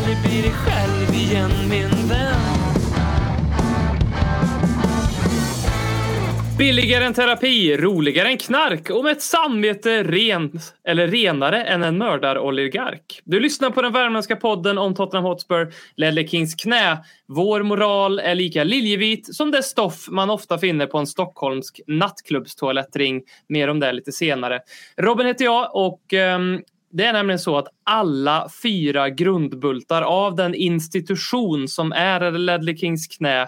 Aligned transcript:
aldrig 0.00 0.16
bli 0.22 0.42
dig 0.42 0.50
själv 0.50 1.14
igen 1.14 1.50
min 1.70 2.08
vän 2.08 2.40
Billigare 6.58 7.04
än 7.04 7.14
terapi, 7.14 7.76
roligare 7.76 8.28
än 8.28 8.38
knark 8.38 8.90
och 8.90 9.04
med 9.04 9.12
ett 9.12 9.22
samvete 9.22 10.02
rent, 10.02 10.74
eller 10.84 11.08
renare 11.08 11.64
än 11.64 11.82
en 11.82 11.98
mördaroligark. 11.98 13.20
Du 13.24 13.40
lyssnar 13.40 13.70
på 13.70 13.82
den 13.82 13.92
värmländska 13.92 14.36
podden 14.36 14.78
om 14.78 14.94
Tottenham 14.94 15.24
Hotspur, 15.24 15.72
Ledley 15.96 16.28
Kings 16.28 16.54
knä. 16.54 16.98
Vår 17.26 17.62
moral 17.62 18.18
är 18.18 18.34
lika 18.34 18.64
liljevit 18.64 19.34
som 19.34 19.50
det 19.50 19.62
stoff 19.62 20.08
man 20.08 20.30
ofta 20.30 20.58
finner 20.58 20.86
på 20.86 20.98
en 20.98 21.06
stockholmsk 21.06 21.80
nattklubbstoalettring. 21.86 23.22
Mer 23.48 23.68
om 23.68 23.80
det 23.80 23.92
lite 23.92 24.12
senare. 24.12 24.60
Robin 24.96 25.26
heter 25.26 25.44
jag 25.44 25.76
och 25.76 26.12
um, 26.12 26.62
det 26.92 27.04
är 27.04 27.12
nämligen 27.12 27.38
så 27.38 27.58
att 27.58 27.68
alla 27.84 28.48
fyra 28.62 29.10
grundbultar 29.10 30.02
av 30.02 30.34
den 30.36 30.54
institution 30.54 31.68
som 31.68 31.92
är 31.92 32.30
Ledley 32.30 32.76
Kings 32.76 33.06
knä 33.06 33.46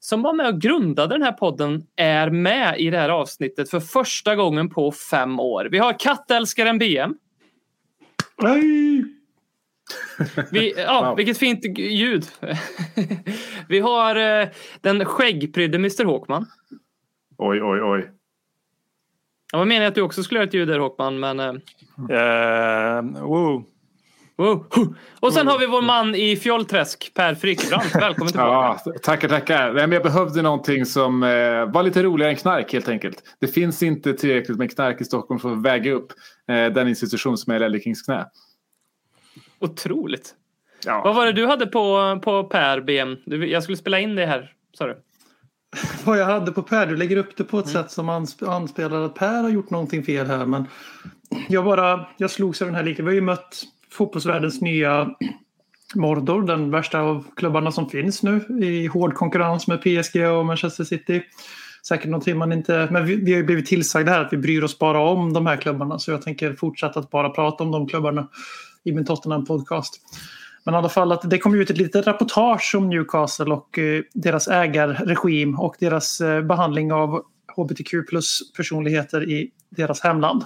som 0.00 0.22
var 0.22 0.32
med 0.32 0.46
och 0.46 0.60
grundade 0.60 1.14
den 1.14 1.22
här 1.22 1.32
podden 1.32 1.86
är 1.96 2.30
med 2.30 2.80
i 2.80 2.90
det 2.90 2.98
här 2.98 3.08
avsnittet 3.08 3.70
för 3.70 3.80
första 3.80 4.36
gången 4.36 4.70
på 4.70 4.92
fem 4.92 5.40
år. 5.40 5.68
Vi 5.70 5.78
har 5.78 5.98
kattälskaren 5.98 6.78
BM. 6.78 7.14
Nej! 8.42 9.04
Vi, 10.50 10.74
ja, 10.76 11.04
Wow. 11.06 11.16
Vilket 11.16 11.38
fint 11.38 11.78
ljud. 11.78 12.24
Vi 13.68 13.80
har 13.80 14.16
eh, 14.16 14.48
den 14.80 15.04
skäggprydde 15.04 15.76
Mr 15.76 16.04
Håkman. 16.04 16.46
Oj, 17.38 17.62
oj, 17.62 17.82
oj. 17.82 18.10
Jag 19.52 19.58
var 19.58 19.66
meningen 19.66 19.88
att 19.88 19.94
du 19.94 20.02
också 20.02 20.22
skulle 20.22 20.38
göra 20.38 20.48
ett 20.48 20.54
ljud 20.54 20.68
där 20.68 20.78
Håkman, 20.78 21.20
men... 21.20 21.40
Uh, 21.40 21.56
wow. 23.22 23.64
wow. 24.36 24.66
Och 25.20 25.32
sen 25.32 25.46
har 25.46 25.58
vi 25.58 25.66
vår 25.66 25.82
man 25.82 26.14
i 26.14 26.36
Fjollträsk, 26.36 27.14
Per 27.14 27.34
Frykebrant. 27.34 27.94
Välkommen 27.94 28.28
tillbaka. 28.32 28.80
Ja, 28.84 28.92
tackar, 29.02 29.28
tackar. 29.28 29.72
Men 29.72 29.92
jag 29.92 30.02
behövde 30.02 30.42
någonting 30.42 30.86
som 30.86 31.22
eh, 31.22 31.72
var 31.72 31.82
lite 31.82 32.02
roligare 32.02 32.30
än 32.32 32.36
knark 32.36 32.72
helt 32.72 32.88
enkelt. 32.88 33.22
Det 33.40 33.46
finns 33.46 33.82
inte 33.82 34.14
tillräckligt 34.14 34.58
med 34.58 34.74
knark 34.74 35.00
i 35.00 35.04
Stockholm 35.04 35.40
för 35.40 35.52
att 35.52 35.62
väga 35.62 35.92
upp 35.92 36.12
eh, 36.48 36.66
den 36.66 36.88
institution 36.88 37.38
som 37.38 37.52
är 37.52 37.58
Ledley 37.58 37.80
Kings 37.80 38.02
knä. 38.02 38.26
Otroligt. 39.60 40.34
Ja. 40.86 41.02
Vad 41.04 41.14
var 41.14 41.26
det 41.26 41.32
du 41.32 41.46
hade 41.46 41.66
på, 41.66 42.18
på 42.24 42.44
Per 42.44 42.80
BM? 42.80 43.16
Du, 43.26 43.50
jag 43.50 43.62
skulle 43.62 43.76
spela 43.76 44.00
in 44.00 44.14
det 44.14 44.26
här, 44.26 44.52
sa 44.78 44.86
du? 44.86 45.02
vad 46.04 46.18
jag 46.18 46.26
hade 46.26 46.52
på 46.52 46.62
Per. 46.62 46.86
Du 46.86 46.96
lägger 46.96 47.16
upp 47.16 47.36
det 47.36 47.44
på 47.44 47.58
ett 47.58 47.68
sätt 47.68 47.90
som 47.90 48.10
ansp- 48.10 48.48
anspelar 48.48 49.02
att 49.02 49.14
Per 49.14 49.42
har 49.42 49.50
gjort 49.50 49.70
någonting 49.70 50.04
fel 50.04 50.26
här. 50.26 50.46
Men 50.46 50.66
jag 51.48 51.64
bara, 51.64 52.06
jag 52.16 52.30
slogs 52.30 52.62
av 52.62 52.68
den 52.68 52.74
här 52.74 52.82
liknelsen. 52.82 53.04
Vi 53.04 53.10
har 53.10 53.14
ju 53.14 53.20
mött 53.20 53.62
fotbollsvärldens 53.90 54.60
nya 54.60 55.10
Mordor, 55.94 56.42
den 56.42 56.70
värsta 56.70 57.00
av 57.00 57.24
klubbarna 57.36 57.72
som 57.72 57.88
finns 57.90 58.22
nu 58.22 58.36
i 58.62 58.86
hård 58.86 59.14
konkurrens 59.14 59.66
med 59.66 59.82
PSG 59.82 60.26
och 60.26 60.46
Manchester 60.46 60.84
City. 60.84 61.22
Säkert 61.88 62.10
någonting 62.10 62.38
man 62.38 62.52
inte, 62.52 62.88
men 62.90 63.06
vi, 63.06 63.16
vi 63.16 63.32
har 63.32 63.38
ju 63.38 63.44
blivit 63.44 63.66
tillsagda 63.66 64.12
här 64.12 64.20
att 64.20 64.32
vi 64.32 64.36
bryr 64.36 64.62
oss 64.64 64.78
bara 64.78 65.00
om 65.00 65.32
de 65.32 65.46
här 65.46 65.56
klubbarna 65.56 65.98
så 65.98 66.10
jag 66.10 66.22
tänker 66.22 66.52
fortsätta 66.52 67.00
att 67.00 67.10
bara 67.10 67.30
prata 67.30 67.64
om 67.64 67.70
de 67.70 67.88
klubbarna 67.88 68.28
i 68.84 68.92
min 68.92 69.06
Tottenham-podcast. 69.06 69.90
Men 70.68 70.74
i 70.74 70.78
alla 70.78 70.88
fall 70.88 71.12
att 71.12 71.30
det 71.30 71.38
kom 71.38 71.54
ut 71.54 71.70
ett 71.70 71.78
litet 71.78 72.06
reportage 72.06 72.74
om 72.76 72.88
Newcastle 72.88 73.54
och 73.54 73.78
eh, 73.78 74.02
deras 74.14 74.48
ägarregim 74.48 75.58
och 75.58 75.76
deras 75.80 76.20
eh, 76.20 76.42
behandling 76.42 76.92
av 76.92 77.22
hbtq 77.56 77.94
plus 78.08 78.52
personligheter 78.56 79.30
i 79.30 79.50
deras 79.70 80.00
hemland. 80.00 80.44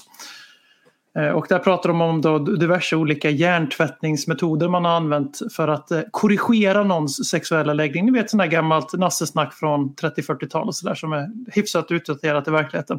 Eh, 1.19 1.29
och 1.29 1.47
där 1.49 1.59
pratar 1.59 1.89
de 1.89 2.01
om 2.01 2.21
då 2.21 2.39
diverse 2.39 2.97
olika 2.97 3.31
hjärntvättningsmetoder 3.31 4.69
man 4.69 4.85
har 4.85 4.93
använt 4.93 5.41
för 5.53 5.69
att 5.69 5.89
korrigera 6.11 6.85
någons 6.85 7.29
sexuella 7.29 7.75
läggning. 7.75 8.07
Ni 8.07 8.13
vet 8.13 8.31
sådana 8.31 8.45
där 8.45 8.51
gammalt 8.51 8.93
nassesnack 8.93 9.55
från 9.55 9.95
30-40-tal 9.95 10.67
och 10.67 10.75
sådär 10.75 10.95
som 10.95 11.13
är 11.13 11.29
hyfsat 11.53 11.91
utdaterat 11.91 12.49
i 12.49 12.51
verkligheten. 12.51 12.99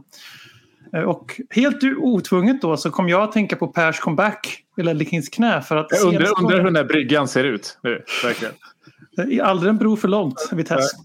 Eh, 0.96 1.04
Och 1.04 1.42
helt 1.50 1.84
otvunget 1.98 2.62
då 2.62 2.78
så 2.78 2.92
kom 2.92 3.10
jag 3.10 3.22
att 3.24 3.32
tänka 3.32 3.56
på 3.56 3.68
Pers 3.68 4.00
comeback 4.00 4.64
i 4.78 4.84
Ledley 4.84 5.08
Kings 5.08 5.30
knä 5.30 5.62
för 5.62 5.76
att 5.76 5.88
Jag 5.92 6.02
undrar, 6.02 6.42
undrar 6.42 6.58
hur 6.58 6.64
den 6.64 6.76
här 6.76 6.84
bryggan 6.84 7.28
ser 7.28 7.44
ut. 7.44 7.78
Nu, 7.84 8.04
verkligen. 8.24 8.54
Eh, 9.40 9.48
Aldrig 9.50 9.70
en 9.70 9.78
bro 9.78 9.96
för 9.96 10.08
långt, 10.08 10.50
Vitesse. 10.52 10.98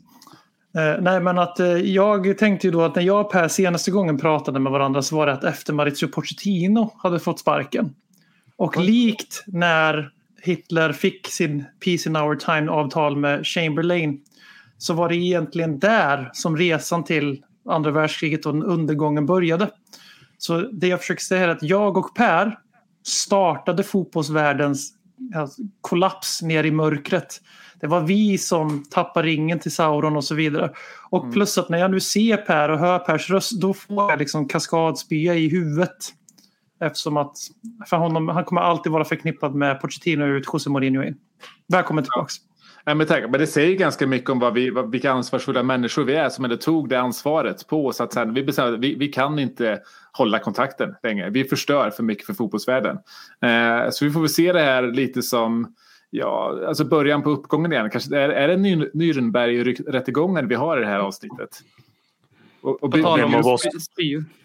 Eh, 0.79 1.01
nej, 1.03 1.21
men 1.21 1.39
att 1.39 1.59
jag 1.85 2.39
tänkte 2.39 2.67
ju 2.67 2.71
då 2.71 2.83
att 2.83 2.95
när 2.95 3.03
jag 3.03 3.21
och 3.21 3.33
Per 3.33 3.49
senaste 3.49 3.91
gången 3.91 4.19
pratade 4.19 4.61
med 4.61 4.73
varandra 4.73 5.03
så 5.03 5.17
var 5.17 5.27
det 5.27 5.33
att 5.33 5.45
efter 5.45 5.73
Maurizio 5.73 6.07
Pochettino 6.07 6.93
hade 6.99 7.19
fått 7.19 7.39
sparken. 7.39 7.95
Och 8.57 8.77
likt 8.77 9.45
när 9.47 10.11
Hitler 10.43 10.93
fick 10.93 11.27
sin 11.29 11.65
Peace 11.85 12.09
in 12.09 12.17
our 12.17 12.35
time-avtal 12.37 13.17
med 13.17 13.47
Chamberlain 13.47 14.21
så 14.79 14.95
var 14.95 15.09
det 15.09 15.17
egentligen 15.17 15.79
där 15.79 16.31
som 16.33 16.57
resan 16.57 17.05
till 17.05 17.43
andra 17.69 17.91
världskriget 17.91 18.47
och 18.47 18.55
undergången 18.73 19.27
började. 19.27 19.71
Så 20.39 20.59
det 20.61 20.89
jag 20.89 21.01
försöker 21.01 21.23
säga 21.23 21.45
är 21.45 21.49
att 21.49 21.63
jag 21.63 21.97
och 21.97 22.15
Per 22.15 22.59
startade 23.07 23.83
fotbollsvärldens 23.83 24.93
kollaps 25.81 26.43
ner 26.43 26.65
i 26.65 26.71
mörkret. 26.71 27.41
Det 27.81 27.87
var 27.87 28.01
vi 28.01 28.39
som 28.39 28.85
tappade 28.91 29.29
ringen 29.29 29.59
till 29.59 29.73
Sauron 29.73 30.17
och 30.17 30.25
så 30.25 30.35
vidare. 30.35 30.71
Och 31.11 31.33
plus 31.33 31.59
att 31.59 31.69
när 31.69 31.79
jag 31.79 31.91
nu 31.91 32.01
ser 32.01 32.37
Per 32.37 32.69
och 32.69 32.79
hör 32.79 32.99
Pers 32.99 33.31
röst 33.31 33.61
då 33.61 33.75
får 33.75 34.11
jag 34.11 34.19
liksom 34.19 34.49
kaskadspya 34.49 35.35
i 35.35 35.49
huvudet. 35.49 35.97
Eftersom 36.81 37.17
att 37.17 37.37
för 37.87 37.97
honom, 37.97 38.29
han 38.29 38.45
kommer 38.45 38.61
alltid 38.61 38.93
vara 38.93 39.05
förknippad 39.05 39.55
med 39.55 39.81
Pochettino 39.81 40.25
ut, 40.25 40.45
José 40.53 40.71
Mourinho 40.71 41.03
in. 41.03 41.17
Välkommen 41.69 42.05
tillbaks. 42.05 42.35
Nej, 42.89 42.95
men, 42.95 43.07
tack. 43.07 43.23
men 43.31 43.41
det 43.41 43.47
säger 43.47 43.77
ganska 43.77 44.07
mycket 44.07 44.31
om 44.31 44.39
vad 44.39 44.55
vi, 44.55 44.71
vad, 44.71 44.91
vilka 44.91 45.11
ansvarsfulla 45.13 45.63
människor 45.63 46.05
vi 46.05 46.15
är 46.15 46.29
som 46.29 46.45
ändå 46.45 46.57
tog 46.57 46.89
det 46.89 47.01
ansvaret 47.01 47.67
på 47.67 47.87
oss. 47.87 48.01
Att 48.01 48.13
sen, 48.13 48.35
vi 48.35 48.43
bestämde 48.43 48.75
att 48.75 48.81
vi, 48.81 48.95
vi 48.95 49.09
kan 49.09 49.39
inte 49.39 49.81
hålla 50.13 50.39
kontakten 50.39 50.95
längre. 51.03 51.31
Vi 51.31 51.45
förstör 51.45 51.91
för 51.91 52.03
mycket 52.03 52.27
för 52.27 52.35
fotbollsvärlden. 52.35 52.99
Eh, 53.43 53.91
så 53.91 54.05
vi 54.05 54.11
får 54.11 54.21
väl 54.21 54.29
se 54.29 54.53
det 54.53 54.61
här 54.61 54.83
lite 54.83 55.23
som 55.23 55.75
ja, 56.11 56.61
alltså 56.69 56.85
början 56.85 57.23
på 57.23 57.31
uppgången 57.31 57.73
igen. 57.73 57.91
Kanske, 57.91 58.17
är, 58.17 58.29
är 58.29 58.49
det 58.49 58.57
Nürnberg-rättegången 58.95 60.49
vi 60.49 60.55
har 60.55 60.79
i 60.79 60.81
det 60.81 60.87
här 60.87 60.99
avsnittet? 60.99 61.61
Och, 62.61 62.83
och 62.83 62.95
Vem 62.95 63.35
av 63.35 63.47
oss? 63.47 63.63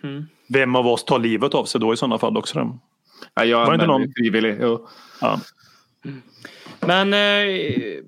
Mm. 0.04 0.26
Vem 0.50 0.76
av 0.76 0.88
oss 0.88 1.04
tar 1.04 1.20
livet 1.20 1.54
av 1.54 1.66
sig 1.66 1.82
då 1.82 1.94
i 1.94 1.98
sådana 1.98 2.18
fall 2.18 2.38
också? 2.38 2.80
Ja, 3.34 3.46
jag 3.46 3.66
Var 3.66 3.74
inte 3.74 3.88
någon- 3.88 4.14
frivillig. 4.18 4.58
Ja. 5.22 5.40
Men 6.88 7.14
eh, 7.14 8.00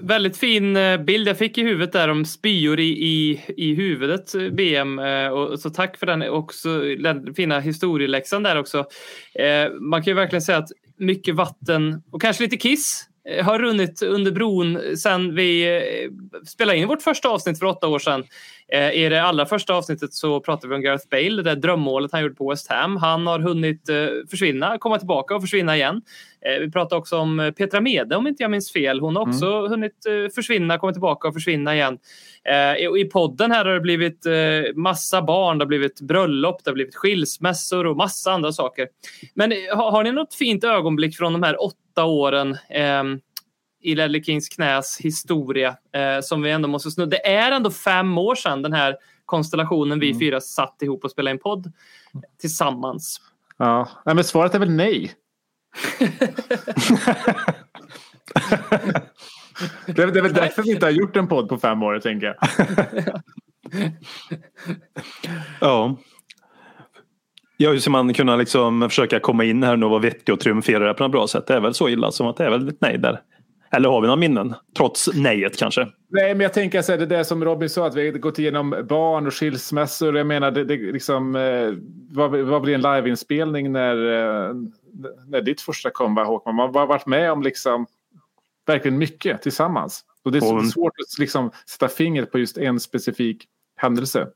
väldigt 0.00 0.36
fin 0.36 0.76
eh, 0.76 0.96
bild 0.96 1.28
jag 1.28 1.38
fick 1.38 1.58
i 1.58 1.62
huvudet 1.62 1.92
där 1.92 2.08
om 2.08 2.24
spyor 2.24 2.80
i, 2.80 2.88
i, 2.88 3.40
i 3.56 3.74
huvudet 3.74 4.34
eh, 4.34 4.48
BM. 4.48 4.98
Eh, 4.98 5.28
och, 5.28 5.60
så 5.60 5.70
tack 5.70 5.96
för 5.96 6.06
den 6.06 6.28
också, 6.30 6.80
den 6.80 7.34
fina 7.34 7.60
historieläxan 7.60 8.42
där 8.42 8.58
också. 8.58 8.78
Eh, 9.34 9.72
man 9.80 10.02
kan 10.02 10.10
ju 10.10 10.14
verkligen 10.14 10.42
säga 10.42 10.58
att 10.58 10.70
mycket 10.96 11.34
vatten 11.34 12.02
och 12.10 12.22
kanske 12.22 12.42
lite 12.42 12.56
kiss 12.56 13.06
eh, 13.28 13.44
har 13.44 13.58
runnit 13.58 14.02
under 14.02 14.32
bron 14.32 14.96
sen 14.96 15.34
vi 15.34 15.80
spelade 16.46 16.78
in 16.78 16.88
vårt 16.88 17.02
första 17.02 17.28
avsnitt 17.28 17.58
för 17.58 17.66
åtta 17.66 17.88
år 17.88 17.98
sedan. 17.98 18.24
Eh, 18.72 18.92
I 18.92 19.08
det 19.08 19.22
allra 19.22 19.46
första 19.46 19.74
avsnittet 19.74 20.14
så 20.14 20.40
pratade 20.40 20.68
vi 20.68 20.74
om 20.74 20.82
Gareth 20.82 21.08
Bale, 21.10 21.30
det 21.36 21.42
där 21.42 21.56
drömmålet 21.56 22.12
han 22.12 22.22
gjorde 22.22 22.34
på 22.34 22.50
West 22.50 22.70
Ham. 22.70 22.96
Han 22.96 23.26
har 23.26 23.38
hunnit 23.38 23.88
eh, 23.88 23.96
försvinna, 24.30 24.78
komma 24.78 24.98
tillbaka 24.98 25.34
och 25.34 25.40
försvinna 25.40 25.76
igen. 25.76 26.02
Eh, 26.46 26.60
Vi 26.60 26.70
pratade 26.70 26.98
också 26.98 27.18
om 27.18 27.52
Petra 27.56 27.80
Mede 27.80 28.16
om 28.16 28.26
inte 28.26 28.42
jag 28.42 28.50
minns 28.50 28.72
fel. 28.72 29.00
Hon 29.00 29.16
har 29.16 29.28
också 29.28 29.68
hunnit 29.68 30.06
eh, 30.06 30.34
försvinna, 30.34 30.78
komma 30.78 30.92
tillbaka 30.92 31.28
och 31.28 31.34
försvinna 31.34 31.74
igen. 31.74 31.98
I 32.98 33.04
podden 33.04 33.50
här 33.52 33.64
har 33.64 33.74
det 33.74 33.80
blivit 33.80 34.26
massa 34.74 35.22
barn, 35.22 35.58
det 35.58 35.64
har 35.64 35.68
blivit 35.68 36.00
bröllop, 36.00 36.64
det 36.64 36.70
har 36.70 36.74
blivit 36.74 36.94
skilsmässor 36.96 37.86
och 37.86 37.96
massa 37.96 38.32
andra 38.32 38.52
saker. 38.52 38.88
Men 39.34 39.52
har, 39.74 39.90
har 39.90 40.04
ni 40.04 40.12
något 40.12 40.34
fint 40.34 40.64
ögonblick 40.64 41.16
från 41.16 41.32
de 41.32 41.42
här 41.42 41.64
åtta 41.64 42.04
åren 42.04 42.56
ehm, 42.70 43.20
i 43.80 43.94
Ledley 43.94 44.22
Kings 44.22 44.48
knäs 44.48 44.98
historia 45.00 45.76
eh, 45.92 46.20
som 46.22 46.42
vi 46.42 46.50
ändå 46.50 46.68
måste 46.68 46.90
snudda. 46.90 47.10
Det 47.10 47.26
är 47.26 47.52
ändå 47.52 47.70
fem 47.70 48.18
år 48.18 48.34
sedan 48.34 48.62
den 48.62 48.72
här 48.72 48.96
konstellationen 49.24 50.00
vi 50.00 50.18
fyra 50.18 50.40
satt 50.40 50.82
ihop 50.82 51.04
och 51.04 51.10
spelade 51.10 51.30
en 51.30 51.38
podd 51.38 51.72
tillsammans. 52.40 53.20
Ja. 53.56 53.88
Nej, 54.04 54.14
men 54.14 54.24
svaret 54.24 54.54
är 54.54 54.58
väl 54.58 54.70
nej. 54.70 55.12
Det 59.86 60.02
är, 60.02 60.06
det 60.06 60.18
är 60.18 60.22
väl 60.22 60.32
därför 60.32 60.62
vi 60.62 60.70
inte 60.70 60.86
har 60.86 60.90
gjort 60.90 61.16
en 61.16 61.28
podd 61.28 61.48
på 61.48 61.58
fem 61.58 61.82
år, 61.82 61.98
tänker 61.98 62.26
jag. 62.26 62.36
Ja. 65.60 65.96
Ja, 67.56 67.70
hur 67.70 67.78
ska 67.78 67.90
man 67.90 68.14
kunna 68.14 68.36
liksom 68.36 68.88
försöka 68.88 69.20
komma 69.20 69.44
in 69.44 69.62
här 69.62 69.76
nu 69.76 69.84
och 69.84 69.90
vara 69.90 70.00
vettig 70.00 70.32
och 70.32 70.40
triumfera 70.40 70.86
det 70.86 70.94
på 70.94 71.02
något 71.02 71.12
bra 71.12 71.28
sätt? 71.28 71.46
Det 71.46 71.54
är 71.54 71.60
väl 71.60 71.74
så 71.74 71.88
illa 71.88 72.10
som 72.10 72.26
att 72.26 72.36
det 72.36 72.44
är 72.44 72.50
väl 72.50 72.68
ett 72.68 72.80
nej 72.80 72.98
där. 72.98 73.20
Eller 73.72 73.88
har 73.88 74.00
vi 74.00 74.06
några 74.06 74.20
minnen? 74.20 74.54
Trots 74.76 75.08
nejet 75.14 75.56
kanske? 75.56 75.88
Nej, 76.08 76.34
men 76.34 76.40
jag 76.40 76.52
tänker 76.52 76.82
så 76.82 76.92
här, 76.92 76.98
det 76.98 77.06
där 77.06 77.24
som 77.24 77.44
Robin 77.44 77.70
sa, 77.70 77.86
att 77.86 77.94
vi 77.94 78.10
har 78.10 78.18
gått 78.18 78.38
igenom 78.38 78.86
barn 78.88 79.26
och 79.26 79.34
skilsmässor. 79.34 80.16
Jag 80.16 80.26
menar, 80.26 80.50
det, 80.50 80.64
det 80.64 80.76
liksom, 80.76 81.32
vad, 82.10 82.30
vad 82.38 82.62
blir 82.62 82.74
en 82.74 82.80
liveinspelning 82.82 83.72
när, 83.72 83.96
eh, 84.48 84.54
när 85.26 85.40
ditt 85.42 85.60
första 85.60 85.90
kom, 85.90 86.14
va, 86.14 86.24
Håkman? 86.24 86.54
Man 86.54 86.74
har 86.74 86.86
varit 86.86 87.06
med 87.06 87.32
om 87.32 87.42
liksom 87.42 87.86
verkligen 88.66 88.98
mycket 88.98 89.42
tillsammans. 89.42 90.04
Och 90.22 90.32
det 90.32 90.38
är 90.38 90.54
Och- 90.56 90.66
svårt 90.66 90.92
att 91.00 91.18
liksom 91.18 91.50
sätta 91.66 91.88
fingret 91.88 92.32
på 92.32 92.38
just 92.38 92.58
en 92.58 92.80
specifik 92.80 93.46
händelse. 93.76 94.26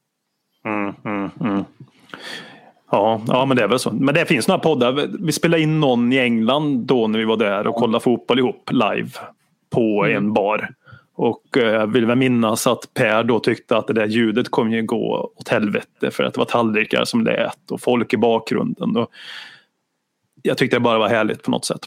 Mm, 0.65 0.95
mm, 1.05 1.31
mm. 1.41 1.65
Ja, 2.91 3.21
ja, 3.29 3.47
men 3.47 3.57
det 3.57 3.63
är 3.63 3.69
väl 3.69 3.79
så. 3.79 3.91
Men 3.91 4.15
det 4.15 4.27
finns 4.27 4.49
några 4.49 4.59
poddar. 4.59 5.09
Vi 5.21 5.33
spelade 5.33 5.63
in 5.63 5.81
någon 5.81 6.13
i 6.13 6.19
England 6.19 6.87
då 6.87 7.07
när 7.07 7.19
vi 7.19 7.25
var 7.25 7.37
där 7.37 7.67
och 7.67 7.75
kollade 7.75 8.03
fotboll 8.03 8.39
ihop 8.39 8.71
live 8.73 9.11
på 9.71 10.07
en 10.07 10.33
bar. 10.33 10.71
Och 11.17 11.57
eh, 11.57 11.73
jag 11.73 11.87
vill 11.87 12.07
väl 12.07 12.17
minnas 12.17 12.67
att 12.67 12.95
Per 12.95 13.25
då 13.25 13.41
tyckte 13.41 13.77
att 13.77 13.87
det 13.87 13.93
där 13.93 14.07
ljudet 14.07 14.51
kommer 14.51 14.77
ju 14.77 14.83
gå 14.83 15.33
åt 15.37 15.49
helvete 15.49 16.11
för 16.11 16.25
att 16.25 16.35
det 16.35 16.39
var 16.39 16.45
tallrikar 16.45 17.05
som 17.05 17.25
lät 17.25 17.71
och 17.71 17.81
folk 17.81 18.13
i 18.13 18.17
bakgrunden. 18.17 18.97
Och 18.97 19.11
jag 20.43 20.59
tyckte 20.59 20.77
det 20.77 20.81
bara 20.81 20.99
var 20.99 21.09
härligt 21.09 21.43
på 21.43 21.51
något 21.51 21.65
sätt. 21.65 21.81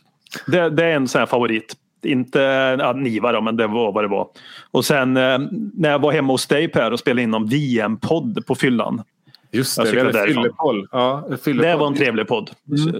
Det, 0.47 0.69
det 0.69 0.85
är 0.85 0.95
en 0.95 1.07
sån 1.07 1.19
här 1.19 1.25
favorit. 1.25 1.75
Inte 2.03 2.39
ja, 2.79 2.93
Niva 2.93 3.31
då, 3.31 3.41
men 3.41 3.57
det 3.57 3.67
var 3.67 3.91
vad 3.91 4.03
det 4.03 4.07
var. 4.07 4.27
Och 4.71 4.85
sen 4.85 5.17
eh, 5.17 5.39
när 5.73 5.89
jag 5.89 5.99
var 5.99 6.11
hemma 6.11 6.33
hos 6.33 6.47
dig 6.47 6.67
Per 6.67 6.91
och 6.91 6.99
spelade 6.99 7.21
in 7.21 7.31
någon 7.31 7.47
VM-podd 7.47 8.45
på 8.47 8.55
fyllan. 8.55 9.03
Just 9.51 9.77
det, 9.77 9.91
vi 9.91 9.99
hade 9.99 10.27
fyllepoll. 10.27 10.87
Ja, 10.91 11.23
fyllepoll. 11.43 11.57
Det 11.65 11.75
var 11.75 11.87
en 11.87 11.95
trevlig 11.95 12.27
podd. 12.27 12.51
Så, 12.77 12.89
eh, 12.89 12.95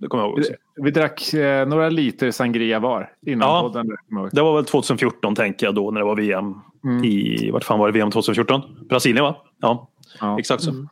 Det 0.00 0.06
kommer 0.08 0.24
jag 0.24 0.30
ihåg 0.30 0.38
också. 0.38 0.52
Vi 0.76 0.90
drack 0.90 1.34
eh, 1.34 1.68
några 1.68 1.88
liter 1.88 2.30
sangria 2.30 2.78
var 2.80 3.10
innan 3.26 3.48
Ja. 3.48 3.60
podden. 3.62 3.86
Det 4.32 4.42
var 4.42 4.56
väl 4.56 4.64
2014 4.64 5.34
tänker 5.34 5.66
jag 5.66 5.74
då 5.74 5.90
när 5.90 6.00
det 6.00 6.06
var 6.06 6.16
VM 6.16 6.54
Mm. 6.84 7.04
i, 7.04 7.50
vart 7.52 7.64
fan 7.64 7.78
var 7.78 7.86
det 7.86 7.92
VM 7.98 8.10
2014? 8.10 8.62
Brasilien 8.88 9.24
va? 9.24 9.36
Ja, 9.60 9.88
Ja. 10.20 10.38
exakt 10.38 10.62
så. 10.62 10.70
Mm, 10.70 10.88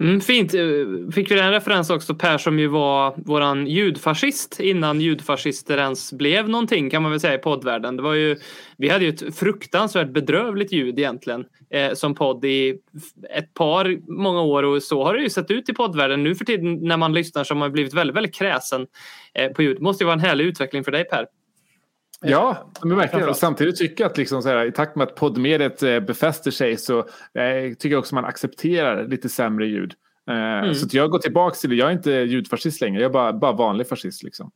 Mm, 0.00 0.20
fint. 0.20 0.54
Eh, 0.54 0.60
fick 1.14 1.30
vi 1.30 1.34
den 1.34 1.50
referens 1.50 1.90
också 1.90 2.14
Per 2.14 2.38
som 2.38 2.58
ju 2.58 2.66
var 2.66 3.14
våran 3.16 3.66
ljudfascist 3.66 4.60
innan 4.60 5.00
ljudfascister 5.00 5.78
ens 5.78 6.12
blev 6.12 6.48
någonting 6.48 6.90
kan 6.90 7.02
man 7.02 7.10
väl 7.10 7.20
säga 7.20 7.34
i 7.34 7.38
poddvärlden. 7.38 7.96
Det 7.96 8.02
var 8.02 8.14
ju, 8.14 8.36
vi 8.76 8.88
hade 8.88 9.04
ju 9.04 9.10
ett 9.10 9.36
fruktansvärt 9.36 10.08
bedrövligt 10.10 10.72
ljud 10.72 10.98
egentligen 10.98 11.44
eh, 11.70 11.92
som 11.94 12.14
podd 12.14 12.44
i 12.44 12.78
ett 13.36 13.54
par 13.54 14.12
många 14.22 14.42
år 14.42 14.62
och 14.62 14.82
så 14.82 15.04
har 15.04 15.14
det 15.14 15.22
ju 15.22 15.30
sett 15.30 15.50
ut 15.50 15.68
i 15.68 15.72
poddvärlden. 15.72 16.22
Nu 16.22 16.34
för 16.34 16.44
tiden 16.44 16.74
när 16.74 16.96
man 16.96 17.14
lyssnar 17.14 17.44
så 17.44 17.54
har 17.54 17.58
man 17.58 17.72
blivit 17.72 17.94
väldigt, 17.94 18.16
väldigt 18.16 18.34
kräsen 18.34 18.86
eh, 19.34 19.52
på 19.52 19.62
ljud. 19.62 19.76
Det 19.76 19.82
måste 19.82 20.04
ju 20.04 20.06
vara 20.06 20.14
en 20.14 20.20
härlig 20.20 20.44
utveckling 20.44 20.84
för 20.84 20.92
dig 20.92 21.04
Per. 21.04 21.26
Ja, 22.22 22.70
men 22.82 22.96
verkligen. 22.96 23.28
Och 23.28 23.36
samtidigt 23.36 23.76
tycker 23.76 24.04
jag 24.04 24.10
att 24.10 24.18
liksom 24.18 24.42
så 24.42 24.48
här, 24.48 24.64
i 24.64 24.72
takt 24.72 24.96
med 24.96 25.06
att 25.08 25.14
poddmediet 25.14 25.82
eh, 25.82 26.00
befäster 26.00 26.50
sig 26.50 26.76
så 26.76 26.98
eh, 26.98 27.04
tycker 27.78 27.88
jag 27.90 27.98
också 27.98 28.14
man 28.14 28.24
accepterar 28.24 29.08
lite 29.08 29.28
sämre 29.28 29.66
ljud. 29.66 29.94
Eh, 30.30 30.72
Så 30.72 30.86
att 30.86 30.94
jag 30.94 31.10
går 31.10 31.18
tillbaka 31.18 31.54
till 31.54 31.70
det. 31.70 31.76
Jag 31.76 31.88
är 31.88 31.92
inte 31.92 32.10
ljudfascist 32.10 32.80
längre. 32.80 33.00
Jag 33.02 33.08
är 33.08 33.12
bara, 33.12 33.32
bara 33.32 33.52
vanlig 33.52 33.88
fascist. 33.88 34.22
Liksom. 34.22 34.50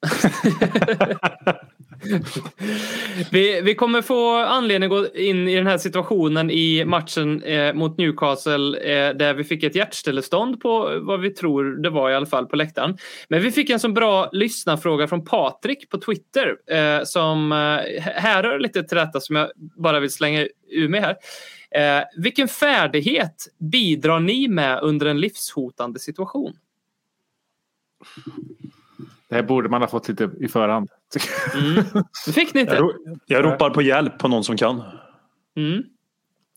Vi, 3.30 3.60
vi 3.60 3.74
kommer 3.74 4.02
få 4.02 4.36
anledning 4.36 4.92
att 4.92 4.96
gå 4.98 5.06
in 5.14 5.48
i 5.48 5.56
den 5.56 5.66
här 5.66 5.78
situationen 5.78 6.50
i 6.50 6.84
matchen 6.84 7.42
eh, 7.42 7.74
mot 7.74 7.98
Newcastle 7.98 8.78
eh, 8.78 9.16
där 9.16 9.34
vi 9.34 9.44
fick 9.44 9.62
ett 9.62 9.74
hjärtstillestånd 9.74 10.60
på 10.60 11.00
vad 11.02 11.20
vi 11.20 11.30
tror 11.30 11.82
det 11.82 11.90
var 11.90 12.10
i 12.10 12.14
alla 12.14 12.26
fall 12.26 12.46
på 12.46 12.56
läktaren. 12.56 12.96
Men 13.28 13.42
vi 13.42 13.50
fick 13.50 13.70
en 13.70 13.80
så 13.80 13.88
bra 13.88 14.30
lyssnarfråga 14.32 15.08
från 15.08 15.24
Patrik 15.24 15.90
på 15.90 15.98
Twitter 15.98 16.56
eh, 16.70 17.04
som 17.04 17.52
eh, 17.52 18.02
härrör 18.02 18.58
lite 18.58 18.82
till 18.82 18.96
detta 18.96 19.20
som 19.20 19.36
jag 19.36 19.50
bara 19.56 20.00
vill 20.00 20.12
slänga 20.12 20.46
ur 20.70 20.88
mig 20.88 21.00
här. 21.00 21.16
Eh, 21.70 22.04
vilken 22.16 22.48
färdighet 22.48 23.48
bidrar 23.58 24.20
ni 24.20 24.48
med 24.48 24.80
under 24.82 25.06
en 25.06 25.20
livshotande 25.20 25.98
situation? 25.98 26.56
Det 29.30 29.36
här 29.36 29.42
borde 29.42 29.68
man 29.68 29.80
ha 29.80 29.88
fått 29.88 30.08
lite 30.08 30.30
i 30.40 30.48
förhand. 30.48 30.88
Det 32.26 32.32
fick 32.32 32.54
ni 32.54 32.60
Jag, 32.60 32.68
inte. 32.68 32.76
ro- 32.76 33.18
jag 33.26 33.44
ropar 33.44 33.70
på 33.70 33.82
hjälp 33.82 34.18
på 34.18 34.28
någon 34.28 34.44
som 34.44 34.56
kan. 34.56 34.82
Mm. 35.56 35.82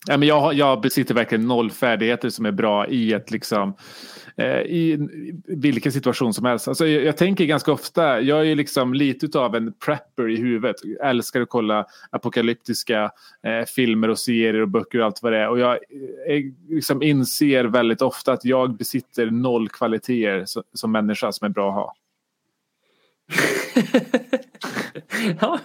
Ja, 0.07 0.17
men 0.17 0.27
jag, 0.27 0.39
har- 0.39 0.53
jag 0.53 0.81
besitter 0.81 1.15
verkligen 1.15 1.47
noll 1.47 1.71
färdigheter 1.71 2.29
som 2.29 2.45
är 2.45 2.51
bra 2.51 2.87
i 2.87 3.13
ett 3.13 3.31
liksom 3.31 3.73
eh, 4.37 4.59
i 4.61 5.07
vilken 5.47 5.91
situation 5.91 6.33
som 6.33 6.45
helst. 6.45 6.67
Alltså, 6.67 6.87
jag, 6.87 7.03
jag 7.03 7.17
tänker 7.17 7.45
ganska 7.45 7.71
ofta, 7.71 8.21
jag 8.21 8.39
är 8.39 8.43
ju 8.43 8.55
liksom 8.55 8.93
lite 8.93 9.39
av 9.39 9.55
en 9.55 9.73
prepper 9.85 10.29
i 10.29 10.35
huvudet. 10.35 10.75
Jag 10.83 11.09
älskar 11.09 11.41
att 11.41 11.49
kolla 11.49 11.85
apokalyptiska 12.09 13.11
eh, 13.43 13.65
filmer 13.75 14.09
och 14.09 14.19
serier 14.19 14.61
och 14.61 14.69
böcker 14.69 14.99
och 14.99 15.05
allt 15.05 15.23
vad 15.23 15.31
det 15.33 15.39
är. 15.39 15.49
Och 15.49 15.59
jag 15.59 15.71
eh, 15.71 16.43
liksom 16.69 17.01
inser 17.03 17.63
väldigt 17.65 18.01
ofta 18.01 18.33
att 18.33 18.45
jag 18.45 18.77
besitter 18.77 19.25
noll 19.31 19.69
kvaliteter 19.69 20.45
som, 20.45 20.63
som 20.73 20.91
människa 20.91 21.31
som 21.31 21.45
är 21.45 21.49
bra 21.49 21.69
att 21.69 21.75
ha 21.75 21.93
ja, 25.41 25.59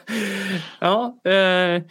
ja 0.80 1.30
eh, 1.30 1.82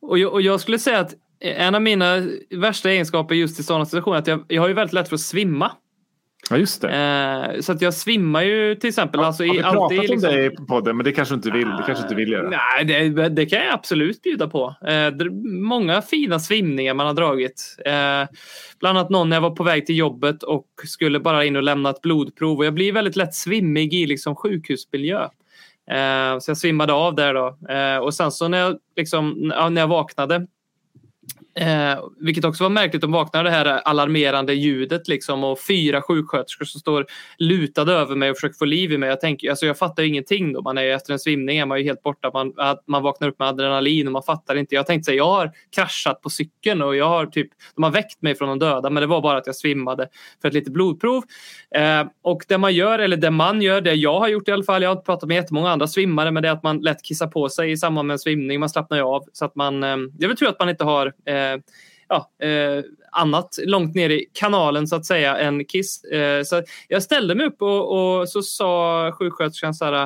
och, 0.00 0.18
jag, 0.18 0.32
och 0.32 0.42
jag 0.42 0.60
skulle 0.60 0.78
säga 0.78 1.00
att 1.00 1.14
en 1.40 1.74
av 1.74 1.82
mina 1.82 2.22
värsta 2.50 2.90
egenskaper 2.90 3.34
just 3.34 3.60
i 3.60 3.62
sådana 3.62 3.86
situationer 3.86 4.16
är 4.16 4.20
att 4.20 4.26
jag, 4.26 4.44
jag 4.48 4.62
har 4.62 4.68
ju 4.68 4.74
väldigt 4.74 4.92
lätt 4.92 5.08
för 5.08 5.16
att 5.16 5.20
svimma. 5.20 5.72
Ja, 6.50 6.56
just 6.56 6.80
det. 6.80 6.88
Eh, 6.88 7.60
så 7.60 7.72
att 7.72 7.82
jag 7.82 7.94
svimmar 7.94 8.42
ju 8.42 8.74
till 8.74 8.88
exempel. 8.88 9.20
alltså, 9.20 9.44
har 9.44 9.54
vi 9.54 9.62
pratat 9.62 9.82
alltid, 9.82 9.98
om 9.98 10.06
liksom, 10.06 10.30
det 10.30 10.44
i 10.44 10.50
podden? 10.50 10.96
Men 10.96 11.04
det 11.04 11.12
kanske 11.12 11.34
inte 11.34 11.50
vill. 11.50 11.68
Det 11.68 11.82
kanske 11.86 12.02
inte 12.02 12.14
vill 12.14 12.32
göra. 12.32 12.48
Nej, 12.48 12.84
det, 12.84 13.28
det 13.28 13.46
kan 13.46 13.58
jag 13.58 13.74
absolut 13.74 14.22
bjuda 14.22 14.48
på. 14.48 14.74
Eh, 14.86 15.30
många 15.44 16.02
fina 16.02 16.38
svimningar 16.40 16.94
man 16.94 17.06
har 17.06 17.14
dragit. 17.14 17.76
Eh, 17.84 17.92
bland 18.80 18.98
annat 18.98 19.10
någon 19.10 19.28
när 19.28 19.36
jag 19.36 19.40
var 19.40 19.50
på 19.50 19.62
väg 19.62 19.86
till 19.86 19.96
jobbet 19.96 20.42
och 20.42 20.66
skulle 20.84 21.20
bara 21.20 21.44
in 21.44 21.56
och 21.56 21.62
lämna 21.62 21.90
ett 21.90 22.00
blodprov. 22.00 22.58
Och 22.58 22.64
jag 22.64 22.74
blir 22.74 22.92
väldigt 22.92 23.16
lätt 23.16 23.34
svimmig 23.34 23.94
i 23.94 24.06
liksom 24.06 24.36
sjukhusmiljö. 24.36 25.28
Så 26.40 26.50
jag 26.50 26.56
svimmade 26.56 26.92
av 26.92 27.14
där 27.14 27.34
då. 27.34 27.58
Och 28.04 28.14
sen 28.14 28.32
så 28.32 28.48
när 28.48 28.58
jag, 28.58 28.78
liksom, 28.96 29.52
ja, 29.56 29.68
när 29.68 29.82
jag 29.82 29.88
vaknade 29.88 30.46
Eh, 31.56 31.98
vilket 32.20 32.44
också 32.44 32.64
var 32.64 32.70
märkligt, 32.70 33.02
de 33.02 33.12
vaknade 33.12 33.48
det 33.48 33.50
här 33.50 33.66
alarmerande 33.66 34.54
ljudet 34.54 35.08
liksom 35.08 35.44
och 35.44 35.60
fyra 35.60 36.02
sjuksköterskor 36.02 36.64
som 36.64 36.80
står 36.80 37.06
lutade 37.38 37.92
över 37.92 38.16
mig 38.16 38.30
och 38.30 38.36
försöker 38.36 38.58
få 38.58 38.64
liv 38.64 38.92
i 38.92 38.98
mig. 38.98 39.08
Jag, 39.08 39.20
tänker, 39.20 39.50
alltså 39.50 39.66
jag 39.66 39.78
fattar 39.78 40.02
ingenting 40.02 40.52
då. 40.52 40.62
Man 40.62 40.78
är 40.78 40.82
ju, 40.82 40.92
efter 40.92 41.12
en 41.12 41.18
svimning 41.18 41.58
är 41.58 41.66
man 41.66 41.78
ju 41.78 41.84
helt 41.84 42.02
borta. 42.02 42.30
Man, 42.34 42.52
att 42.56 42.82
man 42.86 43.02
vaknar 43.02 43.28
upp 43.28 43.38
med 43.38 43.48
adrenalin 43.48 44.06
och 44.06 44.12
man 44.12 44.22
fattar 44.22 44.56
inte. 44.56 44.74
Jag 44.74 44.86
tänkte 44.86 45.04
säga, 45.04 45.16
jag 45.16 45.26
har 45.26 45.50
kraschat 45.74 46.22
på 46.22 46.30
cykeln 46.30 46.82
och 46.82 46.96
jag 46.96 47.08
har 47.08 47.26
typ, 47.26 47.48
de 47.74 47.82
har 47.82 47.90
väckt 47.90 48.22
mig 48.22 48.34
från 48.34 48.48
de 48.48 48.58
döda 48.58 48.90
men 48.90 49.00
det 49.00 49.06
var 49.06 49.20
bara 49.20 49.38
att 49.38 49.46
jag 49.46 49.56
svimmade 49.56 50.08
för 50.42 50.48
ett 50.48 50.54
litet 50.54 50.72
blodprov. 50.72 51.22
Eh, 51.74 52.06
och 52.22 52.44
det 52.48 52.58
man 52.58 52.74
gör, 52.74 52.98
eller 52.98 53.16
det 53.16 53.30
man 53.30 53.62
gör, 53.62 53.80
det 53.80 53.94
jag 53.94 54.20
har 54.20 54.28
gjort 54.28 54.48
i 54.48 54.52
alla 54.52 54.64
fall, 54.64 54.82
jag 54.82 54.90
har 54.90 54.96
inte 54.96 55.06
pratat 55.06 55.28
med 55.28 55.34
jättemånga 55.34 55.70
andra 55.70 55.86
svimmare, 55.86 56.30
men 56.30 56.42
det 56.42 56.48
är 56.48 56.52
att 56.52 56.62
man 56.62 56.78
lätt 56.78 57.02
kissar 57.02 57.26
på 57.26 57.48
sig 57.48 57.72
i 57.72 57.76
samband 57.76 58.06
med 58.06 58.14
en 58.14 58.18
svimning. 58.18 58.60
Man 58.60 58.68
slappnar 58.68 58.96
ju 58.96 59.04
av 59.04 59.22
så 59.32 59.44
att 59.44 59.54
man, 59.54 59.84
eh, 59.84 59.96
jag 60.18 60.28
vill 60.28 60.36
tro 60.36 60.48
att 60.48 60.58
man 60.58 60.68
inte 60.68 60.84
har 60.84 61.06
eh, 61.06 61.43
Eh, 61.52 61.60
ja, 62.08 62.46
eh, 62.46 62.84
annat 63.12 63.58
långt 63.64 63.94
ner 63.94 64.10
i 64.10 64.26
kanalen 64.32 64.86
så 64.86 64.96
att 64.96 65.06
säga 65.06 65.36
än 65.36 65.64
kiss. 65.64 66.04
Eh, 66.04 66.42
så 66.42 66.62
jag 66.88 67.02
ställde 67.02 67.34
mig 67.34 67.46
upp 67.46 67.62
och, 67.62 68.18
och 68.20 68.28
så 68.28 68.42
sa 68.42 69.12
sjuksköterskan 69.18 69.74
så 69.74 69.84
här, 69.84 70.02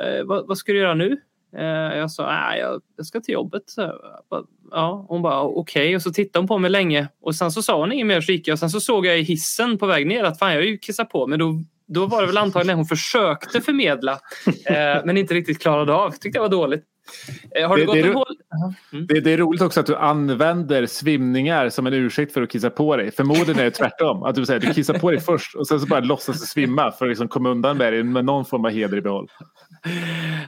eh, 0.00 0.24
vad, 0.24 0.46
vad 0.48 0.58
ska 0.58 0.72
du 0.72 0.78
göra 0.78 0.94
nu? 0.94 1.20
Eh, 1.56 1.98
jag 1.98 2.10
sa, 2.10 2.26
nej, 2.26 2.60
jag, 2.60 2.82
jag 2.96 3.06
ska 3.06 3.20
till 3.20 3.34
jobbet. 3.34 3.62
Bara, 4.30 4.42
ja, 4.70 5.06
hon 5.08 5.22
bara, 5.22 5.42
okej. 5.42 5.96
Och 5.96 6.02
så 6.02 6.12
tittade 6.12 6.40
hon 6.42 6.48
på 6.48 6.58
mig 6.58 6.70
länge 6.70 7.08
och 7.22 7.34
sen 7.34 7.52
så 7.52 7.62
sa 7.62 7.80
hon 7.80 7.92
inget 7.92 8.06
mer 8.06 8.20
så 8.20 8.32
gick 8.32 8.48
jag. 8.48 8.52
Och 8.52 8.58
sen 8.58 8.70
så 8.70 8.80
såg 8.80 9.06
jag 9.06 9.18
i 9.18 9.22
hissen 9.22 9.78
på 9.78 9.86
väg 9.86 10.06
ner 10.06 10.24
att 10.24 10.38
fan, 10.38 10.52
jag 10.52 10.58
har 10.58 10.66
ju 10.66 10.78
kissat 10.78 11.10
på 11.10 11.26
mig. 11.26 11.38
Då, 11.38 11.62
då 11.86 12.06
var 12.06 12.20
det 12.20 12.26
väl 12.26 12.38
antagligen 12.38 12.78
hon 12.78 12.86
försökte 12.86 13.60
förmedla 13.60 14.12
eh, 14.66 15.04
men 15.04 15.16
inte 15.16 15.34
riktigt 15.34 15.62
klarade 15.62 15.92
av. 15.92 16.10
Tyckte 16.10 16.38
jag 16.38 16.42
var 16.42 16.48
dåligt. 16.48 16.84
Eh, 17.54 17.68
har 17.68 17.76
Det- 17.76 17.82
det, 17.82 17.86
gått 17.86 17.94
det 17.94 18.00
är 18.00 18.04
ro- 18.04 18.12
hål... 18.14 19.06
Det, 19.08 19.20
det 19.20 19.32
är 19.32 19.36
roligt 19.38 19.62
också 19.62 19.80
att 19.80 19.86
du 19.86 19.96
använder 19.96 20.86
svimningar 20.86 21.68
som 21.68 21.86
en 21.86 21.94
ursäkt 21.94 22.32
för 22.34 22.42
att 22.42 22.50
kissa 22.50 22.70
på 22.70 22.96
dig. 22.96 23.10
Förmodligen 23.12 23.58
är 23.58 23.64
det 23.64 23.70
tvärtom. 23.70 24.22
Att 24.22 24.34
du, 24.34 24.46
säger, 24.46 24.60
du 24.60 24.74
kissar 24.74 24.94
på 24.94 25.10
dig 25.10 25.20
först 25.20 25.54
och 25.54 25.66
sen 25.68 25.80
så 25.80 25.86
bara 25.86 26.00
låtsas 26.00 26.40
du 26.40 26.46
svimma 26.46 26.92
för 26.92 27.04
att 27.04 27.08
liksom 27.10 27.28
komma 27.28 27.48
undan 27.48 27.76
med 27.76 27.92
det 27.92 28.04
med 28.04 28.24
någon 28.24 28.44
form 28.44 28.64
av 28.64 28.70
heder 28.70 28.96
i 28.96 29.00
behåll. 29.00 29.28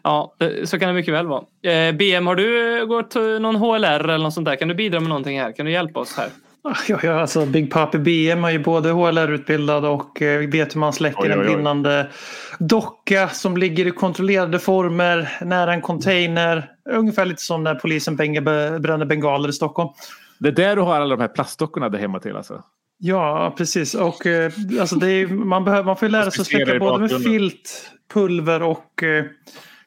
Ja, 0.02 0.34
det- 0.38 0.68
så 0.68 0.78
kan 0.78 0.88
det 0.88 0.94
mycket 0.94 1.14
väl 1.14 1.26
vara. 1.26 1.42
Eh, 1.72 1.94
BM, 1.94 2.26
har 2.26 2.36
du 2.36 2.86
gått 2.86 3.16
eh, 3.16 3.22
någon 3.22 3.56
HLR 3.56 4.04
eller 4.08 4.18
något 4.18 4.34
sånt 4.34 4.44
där? 4.46 4.56
Kan 4.56 4.68
du 4.68 4.74
bidra 4.74 5.00
med 5.00 5.08
någonting 5.08 5.40
här? 5.40 5.52
Kan 5.52 5.66
du 5.66 5.72
hjälpa 5.72 6.00
oss 6.00 6.16
här? 6.16 6.28
Ja, 6.64 6.98
ja, 7.02 7.20
alltså 7.20 7.46
Big 7.46 7.70
Papi 7.70 7.98
BM 7.98 8.44
är 8.44 8.50
ju 8.50 8.58
både 8.58 8.90
HLR-utbildad 8.90 9.84
och 9.84 10.22
eh, 10.22 10.48
vet 10.50 10.74
hur 10.74 10.80
man 10.80 10.92
släcker 10.92 11.30
en 11.30 11.38
brinnande 11.38 12.10
docka 12.58 13.28
som 13.28 13.56
ligger 13.56 13.86
i 13.86 13.90
kontrollerade 13.90 14.58
former 14.58 15.38
nära 15.44 15.72
en 15.72 15.80
container. 15.80 16.70
Ungefär 16.90 17.24
lite 17.24 17.42
som 17.42 17.64
när 17.64 17.74
polisen 17.74 18.16
bränner 18.16 19.04
bengaler 19.04 19.48
i 19.48 19.52
Stockholm. 19.52 19.88
Det 20.38 20.48
är 20.48 20.52
där 20.52 20.76
du 20.76 20.82
har 20.82 20.94
alla 20.94 21.16
de 21.16 21.20
här 21.20 21.28
plastdockorna 21.28 21.88
där 21.88 21.98
hemma 21.98 22.20
till 22.20 22.36
alltså. 22.36 22.62
Ja, 22.98 23.54
precis. 23.56 23.94
Och 23.94 24.26
eh, 24.26 24.52
alltså 24.80 24.96
är, 24.96 25.26
man, 25.26 25.64
behöver, 25.64 25.84
man 25.84 25.96
får 25.96 26.08
ju 26.08 26.12
lära 26.12 26.30
sig 26.30 26.40
att 26.40 26.46
släcka 26.46 26.78
både 26.78 26.98
med 26.98 27.22
filt, 27.22 27.90
pulver 28.14 28.62
och 28.62 29.02
eh, 29.02 29.24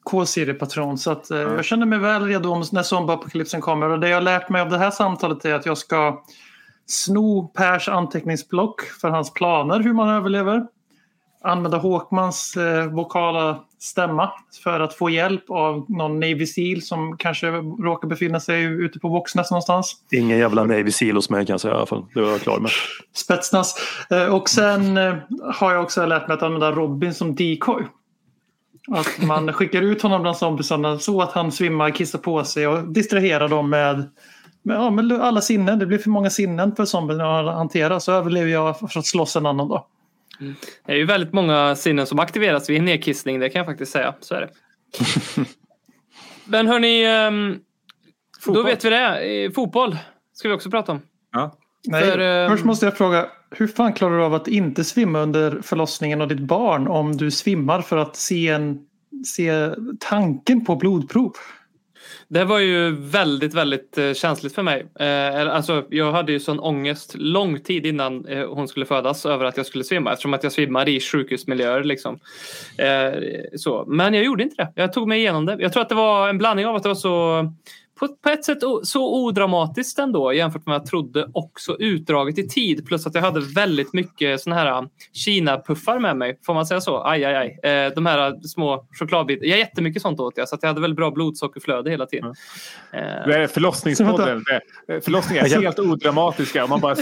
K-seriepatron. 0.04 0.98
Så 0.98 1.12
att, 1.12 1.32
eh, 1.32 1.40
jag 1.40 1.66
känner 1.66 1.86
mig 1.86 2.00
väl 2.00 2.24
redo 2.26 2.64
när 2.72 2.84
zombieapokalypsen 2.84 3.62
kommer. 3.62 3.90
Och 3.90 4.00
det 4.00 4.10
jag 4.10 4.18
har 4.18 4.22
lärt 4.22 4.50
mig 4.50 4.62
av 4.62 4.70
det 4.70 4.78
här 4.78 4.92
samtalet 4.92 5.46
är 5.46 5.54
att 5.54 5.66
jag 5.66 5.78
ska 5.78 6.24
sno 6.88 7.48
Pers 7.48 7.90
anteckningsblock 7.90 8.82
för 8.82 9.10
hans 9.10 9.34
planer 9.34 9.80
hur 9.80 9.94
man 9.94 10.10
överlever. 10.10 10.68
Använda 11.44 11.78
Håkmans 11.78 12.58
eh, 12.58 12.86
vokala 12.86 13.64
stämma 13.80 14.32
för 14.64 14.80
att 14.80 14.94
få 14.94 15.10
hjälp 15.10 15.50
av 15.50 15.86
någon 15.88 16.20
Navy 16.20 16.46
Seal 16.46 16.82
som 16.82 17.18
kanske 17.18 17.48
råkar 17.84 18.08
befinna 18.08 18.40
sig 18.40 18.64
ute 18.64 19.00
på 19.00 19.08
Våxnäs 19.08 19.52
någonstans. 19.52 19.96
Ingen 20.12 20.38
jävla 20.38 20.64
Navy 20.64 20.92
Seal 20.92 21.16
hos 21.16 21.30
mig 21.30 21.46
kan 21.46 21.54
jag 21.54 21.62
säga 21.62 21.74
i 21.74 21.78
alla 21.78 21.86
fall. 21.86 22.06
Det 22.14 22.22
var 22.22 22.30
jag 22.30 22.42
klar 22.42 22.60
med. 22.60 22.72
Spetsnaz. 23.16 23.76
Eh, 24.10 24.36
Och 24.36 24.50
sen 24.50 24.98
eh, 24.98 25.16
har 25.54 25.74
jag 25.74 25.84
också 25.84 26.06
lärt 26.06 26.28
mig 26.28 26.38
att 26.38 26.44
använda 26.44 26.72
Robin 26.72 27.14
som 27.14 27.36
decoy. 27.36 27.84
Att 28.92 29.28
man 29.28 29.54
skickar 29.54 29.82
ut 29.82 30.02
honom 30.02 30.22
bland 30.22 30.38
zombiesarna 30.38 31.00
så 31.00 31.22
att 31.22 31.32
han 31.32 31.52
svimmar, 31.52 31.90
kissar 31.90 32.20
på 32.20 32.44
sig 32.44 32.68
och 32.68 32.88
distraherar 32.88 33.48
dem 33.48 33.70
med, 33.70 34.10
med, 34.66 34.78
ja, 34.78 34.90
med 34.90 35.12
alla 35.12 35.42
sinnen. 35.42 35.80
Det 35.80 35.86
blir 35.86 35.98
för 35.98 36.10
många 36.10 36.30
sinnen 36.30 36.76
för 36.76 36.86
zombierna 36.86 37.40
att 37.40 37.56
hantera 37.56 38.00
så 38.00 38.12
överlever 38.12 38.48
jag 38.48 38.80
för 38.80 39.00
att 39.00 39.06
slåss 39.06 39.36
en 39.36 39.46
annan 39.46 39.68
dag. 39.68 39.86
Det 40.86 40.92
är 40.92 40.96
ju 40.96 41.06
väldigt 41.06 41.34
många 41.34 41.76
sinnen 41.76 42.08
som 42.08 42.20
aktiveras 42.20 42.70
vid 42.70 42.84
nedkissning, 42.84 43.40
det 43.40 43.50
kan 43.50 43.60
jag 43.60 43.66
faktiskt 43.66 43.92
säga. 43.92 44.14
Så 44.20 44.36
är 44.36 44.42
det. 44.42 44.50
Men 46.46 46.68
hörni, 46.68 47.06
ehm, 47.06 47.60
då 48.46 48.64
vet 48.64 48.86
vi 48.86 48.90
det. 48.90 49.52
Fotboll 49.56 49.98
ska 50.34 50.48
vi 50.48 50.56
också 50.56 50.70
prata 50.70 50.92
om. 50.92 51.02
Ja. 51.32 51.58
Nej, 51.88 52.04
För, 52.04 52.20
ehm, 52.20 52.52
Först 52.52 52.66
måste 52.66 52.86
jag 52.86 52.98
fråga, 52.98 53.28
hur 53.52 53.68
fan 53.68 53.94
klarar 53.94 54.18
du 54.18 54.24
av 54.24 54.34
att 54.34 54.48
inte 54.48 54.84
svimma 54.84 55.20
under 55.20 55.62
förlossningen 55.62 56.22
av 56.22 56.28
ditt 56.28 56.40
barn 56.40 56.88
om 56.88 57.18
du 57.18 57.32
svimmar 57.32 57.82
för 57.82 57.98
att 57.98 58.16
se, 58.16 58.48
en, 58.48 58.80
se 59.26 59.70
tanken 60.00 60.66
på 60.66 60.76
blodprov? 60.76 61.34
Det 62.36 62.46
var 62.46 62.60
ju 62.60 62.92
väldigt, 62.92 63.54
väldigt 63.54 63.98
eh, 63.98 64.14
känsligt 64.14 64.56
för 64.56 64.64
mig. 64.64 64.86
Eh, 65.00 65.56
alltså, 65.56 65.86
jag 65.90 66.12
hade 66.12 66.32
ju 66.32 66.40
sån 66.40 66.60
ångest 66.60 67.16
lång 67.18 67.60
tid 67.60 67.86
innan 67.86 68.26
eh, 68.26 68.48
hon 68.48 68.68
skulle 68.68 68.86
födas 68.86 69.26
över 69.26 69.46
att 69.46 69.58
jag 69.58 69.66
skulle 69.66 69.84
svimma 69.84 70.12
eftersom 70.12 70.34
att 70.34 70.44
jag 70.44 70.52
svimmade 70.52 70.92
i 70.92 71.00
sjukhusmiljöer. 71.00 71.84
Liksom. 71.84 72.20
Så. 73.56 73.86
Men 73.88 74.14
jag 74.14 74.24
gjorde 74.24 74.44
inte 74.44 74.56
det. 74.56 74.72
Jag 74.76 74.94
tog 74.94 75.08
mig 75.08 75.20
igenom 75.20 75.46
det. 75.46 75.58
Jag 75.60 75.74
tror 75.74 75.82
att 75.82 75.90
det 75.90 75.96
var 75.96 76.30
en 76.30 76.38
blandning 76.38 76.66
av 76.66 76.76
att 76.76 76.84
det 76.84 76.90
var 76.90 76.96
så 76.96 77.46
på, 78.00 78.08
på 78.08 78.30
ett 78.30 78.46
sätt 78.46 78.58
så 78.84 79.16
odramatiskt 79.24 80.00
ändå 80.00 80.34
jämfört 80.34 80.66
med 80.66 80.74
vad 80.74 80.82
jag 80.82 80.86
trodde 80.90 81.30
också 81.34 81.76
utdraget 81.80 82.38
i 82.38 82.48
tid 82.48 82.86
plus 82.88 83.08
att 83.08 83.16
jag 83.16 83.22
hade 83.22 83.40
väldigt 83.40 83.94
mycket 83.94 84.42
såna 84.42 84.56
här 84.56 84.66
äh, 84.68 84.82
Kina-puffar 85.14 86.00
med 86.00 86.18
mig. 86.18 86.40
Får 86.46 86.54
man 86.54 86.66
säga 86.66 86.82
så? 86.82 87.04
Aj, 87.04 87.26
aj, 87.26 87.36
aj. 87.64 87.72
Eh, 87.72 87.94
de 87.96 88.06
här 88.06 88.28
äh, 88.28 88.40
små 88.40 88.88
chokladbitar. 89.00 89.46
Jag 89.46 89.58
jättemycket 89.60 90.02
sånt 90.02 90.20
åt 90.20 90.38
jag 90.38 90.50
så 90.50 90.56
att 90.56 90.64
jag 90.64 90.68
hade 90.70 90.82
väldigt 90.82 90.98
bra 90.98 91.12
blodsockerflöde 91.12 91.90
hela 91.90 92.06
tiden. 92.06 92.34
Eh, 92.92 93.00
Det 93.02 93.38
är 93.44 93.48
förlossningspodden. 93.48 94.44
Det- 94.88 95.02
Förlossningar 95.02 95.44
är 95.44 95.62
helt 95.62 95.80
odramatiska. 95.80 96.68
Man 96.68 96.80
bara, 96.82 96.96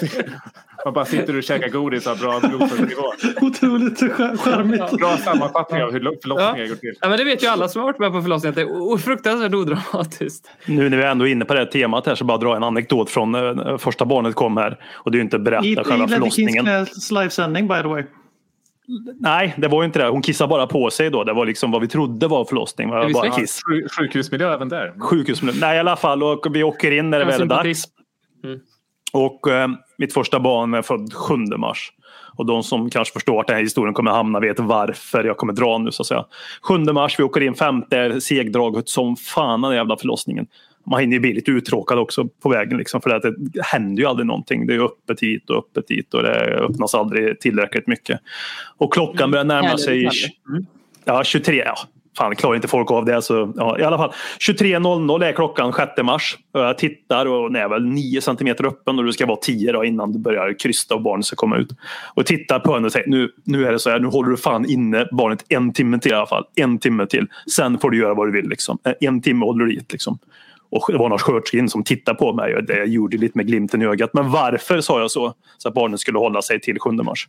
man 0.85 0.93
bara 0.93 1.05
sitter 1.05 1.37
och 1.37 1.43
käkar 1.43 1.69
godis 1.69 2.07
och 2.07 2.17
har 2.17 2.39
bra 2.39 2.49
blodsockernivå. 2.49 3.01
Otroligt 3.41 3.99
charmigt. 4.39 4.91
Bra 4.91 5.17
sammanfattning 5.17 5.83
av 5.83 5.91
hur 5.91 5.99
förlossningar 6.21 6.67
går 6.67 6.75
till. 6.75 6.93
Ja, 7.01 7.09
men 7.09 7.17
det 7.17 7.23
vet 7.23 7.43
ju 7.43 7.47
alla 7.47 7.67
som 7.67 7.79
har 7.81 7.87
varit 7.87 7.99
med 7.99 8.11
på 8.11 8.21
förlossningen 8.21 8.51
att 8.51 8.55
det 8.55 8.61
är 8.93 8.97
fruktansvärt 8.97 9.53
odramatiskt. 9.53 10.49
Nu 10.65 10.82
när 10.89 10.97
vi 10.97 11.03
ändå 11.03 11.27
är 11.27 11.31
inne 11.31 11.45
på 11.45 11.53
det 11.53 11.59
här 11.59 11.65
temat 11.67 12.05
här 12.05 12.15
så 12.15 12.25
bara 12.25 12.37
dra 12.37 12.55
en 12.55 12.63
anekdot 12.63 13.09
från 13.09 13.35
eh, 13.35 13.41
när 13.41 13.77
första 13.77 14.05
barnet 14.05 14.35
kom 14.35 14.57
här. 14.57 14.77
Och 14.93 15.11
det 15.11 15.15
är 15.15 15.19
ju 15.19 15.23
inte 15.23 15.35
I, 15.35 15.39
berätta 15.39 15.65
i 15.65 15.75
själva 15.75 15.97
Kings 15.97 16.11
förlossningen. 16.13 16.63
knäs 16.63 17.11
livesändning 17.11 17.67
by 17.67 17.75
the 17.81 17.87
way. 17.87 18.03
Nej, 19.19 19.53
det 19.57 19.67
var 19.67 19.81
ju 19.81 19.85
inte 19.85 19.99
det. 19.99 20.07
Hon 20.07 20.21
kissade 20.21 20.47
bara 20.47 20.67
på 20.67 20.89
sig 20.89 21.09
då. 21.09 21.23
Det 21.23 21.33
var 21.33 21.45
liksom 21.45 21.71
vad 21.71 21.81
vi 21.81 21.87
trodde 21.87 22.27
var 22.27 22.45
förlossning. 22.45 22.89
Var 22.89 23.05
vi 23.07 23.13
bara 23.13 23.29
kiss. 23.29 23.61
Sjuk- 23.69 23.91
Sjukhusmiljö 23.91 24.53
även 24.53 24.69
där. 24.69 24.93
Sjukhusmiljö. 24.99 25.61
Nej, 25.61 25.75
i 25.77 25.79
alla 25.79 25.95
fall. 25.95 26.23
Och 26.23 26.45
vi 26.55 26.63
åker 26.63 26.91
in 26.91 27.09
när 27.09 27.19
det 27.19 27.25
väl 27.25 27.41
är 27.41 27.45
dags. 27.45 27.83
Och 29.13 29.47
eh, 29.47 29.67
mitt 29.97 30.13
första 30.13 30.39
barn 30.39 30.73
är 30.73 30.81
född 30.81 31.13
7 31.13 31.35
mars. 31.57 31.91
Och 32.37 32.45
de 32.45 32.63
som 32.63 32.89
kanske 32.89 33.13
förstår 33.13 33.41
att 33.41 33.47
den 33.47 33.55
här 33.55 33.63
historien 33.63 33.93
kommer 33.93 34.11
hamna 34.11 34.39
vet 34.39 34.59
varför 34.59 35.23
jag 35.23 35.37
kommer 35.37 35.53
dra 35.53 35.77
nu 35.77 35.91
så 35.91 36.03
att 36.03 36.07
säga. 36.07 36.25
7 36.61 36.77
mars, 36.77 37.19
vi 37.19 37.23
åker 37.23 37.41
in 37.41 37.55
femte, 37.55 38.21
segdraget 38.21 38.89
som 38.89 39.15
fan 39.15 39.61
den 39.61 39.75
jävla 39.75 39.97
förlossningen. 39.97 40.47
Man 40.85 40.99
hinner 40.99 41.13
ju 41.13 41.19
bli 41.19 41.33
lite 41.33 41.51
uttråkad 41.51 41.99
också 41.99 42.27
på 42.43 42.49
vägen 42.49 42.77
liksom 42.77 43.01
för 43.01 43.09
att 43.09 43.23
det 43.37 43.65
händer 43.65 44.01
ju 44.01 44.07
aldrig 44.07 44.27
någonting. 44.27 44.67
Det 44.67 44.75
är 44.75 44.85
öppet 44.85 45.19
hit 45.19 45.49
och 45.49 45.57
öppet 45.57 45.87
dit 45.87 46.13
och 46.13 46.23
det 46.23 46.39
öppnas 46.43 46.95
aldrig 46.95 47.39
tillräckligt 47.39 47.87
mycket. 47.87 48.19
Och 48.77 48.93
klockan 48.93 49.31
börjar 49.31 49.45
närma 49.45 49.77
sig 49.77 50.09
Ja, 51.05 51.23
23. 51.23 51.63
Ja, 51.65 51.75
fan 52.17 52.35
klarar 52.35 52.55
inte 52.55 52.67
folk 52.67 52.91
av 52.91 53.05
det. 53.05 53.21
Så, 53.21 53.53
ja, 53.55 53.79
I 53.79 53.83
alla 53.83 53.97
fall 53.97 54.11
23.00 54.39 55.23
är 55.23 55.31
klockan 55.31 55.73
6 55.73 55.91
mars. 56.03 56.37
Jag 56.51 56.77
tittar 56.77 57.25
och 57.25 57.51
den 57.51 57.61
är 57.61 57.69
väl 57.69 57.85
9 57.85 58.21
centimeter 58.21 58.65
öppen 58.65 58.99
och 58.99 59.05
du 59.05 59.13
ska 59.13 59.25
vara 59.25 59.39
10 59.41 59.71
då 59.71 59.85
innan 59.85 60.11
du 60.13 60.19
börjar 60.19 60.59
krysta 60.59 60.95
och 60.95 61.01
barnet 61.01 61.25
ska 61.25 61.35
komma 61.35 61.57
ut. 61.57 61.69
Och 62.13 62.25
tittar 62.25 62.59
på 62.59 62.73
henne 62.73 62.85
och 62.85 62.91
säger 62.91 63.07
nu, 63.07 63.31
nu 63.43 63.65
är 63.65 63.71
det 63.71 63.79
så 63.79 63.89
här, 63.89 63.99
nu 63.99 64.07
håller 64.07 64.29
du 64.29 64.37
fan 64.37 64.69
inne 64.69 65.07
barnet 65.11 65.45
en 65.49 65.73
timme 65.73 65.99
till 65.99 66.11
i 66.11 66.15
alla 66.15 66.27
fall. 66.27 66.43
En 66.55 66.77
timme 66.77 67.05
till. 67.05 67.27
Sen 67.55 67.79
får 67.79 67.91
du 67.91 67.97
göra 67.97 68.13
vad 68.13 68.27
du 68.27 68.31
vill. 68.31 68.49
Liksom. 68.49 68.77
En 68.99 69.21
timme 69.21 69.45
håller 69.45 69.65
du 69.65 69.75
dit. 69.75 69.91
Liksom. 69.91 70.17
Och 70.75 70.91
det 70.91 70.97
var 70.97 71.09
någon 71.09 71.19
sköterska 71.19 71.57
in 71.57 71.69
som 71.69 71.83
tittade 71.83 72.17
på 72.17 72.33
mig 72.33 72.55
och 72.55 72.63
det 72.63 72.83
gjorde 72.85 73.17
lite 73.17 73.37
med 73.37 73.47
glimten 73.47 73.81
i 73.81 73.85
ögat. 73.85 74.09
Men 74.13 74.31
varför 74.31 74.81
sa 74.81 74.99
jag 74.99 75.11
så? 75.11 75.33
Så 75.57 75.67
att 75.67 75.73
barnet 75.73 75.99
skulle 75.99 76.19
hålla 76.19 76.41
sig 76.41 76.61
till 76.61 76.79
7 76.79 76.91
mars. 76.91 77.27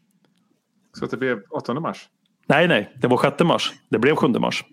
Så 0.98 1.04
att 1.04 1.10
det 1.10 1.16
blev 1.16 1.38
8 1.50 1.74
mars. 1.80 2.08
Nej, 2.46 2.68
nej, 2.68 2.92
det 3.00 3.06
var 3.08 3.18
6 3.30 3.42
mars. 3.44 3.72
Det 3.88 3.98
blev 3.98 4.16
7 4.16 4.28
mars. 4.28 4.64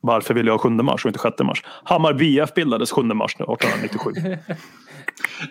Varför 0.00 0.34
ville 0.34 0.50
jag 0.50 0.54
ha 0.54 0.58
7 0.58 0.68
mars 0.68 1.04
och 1.04 1.08
inte 1.08 1.18
6 1.18 1.38
mars? 1.42 1.62
Hammarby 1.84 2.40
IF 2.40 2.54
bildades 2.54 2.90
7 2.92 3.02
mars 3.02 3.34
1897. 3.34 4.54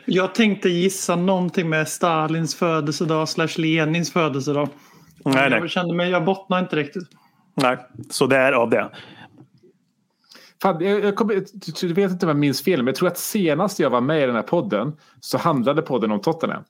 Jag 0.05 0.35
tänkte 0.35 0.69
gissa 0.69 1.15
någonting 1.15 1.69
med 1.69 1.87
Stalins 1.87 2.55
födelsedag 2.55 3.29
slash 3.29 3.57
Lenins 3.57 4.13
födelsedag. 4.13 4.69
nej, 5.25 5.49
nej, 5.49 5.59
Jag 5.59 5.69
kände 5.69 5.95
mig, 5.95 6.09
jag 6.09 6.25
bottnar 6.25 6.59
inte 6.59 6.75
riktigt. 6.75 7.03
nej. 7.55 7.77
Så 8.09 8.27
det 8.27 8.37
är 8.37 8.51
av 8.51 8.69
det. 8.69 8.89
Fan, 10.61 10.77
jag, 10.85 11.03
jag, 11.05 11.15
kommer, 11.15 11.33
du- 11.35 11.87
du 11.87 11.93
vet 11.93 12.11
inte 12.11 12.25
om 12.25 12.29
jag 12.29 12.37
minns 12.37 12.63
fel, 12.63 12.79
men 12.79 12.87
jag 12.87 12.95
tror 12.95 13.07
att 13.07 13.17
senast 13.17 13.79
jag 13.79 13.89
var 13.89 14.01
med 14.01 14.23
i 14.23 14.25
den 14.25 14.35
här 14.35 14.41
podden 14.41 14.93
så 15.19 15.37
handlade 15.37 15.81
podden 15.81 16.11
om 16.11 16.21
Tottenham. 16.21 16.63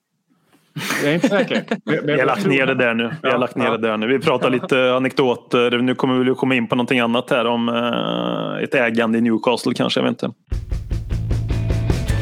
Jag 1.04 1.12
är 1.12 1.16
inte 1.16 1.28
säker. 1.30 1.64
Men- 1.70 1.80
men 1.96 2.06
Vi 2.06 2.12
har 2.12 2.20
jag 2.20 2.26
lagt 2.28 2.46
ner 2.46 2.66
det 2.66 2.76
där 2.76 2.94
nu. 2.94 3.14
Vi 3.24 3.30
har 3.30 3.38
lagt 3.38 3.56
ner 3.56 3.66
ja. 3.66 3.72
det 3.78 3.88
där 3.88 3.98
nu. 3.98 4.08
Vi 4.08 4.20
pratar 4.20 4.50
lite 4.50 4.94
anekdoter. 4.94 5.78
Nu 5.78 5.96
kommer 5.96 6.20
vi 6.24 6.36
komma 6.36 6.56
in 6.56 6.68
på 6.68 6.76
någonting 6.76 7.00
annat 7.00 7.30
här 7.30 7.46
om 7.48 7.70
eh, 7.70 8.64
ett 8.64 8.76
ägande 8.76 9.18
i 9.18 9.22
Newcastle 9.22 9.74
kanske. 9.74 10.00
Jag 10.00 10.06
vet 10.06 10.12
inte. 10.24 10.26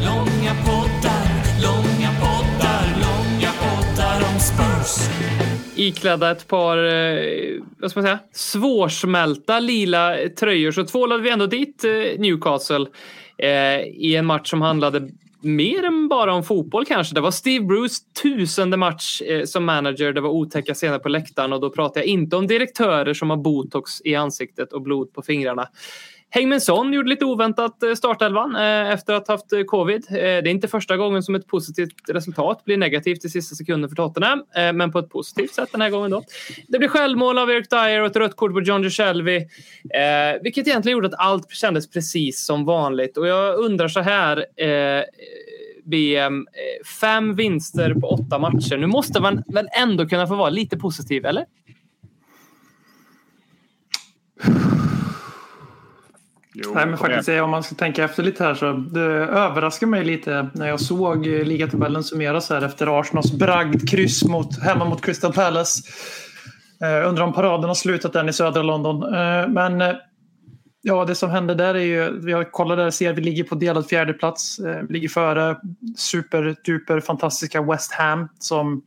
Långa 0.06 0.54
poddar, 0.66 1.28
långa 1.64 2.10
poddar, 2.22 2.86
långa 3.04 3.52
poddar 3.62 4.18
om 4.34 4.40
Spurs 4.40 5.10
iklädda 5.78 6.32
ett 6.32 6.48
par 6.48 6.78
eh, 6.78 7.62
vad 7.80 7.92
ska 7.92 8.00
man 8.00 8.08
säga, 8.08 8.20
svårsmälta 8.32 9.60
lila 9.60 10.16
tröjor 10.40 10.72
så 10.72 10.86
tvålade 10.86 11.24
vi 11.24 11.30
ändå 11.30 11.46
dit 11.46 11.84
eh, 11.84 12.20
Newcastle 12.20 12.86
eh, 13.38 13.80
i 13.82 14.16
en 14.16 14.26
match 14.26 14.50
som 14.50 14.62
handlade 14.62 15.10
mer 15.42 15.84
än 15.84 16.08
bara 16.08 16.34
om 16.34 16.44
fotboll 16.44 16.86
kanske. 16.86 17.16
Det 17.16 17.22
var 17.22 17.32
Steve 17.32 17.66
Bruce 17.66 17.96
tusende 18.22 18.78
match 18.78 19.22
eh, 19.22 19.44
som 19.44 19.66
manager. 19.66 20.14
Det 20.14 20.22
var 20.22 20.30
otäcka 20.30 20.74
scener 20.74 21.00
på 21.00 21.10
läktaren 21.10 21.54
och 21.54 21.62
då 21.62 21.70
pratar 21.70 22.02
jag 22.02 22.08
inte 22.08 22.36
om 22.36 22.48
direktörer 22.48 23.14
som 23.14 23.30
har 23.30 23.38
botox 23.38 23.92
i 24.06 24.16
ansiktet 24.16 24.74
och 24.74 24.82
blod 24.82 25.14
på 25.14 25.22
fingrarna. 25.22 25.68
Hengmen 26.30 26.62
Son 26.62 26.94
gjorde 26.94 27.10
lite 27.10 27.26
oväntat 27.26 27.84
eh, 27.84 27.94
startelvan 27.94 28.56
eh, 28.56 28.92
efter 28.92 29.14
att 29.14 29.28
ha 29.28 29.34
haft 29.34 29.54
eh, 29.54 29.64
covid. 29.64 30.06
Det 30.10 30.20
är 30.20 30.48
inte 30.48 30.68
första 30.68 30.98
gången 30.98 31.24
som 31.24 31.36
ett 31.36 31.48
positivt 31.48 31.96
resultat 32.08 32.66
blir 32.66 32.78
negativt 32.78 33.26
i 33.26 33.30
sista 33.30 33.56
sekunden 33.56 33.90
för 33.90 33.96
Tottenham, 33.96 34.44
men 34.74 34.92
på 34.92 35.00
ett 35.00 35.10
positivt 35.10 35.54
sätt 35.54 35.70
den 35.72 35.82
här 35.82 35.90
gången 35.90 36.12
då. 36.12 36.24
Det 36.68 36.80
blir 36.80 36.90
självmål 36.90 37.38
av 37.38 37.52
Eric 37.52 37.70
Dyer 37.70 38.02
och 38.02 38.08
ett 38.08 38.16
rött 38.16 38.36
kort 38.36 38.54
på 38.54 38.62
John 38.62 38.84
Jushelvi, 38.84 39.48
vilket 40.42 40.68
egentligen 40.68 40.94
gjorde 40.94 41.08
att 41.08 41.14
allt 41.18 41.52
kändes 41.52 41.90
precis 41.90 42.46
som 42.46 42.66
vanligt. 42.66 43.18
Och 43.18 43.28
jag 43.28 43.56
undrar 43.56 43.88
så 43.88 44.00
här, 44.00 44.46
BM, 45.84 46.48
fem 47.02 47.36
vinster 47.36 47.94
på 47.94 48.08
åtta 48.08 48.40
matcher. 48.40 48.78
Nu 48.78 48.88
måste 48.88 49.22
man 49.22 49.44
väl 49.48 49.68
ändå 49.82 50.08
kunna 50.08 50.28
få 50.28 50.36
vara 50.36 50.50
lite 50.50 50.78
positiv, 50.78 51.26
eller? 51.26 51.46
Jo, 56.60 56.72
Nej, 56.76 56.86
men 56.86 56.98
faktiskt, 56.98 57.30
om 57.30 57.50
man 57.50 57.64
ska 57.64 57.76
tänka 57.76 58.04
efter 58.04 58.24
lite 58.24 58.44
här 58.44 58.56
så 58.56 58.72
det 58.74 59.02
överraskade 59.02 59.90
mig 59.90 60.06
lite 60.06 60.50
när 60.54 60.68
jag 60.68 60.80
såg 60.80 61.28
eh, 61.28 61.44
ligatabellen 61.44 62.04
summeras 62.04 62.50
här 62.50 62.62
efter 62.62 63.00
Arsenals 63.00 63.32
bragdkryss 63.32 64.24
mot, 64.24 64.64
hemma 64.64 64.86
mot 64.86 65.02
Crystal 65.02 65.34
Palace. 65.34 65.84
Eh, 66.82 67.10
undrar 67.10 67.24
om 67.24 67.34
paraden 67.34 67.64
har 67.64 67.76
slutat 67.76 68.16
än 68.16 68.30
i 68.30 68.34
södra 68.34 68.62
London. 68.64 69.04
Eh, 69.04 69.48
men 69.48 69.96
ja, 70.82 71.06
det 71.06 71.16
som 71.16 71.30
hände 71.30 71.56
där 71.56 71.76
är 71.76 71.80
ju, 71.80 72.20
vi 72.20 72.34
har 72.34 72.44
kollat 72.44 72.78
där 72.78 72.92
ser 72.92 73.14
vi 73.14 73.22
ligger 73.22 73.44
på 73.44 73.56
delad 73.56 73.88
fjärdeplats. 73.88 74.60
Eh, 74.60 74.82
vi 74.88 74.94
ligger 74.94 75.10
före 75.10 75.58
superduper 75.98 77.00
fantastiska 77.00 77.62
West 77.62 77.92
Ham 77.92 78.30
som 78.40 78.82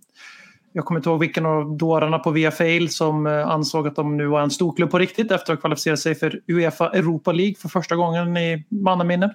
jag 0.73 0.85
kommer 0.85 1.01
inte 1.01 1.11
ihåg 1.11 1.21
vilken 1.21 1.47
av 1.47 1.77
dårarna 1.77 2.19
på 2.19 2.31
VFL 2.31 2.87
som 2.89 3.27
eh, 3.27 3.49
ansåg 3.49 3.89
att 3.89 3.97
de 3.97 4.17
nu 4.17 4.27
var 4.27 4.43
en 4.43 4.51
storklubb 4.51 4.91
på 4.91 4.99
riktigt 4.99 5.31
efter 5.31 5.53
att 5.53 5.59
ha 5.59 5.61
kvalificerat 5.61 5.99
sig 5.99 6.15
för 6.15 6.41
Uefa 6.49 6.91
Europa 6.91 7.33
League 7.33 7.55
för 7.55 7.69
första 7.69 7.97
gången 7.97 8.37
i 8.37 8.65
mannaminne. 8.69 9.35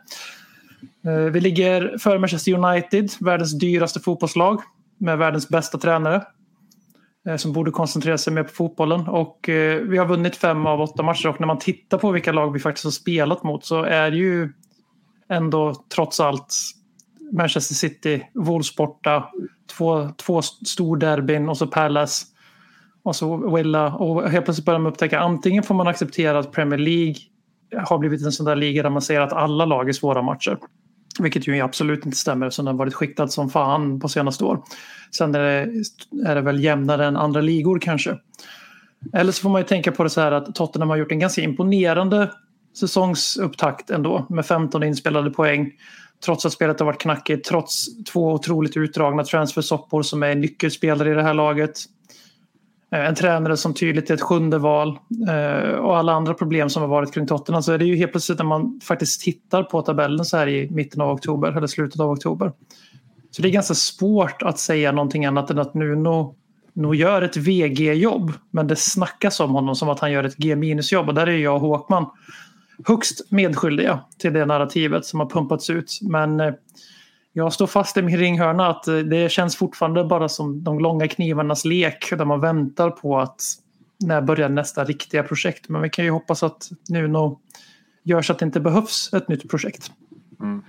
Eh, 1.06 1.32
vi 1.32 1.40
ligger 1.40 1.98
före 1.98 2.20
Manchester 2.20 2.54
United, 2.54 3.10
världens 3.20 3.60
dyraste 3.60 4.00
fotbollslag 4.00 4.62
med 4.98 5.18
världens 5.18 5.50
bästa 5.50 5.78
tränare 5.78 6.24
eh, 7.28 7.36
som 7.36 7.54
borde 7.54 7.72
koncentrera 7.72 8.18
sig 8.18 8.34
mer 8.34 8.44
på 8.44 8.54
fotbollen. 8.54 9.08
Och 9.08 9.40
vi 9.88 9.98
har 9.98 10.06
vunnit 10.06 10.36
fem 10.36 10.66
av 10.66 10.82
åtta 10.82 11.04
matcher 11.04 11.28
och 11.28 11.40
när 11.40 11.48
man 11.48 11.60
tittar 11.60 11.98
på 11.98 12.12
vilka 12.12 12.32
lag 12.32 12.54
vi 12.54 12.60
faktiskt 12.60 12.84
har 12.84 12.92
spelat 12.92 13.44
mot 13.44 13.66
så 13.66 13.84
är 13.84 14.12
det 14.12 14.18
ju 14.18 14.50
ändå 15.30 15.74
trots 15.96 16.20
allt 16.20 16.56
Manchester 17.32 17.76
City, 17.76 18.28
Wolves 18.34 18.76
borta, 18.76 19.30
två, 19.78 20.10
två 20.18 20.42
storderbyn 20.42 21.50
och 21.50 21.58
så 21.58 21.68
Palace 21.68 22.26
och 23.04 23.16
så 23.16 23.56
Villa. 23.56 23.94
Och 23.94 24.30
helt 24.30 24.46
plötsligt 24.46 24.66
börjar 24.66 24.80
man 24.80 24.92
upptäcka 24.92 25.20
antingen 25.20 25.64
får 25.64 25.76
man 25.76 25.88
acceptera 25.88 26.40
att 26.40 26.52
Premier 26.52 26.80
League 26.80 27.16
har 27.88 27.98
blivit 27.98 28.26
en 28.26 28.32
sån 28.32 28.46
där 28.46 28.56
liga 28.56 28.84
där 28.84 28.90
man 28.90 29.02
säger 29.02 29.22
att 29.22 29.34
alla 29.34 29.66
lag 29.66 29.90
är 29.90 29.94
svåra 29.94 30.22
matcher. 30.22 30.58
Vilket 31.20 31.48
ju 31.48 31.62
absolut 31.62 32.06
inte 32.06 32.18
stämmer 32.18 32.48
eftersom 32.48 32.66
den 32.66 32.78
varit 32.78 32.94
skiktad 32.94 33.28
som 33.28 33.50
fan 33.50 34.00
på 34.00 34.10
senaste 34.10 34.44
år. 34.44 34.64
Sen 35.18 35.36
är 35.36 35.40
det, 35.40 35.72
är 36.30 36.36
det 36.36 36.42
väl 36.42 36.64
jämnare 36.64 37.06
än 37.06 37.18
andra 37.18 37.42
ligor 37.42 37.80
kanske. 37.80 38.18
Eller 39.14 39.32
så 39.32 39.42
får 39.42 39.50
man 39.50 39.62
ju 39.62 39.68
tänka 39.68 39.92
på 39.92 40.04
det 40.04 40.10
så 40.10 40.22
här 40.22 40.32
att 40.32 40.56
Tottenham 40.56 40.90
har 40.90 40.98
gjort 40.98 41.12
en 41.12 41.20
ganska 41.20 41.42
imponerande 41.42 42.32
säsongsupptakt 42.80 43.90
ändå 43.90 44.26
med 44.30 44.46
15 44.46 44.84
inspelade 44.84 45.30
poäng. 45.30 45.72
Trots 46.26 46.46
att 46.46 46.54
spelet 46.54 46.80
har 46.80 46.86
varit 46.86 47.02
knackigt, 47.02 47.48
trots 47.48 48.04
två 48.04 48.34
otroligt 48.34 48.78
utdragna 48.78 49.24
transfersoppor 49.24 50.02
som 50.02 50.24
är 50.24 50.36
nyckelspelare 50.36 51.12
i 51.12 51.14
det 51.14 51.24
här 51.24 51.34
laget. 51.34 51.78
Eh, 52.92 53.06
en 53.06 53.16
tränare 53.16 53.58
som 53.58 53.74
tydligt 53.74 54.10
är 54.10 54.14
ett 54.14 54.22
sjunde 54.22 54.58
val 54.58 55.00
eh, 55.30 55.70
och 55.70 55.98
alla 55.98 56.14
andra 56.14 56.34
problem 56.34 56.70
som 56.70 56.82
har 56.82 56.90
varit 56.90 57.14
kring 57.14 57.28
Tottenham 57.28 57.64
så 57.64 57.72
är 57.72 57.78
det 57.78 57.86
ju 57.86 57.96
helt 57.96 58.12
plötsligt 58.12 58.38
när 58.38 58.46
man 58.46 58.80
faktiskt 58.84 59.22
tittar 59.22 59.64
på 59.64 59.82
tabellen 59.82 60.26
så 60.26 60.38
här 60.38 60.48
i 60.48 60.70
mitten 60.72 61.02
av 61.02 61.10
oktober 61.10 61.58
eller 61.58 61.68
slutet 61.68 62.00
av 62.00 62.12
oktober. 62.12 62.52
Så 63.32 63.42
det 63.42 63.48
är 63.48 63.52
ganska 63.52 63.74
svårt 63.74 64.42
att 64.42 64.60
säga 64.60 64.92
någonting 64.92 65.26
annat 65.26 65.50
än 65.50 65.60
att 65.60 65.74
Nuno 65.74 66.36
nog 66.74 66.96
gör 66.96 67.22
ett 67.22 67.38
VG-jobb 67.38 68.34
men 68.52 68.68
det 68.68 68.76
snackas 68.76 69.40
om 69.40 69.52
honom 69.52 69.76
som 69.76 69.90
att 69.90 70.00
han 70.00 70.12
gör 70.12 70.24
ett 70.24 70.38
G-minus-jobb 70.38 71.08
och 71.08 71.14
där 71.14 71.28
är 71.28 71.38
jag 71.38 71.56
och 71.56 71.62
Håkman 71.62 72.06
högst 72.88 73.32
medskyldiga 73.32 74.00
till 74.18 74.34
det 74.34 74.46
narrativet 74.46 75.06
som 75.06 75.20
har 75.20 75.30
pumpats 75.30 75.70
ut. 75.70 76.00
Men 76.02 76.40
eh, 76.40 76.54
jag 77.34 77.54
står 77.54 77.68
fast 77.68 77.98
i 77.98 78.02
min 78.02 78.18
ringhörna 78.18 78.68
att 78.68 78.88
eh, 78.88 78.98
det 78.98 79.32
känns 79.32 79.56
fortfarande 79.56 80.04
bara 80.04 80.30
som 80.30 80.64
de 80.64 80.80
långa 80.80 81.08
knivarnas 81.08 81.66
lek 81.66 82.10
där 82.10 82.26
man 82.26 82.42
väntar 82.42 82.90
på 82.90 83.20
att 83.20 83.42
när 84.00 84.22
börjar 84.22 84.50
nästa 84.50 84.84
riktiga 84.84 85.24
projekt. 85.24 85.70
Men 85.70 85.82
vi 85.82 85.90
kan 85.90 86.06
ju 86.06 86.12
hoppas 86.12 86.44
att 86.44 86.70
Nuno 86.90 87.40
gör 88.04 88.22
så 88.22 88.34
att 88.34 88.40
det 88.40 88.46
inte 88.46 88.60
behövs 88.60 89.14
ett 89.14 89.28
nytt 89.28 89.50
projekt. 89.50 89.92
Mm. 90.42 90.64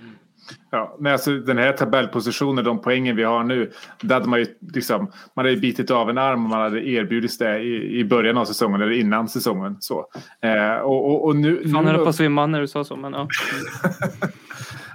Ja, 0.69 0.95
men 0.99 1.13
alltså 1.13 1.37
den 1.37 1.57
här 1.57 1.71
tabellpositionen, 1.71 2.63
de 2.63 2.81
poängen 2.81 3.15
vi 3.15 3.23
har 3.23 3.43
nu. 3.43 3.71
Där 4.01 4.15
hade 4.15 4.27
man 4.27 4.39
ju 4.39 4.45
liksom, 4.73 5.11
man 5.35 5.45
hade 5.45 5.57
bitit 5.57 5.91
av 5.91 6.09
en 6.09 6.17
arm 6.17 6.45
om 6.45 6.49
man 6.49 6.61
hade 6.61 6.87
erbjudits 6.87 7.37
det 7.37 7.59
i, 7.59 7.99
i 7.99 8.05
början 8.05 8.37
av 8.37 8.45
säsongen 8.45 8.81
eller 8.81 8.91
innan 8.91 9.27
säsongen. 9.27 9.77
Så. 9.79 10.05
Eh, 10.41 10.75
och, 10.75 11.05
och, 11.05 11.25
och 11.25 11.35
nu, 11.35 11.69
Fan, 11.69 11.85
nu 11.85 11.91
höll 11.91 12.03
på 12.03 12.09
att 12.09 12.15
svimma 12.15 12.45
när 12.45 12.61
du 12.61 12.67
sa 12.67 12.83
så. 12.83 12.95
Men, 12.95 13.13
ja. 13.13 13.27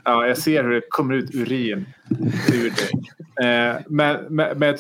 Ja, 0.05 0.27
jag 0.27 0.39
ser 0.39 0.65
hur 0.65 0.71
det 0.71 0.83
kommer 0.89 1.15
ut 1.15 1.35
urin 1.35 1.87
ur 2.53 2.71
dig. 2.71 2.91
Eh, 3.43 3.77
men, 3.87 4.25
men, 4.29 4.59
men 4.59 4.77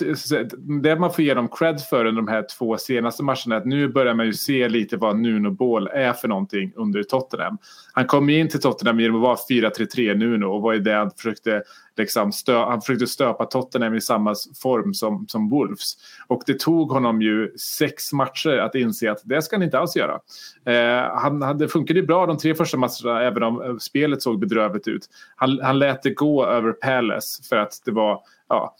det 0.82 0.96
man 0.96 1.12
får 1.12 1.24
ge 1.24 1.34
dem 1.34 1.48
cred 1.48 1.80
för 1.80 2.04
under 2.04 2.22
de 2.22 2.28
här 2.28 2.46
två 2.58 2.76
senaste 2.76 3.22
matcherna 3.22 3.54
är 3.54 3.56
att 3.56 3.66
nu 3.66 3.88
börjar 3.88 4.14
man 4.14 4.26
ju 4.26 4.32
se 4.32 4.68
lite 4.68 4.96
vad 4.96 5.16
Nuno 5.16 5.50
Ball 5.50 5.88
är 5.88 6.12
för 6.12 6.28
någonting 6.28 6.72
under 6.76 7.02
Tottenham. 7.02 7.58
Han 7.92 8.06
kom 8.06 8.30
in 8.30 8.48
till 8.48 8.60
Tottenham 8.60 9.00
genom 9.00 9.16
att 9.16 9.22
vara 9.22 9.36
4-3-3 9.70 10.14
Nuno 10.14 10.46
och 10.46 10.62
var 10.62 10.72
ju 10.72 10.78
det 10.78 10.94
han 10.94 11.10
försökte 11.10 11.62
liksom 11.96 12.32
stö, 12.32 12.58
han 12.58 12.80
försökte 12.80 13.06
stöpa 13.06 13.44
Tottenham 13.44 13.94
i 13.94 14.00
samma 14.00 14.34
form 14.62 14.94
som, 14.94 15.26
som 15.28 15.48
Wolves. 15.48 15.96
Och 16.26 16.42
det 16.46 16.58
tog 16.58 16.90
honom 16.90 17.22
ju 17.22 17.52
sex 17.78 18.12
matcher 18.12 18.58
att 18.58 18.74
inse 18.74 19.10
att 19.10 19.20
det 19.24 19.42
ska 19.42 19.56
han 19.56 19.62
inte 19.62 19.78
alls 19.78 19.96
göra. 19.96 20.18
Eh, 20.64 21.18
han, 21.18 21.42
han, 21.42 21.58
det 21.58 21.68
funkade 21.68 22.00
ju 22.00 22.06
bra 22.06 22.26
de 22.26 22.38
tre 22.38 22.54
första 22.54 22.76
matcherna 22.76 23.22
även 23.22 23.42
om 23.42 23.62
eh, 23.62 23.76
spelet 23.76 24.22
såg 24.22 24.38
bedrövligt 24.38 24.88
ut. 24.88 25.08
Han, 25.36 25.60
han 25.62 25.78
lät 25.78 26.02
det 26.02 26.10
gå 26.10 26.46
över 26.46 26.72
Palace 26.72 27.42
för 27.48 27.56
att 27.56 27.82
det 27.84 27.90
var 27.90 28.20
ja, 28.52 28.74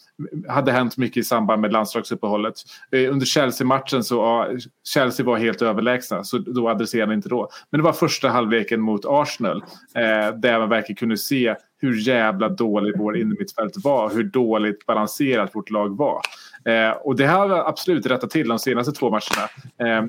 hade 0.49 0.73
hänt 0.73 0.97
mycket 0.97 1.17
i 1.17 1.25
samband 1.25 1.61
med 1.61 1.73
landslagsuppehållet. 1.73 2.55
Eh, 2.93 3.13
under 3.13 3.27
Chelsea-matchen 3.27 4.05
så 4.05 4.15
ja, 4.15 4.49
Chelsea 4.89 5.27
var 5.27 5.39
helt 5.39 5.63
överlägsna 5.63 6.25
så 6.25 6.39
då 6.39 6.69
adresserade 6.69 7.07
han 7.07 7.17
inte 7.17 7.29
då. 7.29 7.49
Men 7.71 7.81
det 7.81 7.85
var 7.85 7.93
första 7.93 8.29
halvleken 8.29 8.81
mot 8.81 9.05
Arsenal 9.05 9.65
eh, 9.95 10.37
där 10.37 10.59
man 10.59 10.69
verkligen 10.69 10.97
kunde 10.97 11.17
se 11.17 11.55
hur 11.79 12.09
jävla 12.09 12.49
dålig 12.49 12.99
vår 12.99 13.17
innermittfält 13.17 13.73
var, 13.85 14.11
hur 14.11 14.25
dåligt 14.25 14.87
balanserat 14.87 15.55
vårt 15.55 15.71
lag 15.71 15.97
var. 15.97 16.21
Eh, 16.65 16.91
och 16.91 17.17
det 17.17 17.27
har 17.27 17.49
vi 17.49 17.55
absolut 17.55 18.07
rättat 18.07 18.31
till 18.31 18.49
de 18.49 18.59
senaste 18.59 18.93
två 18.93 19.11
matcherna. 19.11 19.49
Eh, 19.79 20.07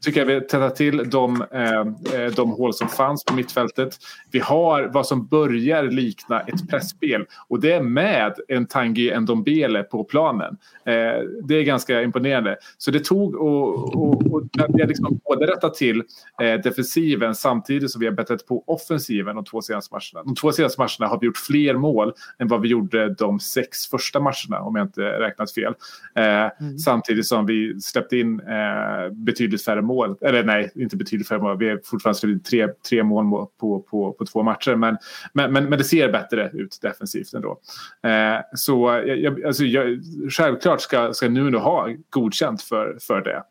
tycker 0.00 0.20
jag 0.20 0.26
vi 0.26 0.40
tättat 0.40 0.76
till 0.76 1.10
de, 1.10 1.44
eh, 1.52 2.20
eh, 2.20 2.32
de 2.36 2.50
hål 2.50 2.74
som 2.74 2.88
fanns 2.88 3.24
på 3.24 3.34
mittfältet. 3.34 3.98
Vi 4.30 4.38
har 4.38 4.82
vad 4.82 5.06
som 5.06 5.26
börjar 5.26 5.82
likna 5.82 6.40
ett 6.40 6.70
pressspel 6.70 7.24
och 7.48 7.60
det 7.60 7.72
är 7.72 7.82
med 7.82 8.34
en 8.48 8.66
Tanguy 8.66 9.20
Ndombele 9.20 9.82
på 9.82 10.04
planen. 10.04 10.56
Eh, 10.86 11.22
det 11.42 11.54
är 11.54 11.62
ganska 11.62 12.02
imponerande. 12.02 12.56
Så 12.78 12.90
det 12.90 13.04
tog 13.04 13.34
och, 13.34 13.96
och, 13.96 14.32
och 14.32 14.42
vi 14.68 14.82
har 14.82 14.88
liksom 14.88 15.20
både 15.24 15.46
rättat 15.46 15.74
till 15.74 16.02
eh, 16.42 16.60
defensiven 16.60 17.34
samtidigt 17.34 17.90
som 17.90 18.00
vi 18.00 18.06
har 18.06 18.12
bättrat 18.12 18.46
på 18.46 18.64
offensiven 18.66 19.36
de 19.36 19.44
två 19.44 19.62
senaste 19.62 19.94
matcherna. 19.94 20.24
De 20.24 20.34
två 20.34 20.52
senaste 20.52 20.80
matcherna 20.80 21.10
har 21.10 21.20
vi 21.20 21.26
gjort 21.26 21.36
fler 21.36 21.74
mål 21.74 22.12
än 22.38 22.48
vad 22.48 22.60
vi 22.60 22.68
gjorde 22.68 23.14
de 23.14 23.40
sex 23.40 23.86
första 23.86 24.20
matcherna 24.20 24.60
om 24.60 24.76
jag 24.76 24.86
inte 24.86 25.02
räknat 25.02 25.52
fel. 25.52 25.65
Eh, 26.14 26.50
mm. 26.60 26.78
Samtidigt 26.78 27.26
som 27.26 27.46
vi 27.46 27.80
släppte 27.80 28.18
in 28.18 28.40
eh, 28.40 29.12
betydligt 29.12 29.64
färre 29.64 29.82
mål. 29.82 30.16
Eller 30.20 30.44
nej, 30.44 30.70
inte 30.74 30.96
betydligt 30.96 31.28
färre 31.28 31.38
mål. 31.38 31.58
Vi 31.58 31.68
har 31.68 31.80
fortfarande 31.84 32.18
släppt 32.18 32.32
in 32.32 32.42
tre, 32.42 32.68
tre 32.88 33.02
mål 33.02 33.46
på, 33.60 33.80
på, 33.80 34.12
på 34.12 34.26
två 34.26 34.42
matcher. 34.42 34.74
Men, 34.74 34.96
men, 35.32 35.52
men, 35.52 35.64
men 35.64 35.78
det 35.78 35.84
ser 35.84 36.12
bättre 36.12 36.50
ut 36.52 36.78
defensivt 36.82 37.34
ändå. 37.34 37.60
Eh, 38.02 38.40
så 38.54 39.02
jag, 39.06 39.44
alltså, 39.44 39.64
jag, 39.64 39.98
självklart 40.30 40.80
ska, 40.80 41.12
ska 41.12 41.28
Nuno 41.28 41.58
ha 41.58 41.88
godkänt 42.10 42.62
för, 42.62 42.98
för 43.00 43.20
det. 43.20 43.42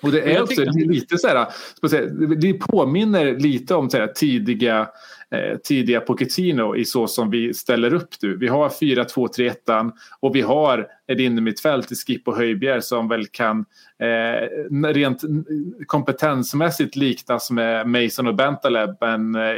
Och 0.00 0.12
det 0.12 0.20
är 0.20 0.42
också 0.42 0.64
lite 0.74 1.18
så 1.18 1.28
här, 1.28 1.46
det 2.36 2.52
påminner 2.52 3.38
lite 3.38 3.74
om 3.74 3.90
så 3.90 3.96
här, 3.96 4.06
tidiga 4.06 4.88
eh, 5.30 5.58
tidiga 5.58 6.00
Pochettino 6.00 6.76
i 6.76 6.84
så 6.84 7.06
som 7.06 7.30
vi 7.30 7.54
ställer 7.54 7.94
upp 7.94 8.08
nu. 8.22 8.36
Vi 8.36 8.48
har 8.48 8.68
4-2-3-1 8.68 9.92
och 10.20 10.36
vi 10.36 10.40
har 10.40 10.86
ett 11.06 11.20
innermittfält 11.20 11.92
i 11.92 11.94
Skip 11.94 12.28
och 12.28 12.36
Höjbjer 12.36 12.80
som 12.80 13.08
väl 13.08 13.26
kan 13.26 13.64
eh, 13.98 14.86
rent 14.86 15.22
kompetensmässigt 15.86 16.96
liknas 16.96 17.50
med 17.50 17.86
Mason 17.88 18.26
och 18.26 18.34
Bentaleb 18.34 18.96
men 19.00 19.34
eh, 19.34 19.54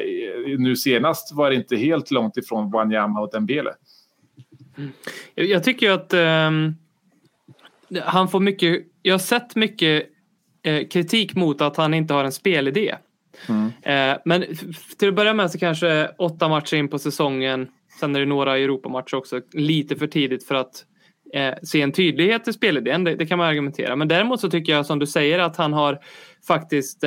nu 0.59 0.77
senast 0.77 1.33
var 1.33 1.51
det 1.51 1.57
inte 1.57 1.77
helt 1.77 2.11
långt 2.11 2.37
ifrån 2.37 2.71
Wanyama 2.71 3.21
och 3.21 3.31
Dembele. 3.33 3.71
Mm. 4.79 4.91
Jag 5.35 5.65
tycker 5.65 5.91
att 5.91 6.15
um, 6.15 6.77
han 8.03 8.29
får 8.29 8.41
mycket, 8.41 8.83
jag 9.03 9.15
har 9.15 9.19
sett 9.19 9.57
mycket 9.57 10.07
eh, 10.63 10.89
kritik 10.89 11.35
mot 11.35 11.61
att 11.61 11.77
han 11.77 11.95
inte 11.95 12.15
har 12.15 12.25
en 12.25 12.33
spelidé. 12.33 12.95
Mm. 13.49 13.73
Eh, 13.83 14.19
men 14.25 14.45
till 14.99 15.09
att 15.09 15.15
börja 15.15 15.35
med 15.35 15.51
så 15.51 15.59
kanske 15.59 16.11
åtta 16.19 16.49
matcher 16.49 16.77
in 16.77 16.89
på 16.89 16.99
säsongen, 16.99 17.69
sen 18.01 18.17
är 18.17 18.21
det 18.21 18.27
några 18.27 18.59
Europamatcher 18.59 19.15
också, 19.15 19.41
lite 19.53 19.97
för 19.97 20.07
tidigt 20.07 20.47
för 20.47 20.55
att 20.55 20.85
eh, 21.35 21.55
se 21.63 21.83
en 21.83 21.93
tydlighet 21.93 22.49
i 22.49 22.53
spelidén, 22.53 23.05
det, 23.05 23.15
det, 23.15 23.27
kan 23.27 23.39
man 23.39 23.49
argumentera. 23.49 23.97
Men 23.97 24.09
däremot 24.09 24.41
så 24.41 24.51
tycker 24.51 24.73
jag 24.73 24.87
som 24.87 24.99
du 24.99 25.07
säger 25.07 25.39
att 25.39 25.57
han 25.57 25.73
har 25.73 25.99
faktiskt 26.47 27.05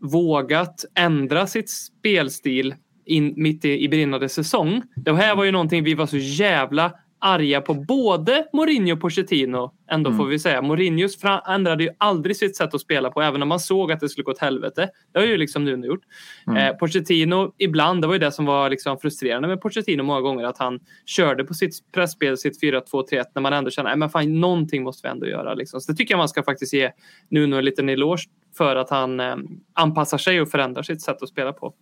vågat 0.00 0.84
ändra 0.94 1.46
sitt 1.46 1.70
spelstil 1.70 2.74
in, 3.04 3.34
mitt 3.36 3.64
i, 3.64 3.84
i 3.84 3.88
brinnande 3.88 4.28
säsong. 4.28 4.82
Det 4.96 5.14
här 5.14 5.36
var 5.36 5.44
ju 5.44 5.50
någonting 5.50 5.84
vi 5.84 5.94
var 5.94 6.06
så 6.06 6.16
jävla 6.16 6.92
arga 7.24 7.60
på 7.60 7.74
både 7.74 8.46
Mourinho 8.52 8.92
och 8.94 9.00
Pochettino. 9.00 9.72
Ändå 9.90 10.10
Mm. 10.10 10.18
får 10.18 10.26
vi 10.26 10.38
säga. 10.38 10.62
Mourinho 10.62 11.08
ändrade 11.48 11.84
ju 11.84 11.90
aldrig 11.98 12.36
sitt 12.36 12.56
sätt 12.56 12.74
att 12.74 12.80
spela 12.80 13.10
på 13.10 13.22
även 13.22 13.42
om 13.42 13.48
man 13.48 13.60
såg 13.60 13.92
att 13.92 14.00
det 14.00 14.08
skulle 14.08 14.24
gå 14.24 14.30
åt 14.30 14.38
helvete. 14.38 14.88
Det 15.12 15.18
har 15.18 15.26
ju 15.26 15.36
liksom 15.36 15.64
Nuno 15.64 15.86
gjort. 15.86 16.02
Mm. 16.46 16.56
Eh, 16.56 16.76
Pochettino 16.76 17.52
ibland, 17.58 18.00
det 18.02 18.06
var 18.06 18.14
ju 18.14 18.18
det 18.18 18.32
som 18.32 18.44
var 18.44 18.70
liksom 18.70 18.98
frustrerande 18.98 19.48
med 19.48 19.60
Pochettino 19.60 20.02
många 20.02 20.20
gånger 20.20 20.44
att 20.44 20.58
han 20.58 20.80
körde 21.06 21.44
på 21.44 21.54
sitt 21.54 21.92
pressspel, 21.92 22.38
sitt 22.38 22.62
4-2-3-1 22.62 23.24
när 23.34 23.42
man 23.42 23.52
ändå 23.52 23.70
känner 23.70 23.90
att 23.92 23.98
men 23.98 24.10
fan, 24.10 24.40
någonting 24.40 24.82
måste 24.82 25.08
vi 25.08 25.10
ändå 25.10 25.26
göra. 25.26 25.54
Liksom. 25.54 25.80
Så 25.80 25.92
det 25.92 25.96
tycker 25.98 26.14
jag 26.14 26.18
man 26.18 26.28
ska 26.28 26.42
faktiskt 26.42 26.74
ge 26.74 26.90
Nuno 27.30 27.56
en 27.56 27.64
liten 27.64 27.88
eloge 27.88 28.22
för 28.56 28.76
att 28.76 28.90
han 28.90 29.20
eh, 29.20 29.36
anpassar 29.72 30.18
sig 30.18 30.40
och 30.40 30.48
förändrar 30.48 30.82
sitt 30.82 31.02
sätt 31.02 31.22
att 31.22 31.28
spela 31.28 31.52
på. 31.52 31.74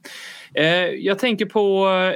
Eh, 0.54 0.64
jag 0.86 1.18
tänker 1.18 1.46
på 1.46 1.88
eh, 1.88 2.14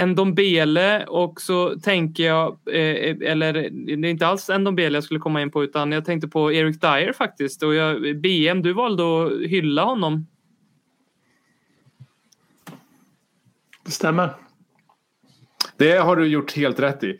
Ndombele 0.00 1.06
och 1.06 1.40
så 1.40 1.80
tänker 1.80 2.24
jag, 2.24 2.58
eh, 2.66 3.30
eller 3.30 3.52
det 3.52 4.08
är 4.08 4.10
inte 4.10 4.26
alls 4.26 4.48
Ndombele 4.48 4.96
jag 4.96 5.04
skulle 5.04 5.20
komma 5.20 5.42
in 5.42 5.50
på 5.50 5.64
utan 5.64 5.92
jag 5.92 6.04
tänkte 6.04 6.28
på 6.28 6.52
Eric 6.52 6.80
Dyer 6.80 7.12
faktiskt. 7.12 7.62
Och 7.62 7.74
jag, 7.74 8.20
BM, 8.20 8.62
du 8.62 8.72
valde 8.72 9.02
att 9.02 9.32
hylla 9.50 9.84
honom. 9.84 10.26
Det 13.84 13.90
stämmer. 13.90 14.30
Det 15.76 15.92
har 15.92 16.16
du 16.16 16.26
gjort 16.26 16.52
helt 16.52 16.80
rätt 16.80 17.04
i. 17.04 17.18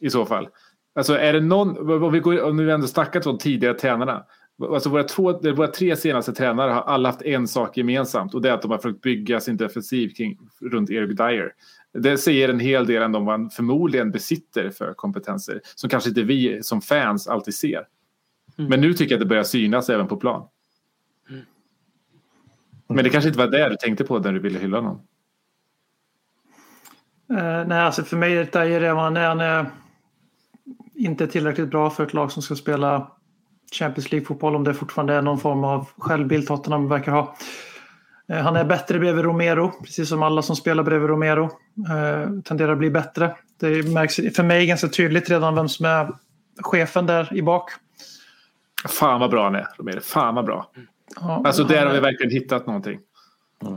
I 0.00 0.10
så 0.10 0.26
fall. 0.26 0.48
Alltså 0.94 1.14
är 1.14 1.32
det 1.32 1.40
någon, 1.40 2.02
om 2.02 2.12
vi, 2.12 2.20
går, 2.20 2.42
om 2.42 2.56
vi 2.56 2.70
ändå 2.70 2.86
snackat 2.86 3.26
om 3.26 3.38
tidigare 3.38 3.74
tränarna. 3.74 4.24
Alltså 4.62 4.88
våra, 4.88 5.02
två, 5.04 5.32
våra 5.32 5.68
tre 5.68 5.96
senaste 5.96 6.32
tränare 6.32 6.70
har 6.72 6.82
alla 6.82 7.08
haft 7.08 7.22
en 7.22 7.48
sak 7.48 7.76
gemensamt 7.76 8.34
och 8.34 8.42
det 8.42 8.48
är 8.48 8.52
att 8.52 8.62
de 8.62 8.70
har 8.70 8.78
försökt 8.78 9.00
bygga 9.00 9.40
sin 9.40 9.56
defensiv 9.56 10.08
kring, 10.08 10.38
runt 10.60 10.90
Eric 10.90 11.16
Dyer. 11.16 11.52
Det 11.98 12.18
säger 12.18 12.48
en 12.48 12.60
hel 12.60 12.86
del 12.86 13.02
ändå 13.02 13.18
om 13.18 13.24
vad 13.24 13.40
han 13.40 13.50
förmodligen 13.50 14.10
besitter 14.10 14.70
för 14.70 14.94
kompetenser 14.94 15.60
som 15.74 15.90
kanske 15.90 16.08
inte 16.08 16.22
vi 16.22 16.62
som 16.62 16.82
fans 16.82 17.28
alltid 17.28 17.54
ser. 17.54 17.86
Men 18.56 18.80
nu 18.80 18.94
tycker 18.94 19.14
jag 19.14 19.18
att 19.18 19.20
det 19.20 19.28
börjar 19.28 19.44
synas 19.44 19.90
även 19.90 20.08
på 20.08 20.16
plan. 20.16 20.48
Men 22.88 23.04
det 23.04 23.10
kanske 23.10 23.28
inte 23.28 23.38
var 23.38 23.46
det 23.46 23.68
du 23.68 23.76
tänkte 23.76 24.04
på 24.04 24.18
när 24.18 24.32
du 24.32 24.38
ville 24.38 24.58
hylla 24.58 24.80
någon. 24.80 25.00
Eh, 27.30 27.66
nej, 27.66 27.80
alltså 27.80 28.02
för 28.02 28.16
mig 28.16 28.36
är 28.36 28.44
det 28.44 28.76
är, 28.76 28.94
han 28.94 29.40
är 29.40 29.66
inte 30.94 31.26
tillräckligt 31.26 31.70
bra 31.70 31.90
för 31.90 32.06
ett 32.06 32.14
lag 32.14 32.32
som 32.32 32.42
ska 32.42 32.54
spela 32.54 33.10
Champions 33.72 34.12
League-fotboll 34.12 34.56
om 34.56 34.64
det 34.64 34.74
fortfarande 34.74 35.14
är 35.14 35.22
någon 35.22 35.40
form 35.40 35.64
av 35.64 35.88
självbild 35.96 36.46
Tottenham 36.46 36.88
verkar 36.88 37.12
ha. 37.12 37.36
Eh, 38.28 38.38
han 38.42 38.56
är 38.56 38.64
bättre 38.64 38.98
bredvid 38.98 39.24
Romero, 39.24 39.72
precis 39.84 40.08
som 40.08 40.22
alla 40.22 40.42
som 40.42 40.56
spelar 40.56 40.82
bredvid 40.82 41.08
Romero 41.10 41.44
eh, 41.44 42.40
tenderar 42.44 42.72
att 42.72 42.78
bli 42.78 42.90
bättre. 42.90 43.36
Det 43.60 43.88
märks 43.88 44.16
för 44.36 44.42
mig 44.42 44.66
ganska 44.66 44.88
tydligt 44.88 45.30
redan 45.30 45.54
vem 45.54 45.68
som 45.68 45.86
är 45.86 46.08
chefen 46.62 47.06
där 47.06 47.28
i 47.36 47.42
bak. 47.42 47.70
Fan 48.88 49.20
vad 49.20 49.30
bra 49.30 49.44
han 49.44 49.54
är, 49.54 49.66
Romero. 49.78 50.00
Fan 50.00 50.34
vad 50.34 50.44
bra. 50.44 50.70
Ja, 51.20 51.42
Alltså 51.44 51.64
där 51.64 51.76
är- 51.82 51.86
har 51.86 51.94
vi 51.94 52.00
verkligen 52.00 52.32
hittat 52.32 52.66
någonting. 52.66 52.98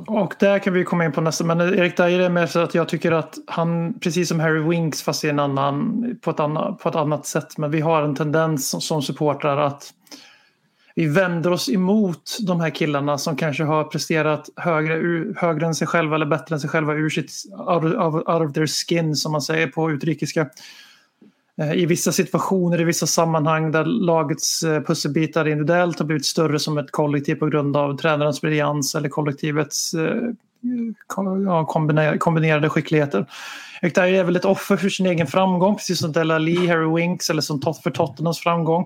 Och 0.08 0.34
där 0.40 0.60
kan 0.60 0.74
vi 0.74 0.84
komma 0.84 1.06
in 1.06 1.12
på 1.12 1.22
nästa. 1.22 1.44
Men 1.44 1.62
Erik 1.62 1.98
Dyer 1.98 2.20
är 2.20 2.30
mer 2.30 2.46
så 2.46 2.60
att 2.60 2.76
jag 2.76 2.90
tycker 2.90 3.12
att 3.12 3.36
han, 3.48 4.00
precis 4.00 4.30
som 4.30 4.40
Harry 4.40 4.60
Winks 4.60 5.02
fast 5.04 5.24
i 5.24 5.30
en 5.30 5.40
annan, 5.40 6.06
på, 6.22 6.30
ett 6.32 6.40
annat, 6.40 6.80
på 6.80 6.90
ett 6.90 6.96
annat 6.96 7.26
sätt. 7.26 7.58
Men 7.58 7.72
vi 7.72 7.82
har 7.82 8.02
en 8.04 8.16
tendens 8.16 8.70
som, 8.70 8.82
som 8.82 9.02
supportrar 9.02 9.58
att 9.58 9.94
vi 11.00 11.08
vänder 11.08 11.52
oss 11.52 11.70
emot 11.70 12.38
de 12.42 12.60
här 12.60 12.70
killarna 12.70 13.18
som 13.18 13.36
kanske 13.36 13.64
har 13.64 13.84
presterat 13.84 14.50
högre, 14.56 15.26
högre 15.38 15.66
än 15.66 15.76
sig 15.76 15.88
själva 15.88 16.16
eller 16.16 16.26
bättre 16.26 16.56
än 16.56 16.60
sig 16.60 16.70
själva 16.70 16.94
ur 16.94 17.10
sitt 17.10 17.32
out 17.68 17.84
of, 17.84 18.14
out 18.16 18.50
of 18.50 18.54
their 18.54 18.68
skin 18.68 19.16
som 19.16 19.32
man 19.32 19.42
säger 19.42 19.68
på 19.68 19.92
utrikiska. 19.92 20.50
Eh, 21.62 21.74
I 21.74 21.86
vissa 21.86 22.12
situationer, 22.12 22.82
i 22.82 22.84
vissa 22.84 23.08
sammanhang 23.08 23.72
där 23.72 23.86
lagets 23.86 24.64
eh, 24.64 24.82
pusselbitar 24.82 25.48
individuellt 25.48 26.00
har 26.00 26.06
blivit 26.06 26.26
större 26.26 26.60
som 26.60 26.78
ett 26.78 26.92
kollektiv 26.92 27.36
på 27.36 27.46
grund 27.46 27.78
av 27.78 27.98
tränarens 27.98 28.42
briljans 28.42 28.96
eller 28.96 29.10
kollektivets 29.10 29.94
eh, 29.94 30.22
kombinerade 32.20 32.70
skickligheter. 32.70 33.26
Erik 33.82 33.98
är 33.98 34.24
väl 34.24 34.36
ett 34.36 34.46
offer 34.46 34.78
för 34.78 34.90
sin 34.90 35.06
egen 35.06 35.28
framgång, 35.28 35.76
precis 35.76 36.00
som 36.00 36.12
Della 36.12 36.38
Lee, 36.38 36.70
Harry 36.70 36.96
Winks 36.96 37.30
eller 37.30 37.42
som 37.42 37.62
för 37.62 37.92
Tottenhams 37.92 38.40
framgång. 38.40 38.86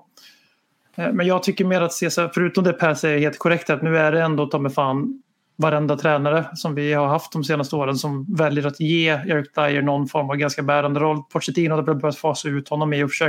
Eh, 0.95 1.13
Men 1.13 1.27
jag 1.27 1.43
tycker 1.43 1.65
mer 1.65 1.82
att 1.82 1.93
se, 1.93 2.10
så 2.12 2.21
här, 2.21 2.32
förutom 2.34 2.63
det 2.63 2.73
Per 2.73 2.93
säger 2.93 3.19
helt 3.19 3.39
korrekt, 3.39 3.69
att 3.69 3.82
nu 3.82 3.97
är 3.97 4.12
det 4.12 4.21
ändå 4.21 4.45
ta 4.45 4.60
mig 4.60 4.71
fan 4.71 5.23
varenda 5.56 5.97
tränare 5.97 6.45
som 6.53 6.75
vi 6.75 6.93
har 6.93 7.08
haft 7.08 7.32
de 7.34 7.43
senaste 7.43 7.75
åren 7.75 7.95
som 7.95 8.36
väljer 8.36 8.67
att 8.67 8.79
ge 8.79 9.08
Eric 9.08 9.53
Dyer 9.56 9.82
någon 9.82 10.08
form 10.08 10.29
av 10.29 10.36
ganska 10.36 10.62
bärande 10.62 10.99
roll. 10.99 11.23
Pochettino 11.34 11.75
har 11.75 11.82
börjat 11.82 12.17
fasa 12.17 12.49
ut 12.49 12.69
honom 12.69 12.93
i 12.93 13.03
och 13.03 13.10
för 13.10 13.15
sig. 13.15 13.27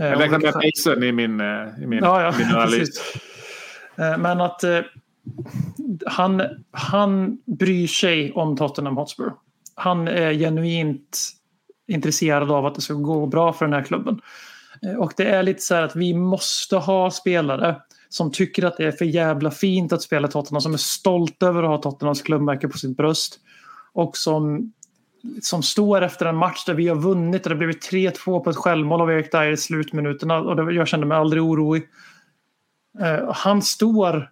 Eh, 0.00 0.06
Jag 0.06 0.20
räknar 0.20 0.38
med 0.38 0.54
Mason 0.54 1.02
i 1.04 1.12
min, 1.12 1.40
eh, 1.40 1.82
i 1.82 1.86
min, 1.86 1.98
Ja, 2.02 2.22
ja, 2.22 2.34
min 2.38 2.46
analys. 2.56 2.88
Men 3.96 4.40
att 4.40 4.64
eh, 4.64 4.78
han, 6.06 6.42
han 6.70 7.38
bryr 7.46 7.86
sig 7.86 8.32
om 8.32 8.56
Tottenham 8.56 8.96
Hotspur. 8.96 9.32
Han 9.74 10.08
är 10.08 10.32
genuint 10.32 11.30
intresserad 11.88 12.50
av 12.50 12.66
att 12.66 12.74
det 12.74 12.80
ska 12.80 12.94
gå 12.94 13.26
bra 13.26 13.52
för 13.52 13.64
den 13.64 13.74
här 13.74 13.82
klubben. 13.82 14.20
Eh, 14.82 14.94
Och 14.94 15.12
det 15.16 15.24
är 15.24 15.42
lite 15.42 15.62
så 15.62 15.74
här 15.74 15.82
att 15.82 15.96
vi 15.96 16.14
måste 16.14 16.76
ha 16.76 17.10
spelare 17.10 17.76
som 18.08 18.32
tycker 18.32 18.64
att 18.64 18.76
det 18.76 18.84
är 18.84 18.92
för 18.92 19.04
jävla 19.04 19.50
fint 19.50 19.92
att 19.92 20.02
spela 20.02 20.28
Tottenham, 20.28 20.60
som 20.60 20.74
är 20.74 20.78
stolta 20.78 21.46
över 21.46 21.62
att 21.62 21.68
ha 21.68 21.90
Tottenhams 21.90 22.22
klubbmärke 22.22 22.68
på 22.68 22.78
sitt 22.78 22.96
bröst. 22.96 23.40
Och 23.92 24.16
som, 24.16 24.72
som 25.42 25.62
står 25.62 26.02
efter 26.02 26.26
en 26.26 26.36
match 26.36 26.64
där 26.64 26.74
vi 26.74 26.88
har 26.88 26.96
vunnit 26.96 27.46
och 27.46 27.50
det 27.50 27.56
blivit 27.56 27.90
3-2 27.90 28.40
på 28.40 28.50
ett 28.50 28.56
självmål 28.56 29.00
av 29.00 29.10
Erik 29.10 29.32
Dyer 29.32 29.52
i 29.52 29.56
slutminuterna. 29.56 30.38
Och 30.38 30.56
det, 30.56 30.72
jag 30.72 30.88
kände 30.88 31.06
mig 31.06 31.18
aldrig 31.18 31.42
orolig. 31.42 31.88
Eh, 33.00 33.32
han 33.34 33.62
står 33.62 34.30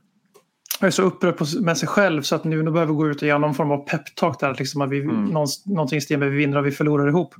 är 0.80 0.90
så 0.90 1.02
upprörd 1.02 1.36
på, 1.36 1.46
med 1.60 1.78
sig 1.78 1.88
själv 1.88 2.22
så 2.22 2.34
att 2.34 2.44
nu, 2.44 2.62
nu 2.62 2.70
behöver 2.70 2.92
vi 2.92 2.96
gå 2.96 3.08
ut 3.08 3.22
och 3.22 3.28
göra 3.28 3.38
någon 3.38 3.54
form 3.54 3.70
av 3.70 3.78
peptalk 3.78 4.40
där. 4.40 4.56
Liksom 4.58 4.80
att 4.80 4.90
vi, 4.90 5.04
någon, 5.04 5.46
någonting 5.64 5.98
i 5.98 6.00
stil 6.00 6.18
med 6.18 6.30
vi 6.30 6.36
vinner 6.36 6.58
och 6.58 6.66
vi 6.66 6.70
förlorar 6.70 7.08
ihop. 7.08 7.34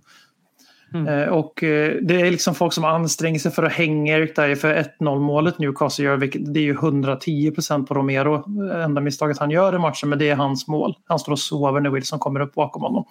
Mm. 0.95 1.09
Eh, 1.09 1.29
och 1.29 1.63
eh, 1.63 1.97
det 2.03 2.21
är 2.21 2.31
liksom 2.31 2.55
folk 2.55 2.73
som 2.73 2.85
anstränger 2.85 3.39
sig 3.39 3.53
för 3.53 3.63
att 3.63 3.73
hänga 3.73 4.19
Erik 4.19 4.37
Dyer 4.37 4.55
för 4.55 4.75
1-0 5.01 5.19
målet 5.19 5.59
Newcastle 5.59 6.05
gör. 6.05 6.17
Vilket, 6.17 6.55
det 6.55 6.61
är 6.61 6.65
ju 6.65 6.73
110 6.73 7.51
procent 7.51 7.89
på 7.89 7.95
Romero. 7.95 8.35
Eh, 8.71 8.85
enda 8.85 9.01
misstaget 9.01 9.39
han 9.39 9.51
gör 9.51 9.75
i 9.75 9.79
matchen 9.79 10.09
men 10.09 10.19
det 10.19 10.29
är 10.29 10.37
hans 10.37 10.69
mål. 10.69 10.95
Han 11.07 11.19
står 11.19 11.33
och 11.33 11.39
sover 11.39 11.81
när 11.81 11.91
Wilson 11.91 12.19
kommer 12.19 12.41
upp 12.41 12.55
bakom 12.55 12.83
honom. 12.83 13.05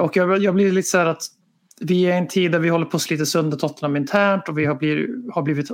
Och 0.00 0.16
jag, 0.16 0.38
jag 0.38 0.54
blir 0.54 0.72
lite 0.72 0.88
så 0.88 0.98
här 0.98 1.06
att 1.06 1.22
vi 1.80 2.06
är 2.06 2.14
i 2.14 2.18
en 2.18 2.28
tid 2.28 2.52
där 2.52 2.58
vi 2.58 2.68
håller 2.68 2.86
på 2.86 2.96
att 2.96 3.02
slita 3.02 3.24
sönder 3.24 3.56
Tottenham 3.56 3.96
internt 3.96 4.48
och 4.48 4.58
vi 4.58 4.64
har 4.64 4.74
blivit, 4.74 5.10
har 5.34 5.42
blivit 5.42 5.68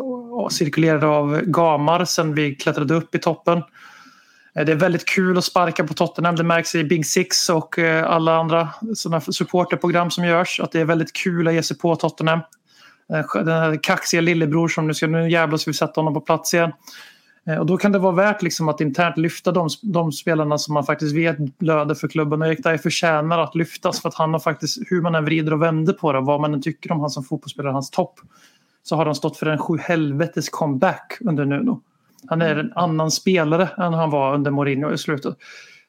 cirkulerade 0.51 1.07
av 1.07 1.41
gamar 1.41 2.05
sen 2.05 2.35
vi 2.35 2.55
klättrade 2.55 2.95
upp 2.95 3.15
i 3.15 3.19
toppen. 3.19 3.63
Eh, 4.59 4.65
det 4.65 4.73
är 4.73 4.77
väldigt 4.77 5.05
kul 5.05 5.39
att 5.39 5.45
sparka 5.45 5.85
på 5.85 5.95
Tottenham. 5.95 6.37
Det 6.37 6.43
märks 6.43 6.75
i 6.75 6.85
Big 6.85 7.07
Six 7.07 7.49
och 7.49 7.79
eh, 7.79 8.11
alla 8.11 8.37
andra 8.37 8.69
sådana 8.95 9.21
supporterprogram 9.21 10.11
som 10.11 10.25
görs. 10.25 10.61
Att 10.61 10.73
det 10.73 10.81
är 10.81 10.85
väldigt 10.85 11.13
kul 11.13 11.49
att 11.49 11.55
ge 11.55 11.63
sig 11.63 11.79
på 11.79 11.97
Tottenham. 11.97 12.41
Eh, 13.13 13.45
den 13.45 13.49
här 13.49 13.83
kaxiga 13.83 14.21
lillebror 14.21 14.69
som 14.69 14.87
nu 14.87 14.95
ska, 14.95 15.07
nu 15.07 15.31
jävlar 15.31 15.59
ska 15.59 15.71
vi 15.71 15.75
sätta 15.75 16.01
honom 16.01 16.15
på 16.15 16.21
plats 16.21 16.55
igen. 16.55 16.73
Och 17.59 17.67
då 17.67 17.77
kan 17.77 17.93
det 17.93 17.99
vara 17.99 18.13
värt 18.13 18.43
liksom 18.43 18.69
att 18.69 18.81
internt 18.81 19.17
lyfta 19.17 19.53
de, 19.53 19.69
de 19.83 20.13
spelarna 20.13 20.59
som 20.59 20.75
man 20.75 20.85
faktiskt 20.85 21.17
vet 21.17 21.59
blöder 21.59 21.95
för 21.95 22.09
klubben. 22.09 22.43
Och 22.43 22.49
Erik 22.49 22.63
Dyer 22.63 22.79
förtjänar 22.79 23.39
att 23.39 23.55
lyftas 23.55 24.03
för 24.03 24.09
att 24.09 24.15
han 24.15 24.33
har 24.33 24.41
faktiskt, 24.41 24.79
hur 24.87 25.03
man 25.03 25.15
än 25.15 25.25
vrider 25.25 25.53
och 25.53 25.63
vänder 25.63 25.93
på 25.93 26.13
det, 26.13 26.21
vad 26.21 26.41
man 26.41 26.55
än 26.55 26.63
tycker 26.63 26.93
om 26.93 27.01
han 27.01 27.11
som 27.11 27.25
fotbollsspelare, 27.25 27.73
hans 27.73 27.91
topp, 27.91 28.21
så 28.83 28.97
har 28.97 29.07
han 29.07 29.15
stått 29.15 29.37
för 29.37 29.47
en 29.47 29.59
sju 29.59 29.79
helvetes 29.79 30.49
comeback 30.49 31.19
under 31.21 31.45
Nuno. 31.45 31.81
Han 32.29 32.43
är 32.43 32.57
en 32.57 32.73
annan 32.75 33.11
spelare 33.11 33.69
än 33.79 33.95
han 33.95 34.11
var 34.11 34.35
under 34.35 34.51
Mourinho 34.51 34.93
i 34.93 34.99
slutet. 34.99 35.37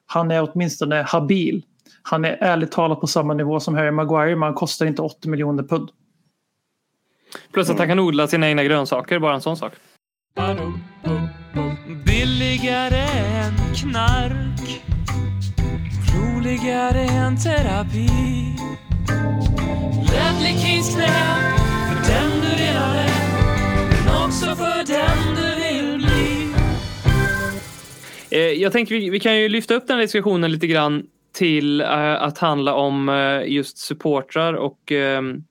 Han 0.05 0.31
är 0.31 0.49
åtminstone 0.51 1.01
habil. 1.07 1.63
Han 2.01 2.25
är 2.25 2.37
ärligt 2.41 2.71
talat 2.71 3.01
på 3.01 3.07
samma 3.07 3.33
nivå 3.33 3.59
som 3.59 3.75
Harry 3.75 3.91
Maguire, 3.91 4.35
men 4.35 4.43
han 4.43 4.53
kostar 4.53 4.85
inte 4.85 5.01
80 5.01 5.29
miljoner 5.29 5.63
pund. 5.63 5.89
Plus 7.53 7.69
att 7.69 7.79
han 7.79 7.87
kan 7.87 7.99
odla 7.99 8.27
sina 8.27 8.47
egna 8.47 8.63
grönsaker, 8.63 9.19
bara 9.19 9.33
en 9.33 9.41
sån 9.41 9.57
sak. 9.57 9.73
Billigare 12.05 13.05
än 13.37 13.53
knark 13.75 14.83
Roligare 16.15 17.01
än 17.01 17.37
terapi 17.37 18.09
Ledley 20.11 20.57
Kings 20.57 20.95
knä 20.95 21.07
För 21.87 22.13
den 22.13 22.31
du 22.41 22.63
redan 22.63 22.95
är 22.95 23.09
Men 24.05 24.23
också 24.25 24.55
för 24.55 24.85
den 24.87 25.35
du 25.35 25.44
Eh, 28.35 28.41
jag 28.41 28.71
tänker 28.71 28.95
vi, 28.95 29.09
vi 29.09 29.19
kan 29.19 29.37
ju 29.37 29.49
lyfta 29.49 29.73
upp 29.73 29.87
den 29.87 29.95
här 29.95 30.01
diskussionen 30.01 30.51
lite 30.51 30.67
grann 30.67 31.03
till 31.33 31.81
eh, 31.81 32.21
att 32.21 32.37
handla 32.37 32.73
om 32.73 33.09
eh, 33.09 33.53
just 33.53 33.77
supportrar 33.77 34.53
och 34.53 34.91
ehm, 34.91 35.43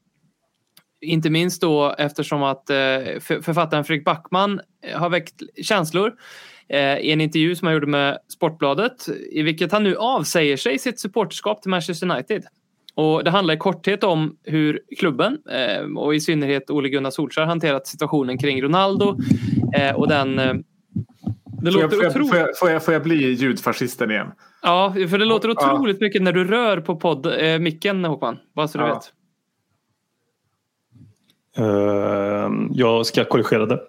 inte 1.01 1.31
minst 1.31 1.63
då 1.63 1.95
eftersom 1.99 2.43
att 2.43 2.63
för- 2.67 3.43
författaren 3.43 3.85
Fredrik 3.85 4.05
Backman 4.05 4.61
har 4.95 5.11
väckt 5.11 5.43
känslor 5.63 6.13
i 7.01 7.13
en 7.13 7.21
intervju 7.21 7.57
som 7.57 7.67
han 7.67 7.75
gjorde 7.75 7.87
med 7.87 8.19
Sportbladet 8.29 9.09
i 9.33 9.43
vilket 9.43 9.73
han 9.73 9.85
nu 9.85 9.97
avsäger 9.97 10.57
sig 10.57 10.79
sitt 10.79 11.01
supporterskap 11.01 11.63
till 11.63 11.71
Manchester 11.71 12.11
United. 12.11 12.45
Och 12.95 13.25
det 13.25 13.31
handlar 13.31 13.55
i 13.55 13.59
korthet 13.59 14.05
om 14.05 14.37
hur 14.43 14.81
klubben 14.99 15.39
och 15.97 16.15
i 16.15 16.21
synnerhet 16.21 16.71
Ole 16.71 16.89
Gunnar 16.89 17.11
Solskjaer 17.11 17.47
hanterat 17.47 17.87
situationen 17.87 18.39
kring 18.39 18.63
Ronaldo 18.63 19.19
och 19.95 20.09
den 20.09 20.65
det 21.65 21.73
Får 21.73 21.81
jag, 21.81 21.91
låter 21.93 22.03
jag, 22.05 22.11
otroligt... 22.11 22.31
får, 22.31 22.39
jag, 22.39 22.59
får, 22.59 22.71
jag, 22.71 22.85
får 22.85 22.95
jag 22.95 23.03
bli 23.03 23.33
ljudfascisten 23.33 24.11
igen? 24.11 24.27
Ja, 24.63 24.95
för 25.11 25.19
det 25.19 25.25
låter 25.25 25.49
Ja. 25.49 25.73
otroligt 25.75 26.01
mycket 26.01 26.23
när 26.23 26.33
du 26.33 26.45
rör 26.45 26.81
på 26.81 26.97
podd, 26.97 27.27
eh, 27.27 27.59
micken 27.59 28.05
Håkman. 28.05 28.37
Bara 28.55 28.69
så 28.69 28.79
du 28.79 28.85
Ja. 28.85 28.95
vet. 28.95 29.13
Eh, 31.57 32.51
jag 32.71 33.07
ska 33.07 33.25
korrigera 33.25 33.67
det. 33.67 33.81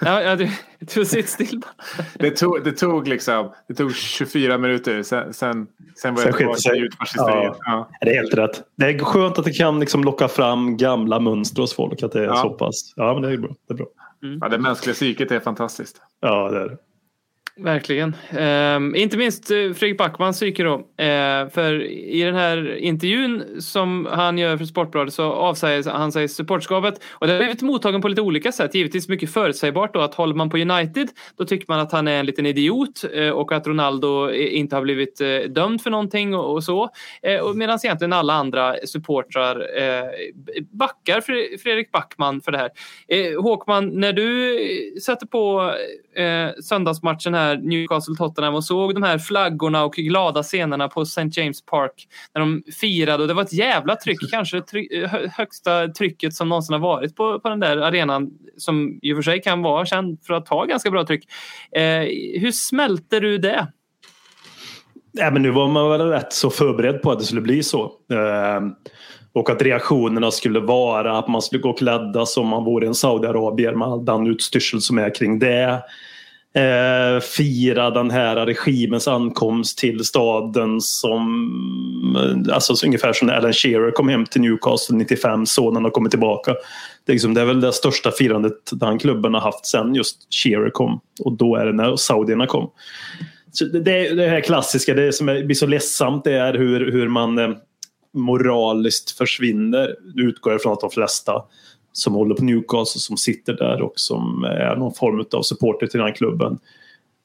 Ja, 0.00 0.22
ja, 0.22 0.36
du, 0.36 0.48
du 0.94 1.04
sitter 1.04 1.28
still 1.28 1.60
bara. 1.60 2.04
Det 2.14 2.30
tog, 2.30 2.64
det 2.64 2.72
tog, 2.72 3.08
liksom, 3.08 3.52
det 3.68 3.74
tog 3.74 3.94
24 3.94 4.58
minuter, 4.58 5.02
sen, 5.02 5.32
sen, 5.32 5.66
sen 5.96 6.14
var 6.14 6.22
Sen 6.22 6.30
jag 6.30 6.36
tillbaka 6.38 6.74
i 6.74 6.78
ljudfascisteriet. 6.78 7.56
Ja. 7.58 7.58
Ja. 7.64 7.88
Det 8.00 8.10
är 8.10 8.14
helt 8.14 8.34
rätt. 8.34 8.62
Det 8.76 8.84
är 8.86 8.98
skönt 8.98 9.38
att 9.38 9.44
det 9.44 9.52
kan 9.52 9.80
liksom 9.80 10.04
locka 10.04 10.28
fram 10.28 10.76
gamla 10.76 11.20
mönster 11.20 11.60
hos 11.60 11.74
folk. 11.74 12.02
Att 12.02 12.12
det 12.12 12.20
är 12.20 12.24
Ja. 12.24 12.36
så 12.36 12.50
pass. 12.50 12.92
Ja, 12.96 13.12
men 13.12 13.22
det 13.22 13.28
är 13.32 13.36
bra. 13.36 13.50
Det 13.68 13.74
är 13.74 13.76
bra. 13.76 13.86
Ja, 14.40 14.48
det 14.48 14.58
mänskliga 14.58 14.94
psyket 14.94 15.30
är 15.30 15.40
fantastiskt. 15.40 16.00
Ja, 16.20 16.50
det 16.50 16.60
är 16.60 16.68
det. 16.68 16.76
Verkligen. 17.56 18.16
Eh, 18.30 19.02
inte 19.02 19.16
minst 19.16 19.50
eh, 19.50 19.56
Fredrik 19.56 19.98
Backmans 19.98 20.36
psyke 20.36 20.62
då. 20.62 20.74
Eh, 21.04 21.48
för 21.48 21.82
i 21.90 22.22
den 22.22 22.34
här 22.34 22.76
intervjun 22.76 23.44
som 23.60 24.08
han 24.10 24.38
gör 24.38 24.56
för 24.56 24.64
Sportbladet 24.64 25.14
så 25.14 25.24
avsäger 25.24 25.90
han 25.90 26.12
sig 26.12 26.28
supportskapet. 26.28 27.02
Och 27.10 27.26
det 27.26 27.32
har 27.32 27.38
blivit 27.40 27.62
mottagen 27.62 28.00
på 28.00 28.08
lite 28.08 28.20
olika 28.20 28.52
sätt. 28.52 28.74
Givetvis 28.74 29.08
mycket 29.08 29.32
förutsägbart 29.32 29.94
då 29.94 30.00
att 30.00 30.14
håller 30.14 30.34
man 30.34 30.50
på 30.50 30.56
United 30.56 31.08
då 31.36 31.44
tycker 31.44 31.66
man 31.68 31.80
att 31.80 31.92
han 31.92 32.08
är 32.08 32.20
en 32.20 32.26
liten 32.26 32.46
idiot 32.46 33.04
eh, 33.14 33.28
och 33.30 33.52
att 33.52 33.66
Ronaldo 33.66 34.30
inte 34.30 34.76
har 34.76 34.82
blivit 34.82 35.20
eh, 35.20 35.38
dömd 35.38 35.82
för 35.82 35.90
någonting 35.90 36.34
och, 36.34 36.54
och 36.54 36.64
så. 36.64 36.90
Eh, 37.22 37.54
Medan 37.54 37.78
egentligen 37.84 38.12
alla 38.12 38.32
andra 38.32 38.76
supportrar 38.84 39.56
eh, 39.78 40.04
backar 40.70 41.20
Fredrik 41.58 41.92
Backman 41.92 42.40
för 42.40 42.52
det 42.52 42.58
här. 42.58 42.70
Eh, 43.08 43.42
Håkman, 43.42 44.00
när 44.00 44.12
du 44.12 44.58
sätter 44.94 45.12
satte 45.12 45.26
på 45.26 45.74
eh, 46.16 46.50
söndagsmatchen 46.62 47.34
här, 47.34 47.56
Newcastle-Tottenham 47.56 48.54
och 48.54 48.64
såg 48.64 48.94
de 48.94 49.02
här 49.02 49.18
flaggorna 49.18 49.84
och 49.84 49.94
glada 49.94 50.42
scenerna 50.42 50.88
på 50.88 51.02
St. 51.02 51.30
James 51.32 51.64
Park 51.64 52.08
när 52.34 52.40
de 52.40 52.62
firade 52.80 53.22
och 53.22 53.28
det 53.28 53.34
var 53.34 53.42
ett 53.42 53.52
jävla 53.52 53.96
tryck, 53.96 54.30
kanske 54.30 54.60
try 54.60 55.06
högsta 55.36 55.88
trycket 55.88 56.34
som 56.34 56.48
någonsin 56.48 56.72
har 56.72 56.80
varit 56.80 57.16
på, 57.16 57.40
på 57.40 57.48
den 57.48 57.60
där 57.60 57.76
arenan 57.76 58.30
som 58.56 58.98
i 59.02 59.12
och 59.12 59.16
för 59.16 59.22
sig 59.22 59.42
kan 59.42 59.62
vara 59.62 59.86
känd 59.86 60.18
för 60.26 60.34
att 60.34 60.48
ha 60.48 60.64
ganska 60.64 60.90
bra 60.90 61.06
tryck. 61.06 61.24
Eh, 61.72 61.82
hur 62.40 62.52
smälter 62.52 63.20
du 63.20 63.38
det? 63.38 63.66
Nej, 65.14 65.32
men 65.32 65.42
nu 65.42 65.50
var 65.50 65.68
man 65.68 65.90
väl 65.90 66.00
rätt 66.00 66.32
så 66.32 66.50
förberedd 66.50 67.02
på 67.02 67.10
att 67.10 67.18
det 67.18 67.24
skulle 67.24 67.40
bli 67.40 67.62
så. 67.62 67.84
Eh, 68.12 68.60
och 69.34 69.50
att 69.50 69.62
reaktionerna 69.62 70.30
skulle 70.30 70.60
vara 70.60 71.18
att 71.18 71.28
man 71.28 71.42
skulle 71.42 71.62
gå 71.62 71.72
klädda 71.72 72.26
som 72.26 72.48
man 72.48 72.64
vore 72.64 72.86
en 72.86 72.94
Saudiarabier 72.94 73.74
med 73.74 73.88
all 73.88 74.04
den 74.04 74.26
utstyrsel 74.26 74.80
som 74.80 74.98
är 74.98 75.14
kring 75.14 75.38
det. 75.38 75.82
Eh, 76.54 77.20
fira 77.20 77.90
den 77.90 78.10
här 78.10 78.46
regimens 78.46 79.08
ankomst 79.08 79.78
till 79.78 80.04
staden 80.04 80.80
som 80.80 82.16
eh, 82.16 82.54
alltså 82.54 82.76
så 82.76 82.86
ungefär 82.86 83.12
som 83.12 83.28
när 83.28 83.34
Alan 83.34 83.52
Shearer 83.52 83.90
kom 83.90 84.08
hem 84.08 84.26
till 84.26 84.40
Newcastle 84.40 84.96
95, 84.96 85.46
sonen 85.46 85.84
har 85.84 85.90
kommit 85.90 86.10
tillbaka. 86.10 86.54
Det 87.04 87.12
är, 87.12 87.14
liksom, 87.14 87.34
det 87.34 87.40
är 87.40 87.44
väl 87.44 87.60
det 87.60 87.72
största 87.72 88.10
firandet 88.10 88.70
den 88.72 88.98
klubben 88.98 89.34
har 89.34 89.40
haft 89.40 89.66
sen 89.66 89.94
just 89.94 90.16
Shearer 90.42 90.70
kom 90.70 91.00
och 91.20 91.32
då 91.32 91.56
är 91.56 91.66
det 91.66 91.72
när 91.72 91.96
saudierna 91.96 92.46
kom. 92.46 92.70
Så 93.52 93.64
det, 93.64 94.14
det, 94.14 94.28
här 94.28 94.40
klassiska, 94.40 94.94
det 94.94 95.12
som 95.12 95.28
är, 95.28 95.44
blir 95.44 95.56
så 95.56 95.66
ledsamt 95.66 96.24
det 96.24 96.32
är 96.32 96.54
hur, 96.54 96.92
hur 96.92 97.08
man 97.08 97.38
eh, 97.38 97.50
moraliskt 98.12 99.10
försvinner. 99.10 99.96
Nu 100.14 100.22
utgår 100.22 100.52
jag 100.52 100.62
från 100.62 100.72
att 100.72 100.80
de 100.80 100.90
flesta 100.90 101.42
som 101.92 102.14
håller 102.14 102.34
på 102.34 102.44
Newcastle 102.44 103.00
som 103.00 103.16
sitter 103.16 103.52
där 103.52 103.82
och 103.82 103.92
som 103.96 104.44
är 104.44 104.76
någon 104.76 104.94
form 104.94 105.24
av 105.32 105.42
supporter 105.42 105.86
till 105.86 105.98
den 105.98 106.06
här 106.06 106.14
klubben 106.14 106.58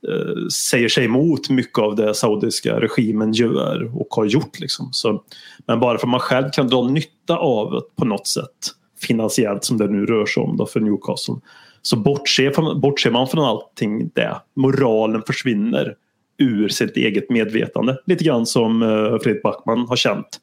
eh, 0.07 0.47
säger 0.71 0.89
sig 0.89 1.05
emot 1.05 1.49
mycket 1.49 1.79
av 1.79 1.95
det 1.95 2.13
saudiska 2.13 2.79
regimen 2.79 3.33
gör 3.33 3.91
och 4.01 4.07
har 4.09 4.25
gjort. 4.25 4.59
Liksom. 4.59 4.89
Så, 4.91 5.23
men 5.65 5.79
bara 5.79 5.97
för 5.97 6.07
att 6.07 6.11
man 6.11 6.19
själv 6.19 6.49
kan 6.53 6.67
dra 6.67 6.87
nytta 6.87 7.37
av 7.37 7.71
det 7.71 7.81
på 7.95 8.05
något 8.05 8.27
sätt 8.27 8.73
finansiellt 9.01 9.63
som 9.63 9.77
det 9.77 9.87
nu 9.87 10.05
rör 10.05 10.25
sig 10.25 10.43
om 10.43 10.57
då 10.57 10.65
för 10.65 10.79
Newcastle 10.79 11.35
så 11.81 11.95
bortser, 11.95 12.51
från, 12.51 12.81
bortser 12.81 13.11
man 13.11 13.27
från 13.27 13.45
allting 13.45 14.09
det. 14.13 14.41
Moralen 14.55 15.23
försvinner 15.27 15.95
ur 16.37 16.67
sitt 16.69 16.97
eget 16.97 17.29
medvetande. 17.29 17.97
Lite 18.05 18.23
grann 18.23 18.45
som 18.45 18.81
eh, 18.81 19.19
Fredrik 19.23 19.43
Backman 19.43 19.87
har 19.87 19.95
känt. 19.95 20.39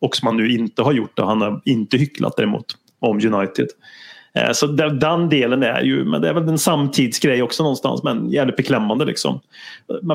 Och 0.00 0.16
som 0.16 0.26
han 0.26 0.36
nu 0.36 0.50
inte 0.50 0.82
har 0.82 0.92
gjort 0.92 1.18
och 1.18 1.26
Han 1.26 1.40
har 1.40 1.60
inte 1.64 1.96
hycklat 1.96 2.36
däremot 2.36 2.66
om 3.00 3.16
United. 3.16 3.66
Eh, 4.34 4.52
så 4.52 4.66
den, 4.66 5.28
delen 5.28 5.62
är 5.62 5.82
ju, 5.82 6.04
men 6.04 6.20
det 6.20 6.28
är 6.28 6.34
väl 6.34 6.48
en 6.48 6.58
samtidsgrej 6.58 7.42
också 7.42 7.62
någonstans 7.62 8.02
men 8.02 8.30
jävligt 8.30 8.56
beklämmande 8.56 9.04
liksom. 9.04 9.40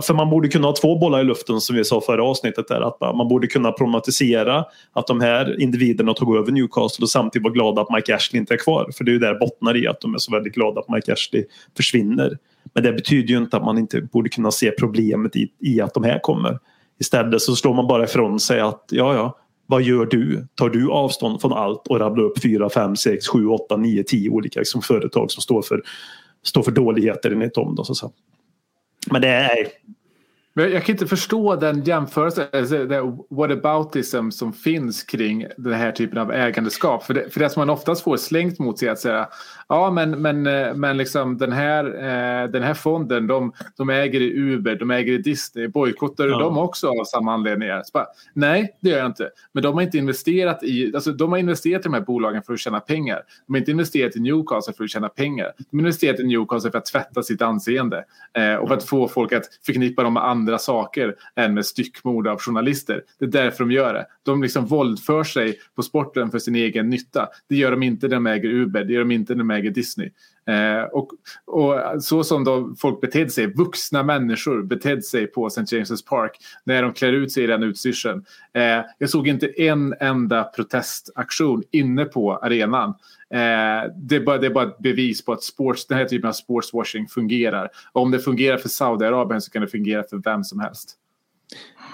För 0.04 0.14
man 0.14 0.30
borde 0.30 0.48
kunna 0.48 0.68
ha 0.68 0.76
två 0.76 1.00
bollar 1.00 1.20
i 1.20 1.24
luften 1.24 1.62
som 1.62 1.76
vi 1.76 1.84
sa 1.84 2.02
förra 2.02 2.24
avsnittet 2.24 2.68
där 2.68 2.82
att 2.82 3.16
man 3.16 3.28
borde 3.28 3.48
kunna 3.48 3.72
problematisera 3.72 4.66
att 4.94 5.08
de 5.08 5.22
här 5.22 5.62
individerna 5.62 6.14
tog 6.14 6.38
över 6.38 6.52
Newcastle 6.52 7.04
och 7.04 7.10
samtidigt 7.10 7.44
vara 7.44 7.54
glada 7.54 7.82
att 7.82 7.90
Mike 7.90 8.16
Ashley 8.16 8.40
inte 8.40 8.54
är 8.54 8.58
kvar. 8.58 8.90
För 8.98 9.04
det 9.04 9.12
är 9.12 9.14
ju 9.14 9.20
där 9.20 9.40
bottnar 9.40 9.78
i 9.84 9.88
att 9.88 10.02
de 10.02 10.14
är 10.14 10.18
så 10.18 10.32
väldigt 10.32 10.54
glada 10.54 10.80
att 10.82 10.90
Mike 10.90 11.14
Ashley 11.14 11.46
försvinner. 11.78 12.38
Men 12.74 12.84
det 12.84 12.94
betyder 12.94 13.30
ju 13.30 13.38
inte 13.38 13.58
att 13.58 13.66
man 13.66 13.78
inte 13.78 14.02
borde 14.02 14.30
kunna 14.30 14.52
se 14.52 14.72
problemet 14.72 15.36
i, 15.36 15.48
i 15.60 15.82
att 15.82 15.94
de 15.94 16.04
här 16.04 16.20
kommer. 16.20 16.60
Istället 17.00 17.42
så 17.42 17.56
slår 17.56 17.74
man 17.74 17.88
bara 17.88 18.04
ifrån 18.04 18.40
sig 18.40 18.60
att 18.60 18.86
ja, 18.90 19.14
ja, 19.14 19.38
vad 19.66 19.82
gör 19.82 20.06
du? 20.06 20.48
Tar 20.56 20.70
du 20.70 20.92
avstånd 20.92 21.42
från 21.42 21.54
allt 21.54 21.88
och 21.88 22.00
rabblar 22.00 22.24
upp 22.24 22.42
4, 22.42 22.70
5, 22.70 22.96
6, 22.96 23.28
7, 23.28 23.48
8, 23.48 23.78
9, 23.78 24.04
10 24.04 24.30
olika 24.30 24.60
liksom, 24.60 24.82
företag 24.82 25.32
som 25.32 25.42
står 25.42 25.62
för, 25.62 25.82
står 26.44 26.64
för 26.64 26.72
dåligheter 26.72 27.32
enligt 27.32 27.56
dem. 27.56 27.76
Då, 27.76 27.84
så 27.84 27.96
så. 27.96 28.12
Men 29.12 29.22
det 29.22 29.28
är, 29.28 29.68
Men 30.54 30.72
jag 30.72 30.86
kan 30.86 30.94
inte 30.96 31.08
förstå 31.08 31.56
den 31.56 31.84
jämförelsen, 31.84 32.46
alltså 32.54 32.86
det 32.86 33.18
whataboutism 33.30 34.30
som 34.30 34.54
finns 34.54 35.04
kring 35.04 35.46
den 35.58 35.74
här 35.74 35.92
typen 35.92 36.18
av 36.18 36.32
ägandeskap. 36.32 37.04
För 37.04 37.14
det, 37.14 37.30
för 37.30 37.40
det 37.40 37.50
som 37.50 37.62
man 37.62 37.70
oftast 37.70 38.04
får 38.04 38.18
slängt 38.18 38.60
mot 38.60 38.80
sig 38.80 38.88
är 38.88 38.92
att 38.92 39.00
säga 39.00 39.30
ja 39.70 39.92
men, 39.92 40.22
men, 40.22 40.48
eh, 40.48 40.74
men 40.76 40.98
liksom 40.98 41.38
den, 41.38 41.52
här, 41.52 41.86
eh, 41.86 42.50
den 42.50 42.64
här 42.64 42.74
fonden 42.74 43.28
de, 43.28 43.54
de 43.78 43.90
äger 43.90 44.22
i 44.22 44.34
Uber, 44.38 44.76
de 44.76 44.92
äger 44.92 45.14
i 45.14 45.18
Disney, 45.18 45.68
bojkottar 45.68 46.28
Ja. 46.28 46.40
de 46.40 46.58
också 46.58 46.88
av 46.88 47.04
samma 47.04 47.34
anledningar? 47.34 47.84
Bara, 47.94 48.06
Nej, 48.34 48.78
det 48.82 48.90
gör 48.90 48.98
jag 48.98 49.06
inte. 49.06 49.30
Men 49.52 49.64
de 49.64 49.74
har 49.74 49.82
inte 49.82 49.98
investerat 49.98 50.64
i, 50.64 50.92
alltså 50.96 51.12
de 51.12 51.32
har 51.32 51.40
investerat 51.40 51.82
i 51.82 51.84
de 51.84 51.94
här 51.94 52.02
bolagen 52.02 52.44
för 52.44 52.54
att 52.54 52.60
tjäna 52.60 52.80
pengar. 52.80 53.22
De 53.48 53.54
har 53.54 53.60
inte 53.60 53.72
investerat 53.72 54.16
i 54.16 54.20
Newcastle 54.20 54.74
för 54.74 54.84
att 54.84 54.90
tjäna 54.90 55.10
pengar. 55.10 55.52
De 55.58 55.78
har 55.78 55.80
investerat 55.82 56.20
i 56.20 56.24
Newcastle 56.24 56.72
för 56.72 56.78
att 56.78 56.86
tvätta 56.86 57.24
sitt 57.24 57.42
anseende 57.42 58.04
eh, 58.38 58.56
och 58.56 58.68
för 58.68 58.76
att 58.76 58.84
få 58.84 59.08
folk 59.08 59.34
att 59.34 59.44
förknippa 59.66 60.04
dem 60.04 60.14
med 60.14 60.24
andra 60.26 60.58
saker 60.58 61.16
än 61.36 61.54
med 61.54 61.66
styckmord 61.66 62.28
av 62.28 62.40
journalister. 62.40 63.02
Det 63.20 63.26
är 63.26 63.30
därför 63.30 63.64
de 63.64 63.72
gör 63.72 63.94
det. 63.94 64.06
De 64.24 64.42
liksom 64.44 64.66
våldför 64.66 65.24
sig 65.24 65.56
på 65.76 65.84
sporten 65.84 66.32
för 66.32 66.40
sin 66.40 66.56
egen 66.56 66.90
nytta. 66.90 67.28
Det 67.50 67.56
gör 67.56 67.72
de 67.72 67.84
inte 67.84 68.08
när 68.08 68.16
de 68.16 68.28
äger 68.28 68.50
Uber, 68.50 68.84
det 68.84 68.94
gör 68.94 69.00
de 69.00 69.12
inte 69.12 69.34
när 69.36 69.40
de 69.40 69.52
äger 69.54 69.72
Disney. 69.72 70.12
Eh, 70.48 70.84
och, 70.84 71.10
och 71.46 72.04
så 72.04 72.24
som 72.24 72.44
då 72.44 72.76
folk 72.80 73.02
betedde 73.02 73.30
sig, 73.30 73.48
vuxna 73.48 74.04
människor 74.04 74.64
betedde 74.64 75.02
sig 75.02 75.28
på 75.28 75.48
St. 75.48 75.62
James' 75.62 76.08
Park 76.08 76.38
när 76.64 76.84
de 76.84 76.94
klär 76.94 77.14
ut 77.14 77.32
sig 77.32 77.44
i 77.44 77.48
den 77.48 77.64
utstyrseln. 77.64 78.26
Eh, 78.54 78.86
jag 78.98 79.10
såg 79.10 79.28
inte 79.28 79.48
en 79.48 79.96
enda 80.00 80.44
protestaktion 80.44 81.64
inne 81.72 82.06
på 82.06 82.38
arenan. 82.38 82.90
Eh, 83.30 83.92
det, 83.96 84.16
är 84.16 84.26
bara, 84.26 84.38
det 84.38 84.48
är 84.48 84.54
bara 84.54 84.68
ett 84.68 84.80
bevis 84.80 85.26
på 85.26 85.34
att 85.34 85.44
sports, 85.44 85.88
den 85.88 85.98
här 85.98 86.06
typen 86.06 86.30
av 86.30 86.34
sportswashing 86.34 87.08
fungerar. 87.08 87.70
Och 87.92 88.02
om 88.02 88.12
det 88.12 88.20
fungerar 88.20 88.58
för 88.58 88.70
Saudiarabien 88.70 89.42
så 89.42 89.52
kan 89.52 89.62
det 89.62 89.68
fungera 89.68 90.04
för 90.04 90.22
vem 90.24 90.44
som 90.44 90.60
helst. 90.60 90.98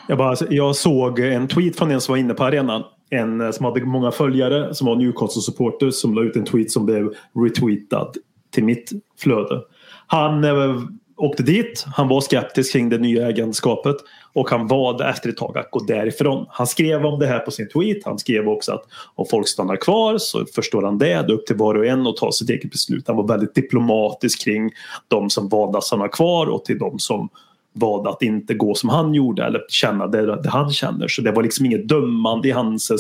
Jag, 0.08 0.18
bara, 0.18 0.36
jag 0.50 0.76
såg 0.76 1.20
en 1.20 1.48
tweet 1.48 1.76
från 1.76 1.92
en 1.92 2.02
som 2.02 2.14
var 2.14 2.18
inne 2.18 2.34
på 2.34 2.44
arenan. 2.44 2.84
En 3.10 3.42
eh, 3.42 3.52
som 3.52 3.66
hade 3.66 3.86
många 3.86 4.12
följare 4.12 4.76
som 4.76 4.88
var 4.88 4.96
Newcastle-supporter 4.96 5.92
som 5.92 6.14
la 6.14 6.22
ut 6.22 6.36
en 6.36 6.46
tweet 6.46 6.72
som 6.72 6.86
blev 6.86 7.14
retweetad 7.36 8.12
till 8.52 8.64
mitt 8.64 8.92
flöde. 9.18 9.62
Han 10.08 10.44
eh, 10.44 10.76
åkte 11.20 11.44
dit, 11.44 11.86
han 11.96 12.08
var 12.08 12.22
skeptisk 12.22 12.74
kring 12.74 12.90
det 12.90 12.98
nya 12.98 13.28
ägandeskapet 13.28 13.96
och 14.34 14.50
han 14.50 14.68
valde 14.68 15.10
efter 15.10 15.30
ett 15.30 15.38
tag 15.38 15.58
att 15.58 15.72
gå 15.72 15.80
därifrån. 15.80 16.46
Han 16.50 16.68
skrev 16.68 17.06
om 17.06 17.20
det 17.20 17.28
här 17.28 17.40
på 17.40 17.52
sin 17.52 17.70
tweet. 17.70 18.06
Han 18.06 18.20
skrev 18.20 18.50
också 18.50 18.72
att 18.72 18.84
om 19.16 19.26
folk 19.32 19.48
stannar 19.48 19.76
kvar 19.76 20.18
så 20.18 20.46
förstår 20.46 20.84
han 20.84 20.98
det. 20.98 21.06
Det 21.06 21.14
är 21.14 21.32
upp 21.32 21.46
till 21.46 21.56
var 21.56 21.76
och 21.76 21.86
en 21.86 22.08
att 22.08 22.18
ta 22.18 22.32
sitt 22.32 22.50
eget 22.50 22.72
beslut. 22.72 23.08
Han 23.08 23.16
var 23.16 23.28
väldigt 23.28 23.56
diplomatisk 23.56 24.44
kring 24.44 24.72
de 25.08 25.30
som 25.30 25.50
valde 25.50 25.78
att 25.78 25.84
stanna 25.84 26.08
kvar 26.08 26.48
och 26.48 26.66
till 26.66 26.80
de 26.80 27.00
som 27.00 27.30
valde 27.74 28.10
att 28.10 28.22
inte 28.22 28.54
gå 28.54 28.76
som 28.76 28.90
han 28.90 29.14
gjorde 29.14 29.46
eller 29.46 29.62
känna 29.70 30.08
det, 30.08 30.42
det 30.42 30.50
han 30.50 30.72
känner. 30.72 31.08
Så 31.08 31.22
det 31.22 31.32
var 31.32 31.44
liksom 31.44 31.66
inget 31.66 31.88
dömande 31.88 32.48
i 32.48 32.52
hans 32.52 32.92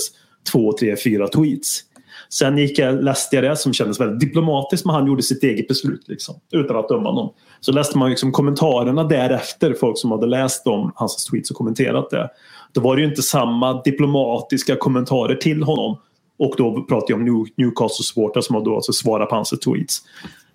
två, 0.52 0.74
tre, 0.74 0.96
fyra 1.04 1.28
tweets. 1.28 1.84
Sen 2.30 2.58
gick 2.58 2.80
jag, 2.80 3.04
läste 3.04 3.36
jag 3.36 3.46
det 3.46 3.56
som 3.56 3.74
kändes 3.74 4.00
väldigt 4.00 4.20
diplomatiskt 4.20 4.86
men 4.86 4.96
han 4.96 5.08
gjorde 5.08 5.24
sitt 5.24 5.44
eget 5.44 5.68
beslut 5.68 6.08
liksom, 6.08 6.36
utan 6.52 6.78
att 6.78 6.90
döma 6.90 7.12
någon. 7.12 7.34
Så 7.60 7.72
läste 7.72 7.98
man 7.98 8.10
liksom 8.10 8.32
kommentarerna 8.32 9.04
därefter, 9.04 9.74
folk 9.74 9.98
som 9.98 10.12
hade 10.12 10.28
läst 10.28 10.68
om 10.68 10.92
hans 10.96 11.26
tweets 11.26 11.52
och 11.52 11.58
kommenterat 11.58 12.10
det. 12.10 12.30
Då 12.74 12.82
var 12.82 12.96
det 12.96 13.02
ju 13.02 13.08
inte 13.08 13.22
samma 13.22 13.82
diplomatiska 13.82 14.76
kommentarer 14.76 15.36
till 15.36 15.64
honom. 15.64 15.98
Och 16.40 16.54
då 16.58 16.86
pratar 16.90 17.06
jag 17.10 17.20
om 17.20 17.48
Newcastle-supportrar 17.58 18.42
som 18.42 18.56
har 18.56 18.66
då 18.66 18.76
alltså 18.76 18.94
svarat 18.94 19.30
på 19.30 19.36
hans 19.36 19.50
tweets. 19.50 20.02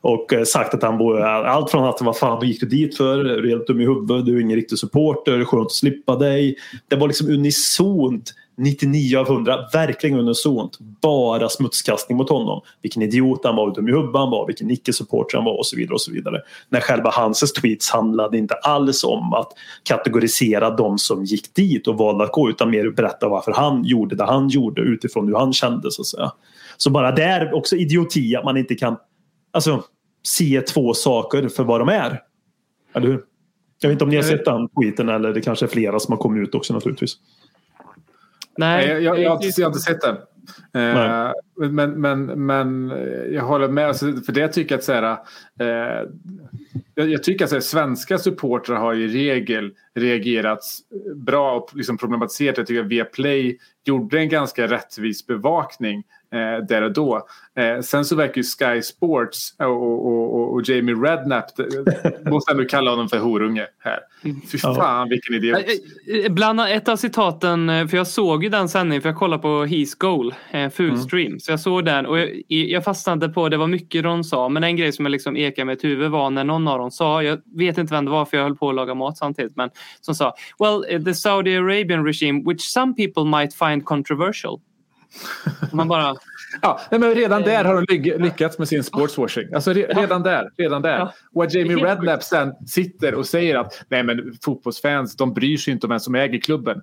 Och 0.05 0.33
eh, 0.33 0.45
sagt 0.45 0.75
att 0.75 0.83
han 0.83 0.99
borde, 0.99 1.29
allt 1.29 1.71
från 1.71 1.85
att 1.85 2.01
vad 2.01 2.17
fan 2.17 2.47
gick 2.47 2.61
du 2.61 2.67
dit 2.67 2.97
för? 2.97 3.25
Är 3.25 3.43
du 3.43 3.49
helt 3.49 3.67
dum 3.67 3.81
i 3.81 3.85
huvudet? 3.85 4.27
Du 4.27 4.37
är 4.37 4.41
ingen 4.41 4.57
riktig 4.57 4.79
supporter. 4.79 5.45
Skönt 5.45 5.67
att 5.67 5.73
slippa 5.73 6.17
dig. 6.17 6.57
Det 6.89 6.97
var 6.97 7.07
liksom 7.07 7.29
unisont 7.29 8.33
99 8.57 9.19
av 9.19 9.27
100. 9.27 9.59
Verkligen 9.73 10.19
unisont. 10.19 10.79
Bara 11.03 11.49
smutskastning 11.49 12.19
mot 12.19 12.29
honom. 12.29 12.61
Vilken 12.83 13.03
idiot 13.03 13.41
han 13.45 13.57
var, 13.57 13.67
hur 13.67 13.75
dum 13.75 13.89
i 13.89 13.93
huvudet 13.93 14.17
han 14.17 14.31
var, 14.31 14.47
vilken 14.47 14.71
icke-supporter 14.71 15.39
han 15.39 15.45
var 15.45 15.59
och 15.59 15.67
så 15.67 15.77
vidare. 15.77 15.95
och 15.95 16.01
så 16.01 16.13
vidare. 16.13 16.41
När 16.69 16.81
själva 16.81 17.11
hans 17.11 17.53
tweets 17.53 17.91
handlade 17.91 18.39
inte 18.39 18.55
alls 18.55 19.05
om 19.05 19.35
att 19.35 19.53
kategorisera 19.83 20.71
de 20.71 20.99
som 20.99 21.25
gick 21.25 21.55
dit 21.55 21.89
och 21.89 21.99
valde 21.99 22.25
att 22.25 22.33
gå 22.33 22.51
utan 22.51 22.71
mer 22.71 22.87
att 22.87 22.97
berätta 22.97 23.29
varför 23.29 23.53
han 23.53 23.85
gjorde 23.85 24.17
det 24.17 24.25
han 24.25 24.49
gjorde 24.49 24.83
utifrån 24.83 25.29
hur 25.29 25.35
han 25.35 25.53
kände 25.53 25.91
så 25.91 26.03
att 26.03 26.07
säga. 26.07 26.33
Så 26.77 26.91
bara 26.91 27.13
där 27.13 27.55
också 27.55 27.77
idioti 27.77 28.37
att 28.37 28.45
man 28.45 28.57
inte 28.57 28.75
kan 28.75 28.97
alltså, 29.53 29.83
se 30.27 30.61
två 30.61 30.95
saker 30.95 31.49
för 31.49 31.65
vad 31.65 31.81
de 31.81 31.89
är. 31.89 32.23
Eller 32.95 33.07
hur? 33.07 33.25
Jag 33.79 33.89
vet 33.89 33.95
inte 33.95 34.05
om 34.05 34.11
ni 34.11 34.17
har 34.17 34.23
sett 34.23 34.45
den 34.45 34.69
tweeten 34.69 35.09
eller 35.09 35.33
det 35.33 35.41
kanske 35.41 35.67
är 35.67 35.69
flera 35.69 36.01
som 36.01 36.13
har 36.13 36.19
kommit 36.19 36.49
ut 36.49 36.55
också 36.55 36.75
naturligtvis. 36.75 37.17
Nej, 38.57 38.89
jag, 38.89 39.03
jag, 39.03 39.19
jag, 39.23 39.31
har 39.31 39.45
inte- 39.45 39.61
jag 39.61 39.67
har 39.67 39.71
inte 39.71 39.81
sett 39.81 40.01
den. 40.01 40.17
Eh, 40.73 41.33
men, 41.71 42.01
men, 42.01 42.25
men 42.47 42.91
eh, 42.91 42.99
jag 43.35 43.43
håller 43.43 43.69
med. 43.69 43.89
Alltså, 43.89 44.13
för 44.27 44.33
det 44.33 44.41
jag 44.41 44.53
tycker 44.53 44.75
att 44.75 44.85
så 44.85 44.93
här, 44.93 45.17
eh, 45.61 46.09
jag, 46.95 47.09
jag 47.11 47.23
tycker 47.23 47.45
att 47.45 47.49
så 47.51 47.57
här, 47.57 47.61
svenska 47.61 48.19
supportrar 48.19 48.77
har 48.77 48.95
i 48.95 49.09
regel 49.09 49.75
reagerat 49.95 50.61
bra 51.15 51.57
och 51.57 51.71
liksom 51.77 51.99
problematiserat. 51.99 52.59
Jag 52.59 52.67
tycker 52.67 52.81
att 52.81 52.87
Viaplay 52.87 53.59
gjorde 53.85 54.19
en 54.19 54.29
ganska 54.29 54.67
rättvis 54.67 55.27
bevakning 55.27 56.05
eh, 56.35 56.67
där 56.67 56.83
och 56.83 56.93
då. 56.93 57.27
Eh, 57.57 57.81
sen 57.81 58.05
så 58.05 58.17
verkar 58.17 58.37
ju 58.37 58.43
Sky 58.43 58.83
Sports 58.83 59.55
och, 59.59 59.67
och, 59.67 60.35
och, 60.35 60.53
och 60.53 60.69
Jamie 60.69 60.95
Redknapp, 60.95 61.59
eh, 61.59 62.31
måste 62.31 62.53
ändå 62.53 62.65
kalla 62.65 62.91
honom 62.91 63.09
för 63.09 63.19
horunge 63.19 63.67
här. 63.79 64.01
Fy 64.53 64.59
fan 64.59 65.09
vilken 65.09 65.35
idiot. 65.35 65.59
Eh, 65.59 66.25
eh, 66.25 66.33
Bland 66.33 66.61
ett 66.61 66.89
av 66.89 66.97
citaten, 66.97 67.89
för 67.89 67.97
jag 67.97 68.07
såg 68.07 68.45
ju 68.45 68.51
den 68.51 68.69
sändningen 68.69 69.03
för 69.03 69.09
jag 69.09 69.19
kollade 69.19 69.43
på 69.43 69.49
He's 69.65 69.99
Goal, 69.99 70.35
eh, 70.51 70.71
Food 70.71 71.01
Stream. 71.01 71.41
Så 71.41 71.53
jag 71.53 71.61
såg 71.61 71.85
den 71.85 72.07
och 72.07 72.19
jag, 72.19 72.31
jag 72.49 72.85
fastnade 72.85 73.29
på, 73.29 73.49
det 73.49 73.57
var 73.57 73.67
mycket 73.67 74.03
de 74.03 74.25
sa, 74.25 74.49
men 74.49 74.65
en 74.65 74.77
grej 74.77 74.93
som 74.93 75.05
jag 75.05 75.11
liksom 75.11 75.37
ekade 75.37 75.65
med 75.65 75.77
ett 75.77 75.85
huvud 75.85 76.11
var 76.11 76.31
när 76.31 76.45
någon 76.45 76.69
av 76.69 76.79
dem 76.79 76.91
sa, 76.91 77.23
jag 77.23 77.41
vet 77.57 77.79
inte 77.79 77.95
vem 77.95 78.05
det 78.05 78.11
var 78.11 78.25
för 78.25 78.37
jag 78.37 78.45
höll 78.45 78.57
på 78.57 78.69
att 78.69 78.75
laga 78.75 78.95
mat 78.95 79.19
samtidigt, 79.19 79.57
men 79.57 79.71
som 80.01 80.15
sa 80.15 80.35
Well, 80.59 81.05
the 81.05 81.15
Saudi 81.15 81.57
Arabian 81.57 82.05
regime, 82.05 82.43
which 82.47 82.61
some 82.61 82.95
people 82.95 83.25
might 83.25 83.55
find 83.55 83.74
controversial. 83.81 84.61
Man 85.73 85.89
bara, 85.89 86.17
Ja, 86.63 86.81
men 86.91 87.15
redan 87.15 87.43
där 87.43 87.65
har 87.65 87.83
de 87.83 88.19
lyckats 88.23 88.59
med 88.59 88.69
sin 88.69 88.85
sportswashing. 88.85 89.55
Alltså 89.55 89.73
re, 89.73 89.87
redan 89.87 90.23
där. 90.23 90.51
Redan 90.57 90.83
där. 90.83 90.99
Ja. 90.99 91.13
Och 91.35 91.45
att 91.45 91.55
Jamie 91.55 91.77
Redknapp 91.77 92.23
sen 92.23 92.55
sitter 92.67 93.15
och 93.15 93.27
säger 93.27 93.55
att 93.59 93.85
nej 93.89 94.03
men 94.03 94.39
fotbollsfans 94.45 95.17
de 95.17 95.35
bryr 95.35 95.57
sig 95.57 95.73
inte 95.73 95.87
om 95.87 95.91
vem 95.91 96.01
som 96.01 96.15
äger 96.15 96.41
klubben. 96.41 96.83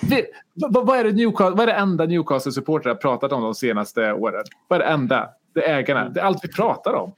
Det, 0.00 0.26
vad, 0.54 0.86
vad, 0.86 0.98
är 0.98 1.04
det 1.04 1.12
Newcastle, 1.12 1.56
vad 1.56 1.60
är 1.60 1.66
det 1.66 1.72
enda 1.72 2.06
Newcastle-supportrar 2.06 2.88
har 2.88 2.94
pratat 2.94 3.32
om 3.32 3.42
de 3.42 3.54
senaste 3.54 4.12
åren? 4.12 4.44
Vad 4.68 4.80
är 4.80 4.84
det 4.84 4.90
enda? 4.90 5.28
Det 5.54 5.68
är 5.68 5.78
ägarna. 5.78 6.08
Det 6.08 6.20
är 6.20 6.24
allt 6.24 6.44
vi 6.44 6.48
pratar 6.48 6.92
om. 6.94 7.12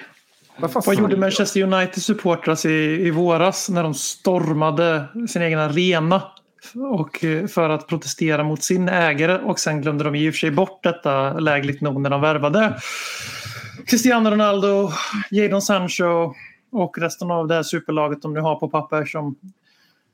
Vad, 0.56 0.84
Vad 0.86 0.98
gjorde 0.98 1.16
Manchester 1.16 1.62
United 1.62 2.02
supportras 2.02 2.66
i, 2.66 3.06
i 3.06 3.10
våras 3.10 3.68
när 3.68 3.82
de 3.82 3.94
stormade 3.94 5.04
sin 5.28 5.42
egen 5.42 5.58
arena 5.58 6.22
och, 6.74 7.24
eh, 7.24 7.46
för 7.46 7.70
att 7.70 7.86
protestera 7.86 8.44
mot 8.44 8.62
sin 8.62 8.88
ägare 8.88 9.38
och 9.38 9.58
sen 9.58 9.82
glömde 9.82 10.04
de 10.04 10.14
i 10.14 10.30
och 10.30 10.34
för 10.34 10.38
sig 10.38 10.50
bort 10.50 10.82
detta 10.82 11.32
lägligt 11.32 11.80
nog 11.80 12.00
när 12.00 12.10
de 12.10 12.20
värvade 12.20 12.80
Cristiano 13.86 14.30
Ronaldo, 14.30 14.90
Jadon 15.30 15.62
Sancho 15.62 16.34
och 16.72 16.98
resten 16.98 17.30
av 17.30 17.48
det 17.48 17.54
här 17.54 17.62
superlaget 17.62 18.22
de 18.22 18.34
nu 18.34 18.40
har 18.40 18.56
på 18.56 18.68
papper 18.68 19.04
som 19.04 19.36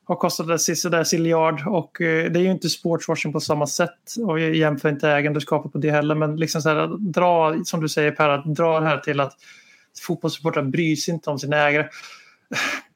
har 0.05 0.17
kostat 0.17 0.61
sådär 0.61 1.05
ciljard 1.05 1.67
och 1.67 2.01
eh, 2.01 2.31
det 2.31 2.39
är 2.39 2.43
ju 2.43 2.51
inte 2.51 2.69
sportswashing 2.69 3.33
på 3.33 3.41
samma 3.41 3.67
sätt 3.67 4.15
och 4.27 4.41
jag 4.41 4.55
jämför 4.55 4.89
inte 4.89 5.11
ägandeskapet 5.11 5.73
på 5.73 5.79
det 5.79 5.91
heller 5.91 6.15
men 6.15 6.37
liksom 6.37 6.63
så 6.63 6.69
här, 6.69 6.87
dra, 6.99 7.65
som 7.65 7.81
du 7.81 7.89
säger 7.89 8.11
Per, 8.11 8.29
att 8.29 8.55
dra 8.55 8.81
det 8.81 8.87
här 8.87 8.99
till 8.99 9.21
att 9.21 9.33
fotbollssupportrar 10.07 10.63
bryr 10.63 10.97
sig 10.97 11.15
inte 11.15 11.31
om 11.31 11.39
sina 11.39 11.57
ägare. 11.57 11.89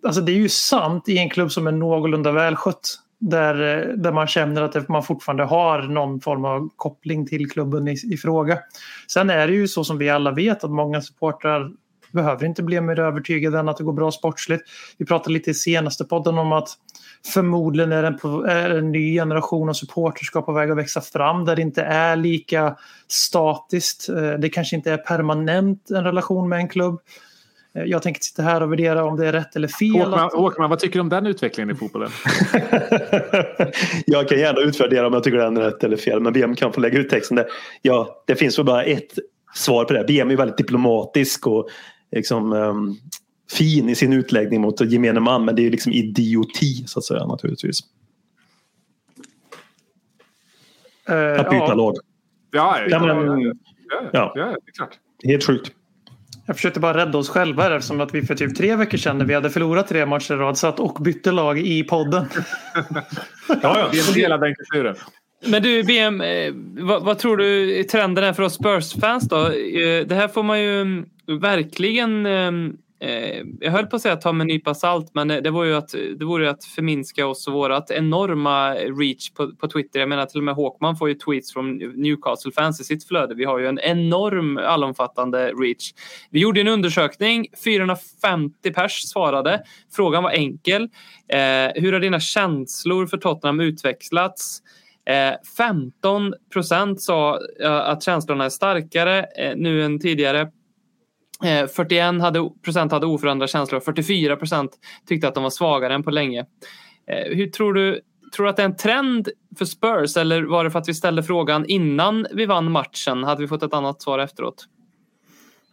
Alltså 0.06 0.20
det 0.20 0.32
är 0.32 0.36
ju 0.36 0.48
sant 0.48 1.08
i 1.08 1.18
en 1.18 1.30
klubb 1.30 1.52
som 1.52 1.66
är 1.66 1.72
någorlunda 1.72 2.32
välskött. 2.32 2.98
Där, 3.30 3.78
eh, 3.78 3.94
där 3.94 4.12
man 4.12 4.26
känner 4.26 4.62
att 4.62 4.88
man 4.88 5.02
fortfarande 5.02 5.44
har 5.44 5.82
någon 5.82 6.20
form 6.20 6.44
av 6.44 6.68
koppling 6.76 7.26
till 7.26 7.50
klubben 7.50 7.88
i, 7.88 7.96
i 8.12 8.16
fråga. 8.16 8.58
Sen 9.08 9.30
är 9.30 9.46
det 9.46 9.52
ju 9.52 9.68
så 9.68 9.84
som 9.84 9.98
vi 9.98 10.10
alla 10.10 10.30
vet 10.30 10.64
att 10.64 10.70
många 10.70 11.00
supportrar 11.00 11.70
behöver 12.12 12.46
inte 12.46 12.62
bli 12.62 12.80
mer 12.80 12.98
övertygade 12.98 13.58
än 13.58 13.68
att 13.68 13.76
det 13.76 13.84
går 13.84 13.92
bra 13.92 14.10
sportsligt. 14.10 14.62
Vi 14.98 15.06
pratade 15.06 15.32
lite 15.32 15.50
i 15.50 15.54
senaste 15.54 16.04
podden 16.04 16.38
om 16.38 16.52
att 16.52 16.68
förmodligen 17.34 17.92
är 17.92 18.02
det 18.02 18.08
en, 18.08 18.18
på- 18.18 18.44
är 18.44 18.70
en 18.70 18.92
ny 18.92 19.14
generation 19.14 19.68
av 19.68 19.72
supporterskap 19.72 20.46
på 20.46 20.52
väg 20.52 20.70
att 20.70 20.76
växa 20.76 21.00
fram 21.00 21.44
där 21.44 21.56
det 21.56 21.62
inte 21.62 21.82
är 21.82 22.16
lika 22.16 22.76
statiskt. 23.08 24.08
Eh, 24.08 24.32
det 24.32 24.48
kanske 24.48 24.76
inte 24.76 24.92
är 24.92 24.96
permanent 24.98 25.90
en 25.90 26.04
relation 26.04 26.48
med 26.48 26.58
en 26.58 26.68
klubb. 26.68 27.00
Eh, 27.74 27.82
Jag 27.84 28.02
tänker 28.02 28.20
sitta 28.20 28.42
här 28.42 28.62
och 28.62 28.72
värdera 28.72 29.04
om 29.04 29.16
det 29.16 29.26
är 29.28 29.32
rätt 29.32 29.56
eller 29.56 29.68
fel. 29.68 29.90
Håkman, 29.90 30.20
att- 30.26 30.32
Håkman, 30.32 30.70
vad 30.70 30.78
tycker 30.78 30.94
du 30.94 31.00
om 31.00 31.08
den 31.08 31.26
utvecklingen 31.26 31.70
i 31.70 31.74
fotbollen? 31.74 32.10
jag 34.06 34.28
kan 34.28 34.38
gärna 34.38 34.60
utvärdera 34.60 35.06
om 35.06 35.12
jag 35.12 35.24
tycker 35.24 35.38
den 35.38 35.56
är 35.56 35.60
rätt 35.60 35.84
eller 35.84 35.96
fel. 35.96 36.20
Men 36.20 36.32
BM 36.32 36.54
kan 36.54 36.72
få 36.72 36.80
lägga 36.80 36.98
ut 36.98 37.10
texten 37.10 37.36
där. 37.36 37.46
Ja, 37.82 38.22
det 38.26 38.36
finns 38.36 38.58
väl 38.58 38.66
bara 38.66 38.84
ett 38.84 39.18
svar 39.54 39.84
på 39.84 39.92
det. 39.92 40.04
BM 40.04 40.30
är 40.30 40.36
väldigt 40.36 40.56
diplomatisk 40.56 41.46
och 41.46 41.68
liksom, 42.12 42.52
ehm, 42.52 42.94
fin 43.52 43.88
i 43.88 43.94
sin 43.94 44.12
utläggning 44.12 44.60
mot 44.60 44.80
gemene 44.80 45.20
man. 45.20 45.44
Men 45.44 45.56
det 45.56 45.62
är 45.62 45.64
ju 45.64 45.70
liksom 45.70 45.92
idioti 45.92 46.84
så 46.86 46.98
att 46.98 47.04
säga 47.04 47.26
naturligtvis. 47.26 47.78
Eh, 51.08 51.40
Att 51.40 51.50
byta 51.50 51.64
ja, 51.68 51.74
lag. 51.74 51.94
Ja, 52.50 52.78
ja, 52.88 53.06
ja, 53.06 53.52
ja. 54.12 54.32
ja, 54.34 54.44
det 54.44 54.50
är 54.50 54.72
klart. 54.76 54.98
Helt 55.24 55.44
sjukt. 55.44 55.72
Jag 56.46 56.56
försökte 56.56 56.80
bara 56.80 56.96
rädda 56.96 57.18
oss 57.18 57.28
själva 57.28 57.76
eftersom 57.76 58.00
att 58.00 58.14
vi 58.14 58.22
för 58.22 58.34
typ 58.34 58.56
tre 58.56 58.76
veckor 58.76 58.98
sedan 58.98 59.18
när 59.18 59.24
vi 59.24 59.34
hade 59.34 59.50
förlorat 59.50 59.88
tre 59.88 60.06
matcher 60.06 60.34
i 60.34 60.36
rad 60.36 60.58
satt 60.58 60.80
och 60.80 61.02
bytte 61.02 61.32
lag 61.32 61.58
i 61.58 61.84
podden. 61.84 62.24
Ja, 63.48 63.56
ja. 63.62 63.88
Det 63.92 63.98
är 63.98 64.08
en 64.08 64.14
del 64.14 64.32
av 64.32 64.40
den 64.40 64.54
kulturen. 64.54 64.96
Men 65.46 65.62
du 65.62 65.82
BM, 65.82 66.20
eh, 66.20 66.52
vad, 66.84 67.04
vad 67.04 67.18
tror 67.18 67.36
du 67.36 67.82
trenden 67.84 68.24
är 68.24 68.32
för 68.32 68.42
oss 68.42 68.54
Spurs-fans 68.54 69.28
då? 69.28 69.36
Eh, 69.46 70.06
det 70.06 70.14
här 70.14 70.28
får 70.28 70.42
man 70.42 70.60
ju 70.60 70.80
mm, 70.80 71.06
verkligen 71.40 72.26
eh, 72.26 72.32
eh, 72.32 72.52
Eh, 73.02 73.42
jag 73.60 73.72
höll 73.72 73.86
på 73.86 73.96
att 73.96 74.02
säga 74.02 74.16
ta 74.16 74.32
med 74.32 74.44
en 74.44 74.48
nypa 74.48 74.74
salt, 74.74 75.10
men 75.14 75.30
eh, 75.30 75.42
det, 75.42 75.50
vore 75.50 75.68
ju 75.68 75.74
att, 75.74 75.94
eh, 75.94 76.00
det 76.00 76.24
vore 76.24 76.44
ju 76.44 76.50
att 76.50 76.64
förminska 76.64 77.26
oss 77.26 77.46
och 77.46 77.52
vårat 77.52 77.90
enorma 77.90 78.74
reach 78.74 79.30
på, 79.30 79.56
på 79.56 79.68
Twitter. 79.68 80.00
Jag 80.00 80.08
menar 80.08 80.26
till 80.26 80.40
och 80.40 80.44
med 80.44 80.54
Håkman 80.54 80.96
får 80.96 81.08
ju 81.08 81.14
tweets 81.14 81.52
från 81.52 81.76
Newcastle-fans 81.76 82.80
i 82.80 82.84
sitt 82.84 83.08
flöde. 83.08 83.34
Vi 83.34 83.44
har 83.44 83.58
ju 83.58 83.66
en 83.66 83.78
enorm 83.78 84.58
allomfattande 84.58 85.52
reach. 85.52 85.92
Vi 86.30 86.40
gjorde 86.40 86.60
en 86.60 86.68
undersökning, 86.68 87.46
450 87.64 88.72
pers 88.72 89.02
svarade. 89.02 89.62
Frågan 89.92 90.22
var 90.22 90.30
enkel. 90.30 90.82
Eh, 91.28 91.82
hur 91.82 91.92
har 91.92 92.00
dina 92.00 92.20
känslor 92.20 93.06
för 93.06 93.16
Tottenham 93.16 93.60
utvecklats? 93.60 94.62
15 95.56 96.34
procent 96.52 97.02
sa 97.02 97.38
att 97.64 98.02
känslorna 98.02 98.44
är 98.44 98.48
starkare 98.48 99.26
nu 99.56 99.84
än 99.84 100.00
tidigare. 100.00 100.48
Eh, 101.44 101.66
41 101.66 102.20
hade, 102.20 102.50
procent 102.64 102.92
hade 102.92 103.06
oförändrade 103.06 103.48
känslor 103.48 103.76
och 103.76 103.84
44 103.84 104.36
procent 104.36 104.70
tyckte 105.06 105.28
att 105.28 105.34
de 105.34 105.42
var 105.42 105.50
svagare 105.50 105.94
än 105.94 106.02
på 106.02 106.10
länge. 106.10 106.46
Eh, 107.06 107.36
hur 107.36 107.46
tror 107.46 107.74
du, 107.74 108.00
tror 108.36 108.44
du 108.44 108.50
att 108.50 108.56
det 108.56 108.62
är 108.62 108.66
en 108.66 108.76
trend 108.76 109.28
för 109.58 109.64
Spurs 109.64 110.16
eller 110.16 110.42
var 110.42 110.64
det 110.64 110.70
för 110.70 110.78
att 110.78 110.88
vi 110.88 110.94
ställde 110.94 111.22
frågan 111.22 111.66
innan 111.66 112.26
vi 112.32 112.46
vann 112.46 112.70
matchen? 112.70 113.24
Hade 113.24 113.40
vi 113.40 113.48
fått 113.48 113.62
ett 113.62 113.74
annat 113.74 114.02
svar 114.02 114.18
efteråt? 114.18 114.64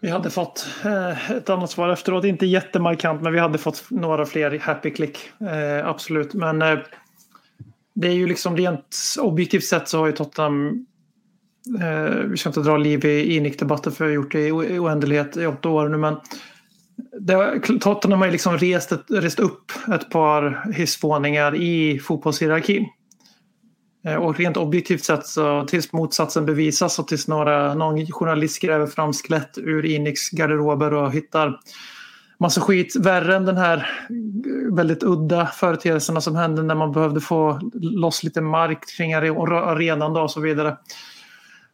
Vi 0.01 0.09
hade 0.09 0.29
fått 0.29 0.67
eh, 0.85 1.31
ett 1.31 1.49
annat 1.49 1.71
svar 1.71 1.89
efteråt. 1.89 2.25
Inte 2.25 2.45
jättemarkant, 2.45 3.21
men 3.21 3.33
vi 3.33 3.39
hade 3.39 3.57
fått 3.57 3.85
några 3.89 4.25
fler 4.25 4.59
happy 4.59 4.91
click. 4.91 5.17
Absolut. 5.83 6.33
Men 6.33 6.59
det 7.93 8.07
är 8.07 8.13
ju 8.13 8.27
liksom 8.27 8.57
rent 8.57 8.97
objektivt 9.19 9.63
sett 9.63 9.89
så 9.89 9.97
har 9.97 10.07
ju 10.07 10.11
Tottenham 10.11 10.85
Eh, 11.81 12.15
vi 12.15 12.37
ska 12.37 12.49
inte 12.49 12.61
dra 12.61 12.77
liv 12.77 13.05
i, 13.05 13.35
i 13.35 13.39
nickdebatten 13.39 13.91
för 13.91 14.05
jag 14.05 14.09
har 14.09 14.15
gjort 14.15 14.31
det 14.31 14.39
i 14.39 14.47
i 14.47 14.79
oändlighet 14.79 15.37
i 15.37 15.45
åtta 15.45 15.69
år 15.69 15.89
nu. 15.89 15.97
Men 15.97 16.15
det, 17.19 17.61
Tottenham 17.81 18.19
har 18.19 18.25
ju 18.25 18.31
liksom 18.31 18.57
rest, 18.57 18.91
ett, 18.91 19.05
rest 19.09 19.39
upp 19.39 19.71
ett 19.93 20.09
par 20.09 20.71
hissvåningar 20.73 21.55
i 21.55 21.99
fotbollshierarkin. 21.99 22.85
Eh, 24.05 24.15
Och 24.15 24.37
rent 24.37 24.57
objektivt 24.57 25.03
sett 25.03 25.25
så 25.25 25.65
tills 25.65 25.93
motsatsen 25.93 26.45
bevisas 26.45 26.99
och 26.99 27.07
tills 27.07 27.27
några, 27.27 27.73
någon 27.73 28.05
journalist 28.11 28.61
gräver 28.61 28.87
fram 28.87 29.13
skelett 29.13 29.57
ur 29.57 29.85
Iniks 29.85 30.29
garderober 30.29 30.93
och 30.93 31.13
hittar 31.13 31.59
massa 32.39 32.61
skit 32.61 32.95
värre 32.95 33.35
än 33.35 33.45
den 33.45 33.57
här 33.57 33.89
väldigt 34.71 35.03
udda 35.03 35.45
företeelserna 35.45 36.21
som 36.21 36.35
hände 36.35 36.63
när 36.63 36.75
man 36.75 36.91
behövde 36.91 37.21
få 37.21 37.59
loss 37.73 38.23
lite 38.23 38.41
mark 38.41 38.97
kring 38.97 39.13
arenan 39.13 40.13
då 40.13 40.21
och 40.21 40.31
så 40.31 40.41
vidare. 40.41 40.77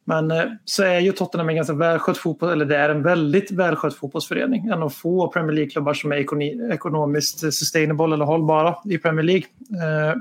Men 0.08 0.32
eh, 0.32 0.44
så 0.66 0.84
är 0.84 1.00
ju 1.00 1.12
Tottenham 1.12 1.50
en 1.50 1.56
ganska 1.56 1.74
välskött 1.74 2.18
fotboll, 2.18 2.50
eller 2.50 2.66
det 2.66 2.78
är 2.78 2.90
en 2.90 3.04
väldigt 3.04 3.52
välskött 3.52 3.96
fotbollsförening. 3.96 4.68
En 4.68 4.84
av 4.84 4.90
få 4.90 5.28
Premier 5.28 5.54
League-klubbar 5.54 5.94
som 5.94 6.12
är 6.12 6.72
ekonomiskt 6.74 7.40
sustainable 7.40 8.14
eller 8.14 8.26
hållbara 8.26 8.76
i 8.86 8.98
Premier 8.98 9.24
League. 9.24 9.46
Eh, 9.72 10.16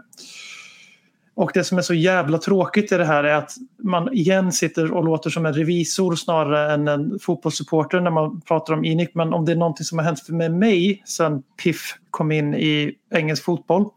och 1.36 1.50
det 1.54 1.64
som 1.64 1.78
är 1.78 1.82
så 1.82 1.94
jävla 1.94 2.38
tråkigt 2.38 2.92
i 2.92 2.96
det 2.96 3.04
här 3.04 3.24
är 3.24 3.34
att 3.34 3.52
man 3.82 4.12
igen 4.12 4.52
sitter 4.52 4.92
och 4.92 5.04
låter 5.04 5.30
som 5.30 5.46
en 5.46 5.52
revisor 5.52 6.14
snarare 6.14 6.72
än 6.72 6.88
en 6.88 7.18
fotbollssupporter 7.18 8.00
när 8.00 8.10
man 8.10 8.40
pratar 8.40 8.74
om 8.74 8.84
Inic. 8.84 9.08
Men 9.14 9.32
om 9.32 9.44
det 9.44 9.52
är 9.52 9.56
någonting 9.56 9.84
som 9.84 9.98
har 9.98 10.04
hänt 10.04 10.28
med 10.28 10.52
mig 10.52 11.02
sedan 11.06 11.42
Piff 11.62 11.94
kom 12.10 12.32
in 12.32 12.54
i 12.54 12.94
engelsk 13.10 13.44
fotboll 13.44 13.90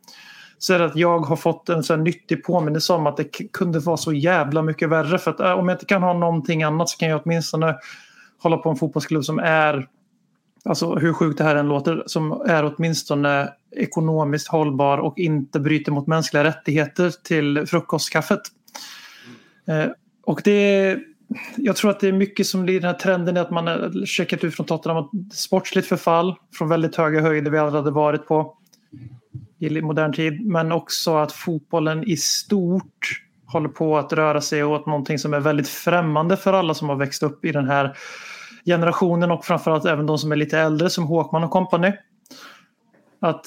så 0.59 0.73
är 0.73 0.79
det 0.79 0.85
att 0.85 0.95
jag 0.95 1.19
har 1.19 1.35
fått 1.35 1.69
en 1.69 1.83
så 1.83 1.95
här 1.95 2.01
nyttig 2.01 2.43
påminnelse 2.43 2.93
om 2.93 3.07
att 3.07 3.17
det 3.17 3.51
kunde 3.53 3.79
vara 3.79 3.97
så 3.97 4.13
jävla 4.13 4.61
mycket 4.61 4.89
värre. 4.89 5.17
För 5.17 5.31
att 5.31 5.39
äh, 5.39 5.51
om 5.51 5.69
jag 5.69 5.75
inte 5.75 5.85
kan 5.85 6.03
ha 6.03 6.13
någonting 6.13 6.63
annat 6.63 6.89
så 6.89 6.97
kan 6.97 7.09
jag 7.09 7.21
åtminstone 7.25 7.75
hålla 8.39 8.57
på 8.57 8.69
en 8.69 8.75
fotbollsklubb 8.75 9.25
som 9.25 9.39
är, 9.39 9.87
alltså 10.65 10.95
hur 10.95 11.13
sjukt 11.13 11.37
det 11.37 11.43
här 11.43 11.55
än 11.55 11.67
låter, 11.67 12.03
som 12.05 12.31
är 12.31 12.73
åtminstone 12.75 13.49
ekonomiskt 13.75 14.47
hållbar 14.47 14.97
och 14.97 15.17
inte 15.17 15.59
bryter 15.59 15.91
mot 15.91 16.07
mänskliga 16.07 16.43
rättigheter 16.43 17.13
till 17.23 17.65
frukostkaffet. 17.67 18.41
Eh, 19.67 19.85
och 20.25 20.41
det 20.43 20.97
jag 21.55 21.75
tror 21.75 21.91
att 21.91 21.99
det 21.99 22.07
är 22.07 22.13
mycket 22.13 22.47
som 22.47 22.63
blir 22.63 22.79
den 22.79 22.89
här 22.89 22.99
trenden 22.99 23.37
i 23.37 23.39
att 23.39 23.51
man 23.51 23.67
har 23.67 24.05
checkat 24.05 24.43
ut 24.43 24.55
från 24.55 24.65
Tottenham 24.65 25.09
sportsligt 25.33 25.87
förfall 25.87 26.35
från 26.53 26.69
väldigt 26.69 26.95
höga 26.95 27.21
höjder 27.21 27.51
vi 27.51 27.57
aldrig 27.57 27.83
hade 27.83 27.91
varit 27.91 28.27
på 28.27 28.57
i 29.59 29.81
modern 29.81 30.13
tid. 30.13 30.45
Men 30.45 30.71
också 30.71 31.15
att 31.17 31.31
fotbollen 31.31 32.03
i 32.03 32.17
stort 32.17 33.21
håller 33.45 33.69
på 33.69 33.97
att 33.97 34.13
röra 34.13 34.41
sig 34.41 34.63
åt 34.63 34.85
någonting 34.85 35.19
som 35.19 35.33
är 35.33 35.39
väldigt 35.39 35.69
främmande 35.69 36.37
för 36.37 36.53
alla 36.53 36.73
som 36.73 36.89
har 36.89 36.95
växt 36.95 37.23
upp 37.23 37.45
i 37.45 37.51
den 37.51 37.67
här 37.67 37.97
generationen 38.65 39.31
och 39.31 39.45
framförallt 39.45 39.85
även 39.85 40.05
de 40.05 40.17
som 40.17 40.31
är 40.31 40.35
lite 40.35 40.59
äldre 40.59 40.89
som 40.89 41.03
Håkman 41.03 41.43
och 41.43 41.51
kompani. 41.51 41.93
Att 43.19 43.45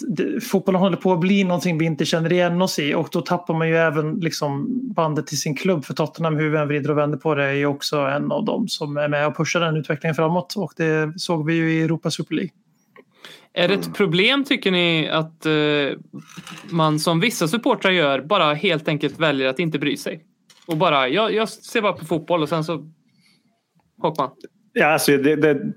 fotbollen 0.50 0.80
håller 0.80 0.96
på 0.96 1.12
att 1.12 1.20
bli 1.20 1.44
någonting 1.44 1.78
vi 1.78 1.84
inte 1.84 2.04
känner 2.04 2.32
igen 2.32 2.62
oss 2.62 2.78
i 2.78 2.94
och 2.94 3.08
då 3.12 3.20
tappar 3.20 3.54
man 3.54 3.68
ju 3.68 3.76
även 3.76 4.14
liksom 4.14 4.68
bandet 4.94 5.26
till 5.26 5.40
sin 5.40 5.56
klubb 5.56 5.84
för 5.84 5.94
Tottenham, 5.94 6.36
hur 6.36 6.50
vi 6.50 6.58
än 6.58 6.68
vrider 6.68 6.90
och 6.90 6.98
vänder 6.98 7.18
på 7.18 7.34
det, 7.34 7.44
är 7.44 7.52
ju 7.52 7.66
också 7.66 7.96
en 7.96 8.32
av 8.32 8.44
dem 8.44 8.68
som 8.68 8.96
är 8.96 9.08
med 9.08 9.26
och 9.26 9.36
pushar 9.36 9.60
den 9.60 9.76
utvecklingen 9.76 10.14
framåt 10.14 10.54
och 10.56 10.72
det 10.76 11.12
såg 11.16 11.46
vi 11.46 11.54
ju 11.54 11.72
i 11.72 11.82
Europa 11.82 12.10
Super 12.10 12.34
League. 12.34 12.50
Är 13.54 13.68
det 13.68 13.74
ett 13.74 13.94
problem 13.94 14.44
tycker 14.44 14.70
ni 14.70 15.08
att 15.08 15.46
eh, 15.46 15.52
man 16.70 16.98
som 16.98 17.20
vissa 17.20 17.48
supportrar 17.48 17.90
gör 17.90 18.20
bara 18.20 18.54
helt 18.54 18.88
enkelt 18.88 19.18
väljer 19.18 19.48
att 19.48 19.58
inte 19.58 19.78
bry 19.78 19.96
sig? 19.96 20.24
Och 20.66 20.76
bara, 20.76 21.08
jag, 21.08 21.34
jag 21.34 21.48
ser 21.48 21.82
bara 21.82 21.92
på 21.92 22.04
fotboll 22.04 22.42
och 22.42 22.48
sen 22.48 22.64
så 22.64 22.90
Håkman. 24.02 24.30
Ja, 24.72 24.86
alltså 24.86 25.16
det, 25.16 25.36
det, 25.36 25.72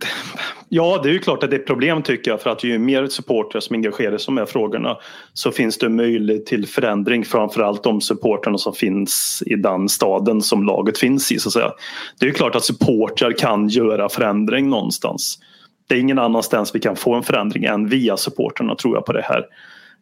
ja, 0.69 0.99
det 1.03 1.09
är 1.09 1.13
ju 1.13 1.19
klart 1.19 1.43
att 1.43 1.49
det 1.49 1.55
är 1.55 1.59
ett 1.59 1.67
problem 1.67 2.01
tycker 2.01 2.31
jag 2.31 2.41
för 2.41 2.49
att 2.49 2.63
ju 2.63 2.79
mer 2.79 3.07
supportrar 3.07 3.61
som 3.61 3.73
engagerar 3.75 4.17
sig 4.17 4.23
i 4.23 4.35
de 4.35 4.37
här 4.37 4.45
frågorna 4.45 4.97
så 5.33 5.51
finns 5.51 5.77
det 5.77 5.89
möjlighet 5.89 6.45
till 6.45 6.67
förändring 6.67 7.25
framförallt 7.25 7.83
de 7.83 8.01
supportrarna 8.01 8.57
som 8.57 8.73
finns 8.73 9.43
i 9.45 9.55
den 9.55 9.89
staden 9.89 10.41
som 10.41 10.63
laget 10.63 10.97
finns 10.97 11.31
i. 11.31 11.39
Så 11.39 11.49
att 11.49 11.53
säga. 11.53 11.71
Det 12.19 12.25
är 12.25 12.27
ju 12.27 12.33
klart 12.33 12.55
att 12.55 12.63
supportrar 12.63 13.31
kan 13.31 13.67
göra 13.67 14.09
förändring 14.09 14.69
någonstans. 14.69 15.39
Det 15.87 15.95
är 15.95 15.99
ingen 15.99 16.19
annanstans 16.19 16.75
vi 16.75 16.79
kan 16.79 16.95
få 16.95 17.13
en 17.13 17.23
förändring 17.23 17.63
än 17.63 17.87
via 17.87 18.17
supportrarna 18.17 18.75
tror 18.75 18.95
jag 18.95 19.05
på 19.05 19.13
det 19.13 19.21
här. 19.21 19.45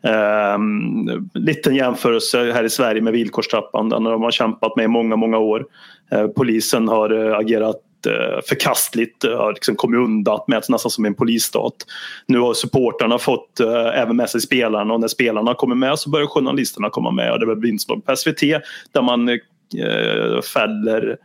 Um, 0.04 1.30
liten 1.34 1.76
jämförelse 1.76 2.52
här 2.52 2.64
i 2.64 2.70
Sverige 2.70 3.02
med 3.02 3.14
villkorstrappan. 3.14 3.90
Den 3.90 4.06
har 4.06 4.18
man 4.18 4.32
kämpat 4.32 4.76
med 4.76 4.86
i 4.86 4.88
många, 4.88 5.16
många 5.16 5.38
år. 5.38 5.66
Uh, 6.16 6.28
polisen 6.28 6.88
har 6.88 7.12
uh, 7.12 7.38
agerat 7.38 7.82
uh, 8.08 8.42
förkastligt, 8.48 9.24
eh, 9.24 9.38
har 9.38 9.54
liksom 9.54 9.76
kommit 9.76 10.00
undan 10.00 10.40
med 10.48 10.64
nästan 10.70 10.92
som 10.92 11.06
en 11.06 11.14
polisstat. 11.14 11.74
Nu 12.26 12.40
har 12.40 12.54
supportrarna 12.54 13.18
fått 13.18 13.60
uh, 13.62 14.00
även 14.00 14.16
med 14.16 14.30
sig 14.30 14.42
spelarna 14.42 14.94
och 14.94 15.00
när 15.00 15.08
spelarna 15.08 15.54
kommer 15.54 15.76
med 15.76 16.00
så 16.00 16.10
börjar 16.10 16.28
journalisterna 16.28 16.90
komma 16.90 17.12
med. 17.12 17.32
Och 17.32 17.40
det 17.40 17.56
blir 17.56 17.72
inslag 17.72 18.06
på 18.06 18.16
SVT 18.16 18.42
där 18.92 19.02
man 19.02 19.30
uh, 19.30 20.42
fäller 20.42 21.18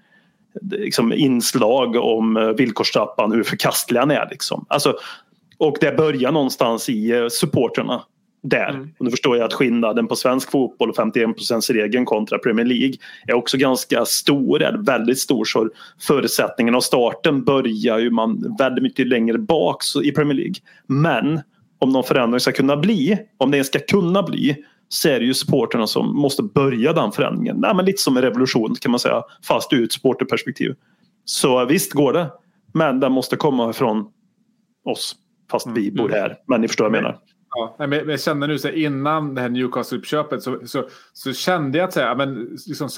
liksom, 0.63 1.13
inslag 1.13 1.97
om 1.97 2.37
uh, 2.37 2.51
villkorstrappan, 2.51 3.33
hur 3.33 3.43
förkastlig 3.43 4.01
han 4.01 4.11
är. 4.11 4.29
Liksom. 4.31 4.65
Alltså, 4.69 4.95
och 5.59 5.77
det 5.81 5.97
börjar 5.97 6.33
någonstans 6.33 6.89
i 6.89 7.15
uh, 7.15 7.29
supporterna 7.29 8.03
där. 8.43 8.69
Mm. 8.69 8.89
Och 8.99 9.05
nu 9.05 9.11
förstår 9.11 9.37
jag 9.37 9.45
att 9.45 9.53
skillnaden 9.53 10.07
på 10.07 10.17
svensk 10.17 10.51
fotboll 10.51 10.91
och 10.91 10.97
51% 10.97 11.73
regeln 11.73 12.05
kontra 12.05 12.39
Premier 12.39 12.67
League 12.67 12.95
är 13.27 13.35
också 13.35 13.57
ganska 13.57 14.05
stor, 14.05 14.63
är 14.63 14.73
väldigt 14.73 15.19
stor. 15.19 15.45
Så 15.45 15.69
förutsättningen 16.01 16.75
och 16.75 16.85
starten 16.85 17.45
börjar 17.45 17.99
ju 17.99 18.11
man 18.11 18.57
väldigt 18.59 18.83
mycket 18.83 19.07
längre 19.07 19.39
bak 19.39 19.83
så- 19.83 20.03
i 20.03 20.13
Premier 20.13 20.35
League. 20.35 20.55
Men 20.87 21.41
om 21.79 21.91
någon 21.91 22.05
förändring 22.05 22.41
ska 22.41 22.53
kunna 22.53 22.77
bli, 22.77 23.19
om 23.39 23.51
det 23.51 23.65
ska 23.65 23.79
kunna 23.79 24.23
bli, 24.23 24.57
så 24.89 25.09
är 25.09 25.21
det 25.21 25.27
ju 25.27 25.35
supporterna 25.35 25.87
som 25.87 26.17
måste 26.17 26.43
börja 26.43 26.93
den 26.93 27.13
förändringen. 27.13 27.57
Nej, 27.59 27.75
men 27.75 27.85
lite 27.85 28.03
som 28.03 28.17
en 28.17 28.23
revolution 28.23 28.75
kan 28.75 28.91
man 28.91 29.01
säga, 29.01 29.23
fast 29.43 29.73
ur 29.73 29.85
ett 29.85 29.93
supporterperspektiv. 29.93 30.75
Så 31.25 31.65
visst 31.65 31.93
går 31.93 32.13
det, 32.13 32.31
men 32.75 33.01
den 33.01 33.13
måste 33.13 33.37
komma 33.37 33.73
från 33.73 34.07
oss, 34.85 35.17
fast 35.51 35.67
vi 35.67 35.93
bor 35.93 36.09
här. 36.09 36.37
Men 36.47 36.61
ni 36.61 36.69
förstår 36.69 36.85
vad 36.85 36.97
jag 36.97 37.03
menar. 37.03 37.19
Ja, 37.55 37.77
men 37.79 38.09
jag 38.09 38.21
kände 38.21 38.47
nu 38.47 38.59
så 38.59 38.69
här, 38.69 38.75
innan 38.75 39.35
det 39.35 39.41
här 39.41 39.49
Newcastle-uppköpet 39.49 40.41
så, 40.41 40.59
så, 40.67 40.89
så 41.13 41.33
kände 41.33 41.79
jag 41.79 41.85
att 41.89 41.93
så 41.93 42.01
här, 42.01 42.17
men, 42.17 42.35
liksom, 42.67 42.89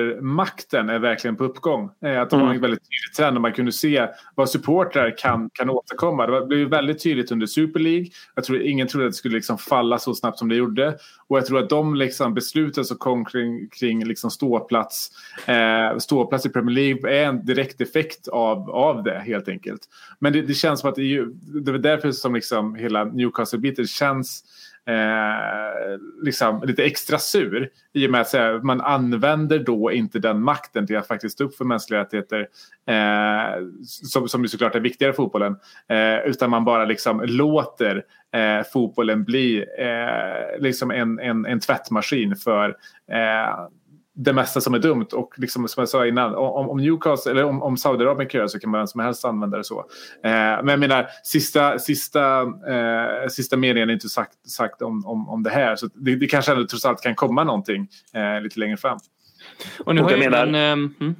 supportermakten 0.00 0.88
är 0.90 0.98
verkligen 0.98 1.36
på 1.36 1.44
uppgång. 1.44 1.90
Eh, 2.04 2.20
Att 2.20 2.30
det 2.30 2.36
var 2.36 2.42
Mm. 2.42 2.54
en 2.54 2.60
väldigt 2.60 2.80
tydlig 2.80 3.14
trend 3.16 3.36
och 3.36 3.42
man 3.42 3.52
kunde 3.52 3.72
se 3.72 4.06
vad 4.34 4.50
supportrar 4.50 5.14
kan, 5.18 5.50
kan 5.52 5.70
åstadkomma. 5.70 6.26
Det 6.26 6.46
blev 6.46 6.68
väldigt 6.68 7.02
tydligt 7.02 7.32
under 7.32 7.46
Super 7.46 7.80
League. 7.80 8.06
Jag 8.34 8.44
tror 8.44 8.60
ingen 8.62 8.88
trodde 8.88 9.06
att 9.06 9.12
det 9.12 9.16
skulle 9.16 9.34
liksom 9.34 9.58
falla 9.58 9.98
så 9.98 10.14
snabbt 10.14 10.38
som 10.38 10.48
det 10.48 10.54
gjorde. 10.56 10.96
Och 11.26 11.36
jag 11.38 11.46
tror 11.46 11.58
att 11.58 11.68
de 11.70 11.94
liksom 11.94 12.34
besluten 12.34 12.84
som 12.84 12.96
kom 12.96 13.24
kring, 13.24 13.68
kring 13.68 14.04
liksom 14.04 14.30
ståplats, 14.30 15.10
eh, 15.46 15.98
ståplats 15.98 16.46
i 16.46 16.48
Premier 16.48 16.74
League 16.76 17.10
är 17.20 17.24
en 17.26 17.46
direkt 17.46 17.80
effekt 17.80 18.28
av, 18.28 18.70
av 18.70 19.02
det 19.02 19.22
helt 19.26 19.48
enkelt. 19.48 19.80
Men 20.18 20.32
det, 20.32 20.42
det 20.42 20.54
känns 20.54 20.80
som 20.80 20.88
att 20.90 20.96
det, 20.96 21.02
är 21.02 21.04
ju, 21.04 21.26
det 21.42 21.70
är 21.70 21.78
därför 21.78 22.12
som 22.12 22.34
liksom 22.34 22.74
hela 22.74 23.04
Newcastle-biten 23.04 23.75
känns 23.84 24.44
eh, 24.86 25.98
liksom 26.22 26.62
lite 26.66 26.84
extra 26.84 27.18
sur. 27.18 27.70
I 27.92 28.06
och 28.06 28.10
med 28.10 28.20
att 28.20 28.32
här, 28.32 28.60
man 28.60 28.80
använder 28.80 29.58
då 29.58 29.92
inte 29.92 30.18
den 30.18 30.42
makten 30.42 30.86
till 30.86 30.96
att 30.96 31.06
faktiskt 31.06 31.34
stå 31.34 31.44
upp 31.44 31.56
för 31.56 31.64
mänskliga 31.64 32.00
rättigheter. 32.00 32.48
Eh, 32.88 33.62
som, 33.84 34.28
som 34.28 34.42
ju 34.42 34.48
såklart 34.48 34.74
är 34.74 34.80
viktigare 34.80 35.12
i 35.12 35.16
fotbollen. 35.16 35.56
Eh, 35.88 36.18
utan 36.30 36.50
man 36.50 36.64
bara 36.64 36.84
liksom 36.84 37.22
låter 37.26 38.04
eh, 38.34 38.66
fotbollen 38.72 39.24
bli 39.24 39.64
eh, 39.78 40.60
liksom 40.60 40.90
en, 40.90 41.18
en, 41.18 41.46
en 41.46 41.60
tvättmaskin 41.60 42.36
för 42.36 42.68
eh, 43.12 43.68
det 44.18 44.32
mesta 44.32 44.60
som 44.60 44.74
är 44.74 44.78
dumt. 44.78 45.06
Och 45.12 45.34
liksom, 45.36 45.68
som 45.68 45.80
jag 45.80 45.88
sa 45.88 46.06
innan, 46.06 46.34
om, 46.34 46.68
om 46.70 46.76
Newcastle 46.76 47.32
eller 47.32 47.44
om, 47.44 47.62
om 47.62 47.76
Saudiarabien 47.76 48.28
kan 48.28 48.38
göra 48.38 48.48
så 48.48 48.58
kan 48.58 48.70
man 48.70 48.78
vem 48.80 48.86
som 48.86 49.00
helst 49.00 49.24
använda 49.24 49.56
det 49.56 49.64
så. 49.64 49.78
Eh, 50.24 50.30
men 50.32 50.68
jag 50.68 50.80
menar, 50.80 51.06
sista, 51.24 51.78
sista, 51.78 52.40
eh, 52.42 53.28
sista 53.30 53.56
meningen 53.56 53.88
är 53.90 53.92
inte 53.94 54.08
sagt, 54.08 54.50
sagt 54.50 54.82
om, 54.82 55.06
om, 55.06 55.28
om 55.28 55.42
det 55.42 55.50
här. 55.50 55.76
Så 55.76 55.88
det, 55.94 56.16
det 56.16 56.26
kanske 56.26 56.52
ändå 56.52 56.66
trots 56.66 56.84
allt 56.84 57.02
kan 57.02 57.14
komma 57.14 57.44
någonting 57.44 57.88
eh, 58.14 58.40
lite 58.42 58.60
längre 58.60 58.76
fram. 58.76 58.98
Och 59.84 59.94
nu 59.94 60.00
Och 60.00 60.04
har 60.10 60.16
jag 60.16 60.20
menar- 60.30 60.46
den, 60.46 60.54
ehm, 60.54 60.94
mm. 61.00 61.14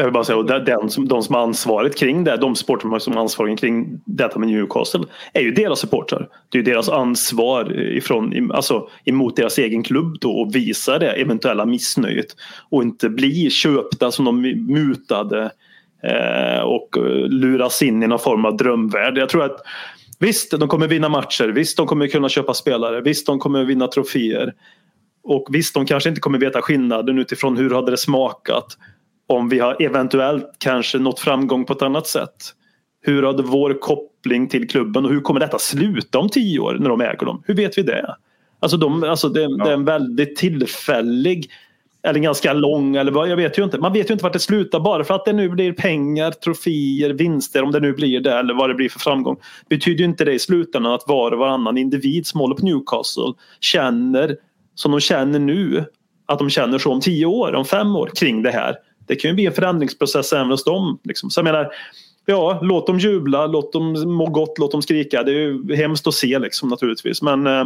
Jag 0.00 0.04
vill 0.04 0.12
bara 0.12 0.24
säga, 0.24 0.36
och 0.36 0.64
den 0.64 0.90
som, 0.90 1.08
de 1.08 1.22
som 1.22 1.34
har 1.34 1.42
ansvaret 1.42 1.98
kring 1.98 2.24
det, 2.24 2.36
de 2.36 2.56
supportrar 2.56 2.98
som 2.98 3.12
har 3.12 3.20
ansvaret 3.20 3.60
kring 3.60 4.00
detta 4.04 4.38
med 4.38 4.48
Newcastle, 4.48 5.04
är 5.32 5.40
ju 5.40 5.50
deras 5.50 5.78
supportrar. 5.80 6.28
Det 6.48 6.58
är 6.58 6.62
ju 6.62 6.72
deras 6.72 6.88
ansvar 6.88 7.80
ifrån, 7.80 8.50
alltså, 8.52 8.88
emot 9.04 9.36
deras 9.36 9.58
egen 9.58 9.82
klubb 9.82 10.16
då 10.20 10.30
och 10.30 10.54
visa 10.54 10.98
det 10.98 11.12
eventuella 11.12 11.66
missnöjet 11.66 12.26
och 12.70 12.82
inte 12.82 13.08
bli 13.08 13.50
köpta 13.50 14.10
som 14.10 14.24
de 14.24 14.40
mutade 14.72 15.50
eh, 16.02 16.62
och 16.62 16.96
eh, 16.96 17.28
luras 17.28 17.82
in 17.82 18.02
i 18.02 18.06
någon 18.06 18.18
form 18.18 18.44
av 18.44 18.56
drömvärld. 18.56 19.18
Jag 19.18 19.28
tror 19.28 19.44
att 19.44 19.60
visst, 20.18 20.58
de 20.58 20.68
kommer 20.68 20.88
vinna 20.88 21.08
matcher, 21.08 21.48
visst, 21.48 21.76
de 21.76 21.86
kommer 21.86 22.06
kunna 22.06 22.28
köpa 22.28 22.54
spelare, 22.54 23.00
visst, 23.00 23.26
de 23.26 23.38
kommer 23.38 23.64
vinna 23.64 23.86
troféer. 23.86 24.54
Och 25.22 25.46
visst, 25.50 25.74
de 25.74 25.86
kanske 25.86 26.08
inte 26.08 26.20
kommer 26.20 26.38
veta 26.38 26.62
skillnaden 26.62 27.18
utifrån 27.18 27.56
hur 27.56 27.70
hade 27.70 27.90
det 27.90 27.96
smakat 27.96 28.76
om 29.30 29.48
vi 29.48 29.58
har 29.58 29.76
eventuellt 29.82 30.50
kanske 30.58 30.98
nått 30.98 31.20
framgång 31.20 31.64
på 31.64 31.72
ett 31.72 31.82
annat 31.82 32.06
sätt. 32.06 32.54
Hur 33.02 33.22
hade 33.22 33.42
vår 33.42 33.80
koppling 33.80 34.48
till 34.48 34.68
klubben 34.68 35.04
och 35.04 35.10
hur 35.10 35.20
kommer 35.20 35.40
detta 35.40 35.58
sluta 35.58 36.18
om 36.18 36.28
tio 36.28 36.60
år 36.60 36.76
när 36.80 36.88
de 36.88 37.00
äger 37.00 37.26
dem? 37.26 37.42
Hur 37.46 37.54
vet 37.54 37.78
vi 37.78 37.82
det? 37.82 38.16
Alltså, 38.60 38.76
de, 38.76 39.04
alltså 39.04 39.28
det, 39.28 39.56
det 39.64 39.70
är 39.70 39.74
en 39.74 39.84
väldigt 39.84 40.36
tillfällig 40.36 41.50
Eller 42.02 42.20
ganska 42.20 42.52
lång 42.52 42.96
eller 42.96 43.12
vad, 43.12 43.28
jag 43.28 43.36
vet 43.36 43.58
ju 43.58 43.64
inte. 43.64 43.78
Man 43.78 43.92
vet 43.92 44.10
ju 44.10 44.12
inte 44.12 44.24
vart 44.24 44.32
det 44.32 44.38
slutar 44.38 44.80
bara 44.80 45.04
för 45.04 45.14
att 45.14 45.24
det 45.24 45.32
nu 45.32 45.48
blir 45.48 45.72
pengar, 45.72 46.30
troféer, 46.30 47.10
vinster 47.10 47.62
om 47.62 47.72
det 47.72 47.80
nu 47.80 47.92
blir 47.92 48.20
det 48.20 48.32
eller 48.32 48.54
vad 48.54 48.70
det 48.70 48.74
blir 48.74 48.88
för 48.88 48.98
framgång. 48.98 49.36
Betyder 49.68 49.98
ju 49.98 50.04
inte 50.04 50.24
det 50.24 50.32
i 50.32 50.38
slutändan 50.38 50.92
att 50.92 51.04
var 51.06 51.32
och 51.32 51.38
varannan 51.38 51.78
individ 51.78 52.26
som 52.26 52.40
håller 52.40 52.54
på 52.54 52.64
Newcastle 52.64 53.32
känner 53.60 54.36
som 54.74 54.90
de 54.90 55.00
känner 55.00 55.38
nu 55.38 55.84
att 56.26 56.38
de 56.38 56.50
känner 56.50 56.78
så 56.78 56.92
om 56.92 57.00
tio 57.00 57.26
år, 57.26 57.54
om 57.54 57.64
fem 57.64 57.96
år 57.96 58.10
kring 58.14 58.42
det 58.42 58.50
här. 58.50 58.76
Det 59.10 59.16
kan 59.16 59.28
ju 59.28 59.34
bli 59.34 59.46
en 59.46 59.52
förändringsprocess 59.52 60.32
även 60.32 60.50
hos 60.50 60.64
dem. 60.64 60.98
Liksom. 61.04 61.30
Så 61.30 61.38
jag 61.38 61.44
menar, 61.44 61.72
ja, 62.26 62.58
låt 62.62 62.86
dem 62.86 62.98
jubla, 62.98 63.46
låt 63.46 63.72
dem 63.72 63.92
må 63.92 64.26
gott, 64.26 64.58
låt 64.58 64.72
dem 64.72 64.82
skrika. 64.82 65.22
Det 65.22 65.32
är 65.32 65.34
ju 65.34 65.74
hemskt 65.74 66.06
att 66.06 66.14
se 66.14 66.38
liksom, 66.38 66.68
naturligtvis. 66.68 67.22
Men 67.22 67.46
eh, 67.46 67.64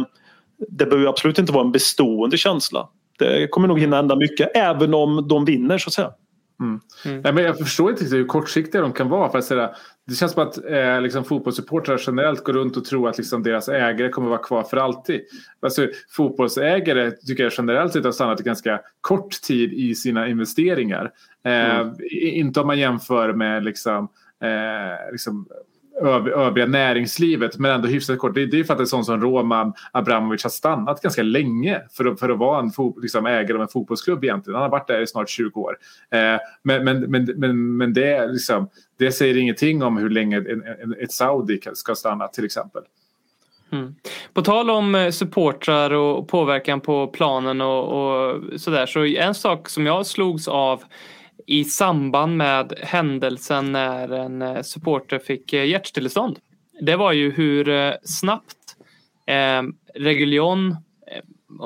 det 0.69 0.85
behöver 0.85 1.07
absolut 1.07 1.39
inte 1.39 1.53
vara 1.53 1.65
en 1.65 1.71
bestående 1.71 2.37
känsla. 2.37 2.89
Det 3.19 3.47
kommer 3.47 3.67
nog 3.67 3.79
hinna 3.79 3.95
hända 3.95 4.15
mycket, 4.15 4.51
även 4.55 4.93
om 4.93 5.27
de 5.27 5.45
vinner 5.45 5.77
så 5.77 5.89
att 5.89 5.93
säga. 5.93 6.11
Mm. 6.59 6.81
Nej, 7.23 7.33
men 7.33 7.43
jag 7.43 7.57
förstår 7.57 7.91
inte 7.91 8.05
hur 8.05 8.25
kortsiktiga 8.25 8.81
de 8.81 8.93
kan 8.93 9.09
vara. 9.09 9.31
För 9.31 9.37
att 9.37 9.45
säga, 9.45 9.69
det 10.07 10.15
känns 10.15 10.31
som 10.31 10.43
att 10.43 10.65
eh, 10.65 11.01
liksom, 11.01 11.23
fotbollssupportrar 11.23 12.01
generellt 12.07 12.43
går 12.43 12.53
runt 12.53 12.77
och 12.77 12.85
tror 12.85 13.09
att 13.09 13.17
liksom, 13.17 13.43
deras 13.43 13.69
ägare 13.69 14.09
kommer 14.09 14.29
vara 14.29 14.43
kvar 14.43 14.63
för 14.63 14.77
alltid. 14.77 15.21
Alltså, 15.59 15.87
fotbollsägare 16.09 17.11
tycker 17.11 17.43
jag 17.43 17.53
generellt 17.57 17.93
sett 17.93 18.05
har 18.05 18.11
stannat 18.11 18.39
ganska 18.39 18.81
kort 19.01 19.41
tid 19.41 19.73
i 19.73 19.95
sina 19.95 20.27
investeringar. 20.27 21.11
Eh, 21.45 21.79
mm. 21.79 21.95
Inte 22.11 22.59
om 22.59 22.67
man 22.67 22.79
jämför 22.79 23.33
med 23.33 23.63
liksom, 23.63 24.07
eh, 24.43 25.11
liksom 25.11 25.47
övriga 26.01 26.65
näringslivet 26.65 27.57
men 27.57 27.71
ändå 27.71 27.87
hyfsat 27.87 28.19
kort. 28.19 28.35
Det, 28.35 28.41
är 28.41 28.63
för 28.63 28.73
att 28.73 28.79
en 28.79 28.87
sån 28.87 29.05
som 29.05 29.21
Roman 29.21 29.73
Abramovic 29.91 30.43
har 30.43 30.49
stannat 30.49 31.01
ganska 31.01 31.23
länge 31.23 31.81
för 31.91 32.05
att, 32.05 32.19
för 32.19 32.29
att 32.29 32.37
vara 32.37 32.59
en 32.59 32.71
liksom, 33.01 33.25
ägare 33.25 33.53
av 33.53 33.61
en 33.61 33.67
fotbollsklubb 33.67 34.23
egentligen. 34.23 34.55
Han 34.55 34.63
har 34.63 34.69
varit 34.69 34.87
där 34.87 35.01
i 35.01 35.07
snart 35.07 35.29
20 35.29 35.59
år. 35.59 35.77
Eh, 36.11 36.19
men, 36.63 36.83
men, 36.83 36.99
men, 36.99 37.25
men, 37.35 37.77
men 37.77 37.93
det, 37.93 38.27
liksom, 38.27 38.69
det 38.97 39.11
säger 39.11 39.37
ingenting 39.37 39.83
om 39.83 39.97
hur 39.97 40.09
länge 40.09 40.37
en, 40.37 40.63
en, 40.83 40.95
ett 40.99 41.11
Saudi 41.11 41.59
ska 41.73 41.95
stanna 41.95 42.27
till 42.27 42.45
exempel. 42.45 42.81
Mm. 43.71 43.95
På 44.33 44.41
tal 44.41 44.69
om 44.69 44.95
eh, 44.95 45.09
supportrar 45.09 45.93
och 45.93 46.27
påverkan 46.27 46.81
på 46.81 47.07
planen 47.07 47.61
och, 47.61 47.83
och 47.85 48.41
sådär 48.61 48.85
så 48.85 49.05
en 49.05 49.35
sak 49.35 49.69
som 49.69 49.85
jag 49.85 50.05
slogs 50.05 50.47
av 50.47 50.83
i 51.47 51.63
samband 51.63 52.37
med 52.37 52.73
händelsen 52.81 53.71
när 53.71 54.09
en 54.09 54.41
eh, 54.41 54.61
supporter 54.61 55.19
fick 55.19 55.53
eh, 55.53 55.65
hjärtstillestånd. 55.65 56.39
Det 56.81 56.95
var 56.95 57.11
ju 57.11 57.31
hur 57.31 57.69
eh, 57.69 57.93
snabbt 58.03 58.75
eh, 59.27 59.61
Reguljon 59.95 60.75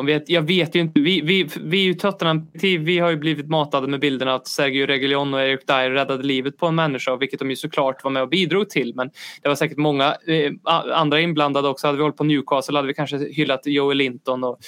Vet, 0.05 0.29
jag 0.29 0.41
vet 0.41 0.75
ju 0.75 0.79
inte. 0.79 0.99
Vi, 0.99 1.21
vi, 1.21 1.49
vi 1.61 1.89
i 1.89 1.95
Tottenham 1.95 2.47
vi 2.61 2.99
har 2.99 3.09
ju 3.09 3.17
blivit 3.17 3.49
matade 3.49 3.87
med 3.87 3.99
bilden 3.99 4.27
att 4.27 4.47
Sergio 4.47 4.85
Reguljon 4.85 5.33
och 5.33 5.41
Eric 5.41 5.65
Dyer 5.65 5.91
räddade 5.91 6.23
livet 6.23 6.57
på 6.57 6.67
en 6.67 6.75
människa, 6.75 7.15
vilket 7.15 7.39
de 7.39 7.49
ju 7.49 7.55
såklart 7.55 8.03
var 8.03 8.11
med 8.11 8.21
och 8.21 8.29
bidrog 8.29 8.69
till. 8.69 8.95
Men 8.95 9.09
det 9.41 9.49
var 9.49 9.55
säkert 9.55 9.77
många 9.77 10.05
eh, 10.05 10.51
andra 10.93 11.21
inblandade 11.21 11.67
också. 11.67 11.87
Hade 11.87 11.97
vi 11.97 12.01
hållit 12.01 12.17
på 12.17 12.23
Newcastle 12.23 12.77
hade 12.77 12.87
vi 12.87 12.93
kanske 12.93 13.17
hyllat 13.17 13.61
Joel 13.65 13.97
Linton 13.97 14.43
och 14.43 14.59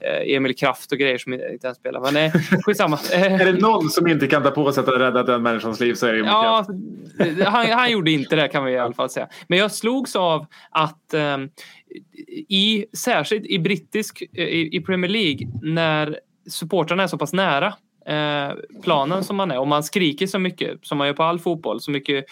eh, 0.00 0.36
Emil 0.36 0.56
Kraft 0.56 0.92
och 0.92 0.98
grejer 0.98 1.18
som 1.18 1.32
inte 1.32 1.66
ens 1.66 1.78
spelar. 1.78 2.00
Men 2.00 2.14
nej, 2.14 2.32
skitsamma. 2.62 2.98
är 3.12 3.52
det 3.52 3.60
någon 3.60 3.90
som 3.90 4.06
inte 4.06 4.26
kan 4.26 4.42
ta 4.42 4.50
på 4.50 4.72
sig 4.72 4.80
att 4.80 4.86
ha 4.86 4.98
räddat 4.98 5.26
den 5.26 5.42
människans 5.42 5.80
liv 5.80 5.94
så 5.94 6.06
är 6.06 6.12
det 6.12 6.18
Emil 6.18 6.30
ja, 6.32 6.66
Kraft. 7.18 7.42
han, 7.44 7.66
han 7.66 7.90
gjorde 7.90 8.10
inte 8.10 8.36
det 8.36 8.48
kan 8.48 8.64
vi 8.64 8.72
i 8.72 8.78
alla 8.78 8.94
fall 8.94 9.10
säga. 9.10 9.28
Men 9.48 9.58
jag 9.58 9.72
slogs 9.72 10.16
av 10.16 10.46
att 10.70 11.14
eh, 11.14 11.36
i, 12.48 12.86
särskilt 12.92 13.46
i 13.46 13.58
brittisk, 13.58 14.22
eh, 14.32 14.44
i, 14.44 14.76
i 14.76 14.80
Premier 14.80 15.10
League, 15.10 15.48
när 15.62 16.20
supportrarna 16.48 17.02
är 17.02 17.06
så 17.06 17.18
pass 17.18 17.32
nära 17.32 17.74
eh, 18.06 18.54
planen 18.82 19.24
som 19.24 19.36
man 19.36 19.50
är 19.50 19.58
och 19.58 19.68
man 19.68 19.82
skriker 19.82 20.26
så 20.26 20.38
mycket 20.38 20.86
som 20.86 20.98
man 20.98 21.06
gör 21.06 21.14
på 21.14 21.22
all 21.22 21.38
fotboll. 21.38 21.80
Så 21.80 21.90
mycket 21.90 22.24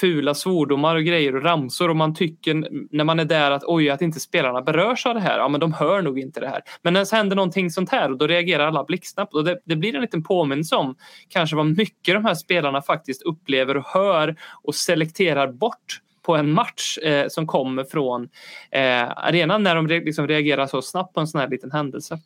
fula 0.00 0.34
svordomar 0.34 0.96
och 0.96 1.04
grejer 1.04 1.36
och 1.36 1.42
ramsor 1.42 1.90
och 1.90 1.96
man 1.96 2.14
tycker 2.14 2.68
när 2.96 3.04
man 3.04 3.20
är 3.20 3.24
där 3.24 3.50
att 3.50 3.64
oj, 3.64 3.90
att 3.90 4.02
inte 4.02 4.20
spelarna 4.20 4.62
berörs 4.62 5.06
av 5.06 5.14
det 5.14 5.20
här. 5.20 5.38
Ja, 5.38 5.48
men 5.48 5.60
de 5.60 5.72
hör 5.72 6.02
nog 6.02 6.18
inte 6.18 6.40
det 6.40 6.48
här. 6.48 6.62
Men 6.82 6.92
när 6.92 7.00
det 7.00 7.16
händer 7.16 7.36
någonting 7.36 7.70
sånt 7.70 7.90
här 7.90 8.10
och 8.10 8.18
då 8.18 8.26
reagerar 8.26 8.66
alla 8.66 8.84
blixtsnabbt 8.84 9.34
och 9.34 9.44
det, 9.44 9.60
det 9.64 9.76
blir 9.76 9.94
en 9.94 10.02
liten 10.02 10.22
påminnelse 10.22 10.76
om 10.76 10.96
kanske 11.28 11.56
vad 11.56 11.66
mycket 11.66 12.14
de 12.14 12.24
här 12.24 12.34
spelarna 12.34 12.82
faktiskt 12.82 13.22
upplever 13.22 13.76
och 13.76 13.86
hör 13.86 14.36
och 14.62 14.74
selekterar 14.74 15.52
bort 15.52 16.00
på 16.24 16.36
en 16.36 16.52
match 16.52 16.98
eh, 16.98 17.28
som 17.28 17.46
kommer 17.46 17.84
från 17.84 18.28
eh, 18.70 19.10
arenan 19.16 19.62
när 19.62 19.74
de 19.74 19.88
re 19.88 20.00
liksom 20.00 20.28
reagerar 20.28 20.66
så 20.66 20.82
snabbt 20.82 21.14
på 21.14 21.20
en 21.20 21.26
sån 21.26 21.40
här 21.40 21.48
liten 21.48 21.70
händelse. 21.70 22.18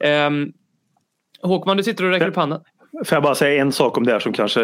Eh, 0.00 0.30
Håkman, 1.42 1.76
du 1.76 1.82
sitter 1.82 2.04
och 2.04 2.10
räcker 2.10 2.28
upp 2.28 2.36
handen. 2.36 2.60
Får 3.04 3.16
jag 3.16 3.22
bara 3.22 3.34
säga 3.34 3.60
en 3.60 3.72
sak 3.72 3.96
om 3.96 4.06
det 4.06 4.12
här 4.12 4.20
som 4.20 4.32
kanske, 4.32 4.60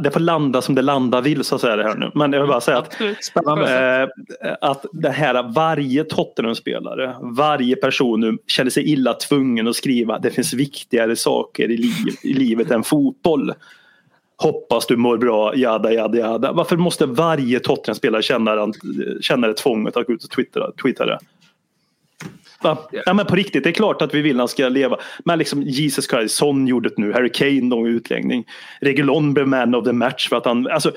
det 0.00 0.10
får 0.12 0.20
landa 0.20 0.62
som 0.62 0.74
det 0.74 0.82
landa 0.82 1.20
vill 1.20 1.44
så 1.44 1.54
att 1.54 1.60
säga 1.60 1.76
det 1.76 1.82
här 1.82 1.94
nu. 1.94 2.10
Men 2.14 2.32
jag 2.32 2.40
vill 2.40 2.48
bara 2.48 2.60
säga 2.60 2.78
att, 2.78 3.00
äh, 3.00 4.56
att 4.60 4.86
det 4.92 5.10
här 5.10 5.52
varje 5.52 6.04
Tottenham-spelare, 6.04 7.16
varje 7.20 7.76
person 7.76 8.20
nu 8.20 8.38
känner 8.46 8.70
sig 8.70 8.92
illa 8.92 9.14
tvungen 9.14 9.68
att 9.68 9.76
skriva 9.76 10.18
det 10.18 10.30
finns 10.30 10.54
viktigare 10.54 11.16
saker 11.16 11.70
i, 11.70 11.76
liv, 11.76 12.14
i 12.22 12.32
livet 12.32 12.70
än 12.70 12.82
fotboll. 12.82 13.52
Hoppas 14.42 14.86
du 14.86 14.96
mår 14.96 15.18
bra, 15.18 15.56
jada 15.56 15.92
jada 15.92 16.18
jada. 16.18 16.52
Varför 16.52 16.76
måste 16.76 17.06
varje 17.06 17.60
Tottenham-spelare 17.60 18.22
känna, 18.22 18.72
känna 19.20 19.46
det 19.46 19.54
tvånget 19.54 19.96
att 19.96 20.06
gå 20.06 20.12
ut 20.12 20.24
och 20.24 20.30
twittra, 20.30 20.72
twittra 20.82 21.06
det? 21.06 21.18
Va? 22.62 22.78
Ja, 23.06 23.14
men 23.14 23.26
på 23.26 23.36
riktigt, 23.36 23.64
det 23.64 23.70
är 23.70 23.74
klart 23.74 24.02
att 24.02 24.14
vi 24.14 24.22
vill 24.22 24.36
att 24.36 24.40
han 24.40 24.48
ska 24.48 24.68
leva. 24.68 24.98
Men 25.24 25.38
liksom 25.38 25.62
Jesus 25.62 26.10
Christ, 26.10 26.36
Son 26.36 26.66
gjorde 26.66 26.88
det 26.88 26.94
nu, 26.98 27.12
Harry 27.12 27.32
Kane 27.32 27.70
lång 27.70 27.86
utläggning. 27.86 28.44
Regulon 28.80 29.34
blev 29.34 29.48
man 29.48 29.74
of 29.74 29.84
the 29.84 29.92
match 29.92 30.28
för 30.28 30.36
att 30.36 30.44
han... 30.44 30.66
Alltså, 30.66 30.92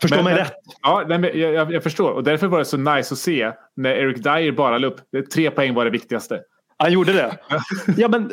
Förstår 0.00 0.16
men, 0.16 0.24
mig 0.24 0.34
rätt? 0.34 0.52
Ja, 0.82 1.04
nej, 1.08 1.38
jag, 1.38 1.72
jag, 1.72 1.82
förstår. 1.82 2.10
Och 2.10 2.24
därför 2.24 2.46
var 2.46 2.58
det 2.58 2.64
så 2.64 2.76
nice 2.76 3.14
att 3.14 3.18
se 3.18 3.52
när 3.76 3.90
Eric 3.90 4.16
Dyer 4.16 4.52
bara 4.52 4.78
la 4.78 4.86
upp. 4.86 5.00
Tre 5.32 5.50
poäng 5.50 5.74
var 5.74 5.84
det 5.84 5.90
viktigaste. 5.90 6.40
Han 6.76 6.92
gjorde 6.92 7.12
det? 7.12 7.38
ja, 7.96 8.08
men 8.08 8.32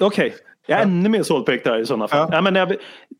okej. 0.00 0.26
Okay. 0.26 0.32
Jag 0.70 0.78
är 0.78 0.82
ja. 0.82 0.88
ännu 0.88 1.08
mer 1.08 1.22
såld 1.22 1.46
på 1.46 1.50
Dyer 1.50 1.80
i 1.80 1.86
sådana 1.86 2.08
fall. 2.08 2.28
Ja. 2.30 2.36
ja 2.36 2.40
men 2.40 2.54
jag, 2.54 2.76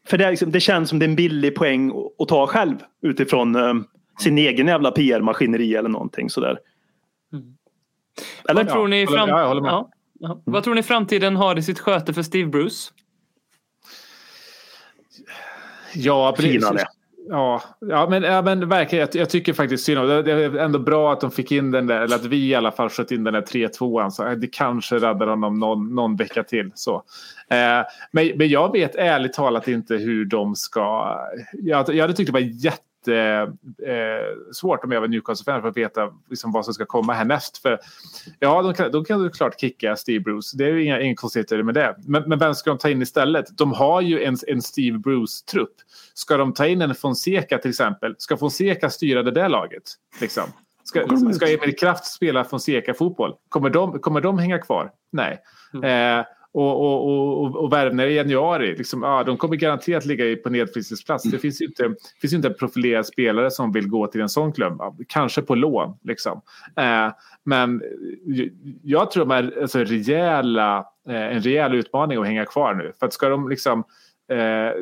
för 0.06 0.18
det, 0.18 0.30
liksom, 0.30 0.50
det, 0.50 0.60
känns 0.60 0.88
som 0.88 0.98
det 0.98 1.04
är 1.04 1.08
en 1.08 1.16
billig 1.16 1.54
poäng 1.54 1.92
att 2.18 2.28
ta 2.28 2.46
själv 2.46 2.76
utifrån 3.02 3.56
um, 3.56 3.86
sin 4.20 4.38
egen 4.38 4.66
jävla 4.66 4.90
PR-maskineri 4.90 5.74
eller 5.74 5.88
någonting 5.88 6.30
sådär. 6.30 6.58
Eller? 8.48 8.64
Vad, 8.64 8.68
tror 8.68 8.88
ni 8.88 9.06
fram... 9.06 9.28
ja, 9.28 9.40
jag 9.40 9.66
ja, 9.66 9.90
ja. 10.20 10.42
Vad 10.44 10.64
tror 10.64 10.74
ni 10.74 10.82
framtiden 10.82 11.36
har 11.36 11.58
i 11.58 11.62
sitt 11.62 11.78
sköte 11.78 12.14
för 12.14 12.22
Steve 12.22 12.48
Bruce? 12.48 12.92
Ja, 15.94 16.34
precis. 16.36 16.64
Ja, 17.30 17.62
ja, 17.80 18.06
men, 18.10 18.22
ja, 18.22 18.42
men 18.42 18.68
verkligen. 18.68 19.00
Jag, 19.00 19.20
jag 19.20 19.30
tycker 19.30 19.52
faktiskt 19.52 19.84
synd 19.84 20.08
det, 20.08 20.22
det 20.22 20.32
är 20.32 20.56
ändå 20.56 20.78
bra 20.78 21.12
att 21.12 21.20
de 21.20 21.30
fick 21.30 21.52
in 21.52 21.70
den 21.70 21.86
där, 21.86 22.00
eller 22.00 22.16
att 22.16 22.24
vi 22.24 22.48
i 22.48 22.54
alla 22.54 22.72
fall 22.72 22.88
sköt 22.88 23.10
in 23.10 23.24
den 23.24 23.34
där 23.34 23.42
3-2an. 23.42 24.10
Så 24.10 24.26
eh, 24.26 24.32
det 24.32 24.46
kanske 24.46 24.96
räddar 24.96 25.26
honom 25.26 25.54
någon, 25.54 25.94
någon 25.94 26.16
vecka 26.16 26.42
till. 26.42 26.70
Så. 26.74 26.94
Eh, 27.50 27.86
men, 28.12 28.32
men 28.36 28.48
jag 28.48 28.72
vet 28.72 28.96
ärligt 28.96 29.32
talat 29.32 29.68
inte 29.68 29.94
hur 29.94 30.24
de 30.24 30.56
ska... 30.56 31.16
Jag, 31.52 31.94
jag 31.94 32.02
hade 32.02 32.14
tyckt 32.14 32.26
det 32.26 32.32
var 32.32 32.64
jätte 32.64 32.82
jättesvårt 33.06 34.84
eh, 34.84 34.84
om 34.84 34.92
jag 34.92 35.00
var 35.00 35.08
Newcastle-fan 35.08 35.60
för 35.62 35.68
att 35.68 35.76
veta 35.76 36.12
liksom, 36.30 36.52
vad 36.52 36.64
som 36.64 36.74
ska 36.74 36.86
komma 36.86 37.12
härnäst. 37.12 37.58
För, 37.58 37.78
ja, 38.38 38.62
de 38.62 38.74
kan, 38.74 38.92
de 38.92 39.04
kan 39.04 39.22
ju 39.22 39.30
klart 39.30 39.60
kicka 39.60 39.96
Steve 39.96 40.20
Bruce. 40.20 40.56
Det 40.56 40.64
är 40.64 40.68
ju 40.68 40.84
inga, 40.84 41.00
inga 41.00 41.14
konstigheter 41.14 41.62
med 41.62 41.74
det. 41.74 41.96
Men, 42.06 42.22
men 42.26 42.38
vem 42.38 42.54
ska 42.54 42.70
de 42.70 42.78
ta 42.78 42.88
in 42.88 43.02
istället? 43.02 43.58
De 43.58 43.72
har 43.72 44.00
ju 44.00 44.22
en, 44.22 44.36
en 44.46 44.62
Steve 44.62 44.98
Bruce-trupp. 44.98 45.74
Ska 46.14 46.36
de 46.36 46.54
ta 46.54 46.66
in 46.66 46.82
en 46.82 46.94
Fonseca 46.94 47.58
till 47.58 47.70
exempel? 47.70 48.14
Ska 48.18 48.36
Fonseca 48.36 48.90
styra 48.90 49.22
det 49.22 49.30
där 49.30 49.48
laget? 49.48 49.82
Liksom? 50.20 50.44
Ska, 50.84 51.06
ska 51.34 51.46
Emil 51.46 51.76
Kraft 51.76 52.04
spela 52.04 52.44
Fonseca-fotboll? 52.44 53.34
Kommer 53.48 53.70
de, 53.70 53.98
kommer 53.98 54.20
de 54.20 54.38
hänga 54.38 54.58
kvar? 54.58 54.90
Nej. 55.12 55.38
Mm. 55.74 56.18
Eh, 56.18 56.26
och, 56.58 56.80
och, 56.80 57.44
och, 57.44 57.56
och 57.56 57.72
värvningar 57.72 58.06
i 58.06 58.14
januari, 58.14 58.76
liksom, 58.76 59.02
ja, 59.02 59.24
de 59.24 59.36
kommer 59.36 59.56
garanterat 59.56 60.04
ligga 60.04 60.36
på 60.42 60.50
nedfrysningsplats. 60.50 61.24
Det 61.24 61.38
finns 61.38 61.62
ju 61.62 61.66
inte, 61.66 61.94
finns 62.20 62.32
ju 62.32 62.36
inte 62.36 62.48
en 62.48 62.54
profilerad 62.54 63.06
spelare 63.06 63.50
som 63.50 63.72
vill 63.72 63.88
gå 63.88 64.06
till 64.06 64.20
en 64.20 64.28
sån 64.28 64.52
klubb. 64.52 64.82
Kanske 65.08 65.42
på 65.42 65.54
lån. 65.54 65.98
Liksom. 66.02 66.40
Eh, 66.76 67.12
men 67.44 67.82
jag 68.82 69.10
tror 69.10 69.22
att 69.22 69.52
de 69.52 69.60
alltså, 69.62 69.78
rejäla, 69.78 70.86
eh, 71.08 71.36
en 71.36 71.40
rejäl 71.40 71.74
utmaning 71.74 72.18
att 72.18 72.26
hänga 72.26 72.44
kvar 72.44 72.74
nu. 72.74 72.92
För 72.98 73.06
att 73.06 73.12
ska 73.12 73.28
de 73.28 73.48
liksom... 73.48 73.84
Eh, 74.32 74.72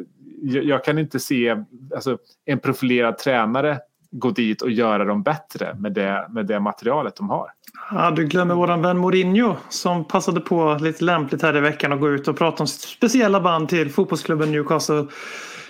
jag 0.42 0.84
kan 0.84 0.98
inte 0.98 1.18
se 1.18 1.56
alltså, 1.94 2.18
en 2.44 2.58
profilerad 2.58 3.18
tränare 3.18 3.78
gå 4.18 4.30
dit 4.30 4.62
och 4.62 4.70
göra 4.70 5.04
dem 5.04 5.22
bättre 5.22 5.76
med 5.78 5.92
det, 5.92 6.26
med 6.30 6.46
det 6.46 6.60
materialet 6.60 7.16
de 7.16 7.30
har. 7.30 7.50
Ja, 7.90 8.10
du 8.10 8.26
glömmer 8.26 8.54
våran 8.54 8.82
vän 8.82 8.98
Mourinho 8.98 9.56
som 9.68 10.04
passade 10.04 10.40
på 10.40 10.78
lite 10.80 11.04
lämpligt 11.04 11.42
här 11.42 11.56
i 11.56 11.60
veckan 11.60 11.92
att 11.92 12.00
gå 12.00 12.08
ut 12.08 12.28
och 12.28 12.38
prata 12.38 12.62
om 12.62 12.66
speciella 12.66 13.40
band 13.40 13.68
till 13.68 13.90
fotbollsklubben 13.90 14.52
Newcastle 14.52 15.06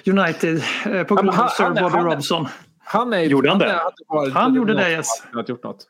United 0.07 0.63
eh, 0.87 1.03
på 1.03 1.15
grund 1.15 1.29
av 1.29 1.49
Sir 1.49 1.83
Bobby 1.83 1.99
Robson. 1.99 2.49
Han 2.85 3.13
är, 3.13 3.21
gjorde 3.21 3.49
han 3.49 3.59
det? 3.59 3.81
Han, 4.09 4.33
han 4.33 4.55
gjorde 4.55 4.75
det, 4.75 4.91
yes. 4.91 5.07
Gjort 5.47 5.65
något. 5.65 5.87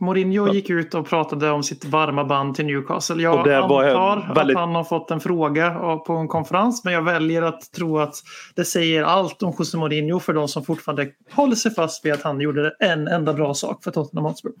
Mourinho 0.00 0.52
gick 0.52 0.70
ut 0.70 0.94
och 0.94 1.06
pratade 1.08 1.50
om 1.50 1.62
sitt 1.62 1.84
varma 1.84 2.24
band 2.24 2.54
till 2.54 2.66
Newcastle. 2.66 3.22
Jag 3.22 3.38
antar 3.38 4.34
väldigt- 4.34 4.56
att 4.56 4.60
han 4.62 4.74
har 4.74 4.84
fått 4.84 5.10
en 5.10 5.20
fråga 5.20 5.70
på 6.06 6.12
en 6.12 6.28
konferens 6.28 6.84
men 6.84 6.92
jag 6.94 7.02
väljer 7.02 7.42
att 7.42 7.72
tro 7.72 7.98
att 7.98 8.14
det 8.56 8.64
säger 8.64 9.02
allt 9.02 9.42
om 9.42 9.54
José 9.58 9.78
Mourinho 9.78 10.18
för 10.20 10.32
de 10.32 10.48
som 10.48 10.64
fortfarande 10.64 11.08
håller 11.32 11.54
sig 11.56 11.74
fast 11.74 12.04
vid 12.04 12.12
att 12.12 12.22
han 12.22 12.40
gjorde 12.40 12.72
en 12.78 13.08
enda 13.08 13.32
bra 13.32 13.54
sak 13.54 13.84
för 13.84 13.90
Tottenham 13.90 14.24
Hotspur. 14.24 14.52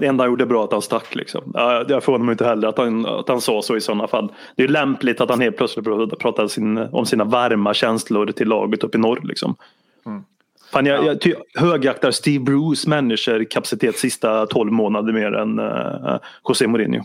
Det 0.00 0.06
enda 0.06 0.24
han 0.24 0.30
gjorde 0.30 0.46
bra 0.46 0.64
att 0.64 0.72
han 0.72 0.82
stack. 0.82 1.14
Liksom. 1.14 1.52
Ja, 1.54 1.84
Jag 1.88 2.04
förvånar 2.04 2.24
mig 2.24 2.32
inte 2.32 2.44
heller 2.44 2.68
att 2.68 2.78
han, 2.78 3.06
att 3.06 3.28
han 3.28 3.40
sa 3.40 3.62
så 3.62 3.76
i 3.76 3.80
sådana 3.80 4.06
fall. 4.08 4.32
Det 4.56 4.62
är 4.62 4.68
lämpligt 4.68 5.20
att 5.20 5.30
han 5.30 5.40
helt 5.40 5.56
plötsligt 5.56 6.18
pratar 6.18 6.46
sin, 6.46 6.78
om 6.78 7.06
sina 7.06 7.24
varma 7.24 7.74
känslor 7.74 8.26
till 8.26 8.48
laget 8.48 8.84
uppe 8.84 8.98
i 8.98 9.00
norr. 9.00 9.20
Liksom. 9.22 9.54
Fan, 10.72 10.86
jag, 10.86 11.04
jag 11.04 11.20
ty, 11.20 11.34
högaktar 11.54 12.10
Steve 12.10 12.44
Bruce 12.44 12.88
managerkapacitet 12.88 13.98
sista 13.98 14.46
12 14.46 14.72
månader 14.72 15.12
mer 15.12 15.32
än 15.32 15.58
uh, 15.58 16.18
José 16.48 16.66
Mourinho. 16.66 17.04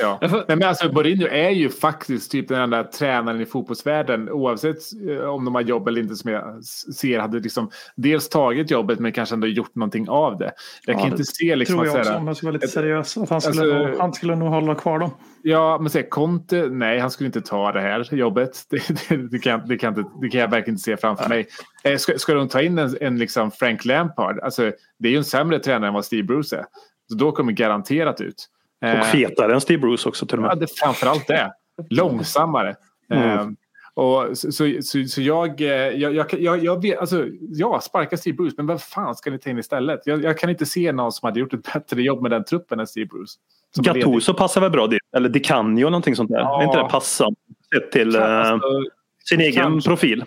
Ja. 0.00 0.18
Får- 0.28 0.44
Nej, 0.48 0.56
men 0.56 0.62
alltså 0.68 0.92
Mourinho 0.92 1.26
är 1.26 1.50
ju 1.50 1.68
faktiskt 1.70 2.30
typ 2.32 2.48
den 2.48 2.60
enda 2.60 2.84
tränaren 2.84 3.40
i 3.40 3.46
fotbollsvärlden 3.46 4.30
oavsett 4.30 4.76
eh, 5.10 5.16
om 5.28 5.44
de 5.44 5.54
har 5.54 5.62
jobb 5.62 5.88
eller 5.88 6.00
inte 6.00 6.14
som 6.16 6.30
jag 6.30 6.64
ser 6.64 7.18
hade 7.18 7.40
liksom 7.40 7.70
dels 7.96 8.28
tagit 8.28 8.70
jobbet 8.70 8.98
men 8.98 9.12
kanske 9.12 9.34
ändå 9.34 9.46
gjort 9.46 9.74
någonting 9.74 10.08
av 10.08 10.38
det. 10.38 10.52
Jag 10.86 10.96
kan 10.96 11.04
Ja, 11.04 11.10
inte 11.10 11.24
se 11.24 11.56
liksom 11.56 11.76
Tror 11.76 11.88
att 11.88 11.94
jag 11.94 12.04
så 12.06 12.10
också 12.10 12.18
om 12.20 12.26
jag 12.26 12.36
ska 12.36 12.46
vara 12.46 12.52
lite 12.52 12.68
seriös. 12.68 13.16
Att 13.16 13.30
han, 13.30 13.40
skulle 13.40 13.62
Alltså- 13.74 13.88
nog, 13.88 13.98
han 13.98 14.12
skulle 14.12 14.36
nog 14.36 14.48
hålla 14.48 14.74
kvar 14.74 14.98
dem. 14.98 15.10
Ja, 15.42 15.78
men 15.80 15.90
säg 15.90 16.08
Conte, 16.08 16.68
nej 16.68 16.98
han 16.98 17.10
skulle 17.10 17.26
inte 17.26 17.40
ta 17.40 17.72
det 17.72 17.80
här 17.80 18.14
jobbet. 18.14 18.50
Det, 18.70 19.08
det, 19.08 19.16
det, 19.16 19.38
kan, 19.38 19.68
det, 19.68 19.78
kan, 19.78 19.98
inte, 19.98 20.10
det 20.20 20.28
kan 20.28 20.40
jag 20.40 20.50
verkligen 20.50 20.74
inte 20.74 20.82
se 20.82 20.96
framför 20.96 21.28
mig. 21.28 21.46
Eh, 21.84 21.96
ska, 21.96 22.18
ska 22.18 22.34
de 22.34 22.48
ta 22.48 22.62
in 22.62 22.78
en, 22.78 22.96
en 23.00 23.18
liksom 23.18 23.50
Frank 23.50 23.84
Lampard, 23.84 24.40
alltså, 24.40 24.72
det 24.98 25.08
är 25.08 25.12
ju 25.12 25.18
en 25.18 25.24
sämre 25.24 25.58
tränare 25.58 25.88
än 25.88 25.94
vad 25.94 26.04
Steve 26.04 26.22
Bruce 26.22 26.56
är. 26.56 26.64
Så 27.08 27.14
då 27.14 27.32
kommer 27.32 27.52
garanterat 27.52 28.20
ut. 28.20 28.48
Eh, 28.84 29.00
Och 29.00 29.06
fetare 29.06 29.54
än 29.54 29.60
Steve 29.60 29.78
Bruce 29.80 30.08
också 30.08 30.26
till 30.26 30.38
och 30.38 30.44
Ja, 30.44 30.48
med. 30.48 30.58
det 30.58 30.64
är 30.64 30.84
framförallt 30.84 31.26
det. 31.26 31.52
Långsammare. 31.90 32.74
Mm. 33.12 33.30
Eh, 33.38 33.46
och 33.96 34.38
så, 34.38 34.52
så, 34.52 34.72
så, 34.82 35.04
så 35.04 35.20
jag, 35.22 35.60
eh, 35.60 35.68
jag, 35.68 36.14
jag, 36.14 36.26
jag, 36.32 36.64
jag 36.64 36.82
vet, 36.82 36.98
alltså, 36.98 37.26
ja, 37.40 37.80
sparka 37.80 38.16
Steve 38.16 38.36
Bruce, 38.36 38.54
men 38.56 38.66
vem 38.66 38.78
fan 38.78 39.14
ska 39.14 39.30
ni 39.30 39.38
ta 39.38 39.50
in 39.50 39.58
istället? 39.58 40.00
Jag, 40.04 40.24
jag 40.24 40.38
kan 40.38 40.50
inte 40.50 40.66
se 40.66 40.92
någon 40.92 41.12
som 41.12 41.26
hade 41.26 41.40
gjort 41.40 41.54
ett 41.54 41.72
bättre 41.72 42.02
jobb 42.02 42.22
med 42.22 42.30
den 42.30 42.44
truppen 42.44 42.80
än 42.80 42.86
Steve 42.86 43.06
Bruce. 43.06 43.32
Gattuso 43.76 44.34
passar 44.34 44.60
väl 44.60 44.70
bra 44.70 44.86
dit? 44.86 45.00
Eller 45.16 45.28
Di 45.28 45.40
Canio 45.40 45.84
någonting 45.84 46.16
sånt 46.16 46.30
där. 46.30 46.38
Ja. 46.38 46.60
Är 46.62 46.66
inte 46.66 46.78
det 46.78 46.88
passande 46.88 47.36
sett 47.74 47.92
till 47.92 48.16
eh, 48.16 48.22
Alltså, 48.22 48.68
sin 49.24 49.40
egen 49.40 49.62
kanske. 49.62 49.88
profil? 49.90 50.24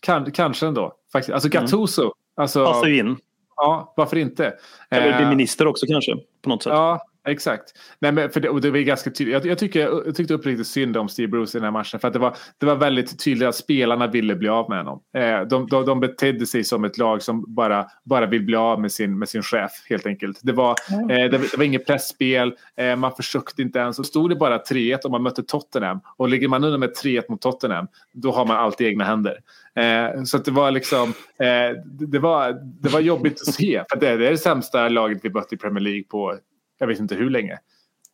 kan, 0.00 0.30
kanske 0.32 0.66
ändå. 0.66 0.94
Faktiskt. 1.12 1.34
Alltså 1.34 1.48
Gattuso. 1.48 2.12
Alltså, 2.36 2.60
Mm. 2.60 2.72
Passar 2.72 2.86
ju 2.86 2.98
in. 2.98 3.16
ja, 3.56 3.92
varför 3.96 4.16
inte? 4.16 4.54
Eller 4.90 5.16
bli 5.16 5.22
Eh, 5.24 5.28
minister 5.28 5.66
också 5.66 5.86
kanske. 5.86 6.12
På 6.42 6.48
något 6.48 6.62
sätt. 6.62 6.70
Ja, 6.72 7.00
exakt. 7.28 7.72
Nej, 7.98 8.12
men 8.12 8.30
för 8.30 8.40
det, 8.40 8.48
och 8.48 8.60
det 8.60 8.70
var 8.70 8.78
ganska 8.78 9.10
tydligt. 9.10 9.32
Jag, 9.32 9.46
jag, 9.46 9.58
tycker, 9.58 9.80
jag 9.80 10.14
tyckte 10.14 10.34
uppriktigt 10.34 10.66
synd 10.66 10.96
om 10.96 11.08
Steve 11.08 11.28
Bruce 11.28 11.58
i 11.58 11.60
den 11.60 11.64
här 11.64 11.70
matchen. 11.70 12.00
För 12.00 12.08
att 12.08 12.14
det, 12.14 12.20
var, 12.20 12.36
det 12.58 12.66
var 12.66 12.76
väldigt 12.76 13.24
tydligt 13.24 13.48
att 13.48 13.54
spelarna 13.54 14.06
ville 14.06 14.34
bli 14.34 14.48
av 14.48 14.70
med 14.70 14.78
honom. 14.78 15.00
Eh, 15.16 15.40
de, 15.40 15.66
de, 15.66 15.86
de 15.86 16.00
betedde 16.00 16.46
sig 16.46 16.64
som 16.64 16.84
ett 16.84 16.98
lag 16.98 17.22
som 17.22 17.54
bara, 17.54 17.86
bara 18.04 18.26
vill 18.26 18.42
bli 18.42 18.56
av 18.56 18.80
med 18.80 18.92
sin, 18.92 19.18
med 19.18 19.28
sin 19.28 19.42
chef 19.42 19.72
helt 19.88 20.06
enkelt. 20.06 20.40
Det 20.42 20.52
var, 20.52 20.74
eh, 20.90 21.06
det, 21.06 21.28
det 21.28 21.56
var 21.56 21.64
inget 21.64 21.86
pressspel. 21.86 22.54
Eh, 22.76 22.96
man 22.96 23.12
försökte 23.12 23.62
inte 23.62 23.78
ens. 23.78 23.98
Och 23.98 24.06
stod 24.06 24.30
det 24.30 24.36
bara 24.36 24.58
3-1 24.58 24.98
och 25.04 25.10
man 25.10 25.22
mötte 25.22 25.42
Tottenham. 25.42 26.00
Och 26.16 26.28
ligger 26.28 26.48
man 26.48 26.64
under 26.64 26.78
med 26.78 26.90
3-1 27.04 27.22
mot 27.28 27.40
Tottenham. 27.40 27.86
Då 28.12 28.32
har 28.32 28.46
man 28.46 28.56
allt 28.56 28.80
i 28.80 28.86
egna 28.86 29.04
händer. 29.04 29.38
Eh, 29.74 30.22
så 30.22 30.38
det 30.38 30.50
var 30.50 30.70
liksom. 30.70 31.08
Eh, 31.38 31.76
det, 31.84 32.06
det, 32.06 32.18
var, 32.18 32.52
det 32.82 32.88
var 32.88 33.00
jobbigt 33.00 33.40
att 33.40 33.54
se. 33.54 33.84
För 33.90 34.00
det, 34.00 34.16
det 34.16 34.26
är 34.26 34.30
det 34.30 34.38
sämsta 34.38 34.88
laget 34.88 35.18
vi 35.22 35.30
mött 35.30 35.52
i 35.52 35.56
Premier 35.56 35.84
League 35.84 36.02
på 36.02 36.36
jag 36.80 36.86
vet 36.86 36.98
inte 36.98 37.14
hur 37.14 37.30
länge. 37.30 37.58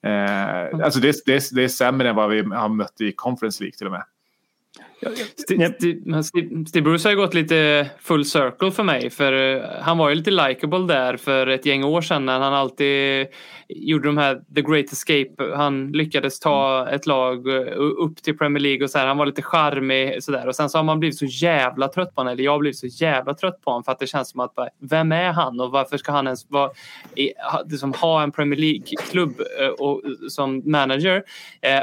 Eh, 0.03 0.85
alltså 0.85 1.01
det, 1.01 1.27
det, 1.27 1.51
det 1.53 1.65
är 1.65 1.69
sämre 1.69 2.09
än 2.09 2.17
vad 2.17 2.31
vi 2.31 2.43
har 2.43 2.69
mött 2.69 3.01
i 3.01 3.13
Conference 3.13 3.63
League 3.63 3.77
till 3.77 3.87
och 3.87 3.93
med. 3.93 4.05
Steve 5.37 5.75
Steve 6.67 6.83
Bruce 6.83 7.09
har 7.09 7.11
ju 7.11 7.17
gått 7.17 7.35
lite 7.35 7.91
full 8.01 8.25
circle 8.25 8.71
för 8.71 8.83
mig. 8.83 9.11
För 9.11 9.33
eh, 9.33 9.63
han 9.81 9.99
var 9.99 10.09
ju 10.09 10.15
lite 10.15 10.31
likable 10.31 10.95
där 10.95 11.17
för 11.17 11.47
ett 11.47 11.67
gäng 11.67 11.85
år 11.85 12.01
sedan 12.01 12.27
när 12.27 12.41
han 12.41 12.55
alltid 12.55 13.27
gjorde 13.69 14.09
de 14.09 14.19
här 14.19 14.41
The 14.55 14.63
Great 14.63 14.93
Escape. 14.93 15.57
Han 15.57 15.93
lyckades 15.93 16.41
ta 16.41 16.89
ett 16.89 17.07
lag 17.07 17.49
eh, 17.49 17.73
upp 17.79 18.23
till 18.23 18.39
Premier 18.39 18.61
League 18.61 18.85
och 18.85 18.91
så 18.91 18.99
här. 18.99 19.07
Han 19.07 19.17
var 19.17 19.27
lite 19.27 19.43
charmig 19.43 20.23
sådär. 20.23 20.47
Och 20.47 20.57
sen 20.57 20.71
så 20.71 20.79
har 20.79 20.83
man 20.83 21.01
blivit 21.01 21.19
så 21.19 21.27
jävla 21.27 21.89
trött 21.89 22.15
på 22.15 22.21
honom. 22.21 22.33
Eller 22.33 22.45
jag 22.45 22.53
har 22.53 22.59
blivit 22.59 22.79
så 22.79 22.87
jävla 22.87 23.35
trött 23.35 23.63
på 23.63 23.71
honom 23.71 23.85
för 23.85 23.93
att 23.93 23.99
det 23.99 24.07
känns 24.07 24.31
som 24.31 24.41
att 24.41 24.55
bara, 24.55 24.69
vem 24.81 25.13
är 25.13 25.33
han 25.33 25.61
och 25.61 25.71
varför 25.71 25.97
ska 25.97 26.13
han 26.13 26.27
ens 26.27 26.51
vara, 26.51 26.71
liksom, 27.71 27.93
ha 27.93 28.23
en 28.23 28.33
Premier 28.33 28.61
League-klubb 28.61 29.41
eh, 29.61 29.69
och, 29.69 30.03
som 30.29 30.63
manager? 30.71 31.23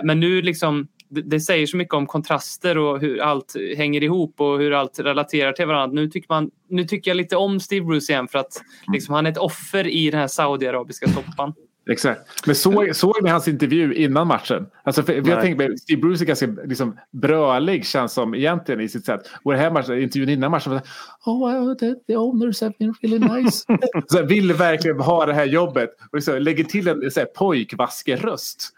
Men 0.04 0.20
nu 0.20 0.42
liksom 0.42 0.88
det, 1.22 1.40
säger 1.40 1.68
så 1.68 1.78
mycket 1.78 1.94
om 1.94 2.08
kontraster 2.08 2.78
och 2.78 3.00
hur 3.00 3.22
allt 3.22 3.56
hänger 3.78 4.04
ihop 4.04 4.42
och 4.42 4.60
hur 4.60 4.72
allt 4.72 5.00
relaterar 5.00 5.52
till 5.52 5.66
varandra. 5.66 6.02
Nu 6.02 6.08
tycker, 6.08 6.34
man, 6.34 6.52
nu 6.70 6.84
tycker 6.84 7.12
jag 7.12 7.16
lite 7.16 7.36
om 7.36 7.60
Steve 7.60 7.86
Bruce 7.86 8.14
igen 8.14 8.28
för 8.28 8.40
att 8.40 8.62
liksom, 8.94 9.16
han 9.16 9.26
är 9.26 9.32
ett 9.32 9.38
offer 9.38 9.88
i 9.88 10.10
den 10.10 10.20
här 10.20 10.28
saudiarabiska 10.28 11.08
soppan. 11.08 11.54
Exakt. 11.90 12.22
Men 12.46 12.56
såg, 12.56 12.96
såg 12.96 13.24
ni 13.24 13.30
hans 13.30 13.48
intervju 13.48 13.94
innan 13.94 14.28
matchen? 14.28 14.68
Alltså 14.84 15.04
för, 15.04 15.22
för 15.22 15.30
jag 15.30 15.42
tänker 15.42 15.76
Steve 15.76 16.02
Bruce 16.02 16.24
är 16.24 16.26
ganska 16.26 16.48
liksom, 16.66 17.00
brölig 17.12 17.86
känns 17.86 18.14
som 18.14 18.36
egentligen 18.36 18.82
i 18.82 18.90
sitt 18.90 19.06
sätt. 19.06 19.22
Och 19.44 19.52
den 19.52 19.62
här 19.62 19.72
matchen, 19.72 20.02
intervjun 20.02 20.30
innan 20.30 20.52
matchen 20.52 20.72
var 20.72 20.82
Oh, 21.26 21.76
the, 21.76 21.96
the 22.08 22.18
owners 22.18 22.62
have 22.62 22.74
been 22.80 22.94
really 23.02 23.20
nice. 23.20 23.66
så 24.08 24.18
här, 24.18 24.24
vill 24.24 24.54
verkligen 24.54 25.00
ha 25.00 25.26
det 25.26 25.34
här 25.34 25.46
jobbet. 25.46 25.90
Och 26.12 26.16
liksom, 26.16 26.38
lägger 26.42 26.64
till 26.64 26.88
en 26.88 27.12
så 27.12 27.20
här, 27.20 27.28
pojkvaskerröst. 27.28 28.74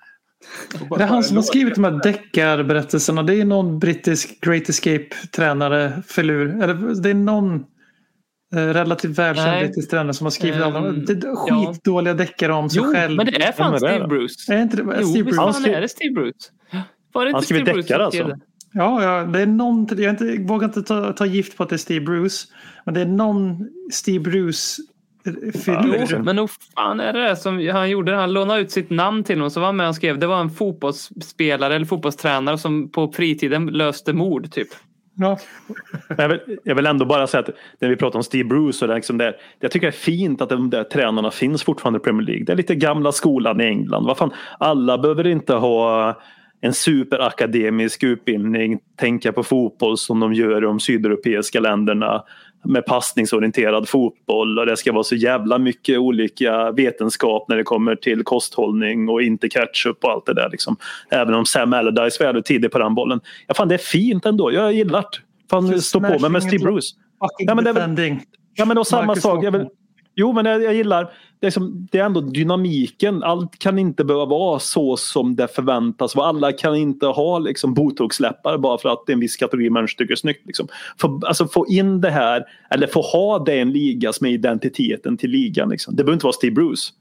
Det 0.97 1.03
är 1.03 1.07
han 1.07 1.23
som 1.23 1.35
har 1.37 1.43
skrivit 1.43 1.75
de 1.75 1.83
här 1.83 1.99
deckarberättelserna. 2.03 3.23
Det 3.23 3.35
är 3.41 3.45
någon 3.45 3.79
brittisk 3.79 4.41
Great 4.41 4.69
Escape-tränare, 4.69 6.03
förlur. 6.07 6.63
Eller 6.63 7.01
det 7.01 7.09
är 7.09 7.13
någon 7.13 7.55
eh, 8.55 8.57
relativt 8.57 9.19
välkänd 9.19 9.47
Nej. 9.51 9.65
brittisk 9.65 9.89
tränare 9.89 10.13
som 10.13 10.25
har 10.25 10.31
skrivit 10.31 10.61
alla 10.61 10.79
de 10.81 10.85
Ehm, 11.09 11.35
skitdåliga 11.35 12.13
deckare 12.13 12.53
om 12.53 12.69
sig 12.69 12.81
Jo, 12.85 12.93
själv. 12.93 13.17
men 13.17 13.25
det 13.25 13.43
är 13.43 13.51
fan 13.51 13.71
det 13.71 13.79
Steve? 13.79 14.07
Bruce. 14.07 14.53
Är 14.53 14.61
inte 14.61 14.77
det 14.77 14.83
Jo, 14.83 14.91
Steve 14.91 15.03
visst 15.05 15.23
Bruce? 15.23 15.35
fan 15.35 15.53
skrev- 15.53 15.73
är 15.75 15.81
det 15.81 15.89
Steve 15.89 16.13
Bruce. 16.13 16.37
Var 17.13 17.25
det 17.25 17.31
Han 17.31 17.39
inte 17.39 17.45
skriver 17.45 17.61
Steve 17.65 17.73
Bruce 17.73 17.87
deckare 17.87 18.05
alltså? 18.05 18.23
det? 18.23 18.39
Ja, 18.73 19.03
ja, 19.03 19.23
det 19.25 19.41
är 19.41 19.45
någon, 19.45 19.87
jag, 19.97 20.09
inte, 20.09 20.37
vågar 20.47 20.67
inte 20.67 20.83
ta, 20.83 21.13
ta 21.13 21.25
gift 21.25 21.57
på 21.57 21.63
att 21.63 21.69
det 21.69 21.75
är 21.75 21.77
Steve 21.77 22.05
Bruce. 22.05 22.47
Men 22.85 22.93
det 22.93 23.01
är 23.01 23.05
någon 23.05 23.67
Steve 23.91 24.19
Bruce 24.19 24.81
filur. 25.65 26.23
Men 26.23 26.35
nog 26.35 26.49
fan 26.75 26.99
är 26.99 27.13
det 27.13 27.35
som 27.35 27.69
han 27.69 27.89
gjorde. 27.89 28.15
Han 28.15 28.33
lånade 28.33 28.61
ut 28.61 28.71
sitt 28.71 28.89
namn 28.89 29.23
till 29.23 29.37
någon 29.37 29.51
som 29.51 29.61
var 29.61 29.73
med 29.73 29.87
och 29.87 29.95
skrev. 29.95 30.19
Det 30.19 30.27
var 30.27 30.41
en 30.41 30.49
fotbollsspelare 30.49 31.75
eller 31.75 31.85
fotbollstränare 31.85 32.57
som 32.57 32.91
på 32.91 33.11
fritiden 33.11 33.65
löste 33.65 34.13
mord 34.13 34.51
typ. 34.51 34.67
Ja. 35.17 35.37
Jag 36.17 36.29
vill, 36.29 36.39
jag 36.63 36.75
vill 36.75 36.85
ändå 36.85 37.05
bara 37.05 37.27
säga 37.27 37.41
att 37.41 37.49
när 37.79 37.89
vi 37.89 37.95
pratar 37.95 38.19
om 38.19 38.23
Steve 38.23 38.49
Bruce 38.49 38.85
och 38.85 38.89
det, 38.89 38.95
liksom 38.95 39.17
det, 39.17 39.35
jag 39.59 39.71
tycker 39.71 39.87
det 39.87 39.91
är 39.91 39.99
fint 39.99 40.41
att 40.41 40.49
de 40.49 40.69
där 40.69 40.83
tränarna 40.83 41.31
finns 41.31 41.63
fortfarande 41.63 41.97
i 41.97 41.99
Premier 41.99 42.27
League. 42.27 42.45
Det 42.45 42.51
är 42.51 42.57
lite 42.57 42.75
gamla 42.75 43.11
skolan 43.11 43.61
i 43.61 43.63
England. 43.63 44.05
Vad 44.05 44.17
fan, 44.17 44.31
alla 44.59 44.97
behöver 44.97 45.27
inte 45.27 45.53
ha 45.53 46.15
en 46.61 46.73
superakademisk 46.73 48.03
utbildning, 48.03 48.79
tänka 48.95 49.31
på 49.31 49.43
fotboll 49.43 49.97
som 49.97 50.19
de 50.19 50.33
gör 50.33 50.57
i 50.57 50.61
de 50.61 50.79
sydeuropeiska 50.79 51.59
länderna 51.59 52.23
med 52.65 52.85
passningsorienterad 52.85 53.89
fotboll 53.89 54.59
och 54.59 54.65
det 54.65 54.77
ska 54.77 54.93
vara 54.93 55.03
så 55.03 55.15
jävla 55.15 55.57
mycket 55.57 55.99
olika 55.99 56.71
vetenskap 56.71 57.49
när 57.49 57.57
det 57.57 57.63
kommer 57.63 57.95
till 57.95 58.23
kosthållning 58.23 59.09
och 59.09 59.21
inte 59.21 59.49
ketchup 59.49 60.03
och 60.03 60.11
allt 60.11 60.25
det 60.25 60.33
där. 60.33 60.49
Liksom. 60.51 60.77
Även 61.09 61.33
om 61.33 61.45
Sam 61.45 61.73
Allardyce 61.73 62.19
var 62.19 62.25
väldigt 62.25 62.45
tidig 62.45 62.71
på 62.71 62.79
den 62.79 62.95
bollen. 62.95 63.19
Ja, 63.47 63.53
fan, 63.53 63.67
det 63.67 63.75
är 63.75 63.79
fint 63.79 64.25
ändå, 64.25 64.53
jag 64.53 64.73
gillar 64.73 65.01
det. 65.01 65.07
Fan, 65.49 65.81
stå 65.81 65.99
på 65.99 66.19
mig 66.19 66.29
med 66.29 66.43
Steve 66.43 66.63
Bruce. 66.63 66.95
Ja, 67.37 67.55
men 67.55 67.63
det 67.63 67.69
är 67.69 67.73
väl-. 67.73 68.19
Ja 68.55 68.65
men 68.65 68.77
och 68.77 68.87
samma 68.87 69.05
Marcus 69.05 69.23
sak. 69.23 69.43
Jag 69.43 69.51
vill. 69.51 69.67
Jo 70.15 70.33
men 70.33 70.45
jag, 70.45 70.63
jag 70.63 70.73
gillar 70.73 71.11
det 71.39 71.47
är, 71.47 71.51
som, 71.51 71.87
det 71.91 71.99
är 71.99 72.05
ändå 72.05 72.21
dynamiken. 72.21 73.23
Allt 73.23 73.59
kan 73.59 73.79
inte 73.79 74.03
behöva 74.03 74.25
vara 74.25 74.59
så 74.59 74.97
som 74.97 75.35
det 75.35 75.47
förväntas 75.47 76.15
vara. 76.15 76.27
Alla 76.27 76.51
kan 76.51 76.75
inte 76.75 77.05
ha 77.05 77.39
liksom, 77.39 77.73
botoxläppar 77.73 78.57
bara 78.57 78.77
för 78.77 78.89
att 78.89 79.09
en 79.09 79.19
viss 79.19 79.37
kategori 79.37 79.69
människor 79.69 79.97
tycker 79.97 80.11
är 80.11 80.15
snyggt. 80.15 80.45
Liksom. 80.45 80.67
Få, 80.97 81.21
alltså, 81.25 81.47
få 81.47 81.67
in 81.67 82.01
det 82.01 82.09
här 82.09 82.43
eller 82.69 82.87
få 82.87 83.01
ha 83.01 83.39
det 83.39 83.55
i 83.55 83.59
en 83.59 83.71
liga 83.71 84.13
som 84.13 84.27
är 84.27 84.31
identiteten 84.31 85.17
till 85.17 85.29
ligan. 85.29 85.69
Liksom. 85.69 85.95
Det 85.95 86.03
behöver 86.03 86.13
inte 86.13 86.25
vara 86.25 86.33
Steve 86.33 86.53
Bruce. 86.53 86.91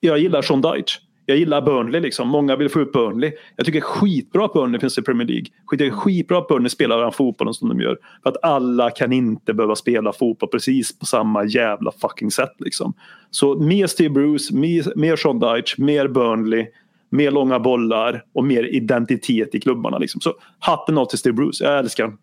Jag 0.00 0.18
gillar 0.18 0.42
Sean 0.42 0.60
Dyche. 0.60 1.00
Jag 1.30 1.38
gillar 1.38 1.62
Burnley 1.62 2.00
liksom. 2.00 2.28
Många 2.28 2.56
vill 2.56 2.68
få 2.68 2.80
upp 2.80 2.92
Burnley. 2.92 3.32
Jag 3.56 3.66
tycker 3.66 3.80
skitbra 3.80 4.44
att 4.44 4.52
Burnley 4.52 4.80
finns 4.80 4.98
i 4.98 5.02
Premier 5.02 5.28
League. 5.28 5.46
Jag 5.70 5.78
tycker 5.78 5.96
skitbra 5.96 6.38
att 6.38 6.48
Burnley 6.48 6.68
spelar 6.68 7.02
den 7.02 7.12
fotbollen 7.12 7.54
som 7.54 7.68
de 7.68 7.80
gör. 7.80 7.98
För 8.22 8.30
att 8.30 8.44
alla 8.44 8.90
kan 8.90 9.12
inte 9.12 9.54
behöva 9.54 9.76
spela 9.76 10.12
fotboll 10.12 10.48
precis 10.48 10.98
på 10.98 11.06
samma 11.06 11.44
jävla 11.44 11.92
fucking 11.92 12.30
sätt 12.30 12.54
liksom. 12.58 12.94
Så 13.30 13.54
mer 13.54 13.86
Steve 13.86 14.10
Bruce, 14.10 14.54
mer, 14.54 14.96
mer 14.96 15.16
Sean 15.16 15.38
Dyche, 15.38 15.74
mer 15.78 16.08
Burnley, 16.08 16.66
mer 17.10 17.30
långa 17.30 17.60
bollar 17.60 18.24
och 18.34 18.44
mer 18.44 18.64
identitet 18.64 19.54
i 19.54 19.60
klubbarna 19.60 19.98
liksom. 19.98 20.20
Så 20.20 20.34
hatten 20.58 20.98
av 20.98 21.04
till 21.04 21.18
Steve 21.18 21.34
Bruce. 21.34 21.64
Jag 21.64 21.78
älskar 21.78 22.04
den. 22.04 22.18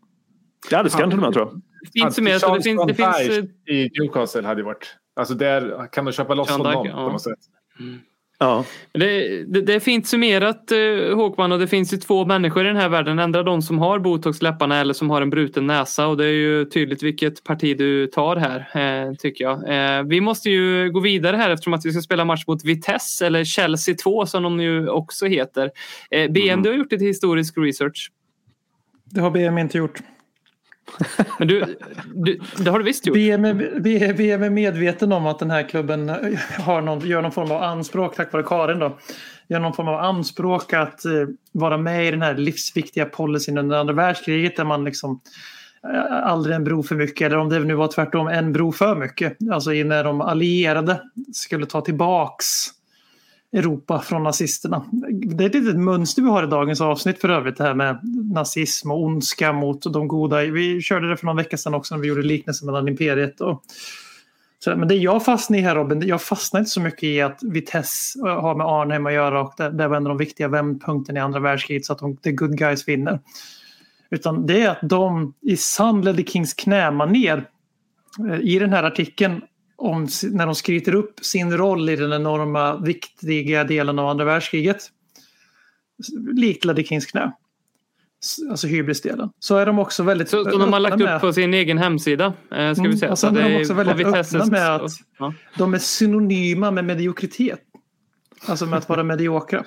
Jag 0.71 0.79
älskar 0.79 0.99
den 0.99 1.09
till 1.09 1.19
och 1.19 1.25
med 1.25 1.33
tror 1.33 1.47
jag. 1.47 1.61
Fint 1.93 2.13
summerat. 2.13 2.43
och 2.43 2.55
Det 2.57 2.63
finns, 2.63 2.87
det 2.87 3.23
finns, 3.23 3.69
i 3.69 3.89
Newcastle 3.99 4.47
hade 4.47 4.63
varit 4.63 4.97
Alltså 5.17 5.33
där 5.33 5.87
kan 5.91 6.05
du 6.05 6.13
köpa 6.13 6.33
loss 6.33 6.49
honom 6.49 6.87
på 6.91 7.09
något 7.09 7.21
sätt. 7.21 7.39
Ja. 8.39 8.65
Det, 8.91 9.43
det, 9.43 9.61
det 9.61 9.73
är 9.73 9.79
fint 9.79 10.07
summerat 10.07 10.71
eh, 10.71 11.15
Håkman 11.15 11.51
och 11.51 11.59
det 11.59 11.67
finns 11.67 11.93
ju 11.93 11.97
två 11.97 12.25
människor 12.25 12.65
i 12.65 12.67
den 12.67 12.77
här 12.77 12.89
världen. 12.89 13.19
Ändra 13.19 13.43
de 13.43 13.61
som 13.61 13.79
har 13.79 13.99
botox 13.99 14.41
läpparna 14.41 14.77
eller 14.77 14.93
som 14.93 15.09
har 15.09 15.21
en 15.21 15.29
bruten 15.29 15.67
näsa 15.67 16.07
och 16.07 16.17
det 16.17 16.25
är 16.25 16.31
ju 16.31 16.65
tydligt 16.65 17.03
vilket 17.03 17.43
parti 17.43 17.77
du 17.77 18.07
tar 18.07 18.35
här 18.35 18.59
eh, 19.07 19.13
tycker 19.13 19.43
jag. 19.43 19.69
Eh, 19.69 20.03
vi 20.03 20.21
måste 20.21 20.49
ju 20.49 20.91
gå 20.91 20.99
vidare 20.99 21.37
här 21.37 21.49
eftersom 21.49 21.73
att 21.73 21.85
vi 21.85 21.91
ska 21.91 22.01
spela 22.01 22.25
match 22.25 22.43
mot 22.47 22.65
Vitesse 22.65 23.25
eller 23.25 23.43
Chelsea 23.43 23.95
2 23.95 24.25
som 24.25 24.43
de 24.43 24.59
ju 24.59 24.89
också 24.89 25.25
heter. 25.25 25.71
BM, 26.29 26.63
du 26.63 26.69
har 26.69 26.77
gjort 26.77 26.91
lite 26.91 27.05
historisk 27.05 27.57
research. 27.57 28.11
Det 29.05 29.21
har 29.21 29.31
BM 29.31 29.57
inte 29.57 29.77
gjort. 29.77 30.01
Men 31.39 31.47
du, 31.47 31.77
du, 32.15 32.39
det 32.57 32.71
har 32.71 32.79
du 32.79 32.85
visst 32.85 33.07
gjort. 33.07 33.17
Vi 33.17 33.31
är, 33.31 34.13
BM 34.13 34.43
är 34.43 34.49
medveten 34.49 35.11
om 35.11 35.25
att 35.25 35.39
den 35.39 35.51
här 35.51 35.69
klubben 35.69 36.09
eh, 36.09 36.15
har 36.59 36.81
någon, 36.81 36.99
gör 36.99 37.21
någon 37.21 37.31
form 37.31 37.51
av 37.51 37.63
anspråk, 37.63 38.15
tack 38.15 38.33
vare 38.33 38.43
Karin 38.43 38.79
då, 38.79 38.97
gör 39.47 39.59
någon 39.59 39.73
form 39.73 39.87
av 39.87 39.99
anspråk 39.99 40.73
att 40.73 41.05
eh, 41.05 41.11
vara 41.51 41.77
med 41.77 42.07
i 42.07 42.11
den 42.11 42.21
här 42.21 42.35
livsviktiga 42.35 43.05
policyn 43.05 43.57
under 43.57 43.77
andra 43.77 43.93
världskriget 43.93 44.55
där 44.55 44.65
man 44.65 44.83
liksom 44.83 45.21
eh, 45.93 46.27
aldrig 46.27 46.55
en 46.55 46.63
bro 46.63 46.83
för 46.83 46.95
mycket 46.95 47.25
eller 47.25 47.37
om 47.37 47.49
det 47.49 47.59
nu 47.59 47.75
var 47.75 47.87
tvärtom 47.87 48.27
en 48.27 48.53
bro 48.53 48.71
för 48.71 48.95
mycket. 48.95 49.37
Alltså 49.51 49.69
när 49.69 50.03
de 50.03 50.21
allierade 50.21 51.01
skulle 51.33 51.65
ta 51.65 51.81
tillbaks 51.81 52.45
Europa 53.53 53.99
från 53.99 54.23
nazisterna. 54.23 54.85
Det 55.11 55.43
är 55.43 55.49
ett 55.49 55.55
litet 55.55 55.79
mönster 55.79 56.21
vi 56.21 56.29
har 56.29 56.43
i 56.43 56.47
dagens 56.47 56.81
avsnitt 56.81 57.21
för 57.21 57.29
övrigt 57.29 57.57
det 57.57 57.63
här 57.63 57.73
med 57.73 57.99
nazism 58.33 58.91
och 58.91 59.03
ondska 59.03 59.53
mot 59.53 59.93
de 59.93 60.07
goda. 60.07 60.37
Vi 60.37 60.81
körde 60.81 61.09
det 61.09 61.17
för 61.17 61.25
någon 61.25 61.37
vecka 61.37 61.57
sedan 61.57 61.73
också 61.73 61.95
när 61.95 62.01
vi 62.01 62.07
gjorde 62.07 62.21
liknelsen 62.21 62.65
mellan 62.65 62.87
imperiet 62.87 63.41
och 63.41 63.63
så, 64.59 64.75
men 64.75 64.87
det 64.87 64.95
jag 64.95 65.25
fastnar 65.25 65.57
i 65.57 65.61
här 65.61 65.75
Robin, 65.75 66.07
jag 66.07 66.21
fastnar 66.21 66.59
inte 66.59 66.71
så 66.71 66.81
mycket 66.81 67.03
i 67.03 67.21
att 67.21 67.39
Vitesse 67.43 68.19
har 68.21 68.55
med 68.55 68.67
Arnhem 68.67 69.05
att 69.05 69.13
göra 69.13 69.41
och 69.41 69.53
det, 69.57 69.69
det 69.69 69.87
var 69.87 69.97
en 69.97 70.03
av 70.03 70.09
de 70.09 70.17
viktiga 70.17 70.47
vändpunkterna 70.47 71.19
i 71.19 71.21
andra 71.21 71.39
världskriget 71.39 71.85
så 71.85 71.93
att 71.93 71.99
de, 71.99 72.17
the 72.17 72.31
good 72.31 72.57
guys 72.57 72.87
vinner. 72.87 73.19
Utan 74.09 74.45
det 74.45 74.61
är 74.61 74.69
att 74.69 74.79
de 74.81 75.33
i 75.41 75.57
sann 75.57 76.01
Ledder 76.01 76.23
Kings 76.23 76.53
knämanér 76.53 77.45
eh, 78.29 78.39
i 78.39 78.59
den 78.59 78.73
här 78.73 78.83
artikeln 78.83 79.41
om 79.77 80.07
när 80.31 80.45
de 80.45 80.55
skryter 80.55 80.95
upp 80.95 81.19
sin 81.25 81.57
roll 81.57 81.89
i 81.89 81.95
den 81.95 82.13
enorma 82.13 82.77
viktiga 82.77 83.63
delen 83.63 83.99
av 83.99 84.07
andra 84.09 84.25
världskriget. 84.25 84.77
Likt 86.33 86.65
Ledley 86.65 86.85
Kings 86.85 87.05
knä. 87.05 87.31
Alltså 88.49 88.67
hybrisdelen. 88.67 89.29
Så 89.39 89.57
är 89.57 89.65
de 89.65 89.79
också 89.79 90.03
väldigt 90.03 90.29
Så, 90.29 90.43
som 90.51 90.59
de 90.59 90.73
har 90.73 90.79
lagt 90.79 90.97
med- 90.99 91.15
upp 91.15 91.21
på 91.21 91.33
sin 91.33 91.53
egen 91.53 91.77
hemsida. 91.77 92.25
Eh, 92.25 92.33
ska 92.49 92.57
Mm, 92.81 92.91
vi 92.91 92.97
säga. 92.97 93.11
och 93.11 93.19
sen 93.19 93.35
Så 93.35 93.41
är 93.41 93.49
de 93.49 93.59
också 93.61 93.73
väldigt 93.73 94.07
öppna 94.07 94.45
med 94.45 94.75
att- 94.75 94.91
Ja. 95.19 95.33
De 95.57 95.73
är 95.73 95.77
synonyma 95.79 96.71
med 96.71 96.85
mediokritet. 96.85 97.59
Alltså 98.45 98.65
med 98.65 98.77
att 98.77 98.89
vara 98.89 99.03
mediokra. 99.13 99.65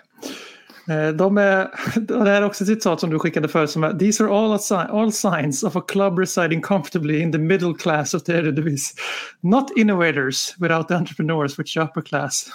Eh, 0.91 1.09
de 1.09 1.39
är, 1.39 1.65
och 1.95 2.25
det 2.25 2.31
här 2.31 2.43
är 2.43 2.45
också 2.45 2.65
ett 2.65 2.69
citat 2.69 3.01
som 3.01 3.11
du 3.11 3.19
skickade 3.19 3.49
förut 3.49 3.71
som 3.71 3.85
är 3.85 3.93
These 3.99 4.25
are 4.25 4.31
all, 4.31 4.53
assi- 4.53 4.91
all 4.91 5.13
signs 5.13 5.63
of 5.63 5.77
a 5.77 5.81
club 5.89 6.19
residing 6.19 6.61
comfortably 6.61 7.21
in 7.21 7.33
the 7.33 7.39
middle 7.39 7.75
class 7.75 8.15
of 8.15 8.23
the 8.23 8.43
Not 9.41 9.71
innovators 9.77 10.55
without 10.59 10.91
entrepreneurs 10.91 11.59
which 11.59 11.77
upper 11.77 12.01
class. 12.01 12.51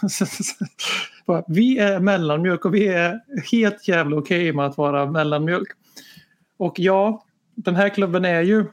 Vi 1.48 1.78
är 1.78 2.00
mellanmjölk 2.00 2.66
och 2.66 2.76
vi 2.76 2.88
är 2.88 3.20
helt 3.52 3.88
jävla 3.88 4.18
okej 4.18 4.54
med 4.54 4.66
att 4.66 4.78
vara 4.78 5.06
mellanmjölk. 5.12 5.68
Och 6.58 6.80
ja, 6.80 7.26
den 7.56 7.76
här 7.76 7.90
klubben 7.90 8.26
är 8.26 8.42
ju 8.42 8.66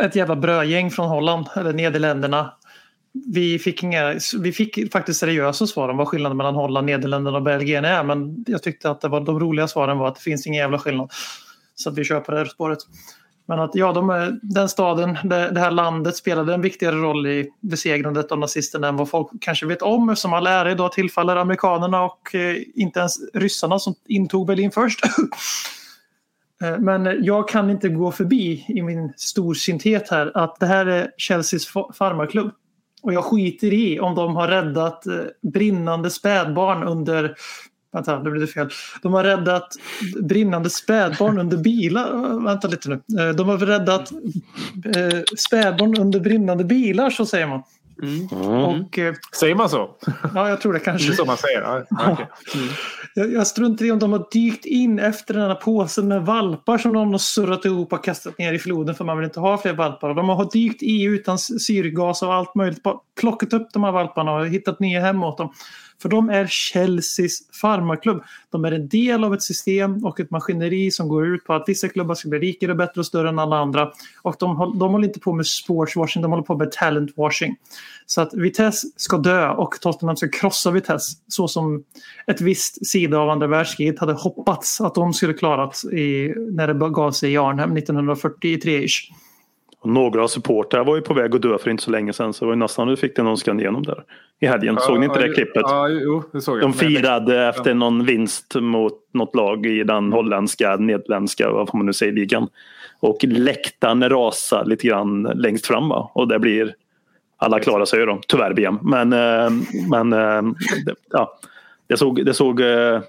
ett 0.00 0.16
jävla 0.16 0.36
brödgäng 0.36 0.90
från 0.90 1.08
Holland, 1.08 1.46
eller 1.56 1.72
Nederländerna. 1.72 2.52
Vi 3.12 3.58
fick, 3.58 3.82
inga, 3.82 4.18
vi 4.38 4.52
fick 4.52 4.92
faktiskt 4.92 5.20
seriösa 5.20 5.66
svar 5.66 5.88
om 5.88 5.96
vad 5.96 6.08
skillnaden 6.08 6.36
mellan 6.36 6.54
Holland, 6.54 6.86
Nederländerna 6.86 7.36
och 7.36 7.42
Belgien 7.42 7.84
är. 7.84 8.04
Men 8.04 8.44
jag 8.46 8.62
tyckte 8.62 8.90
att 8.90 9.00
det 9.00 9.08
var, 9.08 9.20
de 9.20 9.40
roliga 9.40 9.68
svaren 9.68 9.98
var 9.98 10.08
att 10.08 10.14
det 10.14 10.20
finns 10.20 10.46
ingen 10.46 10.60
jävla 10.60 10.78
skillnad. 10.78 11.12
Så 11.74 11.90
att 11.90 11.98
vi 11.98 12.04
kör 12.04 12.20
på 12.20 12.32
det 12.32 12.38
här 12.38 12.44
spåret. 12.44 12.78
Men 13.46 13.60
att 13.60 13.74
ja, 13.74 13.92
de 13.92 14.38
den 14.42 14.68
staden, 14.68 15.18
det, 15.24 15.50
det 15.50 15.60
här 15.60 15.70
landet 15.70 16.16
spelade 16.16 16.54
en 16.54 16.60
viktigare 16.60 16.96
roll 16.96 17.26
i 17.26 17.50
besegrandet 17.60 18.32
av 18.32 18.38
nazisterna 18.38 18.88
än 18.88 18.96
vad 18.96 19.10
folk 19.10 19.28
kanske 19.40 19.66
vet 19.66 19.82
om 19.82 20.08
eftersom 20.08 20.32
all 20.32 20.46
ära 20.46 20.70
idag 20.70 20.92
tillfaller 20.92 21.36
amerikanerna 21.36 22.04
och 22.04 22.34
eh, 22.34 22.56
inte 22.74 22.98
ens 22.98 23.16
ryssarna 23.34 23.78
som 23.78 23.94
intog 24.08 24.46
Berlin 24.46 24.70
först. 24.70 25.00
Eh, 26.62 26.78
men 26.78 27.24
jag 27.24 27.48
kan 27.48 27.70
inte 27.70 27.88
gå 27.88 28.12
förbi 28.12 28.64
i 28.68 28.82
min 28.82 29.12
storsinthet 29.16 30.10
här 30.10 30.32
att 30.34 30.60
det 30.60 30.66
här 30.66 30.86
är 30.86 31.10
Chelseas 31.18 31.66
farmarklubb. 31.98 32.52
Och 33.02 33.12
jag 33.12 33.24
skiter 33.24 33.72
i 33.72 34.00
om 34.00 34.14
de 34.14 34.36
har 34.36 34.48
räddat 34.48 35.06
eh, 35.06 35.14
brinnande 35.42 36.10
spädbarn 36.10 36.82
under 36.82 37.34
Vänta, 37.94 38.22
nu 38.22 38.30
blev 38.30 38.40
det 38.40 38.46
fel. 38.46 38.68
De 39.02 39.12
har 39.12 39.24
räddat 39.24 39.68
brinnande 40.22 40.70
spädbarn 40.70 41.38
under 41.38 41.56
bilar. 41.56 42.14
Eh, 42.14 42.44
vänta 42.44 42.68
lite 42.68 42.88
nu. 42.88 42.94
Eh, 42.94 43.34
de 43.34 43.48
har 43.48 43.58
räddat 43.58 44.12
spädbarn 45.36 46.00
under 46.00 46.20
brinnande 46.20 46.64
bilar, 46.64 47.10
så 47.10 47.26
säger 47.26 47.46
man. 47.46 47.62
Och, 48.30 48.98
eh, 48.98 49.14
Säger 49.40 49.54
man 49.54 49.68
så? 49.68 49.90
ja, 50.34 50.48
jag 50.48 50.60
tror 50.60 50.72
det 50.72 50.78
Det 50.78 50.84
kanske. 50.84 51.12
är 51.12 51.14
så 51.14 51.24
man 51.24 51.36
säger? 51.36 51.60
Ja, 51.60 51.82
okej. 52.12 52.26
Jag, 53.14 53.32
jag 53.32 53.46
struntar 53.46 53.84
i 53.84 53.90
om 53.90 53.98
de 53.98 54.12
har 54.12 54.26
dykt 54.32 54.64
in 54.64 54.98
efter 54.98 55.34
den 55.34 55.42
här 55.42 55.54
påsen 55.54 56.08
med 56.08 56.26
valpar 56.26 56.78
som 56.78 56.92
de 56.92 57.10
har 57.10 57.18
surrat 57.18 57.64
ihop 57.64 57.92
och 57.92 58.04
kastat 58.04 58.38
ner 58.38 58.52
i 58.52 58.58
floden 58.58 58.94
för 58.94 59.04
man 59.04 59.16
vill 59.18 59.24
inte 59.24 59.40
ha 59.40 59.58
fler 59.58 59.72
valpar. 59.72 60.08
Och 60.08 60.14
de 60.14 60.28
har 60.28 60.50
dykt 60.52 60.82
i 60.82 61.02
utan 61.04 61.38
syrgas 61.38 62.22
och 62.22 62.34
allt 62.34 62.54
möjligt. 62.54 62.82
Plockat 63.20 63.52
upp 63.52 63.68
de 63.72 63.84
här 63.84 63.92
valparna 63.92 64.32
och 64.32 64.46
hittat 64.46 64.80
nya 64.80 65.00
hem 65.00 65.22
åt 65.24 65.38
dem. 65.38 65.52
För 66.02 66.08
de 66.08 66.30
är 66.30 66.46
Chelseas 66.46 67.38
farmarklubb. 67.60 68.22
De 68.50 68.64
är 68.64 68.72
en 68.72 68.88
del 68.88 69.24
av 69.24 69.34
ett 69.34 69.42
system 69.42 70.04
och 70.04 70.20
ett 70.20 70.30
maskineri 70.30 70.90
som 70.90 71.08
går 71.08 71.26
ut 71.26 71.44
på 71.44 71.54
att 71.54 71.64
vissa 71.66 71.88
klubbar 71.88 72.14
ska 72.14 72.28
bli 72.28 72.38
rikare, 72.38 72.74
bättre 72.74 73.00
och 73.00 73.06
större 73.06 73.28
än 73.28 73.38
alla 73.38 73.56
andra. 73.56 73.90
Och 74.22 74.36
de, 74.38 74.78
de 74.78 74.92
håller 74.92 75.08
inte 75.08 75.20
på 75.20 75.32
med 75.32 75.46
sportswashing, 75.46 76.22
de 76.22 76.30
håller 76.30 76.44
på 76.44 76.56
med 76.56 76.72
talentwashing. 76.72 77.56
Så 78.06 78.20
att 78.20 78.34
Vitesse 78.34 78.88
ska 78.96 79.18
dö 79.18 79.48
och 79.48 79.80
Tottenham 79.80 80.16
ska 80.16 80.28
krossa 80.28 80.70
Vitesse. 80.70 81.16
Så 81.28 81.48
som 81.48 81.84
ett 82.26 82.40
visst 82.40 82.86
sida 82.86 83.18
av 83.18 83.30
andra 83.30 83.46
världskriget 83.46 83.98
hade 83.98 84.12
hoppats 84.12 84.80
att 84.80 84.94
de 84.94 85.12
skulle 85.12 85.34
klarat 85.34 85.84
i, 85.84 86.34
när 86.36 86.74
det 86.74 86.90
gav 86.90 87.10
sig 87.10 87.32
i 87.32 87.36
Arnhem 87.36 87.76
1943-ish. 87.76 89.12
Och 89.82 89.88
några 89.88 90.28
supportrar 90.28 90.84
var 90.84 90.96
ju 90.96 91.02
på 91.02 91.14
väg 91.14 91.34
att 91.34 91.42
dö 91.42 91.58
för 91.58 91.70
inte 91.70 91.82
så 91.82 91.90
länge 91.90 92.12
sedan. 92.12 92.32
Så 92.32 92.44
det 92.44 92.46
var 92.46 92.54
ju 92.54 92.58
nästan 92.58 92.88
du 92.88 92.96
fick 92.96 93.16
den 93.16 93.26
önskan 93.26 93.60
igenom 93.60 93.82
där 93.82 94.04
i 94.40 94.46
helgen. 94.46 94.78
Såg 94.80 94.98
ni 94.98 95.06
inte 95.06 95.18
det 95.18 95.34
klippet? 95.34 95.62
Ja, 95.64 95.88
jo, 95.88 96.22
det 96.32 96.40
såg 96.40 96.56
jag. 96.56 96.62
De 96.62 96.66
Men- 96.66 96.78
firade 96.78 97.48
efter 97.48 97.74
någon 97.74 98.04
vinst 98.04 98.54
mot 98.54 98.94
något 99.12 99.34
lag 99.34 99.66
i 99.66 99.84
den 99.84 100.12
holländska, 100.12 100.76
nederländska, 100.76 101.50
vad 101.50 101.68
får 101.68 101.78
man 101.78 101.86
nu 101.86 101.92
säga, 101.92 102.12
ligan. 102.12 102.48
Och 103.00 103.24
läktaren 103.24 104.08
rasar 104.08 104.64
lite 104.64 104.88
grann 104.88 105.22
längst 105.22 105.66
fram 105.66 105.88
va? 105.88 106.10
och 106.14 106.28
det 106.28 106.38
blir 106.38 106.74
alla 107.36 107.60
klarar 107.60 107.84
sig 107.84 107.98
ju 108.00 108.06
då, 108.06 108.20
tyvärr 108.28 108.54
BM. 108.54 108.78
Men, 108.82 109.12
eh, 109.12 109.50
men 109.90 110.12
eh, 110.12 110.52
det, 110.86 110.94
ja, 111.10 111.38
det 111.86 111.96
såg, 111.96 112.24
det 112.24 112.34
såg 112.34 112.60
eh, 112.60 113.00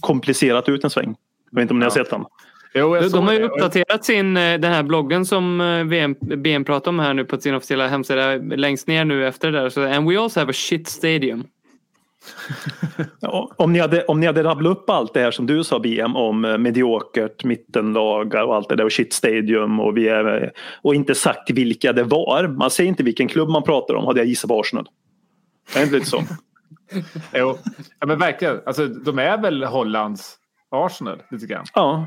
komplicerat 0.00 0.68
ut 0.68 0.84
en 0.84 0.90
sväng. 0.90 1.16
Jag 1.50 1.56
vet 1.56 1.62
inte 1.62 1.74
om 1.74 1.78
ni 1.78 1.84
har 1.84 1.90
sett 1.90 2.10
den? 2.10 2.24
Jo, 2.74 2.94
De, 2.94 3.08
de 3.08 3.26
har 3.26 3.34
ju 3.34 3.42
uppdaterat 3.42 4.04
sin, 4.04 4.36
eh, 4.36 4.60
den 4.60 4.72
här 4.72 4.82
bloggen 4.82 5.26
som 5.26 5.60
eh, 5.60 5.84
VM, 5.84 6.16
BM 6.20 6.64
pratar 6.64 6.90
om 6.90 6.98
här 6.98 7.14
nu 7.14 7.24
på 7.24 7.40
sin 7.40 7.54
officiella 7.54 7.88
hemsida 7.88 8.34
längst 8.36 8.86
ner 8.86 9.04
nu 9.04 9.26
efter 9.26 9.52
det 9.52 9.60
där. 9.60 9.68
Så, 9.68 9.82
and 9.82 10.10
we 10.10 10.20
also 10.20 10.40
have 10.40 10.50
a 10.50 10.54
shit 10.54 10.88
stadium. 10.88 11.44
Om 13.56 13.72
ni, 13.72 13.78
hade, 13.78 14.04
om 14.04 14.20
ni 14.20 14.26
hade 14.26 14.42
rabblat 14.42 14.78
upp 14.78 14.90
allt 14.90 15.14
det 15.14 15.20
här 15.20 15.30
som 15.30 15.46
du 15.46 15.64
sa 15.64 15.78
BM 15.78 16.16
om 16.16 16.44
eh, 16.44 16.58
mediokert, 16.58 17.44
mittenlagar 17.44 18.42
och 18.42 18.56
allt 18.56 18.68
det 18.68 18.76
där 18.76 18.84
och 18.84 18.92
shit 18.92 19.12
stadium 19.12 19.80
och, 19.80 19.96
vi 19.96 20.08
är, 20.08 20.52
och 20.82 20.94
inte 20.94 21.14
sagt 21.14 21.50
vilka 21.50 21.92
det 21.92 22.04
var. 22.04 22.48
Man 22.48 22.70
säger 22.70 22.88
inte 22.88 23.02
vilken 23.02 23.28
klubb 23.28 23.48
man 23.48 23.62
pratar 23.62 23.94
om 23.94 24.06
hade 24.06 24.20
jag 24.20 24.26
gissat 24.26 24.48
på 24.48 24.60
Arsenal. 24.60 24.88
Det 25.72 25.78
är 25.78 25.82
inte 25.82 25.94
lite 25.94 26.10
så? 26.10 26.22
Jo. 27.34 27.58
Ja, 28.00 28.06
men 28.06 28.18
verkligen. 28.18 28.60
Alltså, 28.66 28.86
de 28.86 29.18
är 29.18 29.38
väl 29.38 29.64
Hollands 29.64 30.36
Arsenal 30.70 31.22
lite 31.30 31.46
grann. 31.46 31.64
Ja, 31.74 32.06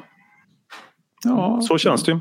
Ja, 1.24 1.62
så 1.62 1.78
känns 1.78 2.04
det 2.04 2.12
ju. 2.12 2.20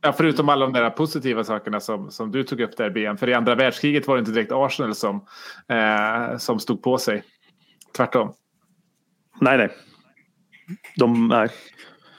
Ja, 0.00 0.12
förutom 0.12 0.48
alla 0.48 0.66
de 0.66 0.72
där 0.72 0.90
positiva 0.90 1.44
sakerna 1.44 1.80
som, 1.80 2.10
som 2.10 2.32
du 2.32 2.44
tog 2.44 2.60
upp 2.60 2.76
där 2.76 2.90
BM. 2.90 3.16
För 3.16 3.28
i 3.28 3.34
andra 3.34 3.54
världskriget 3.54 4.06
var 4.06 4.16
det 4.16 4.20
inte 4.20 4.32
direkt 4.32 4.52
Arsenal 4.52 4.94
som, 4.94 5.26
eh, 5.68 6.38
som 6.38 6.58
stod 6.58 6.82
på 6.82 6.98
sig. 6.98 7.22
Tvärtom. 7.96 8.32
Nej, 9.40 9.58
nej. 9.58 9.68
De, 10.96 11.28
nej. 11.28 11.48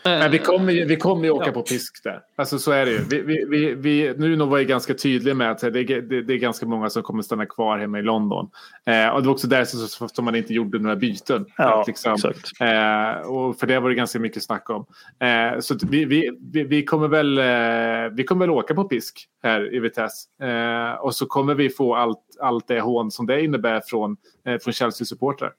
Men 0.06 0.32
vi 0.32 0.39
kommer 0.39 0.74
ju, 0.74 0.86
vi 0.86 0.95
kommer 0.95 1.24
ju 1.24 1.30
åka 1.32 1.45
Ja. 1.45 1.51
på 1.51 1.62
pisk 1.62 2.04
där. 2.04 2.22
Alltså 2.36 2.60
så 2.60 2.72
är 2.72 2.86
det 2.86 2.91
ju. 2.91 2.99
Vi, 3.10 3.22
vi, 3.22 3.45
vi, 3.45 3.74
vi, 3.76 4.14
nu 4.18 4.36
var 4.36 4.58
jag 4.58 4.68
ganska 4.68 4.93
tydlig 4.93 5.36
med 5.36 5.51
att 5.51 5.60
det, 5.60 5.68
är- 5.68 6.01
det, 6.01 6.22
det 6.22 6.34
är 6.34 6.38
ganska 6.38 6.66
många 6.66 6.89
som 6.89 7.04
kommer 7.04 7.24
stanna 7.24 7.45
kvar 7.45 7.78
hemma 7.80 7.99
i 7.99 8.01
London. 8.01 8.49
Eh, 8.86 9.08
och 9.10 9.22
det 9.22 9.28
var 9.28 9.34
också 9.34 9.47
där 9.47 9.66
som, 9.66 10.10
som 10.10 10.26
man 10.26 10.36
inte 10.36 10.54
gjorde 10.54 10.80
några 10.80 10.95
byten. 10.95 11.45
Ja, 11.58 11.82
att 11.82 11.88
liksom, 11.88 12.14
exakt. 12.14 12.62
Eh, 12.62 13.28
och 13.30 13.60
för 13.60 13.68
det 13.68 13.80
var 13.80 13.89
det 13.89 13.95
ganska 13.95 14.20
mycket 14.20 14.43
snack 14.43 14.70
om. 14.70 14.86
Eh, 15.20 15.60
så 15.60 15.76
vi, 15.89 16.06
vi, 16.06 16.32
vi, 16.54 16.64
vi, 16.64 16.86
kommer 16.86 17.08
väl, 17.08 17.38
eh, 17.38 18.16
vi 18.16 18.24
kommer 18.24 18.39
väl 18.45 18.49
åka 18.49 18.74
på 18.74 18.84
pisk 18.84 19.28
här 19.43 19.76
i 19.76 19.80
Vitesse. 19.80 20.30
Eh, 20.43 20.93
och 20.93 21.16
så 21.16 21.26
kommer 21.26 21.56
vi 21.56 21.70
få 21.70 21.95
allt, 21.95 22.20
allt 22.41 22.68
det 22.68 22.80
hån 22.82 23.12
som 23.12 23.26
det 23.26 23.41
innebär 23.43 23.82
från, 23.86 24.18
eh, 24.47 24.58
från 24.58 24.74
Chelsea-supportrar. 24.74 25.51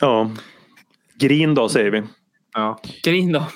Ja. 0.00 0.30
Grin 1.18 1.54
då 1.54 1.68
säger 1.68 1.90
vi. 1.90 2.02
Ja. 2.54 2.80
Grin 3.02 3.32
då. 3.32 3.46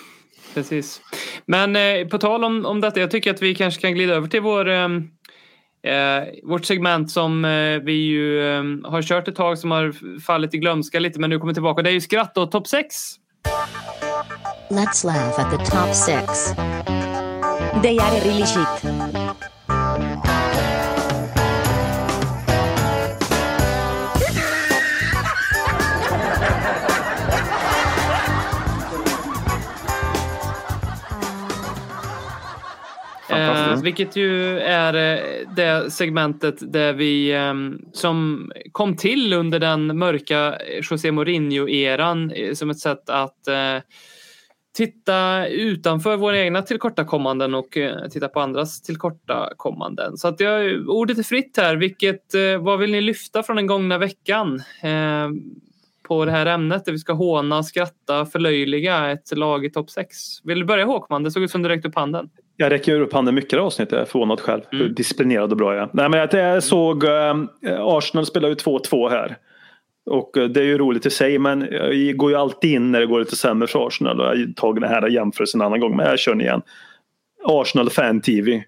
Precis. 0.55 1.01
Men 1.47 1.77
eh, 1.77 2.07
på 2.09 2.19
tal 2.19 2.45
om, 2.45 2.67
om 2.67 2.81
detta, 2.81 3.01
jag 3.01 3.11
tycker 3.11 3.31
att 3.31 3.43
vi 3.43 3.55
kanske 3.55 3.81
kan 3.81 3.95
glida 3.95 4.15
över 4.15 4.29
till 4.29 4.41
vår, 4.41 4.69
ehm, 4.69 5.09
eh, 5.83 6.29
vårt 6.43 6.65
segment 6.65 7.11
som 7.11 7.45
eh, 7.45 7.79
vi 7.83 7.93
ju 7.93 8.51
eh, 8.51 8.63
har 8.91 9.03
kört 9.03 9.29
ett 9.29 9.37
tag 9.37 9.59
som 9.59 9.71
har 9.71 10.21
fallit 10.21 10.55
i 10.55 10.59
glömska 10.59 11.01
lite 11.01 11.21
men 11.21 11.31
nu 11.31 11.39
kommer 11.39 11.55
tillbaka. 11.55 11.83
Det 11.83 11.91
är 11.91 11.95
ju 11.95 12.01
skratt 12.01 12.39
och 12.39 12.51
topp 12.51 12.67
6. 12.67 12.95
Let's 14.71 15.07
laugh 15.07 15.41
at 15.41 15.51
the 15.51 15.57
top 15.57 15.95
six. 15.95 16.55
They 17.83 17.99
are 17.99 18.21
really 18.25 18.47
shit. 18.47 18.90
Eh, 33.31 33.83
vilket 33.83 34.17
ju 34.17 34.59
är 34.59 34.95
eh, 34.95 35.49
det 35.57 35.91
segmentet 35.91 36.73
där 36.73 36.93
vi 36.93 37.33
eh, 37.33 37.55
som 37.93 38.51
kom 38.73 38.97
till 38.97 39.33
under 39.33 39.59
den 39.59 39.99
mörka 39.99 40.57
eh, 40.57 40.81
José 40.91 41.11
Mourinho-eran 41.11 42.31
eh, 42.31 42.55
som 42.55 42.71
ett 42.71 42.79
sätt 42.79 43.11
att 43.11 43.49
eh, 43.49 43.79
titta 44.77 45.47
utanför 45.47 46.17
våra 46.17 46.39
egna 46.39 46.63
tillkortakommanden 46.63 47.55
och 47.55 47.77
eh, 47.77 48.09
titta 48.09 48.29
på 48.29 48.41
andras 48.41 48.83
tillkortakommanden. 48.83 50.17
Så 50.17 50.29
att 50.29 50.41
jag, 50.41 50.89
ordet 50.89 51.19
är 51.19 51.23
fritt 51.23 51.57
här. 51.57 51.77
Vilket, 51.77 52.35
eh, 52.35 52.59
vad 52.59 52.79
vill 52.79 52.93
ni 52.93 53.01
lyfta 53.01 53.43
från 53.43 53.57
den 53.57 53.67
gångna 53.67 53.99
veckan? 53.99 54.63
Eh, 54.83 55.29
på 56.11 56.25
det 56.25 56.33
här 56.33 56.47
ämnet 56.47 56.85
där 56.85 56.93
vi 56.93 56.99
ska 56.99 57.13
håna, 57.13 57.63
skratta, 57.63 58.27
förlöjliga 58.27 59.11
ett 59.11 59.37
lag 59.37 59.65
i 59.65 59.71
topp 59.71 59.91
6. 59.91 60.17
Vill 60.45 60.59
du 60.59 60.65
börja 60.65 60.85
Håkman? 60.85 61.23
Det 61.23 61.31
såg 61.31 61.43
ut 61.43 61.51
som 61.51 61.63
du 61.63 61.69
räckte 61.69 61.89
upp 61.89 61.95
handen. 61.95 62.31
Jag 62.61 62.73
räcker 62.73 63.01
upp 63.01 63.13
handen 63.13 63.35
mycket 63.35 63.53
i 63.53 63.57
det 63.57 63.63
avsnittet. 63.63 63.93
Jag 63.93 64.01
är 64.01 64.05
förvånad 64.05 64.41
själv 64.41 64.61
hur 64.71 64.81
Mm. 64.81 64.95
disciplinerad 64.95 65.51
och 65.51 65.57
bra 65.57 65.75
jag 65.75 65.83
är. 65.83 65.89
Nej, 65.93 66.09
men 66.09 66.29
jag 66.41 66.63
såg 66.63 67.05
eh, 67.05 67.35
Arsenal 67.81 68.27
spela 68.27 68.49
ju 68.49 68.55
2-2 68.55 69.09
här. 69.11 69.37
Och 70.07 70.37
eh, 70.37 70.45
det 70.49 70.61
är 70.61 70.65
ju 70.65 70.79
roligt 70.79 71.07
i 71.07 71.11
sig 71.11 71.39
men 71.39 71.69
jag 71.71 72.17
går 72.17 72.31
ju 72.31 72.37
alltid 72.37 72.71
in 72.71 72.93
när 72.93 73.01
det 73.01 73.07
går 73.07 73.19
lite 73.21 73.37
sämre 73.37 73.67
för 73.69 73.87
Arsenal. 73.87 74.21
Och 74.21 74.27
jag 74.27 74.31
har 74.31 74.53
tagit 74.55 74.83
den 74.83 74.91
här 74.91 75.09
jämförelsen 75.09 75.61
en 75.61 75.67
annan 75.67 75.81
gång 75.81 75.97
men 75.97 76.07
jag 76.07 76.19
kör 76.19 76.33
den 76.33 76.41
igen. 76.41 76.63
Arsenal 77.45 77.91
Fan 77.91 78.21
TV. 78.21 78.65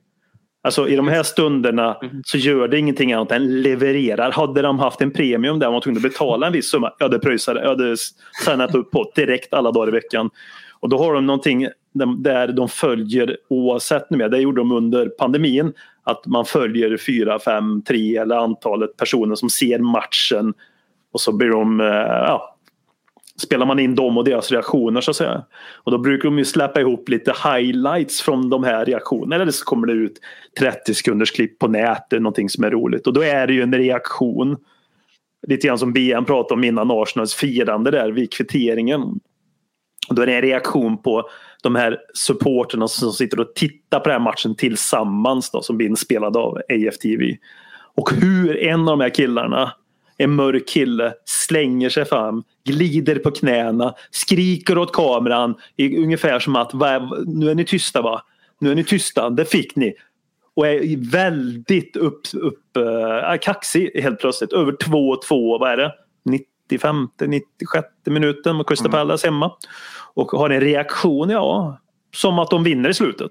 Alltså 0.64 0.88
i 0.88 0.96
de 0.96 1.08
här 1.08 1.22
stunderna 1.22 1.96
så 2.24 2.38
gör 2.38 2.68
det 2.68 2.78
ingenting 2.78 3.12
annat 3.12 3.32
än 3.32 3.62
levererar. 3.62 4.30
Hade 4.32 4.62
de 4.62 4.78
haft 4.78 5.00
en 5.00 5.10
premium 5.10 5.58
där 5.58 5.66
man 5.66 5.74
var 5.74 5.80
tvungen 5.80 5.96
att 5.96 6.12
betala 6.12 6.46
en 6.46 6.52
viss 6.52 6.70
summa, 6.70 6.92
ja 6.98 7.08
det 7.08 7.18
pröjsade. 7.18 7.60
Jag 7.60 7.68
hade 7.68 7.96
signat 8.44 8.74
upp 8.74 8.90
på 8.90 9.12
direkt 9.14 9.54
alla 9.54 9.72
dagar 9.72 9.88
i 9.88 9.90
veckan. 9.90 10.30
Och 10.82 10.88
då 10.88 10.98
har 10.98 11.14
de 11.14 11.26
någonting 11.26 11.68
där 12.16 12.52
de 12.52 12.68
följer 12.68 13.36
oavsett 13.48 14.10
nu 14.10 14.16
med, 14.16 14.30
det 14.30 14.38
gjorde 14.38 14.60
de 14.60 14.72
under 14.72 15.06
pandemin, 15.06 15.72
att 16.02 16.26
man 16.26 16.44
följer 16.44 16.96
fyra, 16.96 17.38
fem, 17.38 17.82
tre 17.82 18.16
eller 18.16 18.36
antalet 18.36 18.96
personer 18.96 19.34
som 19.34 19.50
ser 19.50 19.78
matchen 19.78 20.54
och 21.12 21.20
så 21.20 21.32
blir 21.32 21.48
de, 21.48 21.80
eh, 21.80 21.86
ja, 21.86 22.56
spelar 23.42 23.66
man 23.66 23.78
in 23.78 23.94
dem 23.94 24.18
och 24.18 24.24
deras 24.24 24.50
reaktioner 24.50 25.00
så 25.00 25.10
att 25.10 25.16
säga. 25.16 25.44
Och 25.74 25.92
då 25.92 25.98
brukar 25.98 26.24
de 26.24 26.38
ju 26.38 26.44
släppa 26.44 26.80
ihop 26.80 27.08
lite 27.08 27.32
highlights 27.44 28.22
från 28.22 28.50
de 28.50 28.64
här 28.64 28.84
reaktionerna 28.84 29.42
eller 29.42 29.52
så 29.52 29.64
kommer 29.64 29.86
det 29.86 29.92
ut 29.92 30.20
30 30.58 30.94
sekunders 30.94 31.30
klipp 31.30 31.58
på 31.58 31.68
nätet, 31.68 32.22
någonting 32.22 32.48
som 32.48 32.64
är 32.64 32.70
roligt 32.70 33.06
och 33.06 33.12
då 33.12 33.22
är 33.22 33.46
det 33.46 33.52
ju 33.52 33.62
en 33.62 33.74
reaktion. 33.74 34.56
Lite 35.46 35.66
grann 35.66 35.78
som 35.78 35.92
BM 35.92 36.24
pratade 36.24 36.54
om 36.54 36.64
innan 36.64 36.90
Arsenals 36.90 37.34
firande 37.34 37.90
där 37.90 38.10
vid 38.10 38.32
kvitteringen. 38.32 39.20
Då 40.08 40.22
är 40.22 40.26
det 40.26 40.34
en 40.34 40.42
reaktion 40.42 41.02
på 41.02 41.30
de 41.62 41.74
här 41.74 41.98
supporterna 42.14 42.88
som 42.88 43.12
sitter 43.12 43.40
och 43.40 43.54
tittar 43.54 44.00
på 44.00 44.08
den 44.08 44.12
här 44.12 44.24
matchen 44.24 44.54
tillsammans 44.54 45.50
då, 45.50 45.62
som 45.62 45.76
blir 45.76 45.88
inspelad 45.88 46.36
av 46.36 46.58
AFTV. 46.68 47.36
Och 47.94 48.10
hur 48.12 48.56
en 48.56 48.80
av 48.80 48.86
de 48.86 49.00
här 49.00 49.14
killarna, 49.14 49.72
en 50.16 50.30
mörk 50.30 50.68
kille, 50.68 51.12
slänger 51.24 51.88
sig 51.88 52.04
fram, 52.04 52.42
glider 52.64 53.16
på 53.16 53.30
knäna, 53.30 53.94
skriker 54.10 54.78
åt 54.78 54.92
kameran 54.92 55.54
ungefär 55.78 56.38
som 56.38 56.56
att 56.56 56.72
nu 57.26 57.50
är 57.50 57.54
ni 57.54 57.64
tysta 57.64 58.02
va? 58.02 58.22
Nu 58.60 58.70
är 58.70 58.74
ni 58.74 58.84
tysta, 58.84 59.30
det 59.30 59.44
fick 59.44 59.76
ni. 59.76 59.94
Och 60.54 60.66
är 60.66 61.10
väldigt 61.10 61.96
upp, 61.96 62.20
upp, 62.34 62.76
äh, 62.76 63.38
kaxig 63.40 63.90
helt 64.02 64.20
plötsligt. 64.20 64.52
Över 64.52 64.72
2-2, 64.72 65.58
vad 65.58 65.72
är 65.72 65.76
det? 65.76 65.92
95, 66.70 67.08
96 67.26 67.86
minuten 68.06 68.56
med 68.56 68.66
Crystal 68.68 68.90
Palace 68.90 69.26
hemma. 69.26 69.52
Och 70.14 70.30
har 70.30 70.50
en 70.50 70.60
reaktion, 70.60 71.30
ja, 71.30 71.78
som 72.14 72.38
att 72.38 72.50
de 72.50 72.64
vinner 72.64 72.88
i 72.88 72.94
slutet. 72.94 73.30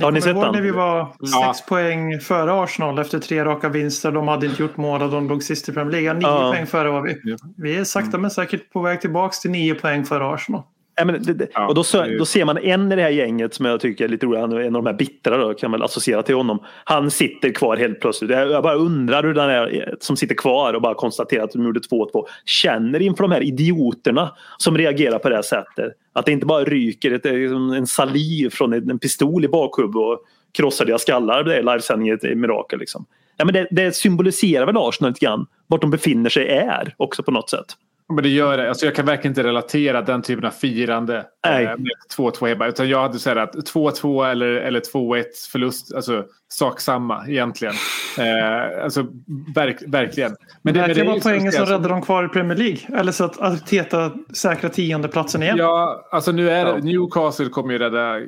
Har 0.00 0.10
ni 0.12 0.16
Jag 0.16 0.24
sett 0.24 0.34
den? 0.40 0.52
när 0.52 0.60
vi 0.62 0.70
var 0.70 1.08
Ja. 1.20 1.54
sex 1.54 1.66
poäng 1.68 2.20
före 2.20 2.52
Arsenal 2.62 2.98
efter 2.98 3.18
tre 3.18 3.44
raka 3.44 3.68
vinster. 3.68 4.12
De 4.12 4.28
hade 4.28 4.46
inte 4.46 4.62
gjort 4.62 4.76
mål 4.76 5.02
och 5.02 5.10
de 5.10 5.28
låg 5.28 5.42
sist 5.42 5.68
i 5.68 5.72
Premier 5.72 5.90
League. 6.02 6.14
Nio 6.20 6.26
Ja. 6.28 6.50
poäng 6.52 6.66
före 6.66 6.90
var 6.90 7.02
vi. 7.02 7.36
Vi 7.56 7.76
är 7.76 7.84
sakta 7.84 8.18
men 8.18 8.30
säkert 8.30 8.72
på 8.72 8.80
väg 8.80 9.00
tillbaka 9.00 9.32
till 9.42 9.50
nio 9.50 9.74
poäng 9.74 10.04
före 10.04 10.26
Arsenal. 10.34 10.62
Men 11.04 11.22
det, 11.22 11.32
det, 11.32 11.48
Ja, 11.54 11.66
och 11.66 11.74
då, 11.74 11.82
då 12.18 12.24
ser 12.24 12.44
man 12.44 12.58
en 12.58 12.92
i 12.92 12.96
det 12.96 13.02
här 13.02 13.10
gänget 13.10 13.54
som 13.54 13.66
jag 13.66 13.80
tycker 13.80 14.04
är 14.04 14.08
lite 14.08 14.26
rolig. 14.26 14.40
Han 14.40 14.52
är 14.52 14.60
en 14.60 14.76
av 14.76 14.82
de 14.84 14.90
här 14.90 14.96
bittra 14.96 15.36
då, 15.36 15.54
kan 15.54 15.70
man 15.70 15.82
associera 15.82 16.22
till 16.22 16.34
honom. 16.34 16.64
Han 16.84 17.10
sitter 17.10 17.52
kvar 17.52 17.76
helt 17.76 18.00
plötsligt. 18.00 18.30
Jag, 18.30 18.62
bara 18.62 18.74
undrar 18.74 19.22
hur 19.22 19.34
den 19.34 19.50
är 19.50 19.96
som 20.00 20.16
sitter 20.16 20.34
kvar 20.34 20.74
och 20.74 20.82
bara 20.82 20.94
konstaterar 20.94 21.44
att 21.44 21.52
de 21.52 21.64
gjorde 21.64 21.80
2-2 21.80 22.24
känner 22.44 23.02
inför 23.02 23.22
de 23.24 23.32
här 23.32 23.42
idioterna 23.42 24.32
som 24.58 24.78
reagerar 24.78 25.18
på 25.18 25.28
det 25.28 25.34
här 25.34 25.42
sättet. 25.42 25.92
Att 26.12 26.26
det 26.26 26.32
inte 26.32 26.46
bara 26.46 26.64
ryker 26.64 27.12
ett, 27.12 27.26
en 27.26 27.86
saliv 27.86 28.50
från 28.50 28.72
en, 28.72 28.98
pistol 28.98 29.44
i 29.44 29.48
bakhuvudet 29.48 29.96
och 29.96 30.20
krossar 30.52 30.84
deras 30.84 31.02
skallar. 31.02 31.44
Det 31.44 31.56
är 31.56 31.62
livesändning 31.62 32.08
ett 32.08 32.22
mirakel. 32.22 32.78
Liksom. 32.78 33.06
Ja, 33.36 33.44
men 33.44 33.54
det, 33.54 33.68
det 33.70 33.96
symboliserar 33.96 34.66
väl 34.66 34.76
Arsenal 34.78 35.10
lite 35.10 35.26
grann. 35.26 35.46
Vart 35.66 35.80
de 35.80 35.90
befinner 35.90 36.30
sig 36.30 36.48
är 36.48 36.94
också 36.96 37.22
på 37.22 37.30
något 37.30 37.50
sätt. 37.50 37.66
Men 38.08 38.22
det 38.22 38.28
gör 38.28 38.56
det. 38.56 38.68
Alltså 38.68 38.86
jag 38.86 38.94
kan 38.94 39.06
verkligen 39.06 39.30
inte 39.30 39.42
relatera 39.42 40.02
den 40.02 40.22
typen 40.22 40.44
av 40.44 40.50
firande 40.50 41.26
Nej. 41.46 41.64
eh, 41.64 41.70
med 41.70 41.92
2-2 42.16 42.48
hemma. 42.48 42.66
Utan 42.66 42.88
jag 42.88 43.02
hade 43.02 43.18
sagt 43.18 43.56
att 43.56 43.72
2-2 43.72 44.30
eller, 44.30 44.46
eller 44.46 44.80
2-1 44.80 45.24
förlust, 45.52 45.94
alltså 45.94 46.24
sak 46.48 46.80
samma 46.80 47.28
egentligen. 47.28 47.74
Eh, 48.18 48.84
alltså 48.84 49.06
verk, 49.54 49.82
verkligen. 49.86 50.36
Men 50.62 50.74
det, 50.74 50.80
men 50.80 50.88
Verkligen 50.88 51.06
är 51.06 51.10
var 51.10 51.16
ju 51.16 51.20
poängen 51.22 51.52
som 51.52 51.66
räddade 51.66 51.88
dem 51.88 52.02
kvar 52.02 52.24
i 52.24 52.28
Premier 52.28 52.58
League. 52.58 52.98
Eller 53.00 53.12
så 53.12 53.24
att 53.24 53.40
Arteta 53.40 54.12
säkra 54.36 54.68
tiondeplatsen 54.68 55.42
igen. 55.42 55.56
Ja, 55.56 56.08
alltså 56.10 56.32
nu 56.32 56.50
är 56.50 56.64
det. 56.64 56.78
Newcastle 56.78 57.48
kommer 57.48 57.72
ju 57.72 57.78
rädda 57.78 58.20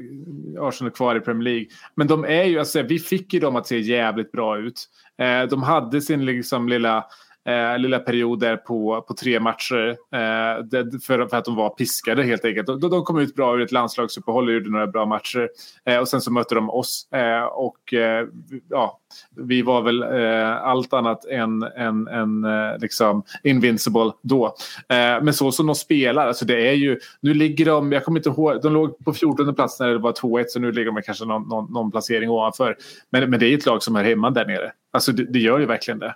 Arsenal 0.60 0.90
kvar 0.90 1.16
i 1.16 1.20
Premier 1.20 1.44
League. 1.44 1.66
Men 1.94 2.06
de 2.06 2.24
är 2.24 2.44
ju, 2.44 2.58
alltså, 2.58 2.82
vi 2.82 2.98
fick 2.98 3.34
ju 3.34 3.40
dem 3.40 3.56
att 3.56 3.66
se 3.66 3.78
jävligt 3.78 4.32
bra 4.32 4.58
ut. 4.58 4.88
Eh, 5.18 5.48
de 5.50 5.62
hade 5.62 6.00
sin 6.00 6.24
liksom 6.24 6.68
lilla, 6.68 7.04
eh, 7.48 7.78
lilla 7.78 7.98
perioder 7.98 8.56
på, 8.56 9.04
på 9.08 9.14
tre 9.14 9.40
matcher 9.40 9.88
eh, 9.88 10.64
det, 10.64 11.04
för, 11.04 11.26
för 11.26 11.36
att 11.36 11.44
de 11.44 11.56
var 11.56 11.70
piskade 11.70 12.22
helt 12.22 12.44
enkelt. 12.44 12.66
De, 12.66 12.80
de 12.80 13.04
kom 13.04 13.18
ut 13.18 13.34
bra 13.34 13.54
ur 13.54 13.62
ett 13.62 13.72
landslagsuppehåll 13.72 14.48
och 14.48 14.54
gjorde 14.54 14.70
några 14.70 14.86
bra 14.86 15.06
matcher. 15.06 15.48
Eh, 15.84 15.98
och 15.98 16.08
sen 16.08 16.20
så 16.20 16.32
mötte 16.32 16.54
de 16.54 16.70
oss 16.70 17.08
eh, 17.12 17.44
och 17.44 17.94
eh, 17.94 18.26
ja, 18.68 19.00
vi 19.36 19.62
var 19.62 19.82
väl 19.82 20.02
eh, 20.02 20.62
allt 20.62 20.92
annat 20.92 21.24
än, 21.24 21.62
än, 21.62 22.08
än 22.08 22.44
eh, 22.44 22.78
liksom 22.78 23.22
invincible 23.42 24.12
då. 24.22 24.46
Eh, 24.88 25.22
men 25.22 25.34
så 25.34 25.52
som 25.52 25.66
de 25.66 25.74
spelar, 25.74 26.26
alltså 26.26 26.44
det 26.44 26.68
är 26.68 26.72
ju, 26.72 26.98
nu 27.20 27.34
ligger 27.34 27.64
de, 27.64 27.92
jag 27.92 28.04
kommer 28.04 28.18
inte 28.18 28.28
ihåg, 28.28 28.62
de 28.62 28.72
låg 28.72 29.04
på 29.04 29.12
14 29.12 29.54
plats 29.54 29.80
när 29.80 29.88
det 29.88 29.98
var 29.98 30.12
2-1 30.12 30.44
så 30.48 30.60
nu 30.60 30.72
ligger 30.72 30.92
de 30.92 31.02
kanske 31.02 31.24
någon, 31.24 31.48
någon, 31.48 31.72
någon 31.72 31.90
placering 31.90 32.30
ovanför. 32.30 32.76
Men, 33.10 33.30
men 33.30 33.40
det 33.40 33.46
är 33.46 33.58
ett 33.58 33.66
lag 33.66 33.82
som 33.82 33.96
är 33.96 34.04
hemma 34.04 34.30
där 34.30 34.46
nere. 34.46 34.72
Alltså 34.90 35.12
det, 35.12 35.24
det 35.24 35.38
gör 35.38 35.58
ju 35.58 35.66
verkligen 35.66 35.98
det. 35.98 36.14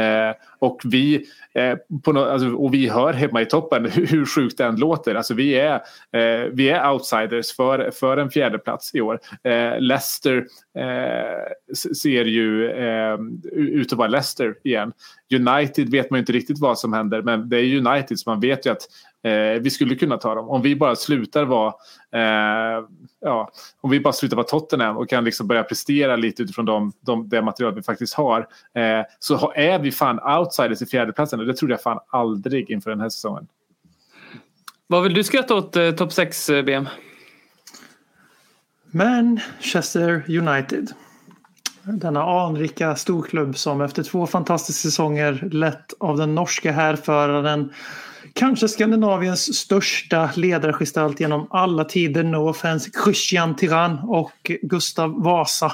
Eh, 0.00 0.34
och, 0.58 0.80
vi, 0.84 1.26
eh, 1.54 1.74
på 2.02 2.12
no, 2.12 2.18
alltså, 2.18 2.48
och 2.48 2.74
vi 2.74 2.88
hör 2.88 3.12
hemma 3.12 3.42
i 3.42 3.46
toppen 3.46 3.84
hur, 3.90 4.06
hur 4.06 4.26
sjukt 4.26 4.58
det 4.58 4.64
än 4.64 4.76
låter. 4.76 5.14
Alltså 5.14 5.34
vi 5.34 5.54
är, 5.54 5.74
eh, 6.12 6.48
vi 6.52 6.70
är 6.70 6.90
outsiders 6.90 7.56
för, 7.56 7.90
för 7.90 8.16
en 8.16 8.30
fjärde 8.30 8.58
plats 8.58 8.94
i 8.94 9.00
år. 9.00 9.20
Eh, 9.42 9.80
Leicester 9.80 10.46
eh, 10.78 11.74
ser 11.74 12.24
ju 12.24 12.70
eh, 12.70 13.18
ut 13.52 13.92
att 13.92 13.98
vara 13.98 14.08
Leicester 14.08 14.54
igen. 14.64 14.92
United 15.34 15.90
vet 15.90 16.10
man 16.10 16.18
ju 16.18 16.20
inte 16.20 16.32
riktigt 16.32 16.60
vad 16.60 16.78
som 16.78 16.92
händer 16.92 17.22
men 17.22 17.48
det 17.48 17.56
är 17.56 17.86
United 17.86 18.18
så 18.18 18.30
man 18.30 18.40
vet 18.40 18.66
ju 18.66 18.70
att 18.70 18.88
eh, 19.24 19.60
vi 19.60 19.70
skulle 19.70 19.94
kunna 19.94 20.16
ta 20.16 20.34
dem. 20.34 20.48
Om 20.48 20.62
vi 20.62 20.76
bara 20.76 20.96
slutar 20.96 21.44
vara 21.44 21.74
eh, 22.12 22.84
ja, 23.20 23.50
om 23.80 23.90
vi 23.90 24.00
bara 24.00 24.12
slutar 24.12 24.36
vara 24.36 24.46
Tottenham 24.46 24.96
och 24.96 25.08
kan 25.08 25.24
liksom 25.24 25.46
börja 25.46 25.62
prestera 25.62 26.16
lite 26.16 26.42
utifrån 26.42 26.64
de, 26.64 26.92
de, 27.00 27.28
det 27.28 27.42
material 27.42 27.74
vi 27.74 27.82
faktiskt 27.82 28.14
har 28.14 28.40
eh, 28.74 29.06
så 29.18 29.52
är 29.56 29.78
vi 29.78 29.92
fan 29.92 30.38
outsiders 30.38 30.82
i 30.82 30.86
fjärdeplatsen 30.86 31.40
och 31.40 31.46
det 31.46 31.54
trodde 31.54 31.74
jag 31.74 31.82
fan 31.82 31.98
aldrig 32.08 32.70
inför 32.70 32.90
den 32.90 33.00
här 33.00 33.08
säsongen. 33.08 33.46
Vad 34.86 35.02
vill 35.02 35.14
du 35.14 35.24
skratta 35.24 35.54
åt 35.54 35.76
eh, 35.76 35.90
topp 35.90 36.12
6 36.12 36.50
eh, 36.50 36.62
BM? 36.62 36.88
Manchester 38.90 40.24
United. 40.28 40.92
Denna 41.82 42.22
anrika 42.22 42.96
storklubb 42.96 43.56
som 43.56 43.80
efter 43.80 44.02
två 44.02 44.26
fantastiska 44.26 44.88
säsonger 44.88 45.48
lett 45.52 45.92
av 46.00 46.16
den 46.16 46.34
norska 46.34 46.72
härföraren 46.72 47.72
kanske 48.34 48.68
Skandinaviens 48.68 49.54
största 49.58 50.30
ledargestalt 50.36 51.20
genom 51.20 51.46
alla 51.50 51.84
tider, 51.84 52.24
no 52.24 52.48
offense, 52.48 52.90
Christian 53.04 53.56
Tyrann 53.56 53.98
och 53.98 54.50
Gustav 54.62 55.22
Vasa. 55.22 55.72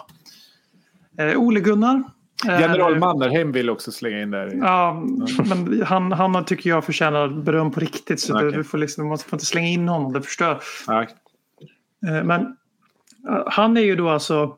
Eh, 1.18 1.36
Ole 1.40 1.60
Gunnar. 1.60 2.02
är- 2.48 2.60
General 2.60 2.98
Mannerheim 2.98 3.52
vill 3.52 3.70
också 3.70 3.92
slänga 3.92 4.22
in 4.22 4.30
där. 4.30 4.52
Ja, 4.62 5.02
men 5.48 5.82
han, 5.82 6.12
han 6.12 6.44
tycker 6.44 6.70
jag 6.70 6.84
förtjänar 6.84 7.28
beröm 7.28 7.70
på 7.70 7.80
riktigt. 7.80 8.20
Så 8.20 8.36
Okej. 8.36 8.52
du 8.52 8.64
får 8.64 8.78
liksom, 8.78 9.08
man 9.08 9.18
får 9.18 9.32
inte 9.36 9.46
slänga 9.46 9.68
in 9.68 9.88
honom, 9.88 10.12
det 10.12 10.22
förstör. 10.22 10.60
Ja. 10.86 11.02
Eh, 11.02 12.24
Men 12.24 12.40
eh, 12.40 13.42
han 13.46 13.76
är 13.76 13.80
ju 13.80 13.96
då 13.96 14.08
alltså 14.08 14.56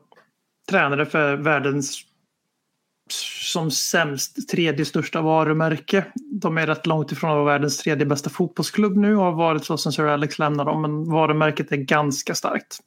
tränare 0.69 1.05
för 1.05 1.35
världens 1.35 2.01
som 3.09 3.71
sämst 3.71 4.49
tredje 4.49 4.85
största 4.85 5.21
varumärke. 5.21 6.05
De 6.15 6.57
är 6.57 6.67
rätt 6.67 6.85
långt 6.85 7.11
ifrån 7.11 7.29
att 7.29 7.35
vara 7.35 7.45
världens 7.45 7.77
tredje 7.77 8.05
bästa 8.05 8.29
fotbollsklubb 8.29 8.97
nu 8.97 9.15
och 9.15 9.23
har 9.23 9.31
varit 9.31 9.65
så 9.65 9.77
sen 9.77 9.91
Sir 9.91 10.07
Alex 10.07 10.39
lämnade 10.39 10.71
dem. 10.71 10.81
Men 10.81 11.11
varumärket 11.11 11.71
är 11.71 11.77
ganska 11.77 12.35
starkt. 12.35 12.79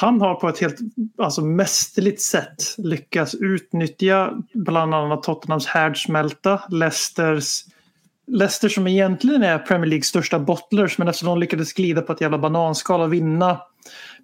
Han 0.00 0.20
har 0.20 0.34
på 0.34 0.48
ett 0.48 0.58
helt 0.58 0.78
alltså, 1.18 1.44
mästerligt 1.44 2.22
sätt 2.22 2.74
lyckats 2.78 3.34
utnyttja 3.34 4.32
bland 4.54 4.94
annat 4.94 5.22
Tottenhams 5.22 5.66
härdsmälta, 5.66 6.62
Leicesters 6.70 7.64
Leicester 8.28 8.68
som 8.68 8.86
egentligen 8.86 9.42
är 9.42 9.58
Premier 9.58 9.86
Leagues 9.86 10.06
största 10.06 10.38
bottlers 10.38 10.98
men 10.98 11.08
eftersom 11.08 11.28
de 11.28 11.38
lyckades 11.38 11.72
glida 11.72 12.02
på 12.02 12.12
ett 12.12 12.20
jävla 12.20 12.38
bananskal 12.38 13.00
och 13.00 13.12
vinna 13.12 13.60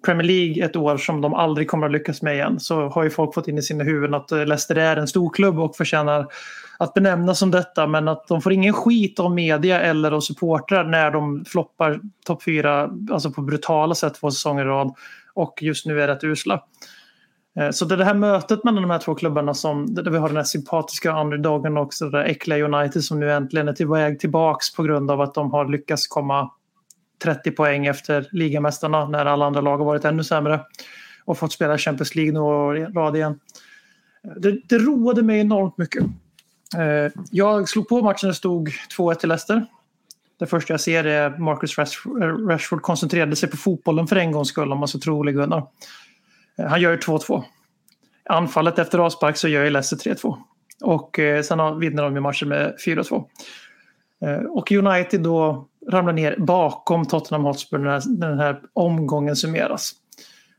Premier 0.05 0.27
League 0.27 0.65
ett 0.65 0.75
år 0.75 0.97
som 0.97 1.21
de 1.21 1.33
aldrig 1.33 1.67
kommer 1.67 1.85
att 1.85 1.91
lyckas 1.93 2.21
med 2.21 2.35
igen 2.35 2.59
så 2.59 2.89
har 2.89 3.03
ju 3.03 3.09
folk 3.09 3.33
fått 3.33 3.47
in 3.47 3.57
i 3.57 3.61
sina 3.61 3.83
huvuden 3.83 4.13
att 4.13 4.31
eh, 4.31 4.45
Leicester 4.45 4.75
är 4.75 4.97
en 4.97 5.07
stor 5.07 5.29
klubb 5.29 5.59
och 5.59 5.75
förtjänar 5.75 6.27
att 6.79 6.93
benämnas 6.93 7.39
som 7.39 7.51
detta 7.51 7.87
men 7.87 8.07
att 8.07 8.27
de 8.27 8.41
får 8.41 8.53
ingen 8.53 8.73
skit 8.73 9.19
av 9.19 9.31
media 9.31 9.81
eller 9.81 10.11
av 10.11 10.19
supportrar 10.19 10.83
när 10.83 11.11
de 11.11 11.45
floppar 11.45 11.99
topp 12.25 12.43
fyra 12.43 12.89
alltså 13.11 13.31
på 13.31 13.41
brutala 13.41 13.95
sätt 13.95 14.13
två 14.13 14.31
säsonger 14.31 14.65
i 14.65 14.67
rad 14.67 14.93
och 15.33 15.59
just 15.61 15.85
nu 15.85 16.01
är 16.01 16.07
rätt 16.07 16.23
usla. 16.23 16.63
Eh, 17.59 17.71
så 17.71 17.85
det 17.85 17.95
är 17.95 17.97
det 17.97 18.05
här 18.05 18.13
mötet 18.13 18.63
mellan 18.63 18.81
de 18.81 18.91
här 18.91 18.99
två 18.99 19.15
klubbarna 19.15 19.53
som 19.53 19.93
där 19.93 20.11
vi 20.11 20.17
har 20.17 20.27
den 20.27 20.37
här 20.37 20.43
sympatiska 20.43 21.21
underdogen 21.21 21.77
och 21.77 21.83
också 21.83 22.05
det 22.05 22.17
där 22.17 22.25
äckliga 22.25 22.65
United 22.65 23.03
som 23.03 23.19
nu 23.19 23.31
äntligen 23.31 23.67
är 23.67 23.73
till 23.73 23.87
väg 23.87 24.19
tillbaks 24.19 24.73
på 24.75 24.83
grund 24.83 25.11
av 25.11 25.21
att 25.21 25.33
de 25.33 25.51
har 25.51 25.65
lyckats 25.67 26.07
komma 26.07 26.49
30 27.23 27.51
poäng 27.51 27.85
efter 27.85 28.27
ligamästarna 28.31 29.09
när 29.09 29.25
alla 29.25 29.45
andra 29.45 29.61
lag 29.61 29.77
har 29.77 29.85
varit 29.85 30.05
ännu 30.05 30.23
sämre 30.23 30.59
och 31.25 31.37
fått 31.37 31.53
spela 31.53 31.77
Champions 31.77 32.15
League 32.15 32.33
några 32.33 32.57
år 32.57 32.77
i 32.77 32.85
rad 32.85 33.15
igen. 33.15 33.39
Det, 34.35 34.57
det 34.69 34.77
roade 34.77 35.23
mig 35.23 35.39
enormt 35.39 35.77
mycket. 35.77 36.03
Eh, 36.77 37.11
jag 37.31 37.69
slog 37.69 37.87
på 37.87 38.01
matchen 38.01 38.27
när 38.27 38.29
det 38.29 38.35
stod 38.35 38.69
2-1 38.97 39.15
till 39.15 39.29
Leicester. 39.29 39.65
Det 40.39 40.45
första 40.45 40.73
jag 40.73 40.81
ser 40.81 41.03
är 41.03 41.37
Marcus 41.37 41.77
eh, 41.77 41.83
Rashford, 42.47 42.81
koncentrerade 42.81 43.35
sig 43.35 43.49
på 43.49 43.57
fotbollen 43.57 44.07
för 44.07 44.15
en 44.15 44.31
gångs 44.31 44.47
skull 44.47 44.71
om 44.71 44.79
man 44.79 44.87
så 44.87 44.99
tror 44.99 45.31
Gunnar. 45.31 45.67
Eh, 46.57 46.65
han 46.65 46.81
gör 46.81 46.91
ju 46.91 46.97
2-2. 46.97 47.43
Anfallet 48.29 48.79
efter 48.79 48.99
avspark 48.99 49.37
så 49.37 49.47
gör 49.47 49.63
ju 49.63 49.69
Leicester 49.69 50.15
3-2. 50.15 50.37
Och 50.81 51.19
sen 51.43 51.79
vinner 51.79 52.03
de 52.03 52.15
ju 52.15 52.21
matchen 52.21 52.49
med 52.49 52.75
4-2. 52.85 53.25
Och 54.49 54.71
United 54.71 55.21
då 55.21 55.67
ramlar 55.91 56.13
ner 56.13 56.35
bakom 56.37 57.05
Tottenham 57.05 57.45
Hotspur 57.45 57.77
när 57.77 58.01
den 58.07 58.39
här 58.39 58.61
omgången 58.73 59.35
summeras. 59.35 59.95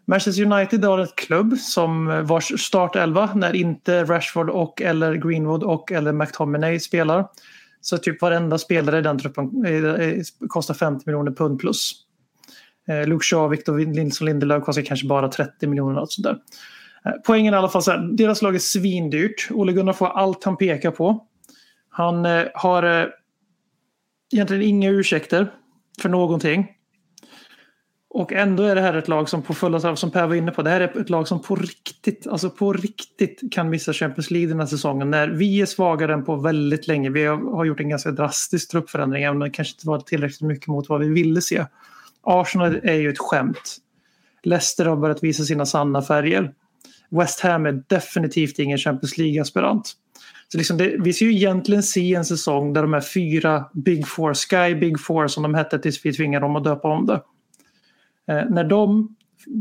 Manchester 0.06 0.52
United 0.52 0.84
har 0.84 0.98
ett 0.98 1.16
klubb 1.16 1.58
som 1.58 2.10
eh, 2.10 2.20
vars 2.20 2.60
startelva 2.60 3.34
när 3.34 3.56
inte 3.56 4.04
Rashford 4.04 4.50
och 4.50 4.82
eller 4.82 5.14
Greenwood 5.14 5.62
och 5.62 5.92
eller 5.92 6.12
McTominay 6.12 6.80
spelar. 6.80 7.26
Så 7.80 7.98
typ 7.98 8.22
varenda 8.22 8.58
spelare 8.58 8.98
i 8.98 9.02
den 9.02 9.18
truppen 9.18 9.64
eh, 9.66 9.84
eh, 9.84 10.22
kostar 10.48 10.74
50 10.74 11.02
miljoner 11.06 11.32
pund 11.32 11.60
plus. 11.60 12.02
Luke 13.06 13.24
Shaw, 13.24 13.48
Victor 13.48 13.78
Nilsson 13.78 14.26
Lindelöf 14.26 14.64
kostar 14.64 14.82
kanske 14.82 15.06
bara 15.06 15.28
30 15.28 15.66
miljoner. 15.66 16.00
Och 16.00 16.12
sådär. 16.12 16.36
Poängen 17.26 17.54
är 17.54 17.56
i 17.56 17.58
alla 17.58 17.68
fall 17.68 17.82
så 17.82 17.90
här, 17.90 17.98
deras 18.12 18.42
lag 18.42 18.54
är 18.54 18.58
svindyrt. 18.58 19.48
Ole 19.50 19.72
Gunnar 19.72 19.92
får 19.92 20.06
allt 20.06 20.44
han 20.44 20.56
pekar 20.56 20.90
på. 20.90 21.26
Han 21.90 22.24
har 22.54 23.12
egentligen 24.32 24.62
inga 24.62 24.90
ursäkter 24.90 25.52
för 26.02 26.08
någonting. 26.08 26.66
Och 28.18 28.32
ändå 28.32 28.62
är 28.62 28.74
det 28.74 28.80
här 28.80 28.94
ett 28.94 29.08
lag 29.08 29.28
som 29.28 29.42
på 29.42 29.54
fulla 29.54 29.76
allvar, 29.76 29.94
som 29.94 30.10
Per 30.10 30.26
var 30.26 30.34
inne 30.34 30.50
på, 30.50 30.62
det 30.62 30.70
här 30.70 30.80
är 30.80 31.00
ett 31.00 31.10
lag 31.10 31.28
som 31.28 31.42
på 31.42 31.56
riktigt, 31.56 32.26
alltså 32.26 32.50
på 32.50 32.72
riktigt 32.72 33.52
kan 33.52 33.70
missa 33.70 33.92
Champions 33.92 34.30
League 34.30 34.48
den 34.48 34.60
här 34.60 34.66
säsongen. 34.66 35.10
När 35.10 35.28
vi 35.28 35.60
är 35.60 35.66
svagare 35.66 36.14
än 36.14 36.24
på 36.24 36.36
väldigt 36.36 36.86
länge. 36.86 37.10
Vi 37.10 37.24
har 37.24 37.56
har 37.56 37.64
gjort 37.64 37.80
en 37.80 37.88
ganska 37.88 38.10
drastisk 38.10 38.70
truppförändring, 38.70 39.22
även 39.22 39.36
om 39.36 39.40
det 39.40 39.50
kanske 39.50 39.74
inte 39.74 39.88
var 39.88 40.00
tillräckligt 40.00 40.40
mycket 40.40 40.66
mot 40.66 40.88
vad 40.88 41.00
vi 41.00 41.08
ville 41.08 41.40
se. 41.40 41.64
Arsenal 42.22 42.80
är 42.82 42.94
ju 42.94 43.10
ett 43.10 43.18
skämt. 43.18 43.76
Leicester 44.42 44.86
har 44.86 44.96
börjat 44.96 45.22
visa 45.22 45.44
sina 45.44 45.66
sanna 45.66 46.02
färger. 46.02 46.52
West 47.10 47.40
Ham 47.40 47.66
är 47.66 47.82
definitivt 47.86 48.58
ingen 48.58 48.78
Champions 48.78 49.18
League-aspirant. 49.18 49.92
Så 50.48 50.58
liksom 50.58 50.76
det, 50.76 50.96
vi 50.98 51.12
ser 51.12 51.26
ju 51.26 51.32
egentligen 51.32 51.82
se 51.82 52.14
en 52.14 52.24
säsong 52.24 52.72
där 52.72 52.82
de 52.82 52.92
här 52.92 53.00
fyra 53.00 53.64
Big 53.72 54.08
Four, 54.08 54.34
Sky 54.34 54.74
Big 54.74 55.00
Four 55.00 55.28
som 55.28 55.42
de 55.42 55.54
hette 55.54 55.78
tills 55.78 56.04
vi 56.06 56.12
tvingade 56.12 56.44
dem 56.44 56.56
att 56.56 56.64
döpa 56.64 56.88
om 56.88 57.06
det. 57.06 57.20
Eh, 58.28 58.44
när 58.50 58.64
de 58.64 59.16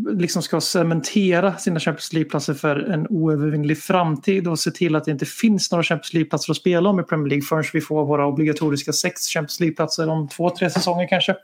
liksom 0.09 0.41
ska 0.41 0.61
cementera 0.61 1.57
sina 1.57 1.79
Champions 1.79 2.13
League-platser 2.13 2.53
för 2.53 2.75
en 2.75 3.07
oövervinnlig 3.07 3.79
framtid 3.79 4.47
och 4.47 4.59
se 4.59 4.71
till 4.71 4.95
att 4.95 5.05
det 5.05 5.11
inte 5.11 5.25
finns 5.25 5.71
några 5.71 5.83
Champions 5.83 6.13
League-platser 6.13 6.51
att 6.51 6.57
spela 6.57 6.89
om 6.89 6.99
i 6.99 7.03
Premier 7.03 7.29
League 7.29 7.43
förrän 7.43 7.63
vi 7.73 7.81
får 7.81 8.05
våra 8.05 8.27
obligatoriska 8.27 8.93
sex 8.93 9.21
Champions 9.21 9.59
League-platser 9.59 10.09
om 10.09 10.27
två, 10.27 10.49
tre 10.49 10.69
säsonger 10.69 11.07
kanske. 11.07 11.35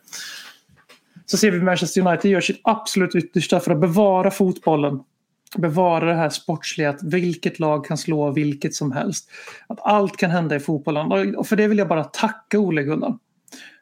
Så 1.26 1.38
ser 1.38 1.52
vi 1.52 1.62
Manchester 1.62 2.08
United 2.08 2.32
gör 2.32 2.42
sitt 2.42 2.62
absolut 2.64 3.16
yttersta 3.16 3.60
för 3.60 3.72
att 3.72 3.82
bevara 3.82 4.32
fotbollen 4.32 5.00
bevara 5.58 6.06
det 6.06 6.14
här 6.14 6.30
sportsliga, 6.30 6.89
att 6.89 7.04
vilket 7.04 7.60
lag 7.60 7.86
kan 7.86 7.97
slå 7.97 8.32
vilket 8.32 8.74
som 8.74 8.91
helst. 8.91 9.30
Att 9.68 9.80
allt 9.82 10.18
kan 10.18 10.32
hända 10.32 10.56
i 10.56 10.60
fotbollen. 10.60 11.36
Och 11.36 11.47
för 11.47 11.56
det 11.56 11.68
vill 11.68 11.78
jag 11.78 11.88
bara 11.88 12.04
tacka 12.04 12.60
Ole 12.60 12.84
Gunnar. 12.84 13.18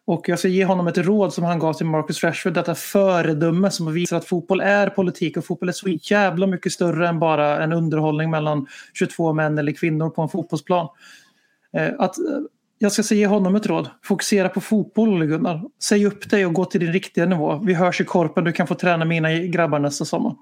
Och 0.09 0.29
jag 0.29 0.39
ska 0.39 0.47
ge 0.47 0.65
honom 0.65 0.87
ett 0.87 0.97
råd 0.97 1.33
som 1.33 1.43
han 1.43 1.59
gav 1.59 1.73
till 1.73 1.85
Marcus 1.85 2.23
Rashford, 2.23 2.53
detta 2.53 2.75
föredöme 2.75 3.71
som 3.71 3.93
visar 3.93 4.17
att 4.17 4.25
fotboll 4.25 4.61
är 4.61 4.89
politik 4.89 5.37
och 5.37 5.45
fotboll 5.45 5.69
är 5.69 5.73
så 5.73 5.89
jävla 5.89 6.47
mycket 6.47 6.71
större 6.71 7.07
än 7.07 7.19
bara 7.19 7.63
en 7.63 7.73
underhållning 7.73 8.29
mellan 8.29 8.67
22 8.93 9.33
män 9.33 9.57
eller 9.57 9.71
kvinnor 9.71 10.09
på 10.09 10.21
en 10.21 10.29
fotbollsplan. 10.29 10.87
Eh, 11.77 11.89
att, 11.99 12.17
eh, 12.17 12.23
jag 12.77 12.91
ska 12.91 13.15
ge 13.15 13.27
honom 13.27 13.55
ett 13.55 13.65
råd. 13.65 13.89
Fokusera 14.03 14.49
på 14.49 14.61
fotboll, 14.61 15.09
Ole 15.09 15.25
Gunnar. 15.25 15.63
Säg 15.83 16.05
upp 16.05 16.29
dig 16.29 16.45
och 16.45 16.53
gå 16.53 16.65
till 16.65 16.79
din 16.79 16.93
riktiga 16.93 17.25
nivå. 17.25 17.61
Vi 17.63 17.73
hörs 17.73 18.01
i 18.01 18.05
korpen, 18.05 18.43
du 18.43 18.51
kan 18.51 18.67
få 18.67 18.75
träna 18.75 19.05
mina 19.05 19.33
grabbar 19.33 19.79
nästa 19.79 20.05
sommar. 20.05 20.35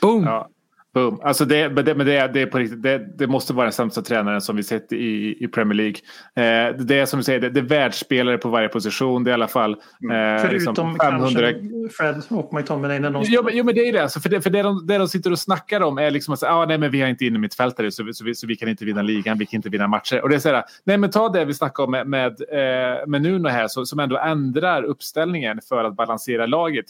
Boom! 0.00 0.24
Ja. 0.24 0.48
Boom. 0.94 1.20
Alltså 1.22 1.44
det, 1.44 1.70
men 1.70 1.84
det, 1.84 1.94
men 1.94 2.06
det, 2.06 2.30
det, 2.34 2.40
är 2.40 2.46
på 2.46 2.58
riktigt, 2.58 2.82
det, 2.82 2.98
det 3.18 3.26
måste 3.26 3.52
vara 3.52 3.64
den 3.64 3.72
sämsta 3.72 4.02
tränaren 4.02 4.40
som 4.40 4.56
vi 4.56 4.62
sett 4.62 4.92
i, 4.92 5.36
i 5.44 5.48
Premier 5.48 5.74
League. 5.74 5.96
Eh, 6.34 6.76
det 6.76 6.98
är 6.98 7.06
som 7.06 7.18
du 7.18 7.24
säger, 7.24 7.40
det, 7.40 7.50
det 7.50 7.60
är 7.60 7.64
världsspelare 7.64 8.38
på 8.38 8.48
varje 8.48 8.68
position. 8.68 9.24
Det 9.24 9.28
är 9.28 9.32
i 9.32 9.34
alla 9.34 9.48
fall 9.48 9.72
eh, 9.72 9.78
Förutom 10.42 10.50
liksom 10.52 10.98
500 10.98 11.52
kanske 11.52 11.88
Fred 11.96 12.22
och 12.28 12.54
McTominay 12.54 12.98
när 12.98 13.10
de 13.10 13.22
Jo 13.26 13.42
men, 13.42 13.56
jo, 13.56 13.64
men 13.64 13.74
det 13.74 13.88
är 13.88 13.92
det. 13.92 14.02
Alltså, 14.02 14.20
för 14.20 14.28
det, 14.28 14.40
för 14.40 14.50
det, 14.50 14.62
de, 14.62 14.86
det 14.86 14.98
de 14.98 15.08
sitter 15.08 15.32
och 15.32 15.38
snackar 15.38 15.80
om 15.80 15.98
är 15.98 16.10
liksom 16.10 16.34
att 16.34 16.42
ah, 16.42 16.64
nej, 16.66 16.78
men 16.78 16.90
vi 16.90 17.00
har 17.00 17.08
inte 17.08 17.24
inne 17.24 17.38
mittfältare 17.38 17.90
så, 17.90 18.02
vi- 18.04 18.14
så, 18.14 18.24
vi, 18.24 18.34
så 18.34 18.46
vi 18.46 18.56
kan 18.56 18.68
inte 18.68 18.84
vinna 18.84 19.02
ligan, 19.02 19.38
vi 19.38 19.46
kan 19.46 19.58
inte 19.58 19.68
vinna 19.68 19.88
matcher. 19.88 20.20
Och 20.22 20.28
det 20.28 20.34
är 20.34 20.38
så 20.38 20.48
här, 20.48 20.64
nej 20.84 20.98
men 20.98 21.10
ta 21.10 21.28
det 21.28 21.44
vi 21.44 21.54
snackade 21.54 21.84
om 21.84 21.90
med, 21.90 22.06
med, 22.06 22.40
eh, 22.52 23.06
med 23.06 23.22
Nuno 23.22 23.48
här 23.48 23.68
så, 23.68 23.86
som 23.86 24.00
ändå 24.00 24.18
ändrar 24.18 24.82
uppställningen 24.82 25.60
för 25.68 25.84
att 25.84 25.96
balansera 25.96 26.46
laget. 26.46 26.86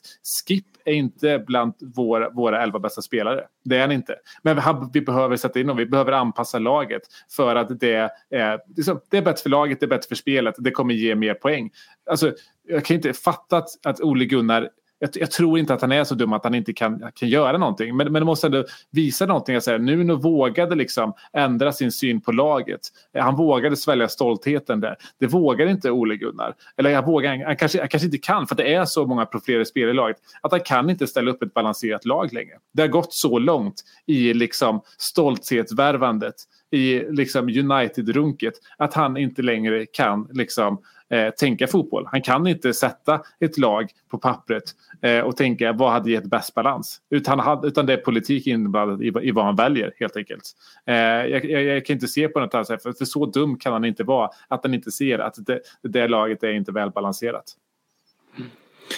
Skip 0.46 0.64
är 0.84 0.92
inte 0.92 1.44
bland 1.46 1.74
våra, 1.94 2.30
våra 2.30 2.62
elva 2.62 2.78
bästa 2.78 3.02
spelare. 3.02 3.44
Det 3.64 3.76
är 3.76 3.88
kan 3.90 3.94
inte. 3.96 4.16
Men 4.42 4.56
vi, 4.56 4.62
har- 4.62 4.90
vi 4.92 5.00
behöver 5.00 5.36
sätta 5.36 5.60
in 5.60 5.66
dem, 5.66 5.76
vi 5.76 5.86
behöver 5.86 6.12
anpassa 6.12 6.58
laget 6.58 7.02
för 7.36 7.56
att 7.56 7.80
det 7.80 8.10
är, 8.30 8.60
liksom, 8.76 9.00
det 9.10 9.18
är 9.18 9.22
bättre 9.22 9.42
för 9.42 9.50
laget, 9.50 9.80
det 9.80 9.86
är 9.86 9.88
bättre 9.88 10.08
för 10.08 10.14
spelet, 10.14 10.54
det 10.58 10.70
kommer 10.70 10.94
ge 10.94 11.14
mer 11.14 11.34
poäng. 11.34 11.70
Alltså, 12.10 12.32
jag 12.68 12.84
kan 12.84 12.94
inte 12.96 13.12
fatta 13.12 13.56
att, 13.56 13.86
att 13.86 14.00
Ole 14.00 14.24
Gunnar 14.24 14.68
jag, 15.02 15.10
jag, 15.14 15.30
tror 15.30 15.58
inte 15.58 15.74
att 15.74 15.80
han 15.80 15.92
är 15.92 16.04
så 16.04 16.14
dum 16.14 16.32
att 16.32 16.44
han 16.44 16.54
inte 16.54 16.72
kan, 16.72 17.02
kan 17.14 17.28
göra 17.28 17.58
någonting. 17.58 17.96
Men, 17.96 18.12
men 18.12 18.20
det 18.20 18.26
måste 18.26 18.46
ändå 18.46 18.64
visa 18.90 19.26
någonting. 19.26 19.56
Att 19.56 19.64
säga, 19.64 19.78
Nuno 19.78 20.16
vågade 20.16 20.74
liksom 20.74 21.12
ändra 21.32 21.72
sin 21.72 21.92
syn 21.92 22.20
på 22.20 22.32
laget. 22.32 22.80
Han 23.18 23.36
vågade 23.36 23.76
svälja 23.76 24.08
stoltheten 24.08 24.80
där. 24.80 24.96
Det 25.20 25.26
vågar 25.26 25.66
inte 25.66 25.90
Ole 25.90 26.16
Gunnar. 26.16 26.54
Eller 26.76 26.90
jag 26.90 27.06
vågar, 27.06 27.44
han, 27.46 27.56
kanske, 27.56 27.78
han 27.78 27.88
kanske 27.88 28.06
inte 28.06 28.18
kan 28.18 28.46
för 28.46 28.54
det 28.54 28.74
är 28.74 28.84
så 28.84 29.06
många 29.06 29.26
profilerade 29.26 29.66
spelare 29.66 29.90
i 29.90 29.94
laget. 29.94 30.16
Att 30.40 30.52
han 30.52 30.60
kan 30.60 30.90
inte 30.90 31.06
ställa 31.06 31.30
upp 31.30 31.42
ett 31.42 31.54
balanserat 31.54 32.04
lag 32.04 32.32
längre. 32.32 32.54
Det 32.72 32.82
har 32.82 32.88
gått 32.88 33.12
så 33.12 33.38
långt 33.38 33.82
i 34.06 34.34
liksom 34.34 34.80
stolthetsvärvandet 34.98 36.34
i 36.70 37.04
liksom 37.10 37.48
United-runket 37.48 38.54
att 38.76 38.94
han 38.94 39.16
inte 39.16 39.42
längre 39.42 39.86
kan 39.86 40.28
liksom, 40.32 40.78
eh, 41.10 41.30
tänka 41.30 41.66
fotboll. 41.66 42.06
Han 42.06 42.22
kan 42.22 42.46
inte 42.46 42.74
sätta 42.74 43.22
ett 43.40 43.58
lag 43.58 43.90
på 44.10 44.18
pappret 44.18 44.64
eh, 45.02 45.20
och 45.20 45.36
tänka 45.36 45.72
vad 45.72 45.92
hade 45.92 46.10
gett 46.10 46.24
bäst 46.24 46.54
balans. 46.54 47.00
Utan, 47.10 47.64
utan 47.64 47.86
det 47.86 47.92
är 47.92 47.96
politik 47.96 48.46
inblandad 48.46 49.02
i, 49.02 49.12
i 49.22 49.30
vad 49.30 49.44
han 49.44 49.56
väljer 49.56 49.92
helt 49.96 50.16
enkelt. 50.16 50.42
Eh, 50.86 50.94
jag, 50.94 51.44
jag, 51.44 51.62
jag, 51.62 51.86
kan 51.86 51.94
inte 51.94 52.08
se 52.08 52.28
på 52.28 52.40
något 52.40 52.54
annat 52.54 52.66
sätt 52.66 52.82
för, 52.82 52.92
för 52.92 53.04
så 53.04 53.26
dum 53.26 53.58
kan 53.58 53.72
han 53.72 53.84
inte 53.84 54.04
vara 54.04 54.30
att 54.48 54.60
han 54.64 54.74
inte 54.74 54.90
ser 54.90 55.18
att 55.18 55.46
det, 55.46 55.60
det 55.82 56.08
laget 56.08 56.42
är 56.42 56.52
inte 56.52 56.72
välbalanserat. 56.72 57.44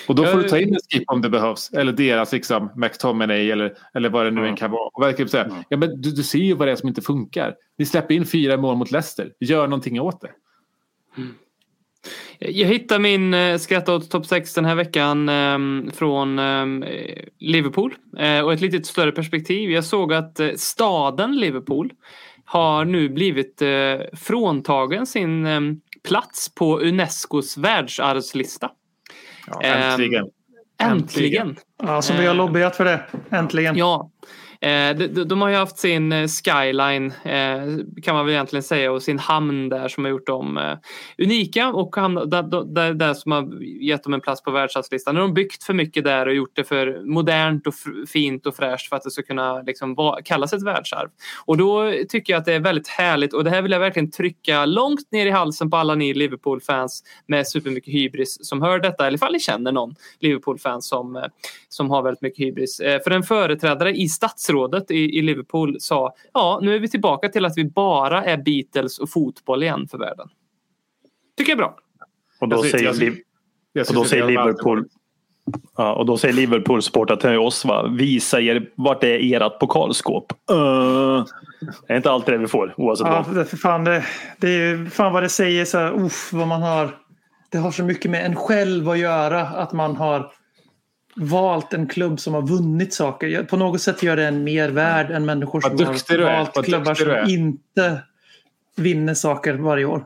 Och 0.09 0.15
då 0.15 0.27
får 0.27 0.39
du 0.39 0.49
ta 0.49 0.59
in 0.59 0.75
en 0.75 0.81
skip 0.91 1.05
om 1.07 1.23
det 1.23 1.31
behövs. 1.31 1.71
Eller 1.73 1.93
deras 1.93 2.33
liksom 2.33 2.71
McTominay 2.77 3.51
eller, 3.51 3.75
eller 3.95 4.11
vad 4.11 4.27
det 4.27 4.31
nu 4.31 4.47
än 4.47 4.57
kan 4.57 4.71
vara. 4.71 4.91
Och 4.95 5.03
verkligen 5.03 5.29
säga, 5.29 5.65
ja, 5.69 5.77
men 5.77 6.01
du, 6.01 6.11
du 6.11 6.23
ser 6.23 6.39
ju 6.39 6.55
vad 6.55 6.69
det 6.69 6.73
är 6.73 6.77
som 6.77 6.89
inte 6.89 7.03
funkar. 7.03 7.55
Ni 7.79 7.87
släpper 7.87 8.15
in 8.15 8.27
fyra 8.27 8.57
mål 8.57 8.77
mot 8.77 8.91
Leicester. 8.91 9.33
Gör 9.41 9.67
någonting 9.67 10.01
åt 10.01 10.21
det. 10.21 10.31
Mm. 11.17 11.35
Jag 12.39 12.69
hittade 12.69 13.01
min 13.01 13.35
eh, 13.35 13.59
skratta 13.59 13.95
åt 13.95 14.11
topp 14.11 14.27
6 14.27 14.55
den 14.55 14.65
här 14.65 14.75
veckan 14.75 15.29
eh, 15.29 15.93
från 15.93 16.39
eh, 16.39 16.67
Liverpool. 17.39 17.95
Eh, 18.19 18.41
och 18.41 18.53
ett 18.53 18.61
lite 18.61 18.83
större 18.83 19.13
perspektiv. 19.13 19.71
Jag 19.71 19.85
såg 19.85 20.13
att 20.13 20.41
eh, 20.41 20.51
staden 20.57 21.37
Liverpool 21.37 21.93
har 22.45 22.85
nu 22.85 23.09
blivit 23.09 23.63
eh, 23.63 23.69
fråntagen 24.13 25.07
sin 25.07 25.47
ehm, 25.47 25.81
plats 26.09 26.55
på 26.55 26.81
Unescos 26.81 27.57
världsarvslista. 27.57 28.71
Ja, 29.47 29.63
äntligen. 29.63 30.25
Äntligen. 30.79 30.99
äntligen. 31.01 31.57
Ja, 31.83 32.03
så 32.03 32.15
vi 32.15 32.27
har 32.27 32.35
lobbyat 32.35 32.77
för 32.77 32.85
det. 32.85 33.01
Äntligen. 33.31 33.77
Ja, 33.77 34.11
Eh, 34.23 34.29
Eh, 34.63 34.97
de, 34.97 35.25
de, 35.25 35.43
har 35.43 35.49
ju 35.49 35.55
haft 35.55 35.79
sin 35.79 36.13
eh, 36.13 36.27
skyline 36.27 37.13
eh, 37.25 37.63
kan 38.03 38.15
man 38.15 38.27
väl 38.27 38.35
egentligen 38.35 38.63
säga 38.63 38.93
och 38.93 39.03
sin 39.03 39.19
hamn 39.19 39.69
där 39.69 39.89
som 39.89 40.05
har 40.05 40.11
gjort 40.11 40.27
dem 40.27 40.59
eh, 40.59 40.79
unika 41.19 41.69
och 41.69 41.95
där, 42.27 42.65
där, 42.75 42.95
där 42.95 43.15
som 43.15 43.33
har 43.33 43.63
gett 43.63 44.03
dem 44.03 44.15
en 44.15 44.21
plats 44.21 44.43
på 44.43 44.51
världsarvslistan. 44.51 45.15
Nu 45.15 45.21
har 45.21 45.29
de 45.29 45.35
byggt 45.35 45.65
för 45.65 45.75
mycket 45.75 46.05
där 46.05 46.27
och 46.27 46.35
gjort 46.35 46.51
det 46.55 46.65
för 46.65 47.13
modernt 47.15 47.67
och 47.67 47.75
fint 48.09 48.47
och 48.47 48.57
fräscht 48.57 48.89
för 48.89 48.97
att 48.97 49.03
det 49.03 49.11
ska 49.11 49.23
kunna 49.23 49.63
liksom 49.63 49.95
va, 49.95 50.19
kallas 50.25 50.53
ett 50.53 50.63
världsarv. 50.63 51.09
Och 51.45 51.57
då 51.57 51.93
tycker 52.09 52.33
jag 52.33 52.41
att 52.41 52.45
det 52.47 52.53
är 52.53 52.61
väldigt 52.61 52.89
härligt 52.89 53.33
och 53.33 53.45
det 53.45 53.51
här 53.51 53.63
vill 53.63 53.73
jag 53.73 53.81
verkligen 53.81 54.11
trycka 54.11 54.65
långt 54.67 55.13
ner 55.13 55.27
i 55.27 55.31
halsen 55.31 55.71
på 55.71 55.77
alla 55.77 55.95
ni 55.95 56.15
Liverpool-fans 56.15 57.05
med 57.27 57.47
supermycket 57.47 57.95
hybris 57.95 58.39
som 58.41 58.63
hör 58.63 58.79
detta 58.79 59.07
eller 59.07 59.17
ifall 59.17 59.33
ni 59.33 59.41
känner 59.41 59.73
någon 59.73 59.95
Liverpool-fans 60.21 60.89
som, 60.89 61.25
som 61.69 61.91
har 61.91 62.03
väldigt 62.03 62.23
mycket 62.23 62.47
hybris. 62.47 62.77
För 63.05 63.11
en 63.11 63.23
företrädare 63.23 63.93
i 63.93 64.09
stads 64.09 64.52
statsrådet 64.53 64.91
i, 64.91 65.19
i 65.19 65.23
Liverpool 65.23 65.77
sa 65.81 66.15
ja, 66.33 66.59
nu 66.63 66.75
är 66.75 66.79
vi 66.81 66.89
tillbaka 66.89 67.29
till 67.29 67.45
att 67.45 67.57
vi 67.57 67.65
bara 67.65 68.25
är 68.25 68.37
Beatles 68.37 68.99
och 68.99 69.11
fotboll 69.11 69.63
igen 69.63 69.89
för 69.91 69.99
världen. 69.99 70.29
Tycker 71.37 71.53
jag 71.53 71.57
är 71.57 71.63
bra. 71.63 71.77
Och 72.41 72.49
då 72.49 72.63
säger, 72.63 72.85
jag, 72.85 73.17
jag, 73.73 73.89
och 73.89 73.95
då 73.95 74.05
säger 74.05 74.27
Liverpool 74.27 74.89
Ja, 75.77 75.95
och 75.95 76.07
då 76.07 76.17
säger 76.17 76.35
Liverpool-supportrar 76.35 77.17
till 77.17 77.39
oss, 77.39 77.65
va? 77.65 77.87
visa 77.89 78.41
er 78.41 78.71
vart 78.75 79.05
är 79.05 79.43
ert 79.43 79.59
pokalskåp. 79.59 80.33
Uh, 80.51 81.25
det 81.87 81.93
är 81.93 81.97
inte 81.97 82.11
alltid 82.11 82.35
det 82.35 82.39
vi 82.39 82.47
får 82.47 82.75
oavsett 82.77 83.07
ja, 83.07 83.25
vad. 83.29 83.49
För 83.49 83.57
fan, 83.57 83.85
det, 83.85 84.05
det 84.39 84.49
är 84.49 84.91
fan 84.91 85.13
vad 85.13 85.23
det 85.23 85.29
säger 85.29 85.65
så 85.65 85.79
här, 85.79 86.05
uff, 86.05 86.33
vad 86.33 86.49
man 86.49 86.63
har. 86.63 86.99
Det 87.51 87.59
har 87.59 87.71
så 87.71 87.85
mycket 87.85 88.11
med 88.11 88.27
en 88.27 88.37
själv 88.37 88.89
att 88.89 88.99
göra 88.99 89.41
att 89.41 89.73
man 89.73 89.97
har 89.97 90.33
valt 91.17 91.75
en 91.75 91.87
klubb 91.87 92.21
som 92.21 92.35
har 92.35 92.43
vunnit 92.43 92.95
saker. 92.95 93.43
På 93.43 93.57
något 93.57 93.81
sätt 93.81 94.03
gör 94.03 94.17
det 94.17 94.27
en 94.27 94.45
mer 94.45 94.69
värd 94.69 95.11
än 95.11 95.25
människor 95.25 95.61
som 95.61 95.71
har 95.71 96.37
valt 96.37 96.65
klubbar 96.65 96.95
som 96.95 97.31
inte 97.31 97.99
vinner 98.77 99.15
saker 99.15 99.55
varje 99.55 99.85
år. 99.85 100.05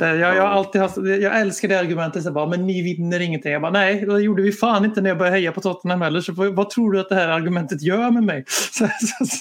Jag, 0.00 0.16
jag, 0.16 0.42
har 0.42 0.48
alltid 0.48 0.80
haft, 0.80 0.96
jag 0.96 1.40
älskar 1.40 1.68
det 1.68 1.80
argumentet. 1.80 2.22
Så 2.22 2.32
bara, 2.32 2.46
men 2.46 2.66
ni 2.66 2.82
vinner 2.82 3.20
ingenting. 3.20 3.52
Jag 3.52 3.62
bara, 3.62 3.72
nej, 3.72 4.06
det 4.06 4.20
gjorde 4.20 4.42
vi 4.42 4.52
fan 4.52 4.84
inte 4.84 5.00
när 5.00 5.10
jag 5.10 5.18
började 5.18 5.36
heja 5.36 5.52
på 5.52 5.60
Tottenham 5.60 6.02
heller. 6.02 6.20
Så 6.20 6.32
vad 6.32 6.70
tror 6.70 6.92
du 6.92 7.00
att 7.00 7.08
det 7.08 7.14
här 7.14 7.28
argumentet 7.28 7.82
gör 7.82 8.10
med 8.10 8.22
mig? 8.22 8.44
Så, 8.48 8.88
så, 9.00 9.24
så. 9.26 9.36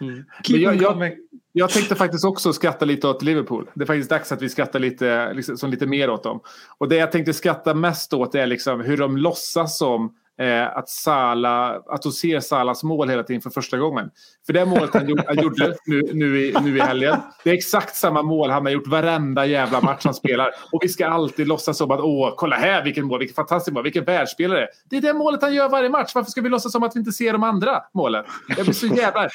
Mm. 0.00 0.24
Jag, 0.46 0.82
jag, 0.82 1.12
jag 1.52 1.70
tänkte 1.70 1.94
faktiskt 1.94 2.24
också 2.24 2.52
skratta 2.52 2.84
lite 2.84 3.08
åt 3.08 3.22
Liverpool. 3.22 3.70
Det 3.74 3.84
är 3.84 3.86
faktiskt 3.86 4.10
dags 4.10 4.32
att 4.32 4.42
vi 4.42 4.48
skrattar 4.48 4.78
lite, 4.78 5.32
liksom, 5.32 5.70
lite 5.70 5.86
mer 5.86 6.10
åt 6.10 6.22
dem. 6.22 6.40
Och 6.78 6.88
det 6.88 6.96
jag 6.96 7.12
tänkte 7.12 7.32
skratta 7.32 7.74
mest 7.74 8.12
åt 8.12 8.34
är 8.34 8.46
liksom 8.46 8.80
hur 8.80 8.96
de 8.96 9.16
låtsas 9.16 9.78
som 9.78 10.14
eh, 10.40 10.76
att 10.76 10.88
Sala, 10.88 11.82
att 11.86 12.02
de 12.02 12.12
ser 12.12 12.40
Salas 12.40 12.82
mål 12.82 13.08
hela 13.08 13.22
tiden 13.22 13.42
för 13.42 13.50
första 13.50 13.78
gången. 13.78 14.10
För 14.46 14.52
det 14.52 14.64
målet 14.64 14.94
han, 14.94 15.08
gjorde, 15.08 15.24
han 15.26 15.42
gjorde 15.42 15.76
nu, 15.86 16.10
nu, 16.12 16.40
i, 16.40 16.54
nu 16.62 16.76
i 16.76 16.80
helgen, 16.80 17.16
det 17.44 17.50
är 17.50 17.54
exakt 17.54 17.96
samma 17.96 18.22
mål 18.22 18.50
han 18.50 18.64
har 18.64 18.72
gjort 18.72 18.86
varenda 18.86 19.46
jävla 19.46 19.80
match 19.80 20.04
han 20.04 20.14
spelar. 20.14 20.50
Och 20.72 20.82
vi 20.82 20.88
ska 20.88 21.06
alltid 21.06 21.48
låtsas 21.48 21.78
som 21.78 21.90
att 21.90 22.00
åh, 22.00 22.34
kolla 22.36 22.56
här 22.56 22.84
vilken 22.84 23.04
mål, 23.04 23.18
vilken 23.18 23.34
fantastisk 23.34 23.74
mål, 23.74 23.82
vilken 23.82 24.04
världsspelare. 24.04 24.66
Det 24.90 24.96
är 24.96 25.00
det 25.00 25.14
målet 25.14 25.42
han 25.42 25.54
gör 25.54 25.68
varje 25.68 25.88
match. 25.88 26.12
Varför 26.14 26.30
ska 26.30 26.40
vi 26.40 26.48
låtsas 26.48 26.72
som 26.72 26.82
att 26.82 26.96
vi 26.96 26.98
inte 26.98 27.12
ser 27.12 27.32
de 27.32 27.42
andra 27.42 27.82
målen? 27.94 28.24
Jag 28.56 28.64
blir 28.64 28.74
så 28.74 28.86
jävla... 28.86 29.28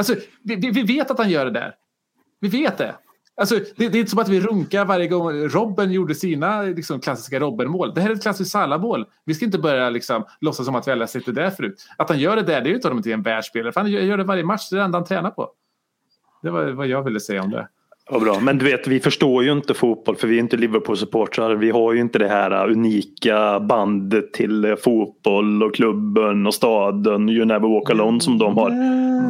Alltså, 0.00 0.14
vi, 0.42 0.56
vi, 0.56 0.82
vet 0.82 1.10
att 1.10 1.18
han 1.18 1.30
gör 1.30 1.44
det 1.44 1.50
där. 1.50 1.74
Vi 2.40 2.48
vet 2.48 2.78
det. 2.78 2.94
Alltså, 3.36 3.54
det, 3.54 3.88
det 3.88 3.98
är 3.98 4.00
inte 4.00 4.10
som 4.10 4.18
att 4.18 4.28
vi 4.28 4.40
runkar 4.40 4.84
varje 4.84 5.08
gång 5.08 5.32
Robben 5.32 5.92
gjorde 5.92 6.14
sina 6.14 6.62
liksom, 6.62 7.00
klassiska 7.00 7.40
Robben-mål. 7.40 7.94
Det 7.94 8.00
här 8.00 8.10
är 8.10 8.14
ett 8.14 8.22
klassiskt 8.22 8.50
Salah-mål. 8.50 9.06
Vi 9.24 9.34
ska 9.34 9.44
inte 9.44 9.58
börja 9.58 9.90
liksom, 9.90 10.24
låtsas 10.40 10.66
som 10.66 10.74
att 10.74 10.88
vi 10.88 10.92
alla 10.92 11.06
sett 11.06 11.26
det 11.26 11.32
där 11.32 11.50
förut. 11.50 11.86
Att 11.98 12.08
han 12.08 12.18
gör 12.18 12.36
det 12.36 12.42
där, 12.42 12.60
det 12.60 12.66
är 12.66 12.70
ju 12.70 12.74
inte 12.74 12.88
att 12.88 12.94
han 12.94 13.08
är 13.08 13.14
en 13.14 13.22
världsspelare. 13.22 13.72
För 13.72 13.80
han 13.80 13.90
gör 13.90 14.18
det 14.18 14.24
varje 14.24 14.44
match, 14.44 14.68
det 14.70 14.76
är 14.76 14.78
det 14.78 14.84
enda 14.84 14.98
han 14.98 15.06
tränar 15.06 15.30
på. 15.30 15.50
Det 16.42 16.50
var 16.50 16.66
vad 16.66 16.86
jag 16.86 17.02
ville 17.02 17.20
säga 17.20 17.42
om 17.42 17.50
det. 17.50 17.68
Ja, 18.12 18.18
bra. 18.18 18.40
Men 18.40 18.58
du 18.58 18.64
vet, 18.64 18.86
vi 18.86 19.00
förstår 19.00 19.44
ju 19.44 19.52
inte 19.52 19.74
fotboll 19.74 20.16
för 20.16 20.28
vi 20.28 20.36
är 20.36 20.40
inte 20.40 20.56
Liverpool-supportrar. 20.56 21.54
Vi 21.54 21.70
har 21.70 21.92
ju 21.92 22.00
inte 22.00 22.18
det 22.18 22.28
här 22.28 22.70
unika 22.70 23.60
bandet 23.60 24.32
till 24.32 24.76
fotboll 24.84 25.62
och 25.62 25.74
klubben 25.74 26.46
och 26.46 26.54
staden. 26.54 27.28
You 27.28 27.44
never 27.44 27.68
walk 27.68 27.90
alone 27.90 28.20
som 28.20 28.38
de 28.38 28.56
har. 28.58 28.70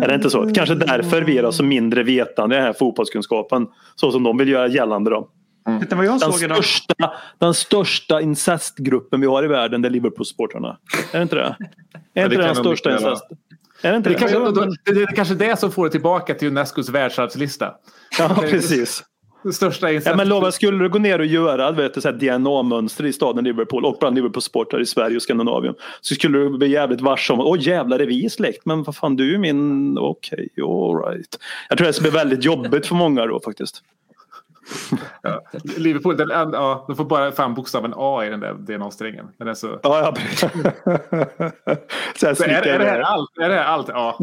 Är 0.04 0.08
det 0.08 0.14
inte 0.14 0.30
så? 0.30 0.52
Kanske 0.54 0.74
därför 0.74 1.22
vi 1.22 1.38
är 1.38 1.44
alltså 1.44 1.62
mindre 1.62 2.02
vetande 2.02 2.54
i 2.54 2.58
den 2.58 2.66
här 2.66 2.72
fotbollskunskapen. 2.72 3.66
Så 3.94 4.12
som 4.12 4.22
de 4.22 4.38
vill 4.38 4.48
göra 4.48 4.68
gällande 4.68 5.10
då. 5.10 5.28
Mm. 5.68 5.80
Vet 5.80 5.92
vad 5.92 6.06
jag 6.06 6.20
den, 6.20 6.32
såg 6.32 6.40
största, 6.40 7.12
den 7.38 7.54
största 7.54 8.20
incestgruppen 8.20 9.20
vi 9.20 9.26
har 9.26 9.44
i 9.44 9.46
världen 9.46 9.82
det 9.82 9.88
är 9.88 9.90
Liverpool-supportrarna. 9.90 10.76
Är 11.12 11.18
det 11.18 11.22
inte 11.22 11.36
det? 11.36 11.56
Är 12.14 12.24
inte 12.24 12.36
det 12.36 12.42
den 12.42 12.54
största 12.54 12.92
incest? 12.92 13.24
Är 13.82 13.90
det, 13.90 13.96
inte 13.96 14.08
det, 14.08 14.14
det, 14.14 14.18
kanske, 14.18 14.38
det, 14.84 14.92
det 14.94 15.02
är 15.02 15.16
kanske 15.16 15.34
det 15.34 15.58
som 15.58 15.72
får 15.72 15.84
det 15.84 15.90
tillbaka 15.90 16.34
till 16.34 16.48
Unescos 16.48 16.88
världsarvslista. 16.88 17.74
Ja, 18.18 18.36
precis. 18.50 19.04
Det 19.42 19.52
största 19.52 19.92
ja, 19.92 20.16
men 20.16 20.28
Loven, 20.28 20.52
skulle 20.52 20.78
du 20.78 20.88
gå 20.88 20.98
ner 20.98 21.18
och 21.18 21.26
göra 21.26 21.72
DNA-mönster 21.72 23.06
i 23.06 23.12
staden 23.12 23.44
Liverpool 23.44 23.84
och 23.84 23.96
bland 24.00 24.16
Liverpool-sportare 24.16 24.82
i 24.82 24.86
Sverige 24.86 25.16
och 25.16 25.22
Skandinavien 25.22 25.74
så 26.00 26.14
skulle 26.14 26.38
du 26.38 26.58
bli 26.58 26.68
jävligt 26.68 27.00
varse 27.00 27.32
om 27.32 27.40
åh 27.40 27.58
jävlar 27.60 27.98
är 27.98 28.06
vi 28.06 28.30
släkt 28.30 28.66
men 28.66 28.82
vad 28.82 28.96
fan 28.96 29.16
du 29.16 29.34
är 29.34 29.38
min 29.38 29.98
okej 29.98 30.48
okay, 30.56 30.64
alright. 30.64 31.38
Jag 31.68 31.78
tror 31.78 31.86
det 31.86 31.92
skulle 31.92 32.10
bli 32.10 32.18
väldigt 32.18 32.44
jobbigt 32.44 32.86
för 32.86 32.94
många 32.94 33.26
då 33.26 33.40
faktiskt. 33.40 33.82
Ja. 35.22 35.42
Liverpool, 35.76 36.16
den, 36.16 36.28
ja, 36.30 36.84
de 36.88 36.96
får 36.96 37.04
bara 37.04 37.32
fram 37.32 37.54
bokstaven 37.54 37.92
A 37.96 38.24
i 38.24 38.28
den 38.28 38.40
där 38.40 38.54
DNA-strängen. 38.54 39.28
Den 39.38 39.48
är 39.48 39.54
så... 39.54 39.80
Ja, 39.82 39.82
ja. 39.82 40.14
så, 42.16 42.34
så 42.34 42.44
är, 42.44 42.48
är, 42.48 42.78
det 42.78 42.84
här 42.84 43.00
allt? 43.00 43.38
Är 43.38 43.48
det 43.48 43.54
här 43.54 43.64
allt? 43.64 43.88
Ja. 43.88 44.18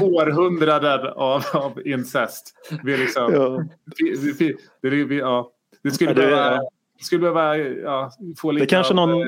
Århundraden 0.00 1.06
av, 1.06 1.44
av 1.52 1.86
incest. 1.86 2.54
Vi 2.82 2.94
är 2.94 2.98
liksom, 2.98 3.32
ja. 3.32 3.62
Vi, 3.98 4.32
vi, 4.38 4.56
vi, 4.82 5.04
vi, 5.04 5.18
ja. 5.18 5.50
Det 5.82 5.90
skulle 5.90 6.10
ja, 6.10 6.14
det, 6.14 6.20
behöva, 6.20 6.60
skulle 7.00 7.20
behöva 7.20 7.56
ja, 7.58 8.10
få 8.38 8.50
lite 8.50 8.64
det 8.64 8.70
kanske 8.70 8.94
av, 8.94 9.08
någon... 9.08 9.26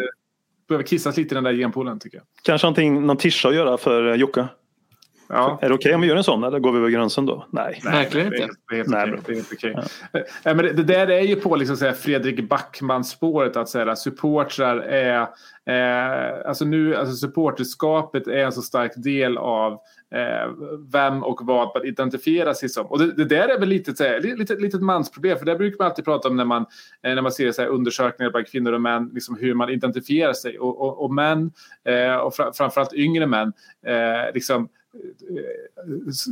behöver 0.68 0.84
kissas 0.84 1.16
lite 1.16 1.34
i 1.34 1.36
den 1.36 1.44
där 1.44 1.52
genpoolen 1.52 1.98
tycker 1.98 2.18
jag. 2.18 2.26
Kanske 2.42 2.66
någonting, 2.66 3.06
någon 3.06 3.16
tischa 3.16 3.48
att 3.48 3.54
göra 3.54 3.78
för 3.78 4.14
Jocke? 4.14 4.48
Ja. 5.28 5.58
Är 5.62 5.68
det 5.68 5.74
okej 5.74 5.74
okay 5.74 5.94
om 5.94 6.00
vi 6.00 6.06
gör 6.06 6.16
en 6.16 6.24
sån 6.24 6.44
eller 6.44 6.58
går 6.58 6.72
vi 6.72 6.78
över 6.78 6.88
gränsen 6.88 7.26
då? 7.26 7.46
Nej. 7.50 7.80
Verkligen 7.84 8.26
inte. 8.26 8.48
Det 8.70 8.78
är 8.78 9.06
helt, 9.06 9.28
helt 9.28 9.52
okej. 9.52 9.76
Ja. 10.12 10.20
Eh, 10.20 10.24
men 10.56 10.56
det, 10.56 10.72
det, 10.72 10.82
där 10.82 11.10
är 11.10 11.20
ju 11.20 11.36
på 11.36 11.56
liksom, 11.56 11.94
Fredrik 11.98 12.48
Backman-spåret 12.48 13.56
att 13.56 13.68
säga, 13.68 13.96
supportrar 13.96 14.76
är 14.78 15.26
Eh, 15.70 16.48
alltså 16.48 16.64
nu, 16.64 16.96
alltså 16.96 17.14
supporterskapet 17.14 18.26
är 18.26 18.44
en 18.44 18.52
så 18.52 18.62
stark 18.62 18.92
del 18.96 19.38
av 19.38 19.72
eh, 20.14 20.50
vem 20.92 21.22
och 21.22 21.40
vad 21.42 21.70
man 21.74 21.86
identifierar 21.86 22.54
sig 22.54 22.68
som. 22.68 22.86
Och 22.86 22.98
det, 22.98 23.12
det 23.12 23.24
där 23.24 23.48
är 23.48 23.58
väl 23.58 23.68
lite, 23.68 23.96
så 23.96 24.04
här, 24.04 24.20
lite, 24.20 24.54
lite 24.54 24.78
mansproblem, 24.78 25.38
för 25.38 25.46
det 25.46 25.56
brukar 25.56 25.78
man 25.78 25.86
alltid 25.86 26.04
prata 26.04 26.28
om 26.28 26.36
när 26.36 26.44
man, 26.44 26.66
eh, 27.02 27.14
när 27.14 27.22
man 27.22 27.32
ser 27.32 27.52
så 27.52 27.62
här, 27.62 27.68
undersökningar 27.68 28.30
bland 28.30 28.46
kvinnor 28.46 28.72
och 28.72 28.80
män, 28.80 29.10
liksom 29.14 29.36
hur 29.40 29.54
man 29.54 29.70
identifierar 29.70 30.32
sig. 30.32 30.58
Och, 30.58 30.80
och, 30.80 31.04
och 31.04 31.14
män, 31.14 31.52
eh, 31.84 32.16
och 32.16 32.34
fra, 32.34 32.52
framförallt 32.52 32.94
yngre 32.94 33.26
män, 33.26 33.52
eh, 33.86 34.34
liksom, 34.34 34.68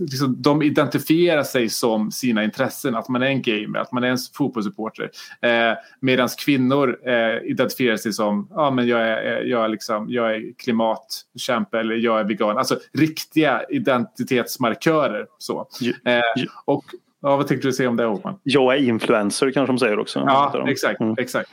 liksom, 0.01 0.43
de 0.43 0.62
identifierar 0.62 1.43
sig 1.43 1.69
som 1.69 2.11
sina 2.11 2.45
intressen, 2.45 2.95
att 2.95 3.09
man 3.09 3.23
är 3.23 3.27
en 3.27 3.43
gamer, 3.43 3.78
att 3.78 3.93
man 3.93 4.05
är 4.05 4.09
en 4.09 4.19
fotbollssupporter. 4.35 5.11
Eh, 5.43 5.73
Medan 6.01 6.28
kvinnor 6.45 6.99
eh, 7.09 7.51
identifierar 7.51 7.97
sig 7.97 8.12
som, 8.12 8.49
ja 8.51 8.70
men 8.70 8.86
jag 8.86 9.01
är, 9.01 9.43
jag 9.43 9.65
är, 9.65 9.69
liksom, 9.69 10.07
jag 10.11 10.35
är 10.35 10.53
klimatkämpe 10.59 11.78
eller 11.81 11.95
jag 11.95 12.20
är 12.20 12.24
vegan. 12.24 12.59
Alltså 12.59 12.78
riktiga 12.93 13.62
identitetsmarkörer. 13.69 15.27
Så. 15.39 15.69
Eh, 16.05 16.20
och 16.65 16.85
Ja, 17.24 17.36
vad 17.36 17.49
tänkte 17.49 17.69
du 17.69 17.73
säga 17.73 17.89
om 17.89 17.97
det 17.97 18.05
Håkman? 18.05 18.39
Jag 18.43 18.74
är 18.74 18.78
influencer 18.78 19.51
kanske 19.51 19.73
de 19.73 19.78
säger 19.78 19.99
också. 19.99 20.19
Ja, 20.19 20.69
exakt. 20.69 21.01
Mm. 21.01 21.15
exakt. 21.19 21.51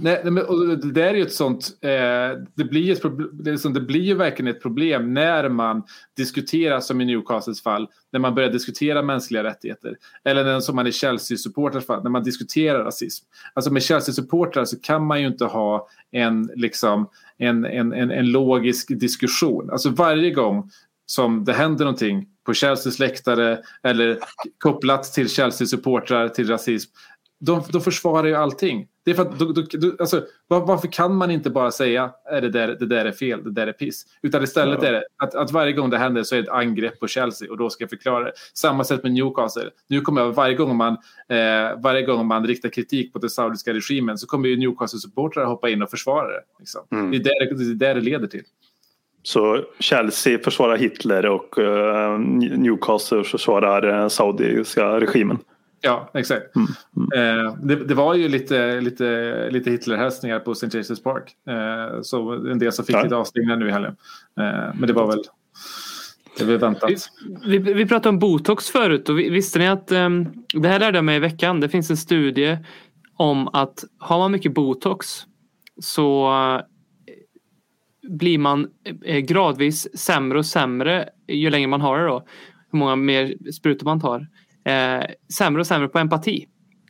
Nej, 0.00 0.20
men, 0.24 0.44
och 0.44 0.78
det 0.78 0.92
där 0.92 1.02
är 1.02 1.14
ju 1.14 1.22
ett 1.22 1.32
sånt, 1.32 1.68
eh, 1.80 1.90
det, 2.54 2.64
blir 2.64 2.92
ett 2.92 3.02
problem, 3.02 3.30
det, 3.32 3.50
liksom, 3.50 3.72
det 3.72 3.80
blir 3.80 4.00
ju 4.00 4.14
verkligen 4.14 4.54
ett 4.54 4.62
problem 4.62 5.14
när 5.14 5.48
man 5.48 5.82
diskuterar, 6.16 6.80
som 6.80 7.00
i 7.00 7.04
Newcastles 7.04 7.62
fall, 7.62 7.88
när 8.12 8.20
man 8.20 8.34
börjar 8.34 8.50
diskutera 8.50 9.02
mänskliga 9.02 9.44
rättigheter. 9.44 9.96
Eller 10.24 10.44
när, 10.44 10.60
som 10.60 10.76
man 10.76 10.86
i 10.86 10.92
Chelsea-supportrars 10.92 11.84
fall, 11.84 12.02
när 12.02 12.10
man 12.10 12.22
diskuterar 12.22 12.84
rasism. 12.84 13.26
Alltså 13.54 13.72
med 13.72 13.82
Chelsea-supportrar 13.82 14.64
så 14.64 14.80
kan 14.80 15.06
man 15.06 15.20
ju 15.20 15.26
inte 15.26 15.44
ha 15.44 15.88
en, 16.10 16.50
liksom, 16.54 17.08
en, 17.38 17.64
en, 17.64 17.92
en, 17.92 18.10
en 18.10 18.30
logisk 18.30 18.88
diskussion. 18.88 19.70
Alltså 19.70 19.90
varje 19.90 20.30
gång 20.30 20.70
som 21.06 21.44
det 21.44 21.52
händer 21.52 21.84
någonting 21.84 22.26
på 22.46 22.54
Chelseas 22.54 22.98
läktare 22.98 23.58
eller 23.82 24.18
kopplat 24.58 25.02
till 25.02 25.28
Chelsea-supportrar 25.28 26.28
till 26.28 26.48
rasism, 26.48 26.90
de, 27.40 27.62
de 27.72 27.80
försvarar 27.80 28.26
ju 28.26 28.34
allting. 28.34 28.86
Det 29.08 29.12
är 29.12 29.14
för 29.14 29.22
att, 29.22 29.38
du, 29.38 29.52
du, 29.52 29.62
du, 29.62 29.96
alltså, 30.00 30.22
var, 30.48 30.60
varför 30.60 30.88
kan 30.88 31.14
man 31.14 31.30
inte 31.30 31.50
bara 31.50 31.70
säga 31.70 32.10
är 32.30 32.40
det, 32.40 32.48
där, 32.48 32.68
det 32.68 32.86
där 32.86 33.04
är 33.04 33.12
fel, 33.12 33.44
det 33.44 33.50
där 33.50 33.66
är 33.66 33.72
piss? 33.72 34.06
Utan 34.22 34.42
istället 34.42 34.78
ja. 34.82 34.88
är 34.88 34.92
det 34.92 35.04
att, 35.16 35.34
att 35.34 35.52
varje 35.52 35.72
gång 35.72 35.90
det 35.90 35.98
händer 35.98 36.22
så 36.22 36.34
är 36.34 36.42
det 36.42 36.44
ett 36.44 36.54
angrepp 36.54 37.00
på 37.00 37.06
Chelsea 37.06 37.50
och 37.50 37.56
då 37.56 37.70
ska 37.70 37.82
jag 37.82 37.90
förklara 37.90 38.24
det. 38.24 38.32
Samma 38.54 38.84
sätt 38.84 39.02
med 39.02 39.12
Newcastle. 39.12 39.70
Nu 39.88 40.00
kommer 40.00 40.20
jag, 40.20 40.32
varje, 40.32 40.54
gång 40.54 40.76
man, 40.76 40.92
eh, 41.28 41.80
varje 41.82 42.02
gång 42.02 42.26
man 42.26 42.46
riktar 42.46 42.68
kritik 42.68 43.12
på 43.12 43.18
den 43.18 43.30
saudiska 43.30 43.74
regimen 43.74 44.18
så 44.18 44.26
kommer 44.26 44.48
ju 44.48 44.56
Newcastle-supportrar 44.56 45.44
hoppa 45.44 45.68
in 45.68 45.82
och 45.82 45.90
försvara 45.90 46.28
det. 46.28 46.42
Liksom. 46.58 46.80
Mm. 46.92 47.10
Det, 47.10 47.16
är 47.16 47.20
där, 47.20 47.54
det 47.54 47.70
är 47.70 47.74
där 47.74 47.94
det 47.94 48.00
leder 48.00 48.26
till. 48.26 48.42
Så 49.22 49.64
Chelsea 49.78 50.38
försvarar 50.38 50.76
Hitler 50.76 51.26
och 51.26 51.58
uh, 51.58 52.18
Newcastle 52.58 53.24
försvarar 53.24 54.02
uh, 54.02 54.08
saudiska 54.08 55.00
regimen? 55.00 55.38
Ja, 55.80 56.10
exakt. 56.14 56.56
Mm. 56.56 56.68
Mm. 56.96 57.46
Eh, 57.46 57.54
det, 57.62 57.76
det, 57.76 57.94
var 57.94 58.14
ju 58.14 58.28
lite, 58.28 58.80
lite, 58.80 59.48
lite 59.50 59.70
Hitlerhälsningar 59.70 60.38
på 60.40 60.52
St. 60.52 60.66
James' 60.66 61.02
Park. 61.02 61.36
Eh, 61.48 62.02
så 62.02 62.32
en 62.32 62.58
del 62.58 62.72
som 62.72 62.84
fick 62.84 62.96
ja. 62.96 63.02
lite 63.02 63.16
avstängningar 63.16 63.56
nu 63.56 63.68
i 63.68 63.72
helgen. 63.72 63.96
Eh, 64.40 64.74
men 64.74 64.86
det 64.86 64.92
var 64.92 65.06
väl 65.06 65.22
det 66.38 66.44
var 66.44 66.58
väntat. 66.58 66.90
Vi, 67.44 67.58
vi, 67.58 67.72
vi 67.72 67.86
pratade 67.86 68.08
om 68.08 68.18
botox 68.18 68.70
förut 68.70 69.08
och 69.08 69.18
visste 69.18 69.58
ni 69.58 69.68
att 69.68 69.92
um, 69.92 70.44
det 70.54 70.68
här 70.68 70.78
lärde 70.78 70.98
jag 70.98 71.04
mig 71.04 71.16
i 71.16 71.20
veckan. 71.20 71.60
Det 71.60 71.68
finns 71.68 71.90
en 71.90 71.96
studie 71.96 72.58
om 73.16 73.48
att 73.48 73.84
har 73.98 74.18
man 74.18 74.32
mycket 74.32 74.54
botox 74.54 75.06
så 75.80 76.32
uh, 76.32 76.60
blir 78.08 78.38
man 78.38 78.68
uh, 79.08 79.18
gradvis 79.18 79.98
sämre 79.98 80.38
och 80.38 80.46
sämre 80.46 81.08
ju 81.28 81.50
längre 81.50 81.68
man 81.68 81.80
har 81.80 81.98
det 81.98 82.06
då. 82.06 82.26
Hur 82.72 82.78
många 82.78 82.96
mer 82.96 83.52
sprutor 83.52 83.84
man 83.84 84.00
tar 84.00 84.26
eh, 84.68 85.04
sämre 85.34 85.60
och 85.60 85.66
sämre 85.66 85.88
på 85.88 85.98
empati. 85.98 86.46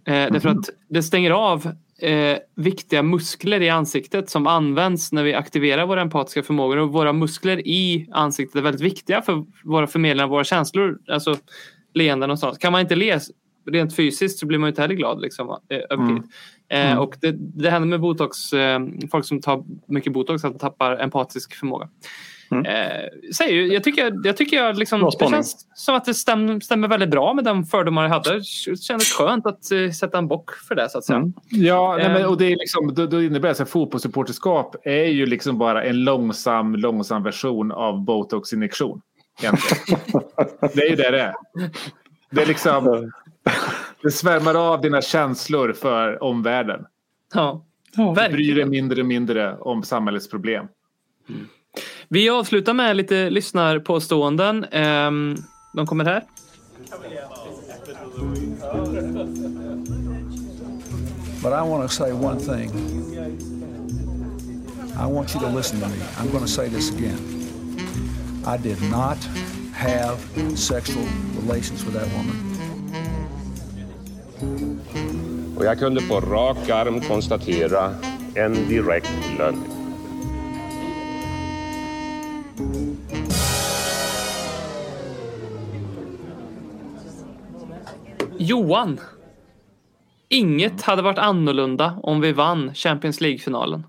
Eh, 0.06 0.14
mm. 0.14 0.32
Därför 0.32 0.48
att 0.48 0.68
det 0.88 1.02
stänger 1.02 1.30
av 1.30 1.72
eh, 1.98 2.38
viktiga 2.56 3.02
muskler 3.02 3.60
i 3.60 3.70
ansiktet 3.70 4.30
som 4.30 4.46
används 4.46 5.12
när 5.12 5.22
vi 5.22 5.34
aktiverar 5.34 5.86
våra 5.86 6.00
empatiska 6.00 6.42
förmågor. 6.42 6.76
Och 6.76 6.92
våra 6.92 7.12
muskler 7.12 7.68
i 7.68 8.08
ansiktet 8.12 8.56
är 8.56 8.62
väldigt 8.62 8.82
viktiga 8.82 9.22
för 9.22 9.44
våra 9.64 9.86
förmedlingar 9.86 10.24
av 10.24 10.30
våra 10.30 10.44
känslor. 10.44 10.98
Alltså 11.08 11.36
leenden 11.94 12.30
och 12.30 12.38
sånt. 12.38 12.58
Kan 12.58 12.72
man 12.72 12.80
inte 12.80 12.96
le 12.96 13.18
rent 13.70 13.96
fysiskt 13.96 14.38
så 14.38 14.46
blir 14.46 14.58
man 14.58 14.68
inte 14.68 14.82
heller 14.82 14.94
glad 14.94 15.20
liksom, 15.20 15.48
eh, 15.48 15.78
över 15.90 16.06
tid. 16.08 16.16
Mm. 16.16 16.28
Eh, 16.68 16.90
mm. 16.90 16.98
och 16.98 17.14
det, 17.20 17.32
det 17.38 17.70
händer 17.70 17.88
med 17.88 18.00
botox, 18.00 18.52
eh, 18.52 18.80
folk 19.10 19.24
som 19.24 19.40
tar 19.40 19.64
mycket 19.86 20.12
botox 20.12 20.44
att 20.44 20.52
de 20.52 20.58
tappar 20.58 20.96
empatisk 20.98 21.54
förmåga. 21.54 21.88
Mm. 22.50 22.66
Eh, 22.66 23.32
säger, 23.34 23.72
jag 23.72 23.84
tycker, 23.84 24.12
jag 24.24 24.36
tycker 24.36 24.56
jag 24.56 24.78
liksom, 24.78 25.10
det 25.20 25.28
känns 25.30 25.66
som 25.74 25.94
att 25.94 26.04
det 26.04 26.14
stäm, 26.14 26.60
stämmer 26.60 26.88
väldigt 26.88 27.10
bra 27.10 27.34
med 27.34 27.44
de 27.44 27.64
fördomar 27.64 28.02
jag 28.02 28.10
hade. 28.10 28.38
Det 28.38 28.76
kändes 28.76 29.12
skönt 29.12 29.46
att 29.46 29.72
uh, 29.72 29.90
sätta 29.90 30.18
en 30.18 30.28
bock 30.28 30.50
för 30.50 30.74
det 30.74 30.88
så 30.90 30.98
att 30.98 31.04
säga. 31.04 31.16
Mm. 31.16 31.32
Ja, 31.50 31.96
nej, 31.96 32.08
men, 32.08 32.22
eh. 32.22 32.28
och 32.28 32.38
det, 32.38 32.44
är 32.44 32.56
liksom, 32.56 32.94
då, 32.94 33.06
då 33.06 33.22
innebär 33.22 33.54
det 33.54 33.60
att 33.62 33.70
fotbollssupporterskap 33.70 34.76
är 34.82 35.04
ju 35.04 35.26
liksom 35.26 35.58
bara 35.58 35.84
en 35.84 36.04
långsam, 36.04 36.76
långsam 36.76 37.22
version 37.22 37.72
av 37.72 38.04
botox-injektion. 38.04 39.00
det 40.74 40.82
är 40.82 40.90
ju 40.90 40.96
det 40.96 41.10
det 41.10 41.20
är. 41.20 41.34
Det 42.30 42.42
är 42.42 42.46
liksom... 42.46 43.12
Det 44.02 44.10
svärmar 44.10 44.54
av 44.54 44.80
dina 44.80 45.02
känslor 45.02 45.72
för 45.72 46.22
omvärlden. 46.22 46.86
Ja, 47.34 47.64
ja 47.96 48.16
du 48.28 48.32
bryr 48.32 48.54
dig 48.54 48.64
mindre 48.64 49.00
och 49.00 49.06
mindre 49.06 49.56
om 49.56 49.82
samhällets 49.82 50.28
problem. 50.28 50.68
Mm. 51.28 51.48
Vi 52.10 52.28
avslutar 52.28 52.74
med 52.74 52.96
lite 52.96 53.30
lyssnarpåståenden. 53.30 54.64
Ehm, 54.64 55.36
de 55.72 55.86
kommer 55.86 56.04
här. 56.04 56.24
But 61.42 61.52
I 61.52 61.68
want 61.70 61.82
to 61.82 61.88
say 61.88 62.12
one 62.12 62.40
thing. 62.40 62.70
I 65.00 65.12
want 65.12 65.34
you 65.34 65.40
to 65.40 65.56
listen 65.56 65.80
to 65.80 65.88
me. 65.88 65.96
I'm 66.18 66.30
going 66.30 66.44
to 66.44 66.48
say 66.48 66.68
this 66.68 66.90
again. 66.94 67.18
I 68.46 68.56
did 68.62 68.82
not 68.90 69.18
have 69.72 70.18
sexual 70.56 71.04
relations 71.42 71.84
with 71.84 71.94
that 71.94 72.08
woman. 72.16 72.36
Och 75.56 75.64
jag 75.64 75.78
kunde 75.78 76.00
på 76.00 76.20
rak 76.20 76.70
arm 76.70 77.00
konstatera 77.00 77.94
en 78.34 78.68
direkt 78.68 79.10
lögn. 79.38 79.77
Johan. 88.38 89.00
Inget 90.28 90.82
hade 90.82 91.02
varit 91.02 91.18
annorlunda 91.18 91.98
om 92.02 92.20
vi 92.20 92.32
vann 92.32 92.74
Champions 92.74 93.20
League-finalen. 93.20 93.86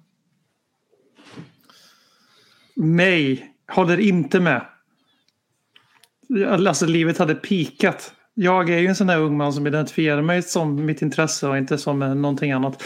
Nej, 2.76 3.53
håller 3.71 3.99
inte 3.99 4.39
med. 4.39 4.65
Alltså 6.47 6.85
livet 6.85 7.17
hade 7.17 7.35
pikat. 7.35 8.13
Jag 8.34 8.69
är 8.69 8.77
ju 8.77 8.88
en 8.88 8.95
sån 8.95 9.07
där 9.07 9.19
ung 9.19 9.38
man 9.38 9.53
som 9.53 9.67
identifierar 9.67 10.21
mig 10.21 10.41
som 10.41 10.85
mitt 10.85 11.01
intresse 11.01 11.47
och 11.47 11.57
inte 11.57 11.77
som 11.77 12.01
eh, 12.01 12.15
någonting 12.15 12.51
annat. 12.51 12.84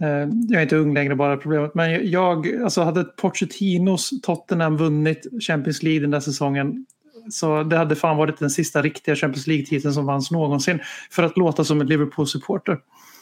Eh, 0.00 0.08
jag 0.48 0.58
är 0.58 0.62
inte 0.62 0.76
ung 0.76 0.94
längre 0.94 1.14
bara 1.14 1.36
problemet. 1.36 1.74
Men 1.74 2.10
jag, 2.10 2.62
alltså 2.64 2.82
hade 2.82 3.04
Pochettinos 3.04 4.20
Tottenham 4.22 4.76
vunnit 4.76 5.26
Champions 5.46 5.82
League 5.82 6.00
den 6.00 6.10
där 6.10 6.20
säsongen 6.20 6.86
så 7.30 7.62
det 7.62 7.76
hade 7.76 7.96
fan 7.96 8.16
varit 8.16 8.38
den 8.38 8.50
sista 8.50 8.82
riktiga 8.82 9.16
Champions 9.16 9.46
League-titeln 9.46 9.94
som 9.94 10.06
vanns 10.06 10.30
någonsin. 10.30 10.80
För 11.10 11.22
att 11.22 11.36
låta 11.36 11.64
som 11.64 11.80
en 11.80 11.86
Liverpool-supporter. 11.86 12.78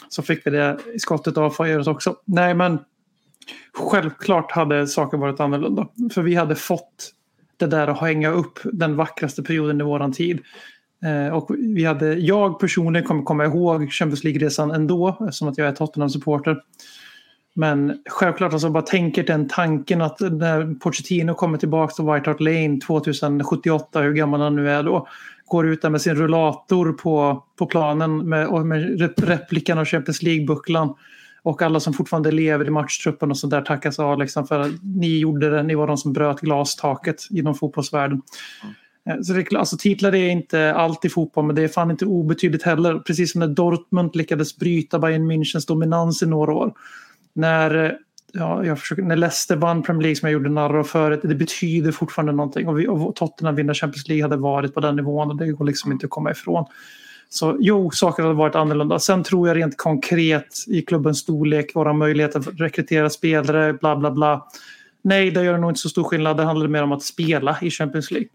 Så 0.09 0.23
fick 0.23 0.47
vi 0.47 0.51
det 0.51 0.79
i 0.95 0.99
skottet 0.99 1.37
av 1.37 1.51
Fajeros 1.51 1.87
också. 1.87 2.17
Nej 2.25 2.55
men 2.55 2.79
självklart 3.73 4.53
hade 4.53 4.87
saker 4.87 5.19
varit 5.19 5.41
annorlunda. 5.41 5.89
För 6.15 6.23
vi 6.23 6.35
hade 6.35 6.55
fått 6.55 7.13
det 7.57 7.67
där 7.67 7.89
att 7.89 8.01
hänga 8.01 8.31
upp 8.31 8.59
den 8.65 8.97
vackraste 8.97 9.43
perioden 9.43 9.81
i 9.81 9.85
våran 9.85 10.13
tid. 10.13 10.41
Eh, 11.05 11.35
och 11.35 11.51
vi 11.59 11.85
hade, 11.85 12.15
jag 12.15 12.61
personligen 12.61 13.07
kommer 13.07 13.23
komma 13.23 13.45
ihåg 13.45 13.93
Champions 13.93 14.25
League-resan 14.25 14.71
ändå 14.71 15.17
eftersom 15.21 15.49
att 15.49 15.59
jag 15.59 15.69
är 15.69 15.73
Tottenham-supporter. 15.73 16.57
Men 17.57 17.99
självklart, 18.11 18.53
alltså 18.53 18.71
bara 18.71 18.83
tänker 18.83 19.23
den 19.23 19.49
tanken 19.49 20.03
att 20.03 20.21
när 20.21 20.75
Pochettino 20.75 21.35
kommer 21.35 21.59
tillbaka 21.59 21.95
till 21.95 22.05
White 22.05 22.31
Hart 22.31 22.41
Lane 22.41 22.81
2078, 22.87 24.01
hur 24.01 24.13
gammal 24.13 24.41
han 24.41 24.57
nu 24.57 24.71
är 24.71 24.83
då, 24.83 25.09
går 25.47 25.67
ut 25.67 25.83
där 25.83 25.91
med 25.91 26.01
sin 26.01 26.15
rullator 26.15 26.93
på, 26.93 27.45
på 27.59 27.67
planen 27.67 28.29
med, 28.29 28.49
och 28.49 28.67
med 28.67 29.01
replikan 29.19 29.79
av 29.79 29.85
Champions 29.85 30.23
League-bucklan 30.23 30.95
och 31.43 31.63
alla 31.63 31.81
som 31.81 31.93
fortfarande 31.93 32.31
lever 32.31 32.67
i 32.67 32.71
matchtruppen 32.71 33.31
och 33.31 33.39
sånt 33.39 33.51
där 33.51 33.63
tackas 33.63 33.99
av 33.99 34.19
liksom 34.19 34.47
för 34.47 34.61
att 34.61 34.73
ni 34.83 35.19
gjorde 35.19 35.51
det, 35.51 35.63
ni 35.63 35.75
var 35.75 35.87
de 35.87 35.97
som 35.97 36.13
bröt 36.13 36.41
glastaket 36.41 37.17
inom 37.31 37.55
fotbollsvärlden. 37.55 38.23
Mm. 38.63 39.25
Så 39.25 39.33
det, 39.33 39.57
alltså, 39.57 39.77
titlar 39.77 40.15
är 40.15 40.29
inte 40.29 40.75
allt 40.75 41.05
i 41.05 41.09
fotboll 41.09 41.45
men 41.45 41.57
det 41.57 41.63
är 41.63 41.69
fan 41.69 41.91
inte 41.91 42.07
obetydligt 42.07 42.65
heller. 42.65 42.99
Precis 42.99 43.33
som 43.33 43.39
när 43.39 43.49
Dortmund 43.49 44.17
lyckades 44.17 44.57
bryta 44.57 44.99
Bayern 44.99 45.31
Münchens 45.31 45.69
dominans 45.69 46.23
i 46.23 46.27
några 46.27 46.53
år 46.53 46.73
när 47.35 47.99
ja, 48.33 48.65
jag 48.65 48.79
försöker, 48.79 49.03
när 49.03 49.17
Leicester 49.17 49.57
vann 49.57 49.83
Premier 49.83 50.03
League 50.03 50.17
som 50.17 50.29
jag 50.29 50.33
gjorde 50.33 50.51
narr 50.51 50.77
av 50.77 50.85
förut, 50.85 51.21
det 51.23 51.35
betyder 51.35 51.93
fortfarande 51.93 52.33
någonting. 52.33 52.69
Och, 52.69 52.79
vi, 52.79 52.89
och 52.89 53.17
Tottenham 53.17 53.55
vinner 53.55 53.75
Champions 53.75 54.09
League 54.09 54.25
hade 54.25 54.37
varit 54.37 54.75
på 54.75 54.81
den 54.81 54.97
nivån 54.97 55.31
och 55.31 55.37
det 55.37 55.53
går 55.53 55.65
liksom 55.65 55.93
inte 55.93 56.07
att 56.07 56.11
komma 56.11 56.31
ifrån. 56.31 56.65
Så 57.29 57.57
jo, 57.61 57.91
saker 57.91 58.23
hade 58.23 58.35
varit 58.35 58.55
annorlunda. 58.55 58.99
Sen 58.99 59.23
tror 59.23 59.49
jag 59.49 59.57
rent 59.57 59.77
konkret 59.77 60.65
i 60.67 60.83
klubbens 60.83 61.19
storlek, 61.19 61.75
våra 61.75 61.93
möjligheter 61.93 62.39
att 62.39 62.61
rekrytera 62.61 63.11
spelare, 63.11 63.73
bla 63.73 63.97
bla 63.97 64.11
bla. 64.11 64.47
Nej, 65.03 65.31
det 65.31 65.45
gör 65.45 65.59
nog 65.59 65.71
inte 65.71 65.81
så 65.81 65.89
stor 65.89 66.05
skillnad. 66.05 66.37
Det 66.37 66.43
handlar 66.43 66.69
mer 66.69 66.83
om 66.83 66.93
att 66.93 67.03
spela 67.03 67.59
i 67.63 67.71
Champions 67.71 68.11
League. 68.11 68.29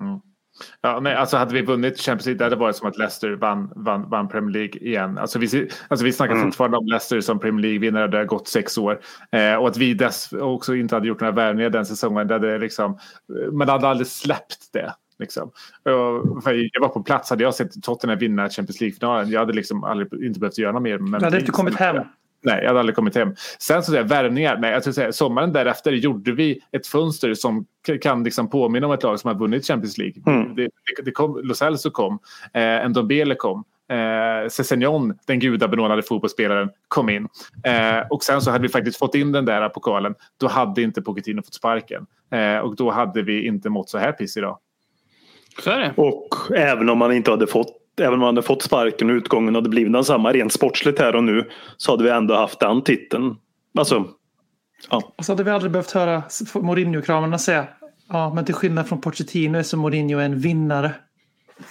Mm. 0.00 0.20
Ja, 0.80 1.00
nej, 1.00 1.14
alltså 1.14 1.36
hade 1.36 1.54
vi 1.54 1.62
vunnit 1.62 2.00
Champions 2.00 2.26
League 2.26 2.38
det 2.38 2.44
hade 2.44 2.56
det 2.56 2.60
varit 2.60 2.76
som 2.76 2.88
att 2.88 2.98
Leicester 2.98 3.32
vann, 3.32 3.72
vann, 3.76 4.10
vann 4.10 4.28
Premier 4.28 4.52
League 4.52 4.80
igen. 4.80 5.18
Alltså 5.18 5.38
vi, 5.38 5.68
alltså 5.88 6.04
vi 6.04 6.12
snackar 6.12 6.34
mm. 6.34 6.44
fortfarande 6.44 6.76
om 6.76 6.86
Leicester 6.86 7.20
som 7.20 7.40
Premier 7.40 7.62
League-vinnare. 7.62 8.06
Det 8.06 8.16
har 8.16 8.24
gått 8.24 8.48
sex 8.48 8.78
år. 8.78 9.00
Eh, 9.32 9.54
och 9.54 9.68
att 9.68 9.76
vi 9.76 9.94
dess 9.94 10.32
också 10.32 10.74
inte 10.74 10.94
hade 10.94 11.08
gjort 11.08 11.20
några 11.20 11.32
värvningar 11.32 11.70
den 11.70 11.86
säsongen. 11.86 12.26
Det 12.26 12.34
hade 12.34 12.58
liksom, 12.58 12.98
man 13.52 13.68
hade 13.68 13.88
aldrig 13.88 14.06
släppt 14.06 14.72
det. 14.72 14.94
Liksom. 15.18 15.50
jag 15.82 16.80
var 16.80 16.88
på 16.88 17.02
plats, 17.02 17.30
hade 17.30 17.42
jag 17.42 17.54
sett 17.54 17.82
Tottenham 17.82 18.18
vinna 18.18 18.48
Champions 18.48 18.80
League-finalen. 18.80 19.30
Jag 19.30 19.40
hade 19.40 19.52
liksom 19.52 19.84
aldrig, 19.84 20.24
inte 20.24 20.40
behövt 20.40 20.58
göra 20.58 20.72
något 20.72 20.82
mer. 20.82 20.98
Men 20.98 21.20
du 21.20 21.26
hade 21.26 21.40
inte 21.40 21.52
kommit 21.52 21.74
hem. 21.74 21.96
Nej, 22.44 22.58
jag 22.62 22.68
hade 22.68 22.80
aldrig 22.80 22.96
kommit 22.96 23.14
hem. 23.14 23.34
Sen 23.58 23.82
så 23.82 23.92
säga 23.92 24.02
värvningar. 24.02 24.56
Nej, 24.56 24.72
jag 24.72 24.82
skulle 24.82 24.94
säga, 24.94 25.12
sommaren 25.12 25.52
därefter 25.52 25.92
gjorde 25.92 26.32
vi 26.32 26.60
ett 26.72 26.86
fönster 26.86 27.34
som 27.34 27.66
kan 28.02 28.24
liksom 28.24 28.50
påminna 28.50 28.86
om 28.86 28.92
ett 28.92 29.02
lag 29.02 29.20
som 29.20 29.28
har 29.28 29.34
vunnit 29.34 29.66
Champions 29.66 29.98
League. 29.98 30.22
Mm. 30.26 30.54
Det, 30.54 30.68
det, 31.04 31.10
kom, 31.10 31.40
Los 31.42 31.62
Elso 31.62 31.90
kom, 31.90 32.18
eh, 32.52 32.88
Ndombele 32.88 33.34
kom. 33.34 33.64
Eh, 33.88 34.48
Sessignon, 34.48 35.18
den 35.26 35.40
gudabenådade 35.40 36.02
fotbollsspelaren, 36.02 36.70
kom 36.88 37.08
in. 37.08 37.28
Eh, 37.64 38.06
och 38.10 38.22
sen 38.22 38.40
så 38.42 38.50
hade 38.50 38.62
vi 38.62 38.68
faktiskt 38.68 38.98
fått 38.98 39.14
in 39.14 39.32
den 39.32 39.44
där 39.44 39.68
pokalen. 39.68 40.14
Då 40.40 40.48
hade 40.48 40.82
inte 40.82 41.02
Pochettino 41.02 41.42
fått 41.42 41.54
sparken. 41.54 42.06
Eh, 42.32 42.58
och 42.58 42.76
då 42.76 42.90
hade 42.90 43.22
vi 43.22 43.46
inte 43.46 43.70
mått 43.70 43.88
så 43.88 43.98
här 43.98 44.12
piss 44.12 44.36
idag. 44.36 44.58
Så 45.58 45.70
är 45.70 45.78
det. 45.78 45.92
Och 45.96 46.28
även 46.56 46.90
om 46.90 46.98
man 46.98 47.12
inte 47.12 47.30
hade 47.30 47.46
fått 47.46 47.83
även 48.00 48.14
om 48.14 48.20
man 48.20 48.26
hade 48.26 48.42
fått 48.42 48.62
sparken 48.62 49.10
och 49.10 49.14
utgången 49.14 49.54
hade 49.54 49.68
blivit 49.68 49.92
densamma 49.92 50.32
rent 50.32 50.52
sportsligt 50.52 50.98
här 50.98 51.16
och 51.16 51.24
nu 51.24 51.50
så 51.76 51.92
hade 51.92 52.04
vi 52.04 52.10
ändå 52.10 52.34
haft 52.34 52.60
den 52.60 52.82
titeln. 52.82 53.36
Alltså, 53.78 54.04
ja. 54.90 55.12
Och 55.16 55.24
så 55.24 55.32
hade 55.32 55.44
vi 55.44 55.50
aldrig 55.50 55.72
behövt 55.72 55.90
höra 55.90 56.22
Mourinho-kramarna 56.54 57.38
säga 57.38 57.66
ja, 58.08 58.34
men 58.34 58.44
till 58.44 58.54
skillnad 58.54 58.88
från 58.88 59.00
Pochettino 59.00 59.58
är 59.58 59.62
så 59.62 59.76
Mourinho 59.76 60.18
en 60.18 60.38
vinnare. 60.38 60.92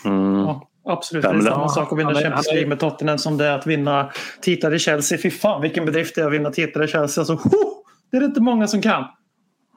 Mm. 0.06 0.36
Ja, 0.36 0.70
absolut, 0.86 1.24
det 1.24 1.30
är 1.30 1.42
samma 1.42 1.70
sak 1.70 1.92
att 1.92 2.00
vinna 2.00 2.14
Champions 2.14 2.52
League 2.52 2.68
med 2.68 2.80
Tottenham 2.80 3.18
som 3.18 3.38
det 3.38 3.46
är 3.46 3.58
att 3.58 3.68
vinna 3.68 4.12
titlar 4.42 4.74
i 4.74 4.80
Chelsea. 4.80 5.18
Fy 5.18 5.32
fan 5.32 5.62
vilken 5.62 5.86
bedrift 5.86 6.16
det 6.16 6.22
är 6.22 6.26
att 6.26 6.34
vinna 6.34 6.52
titlar 6.52 6.84
i 6.84 6.88
Chelsea. 6.88 7.22
Alltså, 7.22 7.34
oh, 7.34 7.74
det 8.12 8.18
är 8.18 8.22
det 8.22 8.26
inte 8.26 8.42
många 8.42 8.68
som 8.68 8.82
kan. 8.82 9.06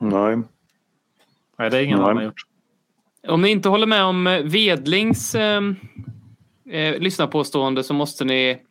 Nej. 0.01 0.37
Nej, 1.59 1.71
det 1.71 1.79
är 1.79 1.83
ingen 1.83 2.01
annan 2.01 2.25
gjort. 2.25 2.41
Om 3.29 3.43
ni 3.43 3.51
inte 3.51 3.69
håller 3.69 3.87
med 3.87 4.05
om 4.05 4.25
Vedlings 4.45 5.35
eh, 5.35 5.61
eh, 6.71 6.99
lyssnarpåstående 6.99 7.85
så 7.85 7.95
måste 7.95 8.25
ni 8.25 8.63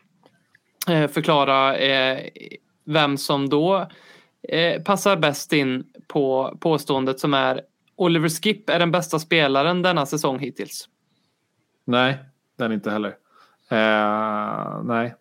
eh, 0.87 1.07
förklara 1.07 1.77
eh, 1.77 2.29
vem 2.85 3.17
som 3.17 3.49
då 3.49 3.87
eh, 4.49 4.81
passar 4.81 5.17
bäst 5.17 5.53
in 5.53 5.83
på 6.07 6.57
påståendet 6.59 7.19
som 7.19 7.33
är 7.33 7.61
Oliver 7.95 8.29
Skip 8.29 8.69
är 8.69 8.79
den 8.79 8.91
bästa 8.91 9.19
spelaren 9.19 9.81
denna 9.81 10.05
säsong 10.05 10.39
hittills. 10.39 10.89
Nej, 11.85 12.17
den 12.57 12.71
inte 12.71 12.91
heller. 12.91 13.15
Uh, 13.71 14.83
nej. 14.83 15.15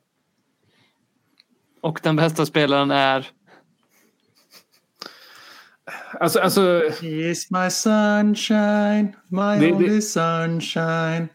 Och 1.80 2.00
den 2.02 2.16
bästa 2.16 2.46
spelaren 2.46 2.90
är? 2.90 3.26
Alltså, 6.20 6.40
alltså... 6.40 6.82
Is 7.02 7.50
my 7.50 7.70
sunshine, 7.70 9.16
my 9.28 9.58
det, 9.60 9.72
only 9.72 9.88
det... 9.88 10.02
sunshine 10.02 11.28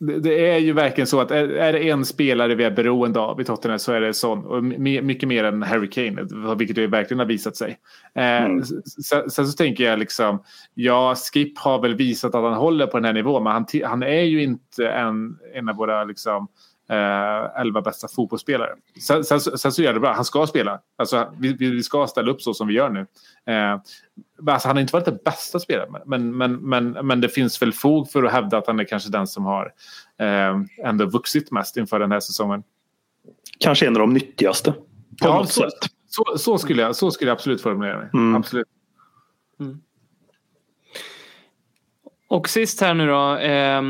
det, 0.00 0.50
är 0.50 0.58
ju 0.58 0.72
verkligen 0.72 1.06
så 1.06 1.20
att 1.20 1.30
är, 1.30 1.48
är, 1.48 1.72
det 1.72 1.88
en 1.88 2.04
spelare 2.04 2.54
vi 2.54 2.64
är 2.64 2.70
beroende 2.70 3.20
av 3.20 3.40
i 3.40 3.44
Tottenham 3.44 3.78
så 3.78 3.92
är 3.92 4.00
det 4.00 4.14
sån. 4.14 4.44
Och 4.44 4.64
mycket 4.64 5.28
mer 5.28 5.44
än 5.44 5.62
Harry 5.62 5.90
Kane, 5.90 6.26
vilket 6.56 6.76
det 6.76 6.86
verkligen 6.86 7.18
har 7.18 7.26
visat 7.26 7.56
sig. 7.56 7.78
Eh, 8.14 8.44
mm. 8.44 8.64
sen, 9.04 9.30
sen, 9.30 9.46
så 9.46 9.52
tänker 9.52 9.84
jag 9.84 9.98
liksom, 9.98 10.42
ja, 10.74 11.14
Skip 11.14 11.58
har 11.58 11.82
väl 11.82 11.94
visat 11.94 12.34
att 12.34 12.42
han 12.42 12.54
håller 12.54 12.86
på 12.86 12.96
den 12.96 13.04
här 13.04 13.12
nivån, 13.12 13.44
men 13.44 13.52
han, 13.52 13.66
han 13.84 14.02
är 14.02 14.22
ju 14.22 14.42
inte 14.42 14.88
en, 14.88 15.38
en 15.54 15.68
av 15.68 15.76
våra 15.76 16.04
liksom, 16.04 16.48
eh, 16.88 17.60
elva 17.60 17.82
bästa 17.82 18.08
fotbollsspelare. 18.08 18.70
Sen, 19.00 19.24
sen, 19.24 19.40
sen, 19.40 19.72
så 19.72 19.82
gör 19.82 19.94
det 19.94 20.00
bra, 20.00 20.12
han 20.12 20.24
ska 20.24 20.46
spela. 20.46 20.80
Alltså, 20.96 21.32
vi, 21.38 21.52
vi 21.52 21.82
ska 21.82 22.06
ställa 22.06 22.30
upp 22.30 22.42
så 22.42 22.54
som 22.54 22.68
vi 22.68 22.74
gör 22.74 22.90
nu. 22.90 23.06
Eh, 23.46 23.80
alltså, 24.52 24.68
han 24.68 24.76
har 24.76 24.80
inte 24.80 24.92
varit 24.92 25.04
den 25.04 25.18
bästa 25.24 25.60
spelaren, 25.60 25.94
men, 26.06 26.36
men, 26.36 26.56
men, 26.56 26.90
men 26.90 27.20
det 27.20 27.28
finns 27.28 27.62
väl 27.62 27.72
fog 27.72 28.10
för 28.10 28.22
att 28.22 28.32
hävda 28.32 28.58
att 28.58 28.66
han 28.66 28.80
är 28.80 28.84
kanske 28.84 29.10
den 29.10 29.26
som 29.26 29.44
har 29.44 29.72
eh, 30.18 30.60
ändå 30.84 31.06
vuxit 31.06 31.50
mest 31.50 31.76
inför 31.76 32.00
den 32.00 32.12
här 32.12 32.20
säsongen. 32.20 32.62
Kanske 33.60 33.86
en 33.86 33.96
av 33.96 34.00
de 34.00 34.12
nyttigaste. 34.12 34.72
På 34.72 34.78
ja, 35.18 35.38
något 35.38 35.52
så, 35.52 35.60
sätt. 35.60 35.90
Så, 36.08 36.38
så, 36.38 36.58
skulle 36.58 36.82
jag, 36.82 36.96
så 36.96 37.10
skulle 37.10 37.30
jag 37.30 37.34
absolut 37.34 37.62
formulera 37.62 37.98
mig. 37.98 38.10
Mm. 38.14 38.34
Absolut. 38.34 38.68
Mm. 39.60 39.80
Och 42.28 42.48
sist 42.48 42.80
här 42.80 42.94
nu 42.94 43.06
då. 43.06 43.36
Eh, 43.36 43.82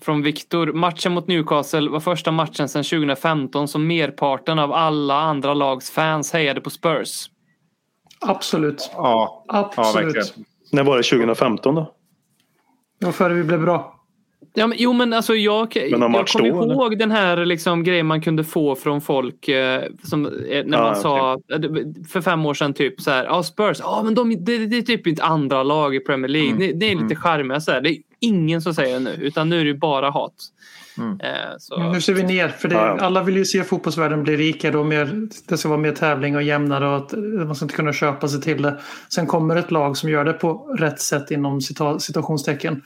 från 0.00 0.22
Viktor. 0.22 0.72
Matchen 0.72 1.12
mot 1.12 1.28
Newcastle 1.28 1.90
var 1.90 2.00
första 2.00 2.30
matchen 2.30 2.68
sedan 2.68 2.84
2015 2.84 3.68
som 3.68 3.86
merparten 3.86 4.58
av 4.58 4.72
alla 4.72 5.20
andra 5.20 5.54
lags 5.54 5.90
fans 5.90 6.32
hejade 6.32 6.60
på 6.60 6.70
Spurs. 6.70 7.30
Absolut. 8.20 8.90
Ja, 8.94 9.44
Absolut. 9.48 10.34
Ja, 10.36 10.44
När 10.72 10.84
var 10.84 10.96
det 10.96 11.02
2015 11.02 11.74
då? 11.74 11.94
Det 13.00 13.06
var 13.06 13.12
före 13.12 13.34
vi 13.34 13.42
blev 13.44 13.60
bra. 13.60 13.96
Ja, 14.54 14.66
men, 14.66 14.78
jo 14.80 14.92
men 14.92 15.12
alltså 15.12 15.34
jag, 15.34 15.76
men 15.90 16.12
jag 16.12 16.28
kommer 16.28 16.72
ihåg 16.72 16.92
eller? 16.92 16.96
den 16.96 17.10
här 17.10 17.44
liksom, 17.44 17.84
grejen 17.84 18.06
man 18.06 18.20
kunde 18.20 18.44
få 18.44 18.74
från 18.74 19.00
folk 19.00 19.48
eh, 19.48 19.82
som, 20.02 20.26
eh, 20.26 20.64
när 20.66 20.82
man 20.82 20.96
sa 20.96 21.34
okay. 21.34 21.84
för 22.08 22.20
fem 22.20 22.46
år 22.46 22.54
sedan 22.54 22.74
typ 22.74 23.00
så 23.00 23.10
här, 23.10 23.24
ja 23.24 23.42
Spurs, 23.42 23.78
ja 23.80 24.02
men 24.04 24.14
de, 24.14 24.44
det, 24.44 24.66
det 24.66 24.76
är 24.76 24.82
typ 24.82 25.06
inte 25.06 25.22
andra 25.22 25.62
lag 25.62 25.94
i 25.94 26.00
Premier 26.00 26.28
League, 26.28 26.50
mm. 26.50 26.78
det, 26.78 26.86
är 26.86 26.90
lite 26.90 27.04
mm. 27.04 27.16
charmiga 27.16 27.60
så 27.60 27.70
här. 27.70 27.80
Det 27.80 27.90
är 27.90 27.96
ingen 28.20 28.62
som 28.62 28.74
säger 28.74 28.94
det 28.94 29.00
nu 29.00 29.14
utan 29.20 29.48
nu 29.48 29.60
är 29.60 29.64
det 29.64 29.74
bara 29.74 30.10
hat. 30.10 30.34
Mm. 30.98 31.20
Eh, 31.20 31.56
så. 31.58 31.92
Nu 31.92 32.00
ser 32.00 32.14
vi 32.14 32.22
ner 32.22 32.48
för 32.48 32.68
det, 32.68 32.74
ja, 32.74 32.96
ja. 32.98 33.04
alla 33.04 33.22
vill 33.22 33.36
ju 33.36 33.44
se 33.44 33.64
fotbollsvärlden 33.64 34.22
bli 34.22 34.36
rikare 34.36 34.78
och 34.78 34.86
mer, 34.86 35.28
det 35.48 35.58
ska 35.58 35.68
vara 35.68 35.78
mer 35.78 35.92
tävling 35.92 36.36
och 36.36 36.42
jämnare 36.42 36.88
och 36.88 36.96
att 36.96 37.12
man 37.46 37.54
ska 37.54 37.64
inte 37.64 37.74
kunna 37.74 37.92
köpa 37.92 38.28
sig 38.28 38.40
till 38.40 38.62
det. 38.62 38.80
Sen 39.08 39.26
kommer 39.26 39.56
ett 39.56 39.70
lag 39.70 39.96
som 39.96 40.10
gör 40.10 40.24
det 40.24 40.32
på 40.32 40.52
rätt 40.78 41.00
sätt 41.00 41.30
inom 41.30 41.60
situationstecken 42.00 42.82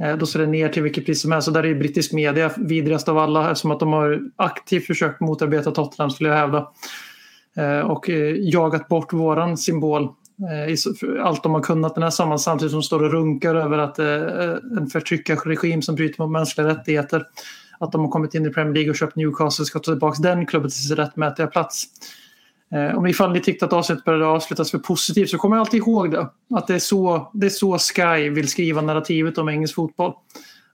Eh, 0.00 0.16
då 0.16 0.26
ser 0.26 0.38
det 0.38 0.46
ner 0.46 0.68
till 0.68 0.82
vilket 0.82 1.06
pris 1.06 1.22
som 1.22 1.32
helst. 1.32 1.44
Så 1.44 1.50
där 1.50 1.66
är 1.66 1.74
brittisk 1.74 2.12
media 2.12 2.50
vidrigast 2.56 3.08
av 3.08 3.18
alla 3.18 3.50
eftersom 3.50 3.70
att 3.70 3.80
de 3.80 3.92
har 3.92 4.20
aktivt 4.36 4.86
försökt 4.86 5.20
motarbeta 5.20 5.70
Tottenham 5.70 6.10
skulle 6.10 6.28
jag 6.28 6.36
hävda. 6.36 6.68
Eh, 7.56 7.80
och 7.80 8.10
eh, 8.10 8.34
jagat 8.38 8.88
bort 8.88 9.12
våran 9.12 9.56
symbol 9.56 10.08
Eh, 10.38 11.24
allt 11.24 11.42
de 11.42 11.54
har 11.54 11.62
kunnat 11.62 11.94
den 11.94 12.02
här 12.02 12.10
sommaren 12.10 12.38
samtidigt 12.38 12.70
som 12.70 12.80
de 12.80 12.82
står 12.82 13.02
och 13.02 13.12
runkar 13.12 13.54
över 13.54 13.78
att 13.78 13.98
eh, 13.98 14.78
en 14.78 14.86
förtryckarregim 14.92 15.82
som 15.82 15.94
bryter 15.94 16.22
mot 16.22 16.30
mänskliga 16.30 16.66
rättigheter 16.66 17.24
att 17.78 17.92
de 17.92 18.00
har 18.00 18.08
kommit 18.08 18.34
in 18.34 18.46
i 18.46 18.50
Premier 18.50 18.74
League 18.74 18.90
och 18.90 18.96
köpt 18.96 19.16
Newcastle 19.16 19.64
ska 19.64 19.78
ta 19.78 19.92
tillbaka 19.92 20.22
den 20.22 20.46
klubben 20.46 20.70
till 20.70 20.86
sin 20.86 20.96
rättmätiga 20.96 21.46
plats. 21.46 21.84
Eh, 22.72 22.98
om 22.98 23.06
ifall 23.06 23.32
ni 23.32 23.40
tyckte 23.40 23.64
att 23.64 23.72
avsnittet 23.72 24.04
började 24.04 24.26
avslutas 24.26 24.70
för 24.70 24.78
positivt 24.78 25.30
så 25.30 25.38
kommer 25.38 25.56
jag 25.56 25.60
alltid 25.60 25.78
ihåg 25.78 26.10
det. 26.10 26.28
Att 26.54 26.66
det 26.66 26.74
är 26.74 26.78
så, 26.78 27.30
det 27.34 27.46
är 27.46 27.50
så 27.50 27.78
Sky 27.78 28.30
vill 28.30 28.48
skriva 28.48 28.80
narrativet 28.80 29.38
om 29.38 29.48
engelsk 29.48 29.74
fotboll. 29.74 30.12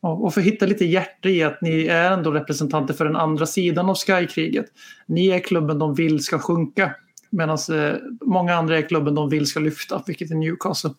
Och 0.00 0.34
för 0.34 0.40
att 0.40 0.46
hitta 0.46 0.66
lite 0.66 0.84
hjärta 0.84 1.28
i 1.28 1.42
att 1.42 1.62
ni 1.62 1.86
är 1.86 2.12
ändå 2.12 2.30
representanter 2.30 2.94
för 2.94 3.04
den 3.04 3.16
andra 3.16 3.46
sidan 3.46 3.90
av 3.90 3.94
Sky-kriget. 3.94 4.66
Ni 5.06 5.28
är 5.28 5.38
klubben 5.38 5.78
de 5.78 5.94
vill 5.94 6.24
ska 6.24 6.38
sjunka. 6.38 6.94
Medan 7.32 7.58
eh, 7.72 7.94
många 8.20 8.54
andra 8.54 8.78
är 8.78 8.82
klubben 8.82 9.14
de 9.14 9.28
vill 9.28 9.46
ska 9.46 9.60
lyfta, 9.60 10.02
vilket 10.06 10.30
är 10.30 10.34
Newcastle. 10.34 10.90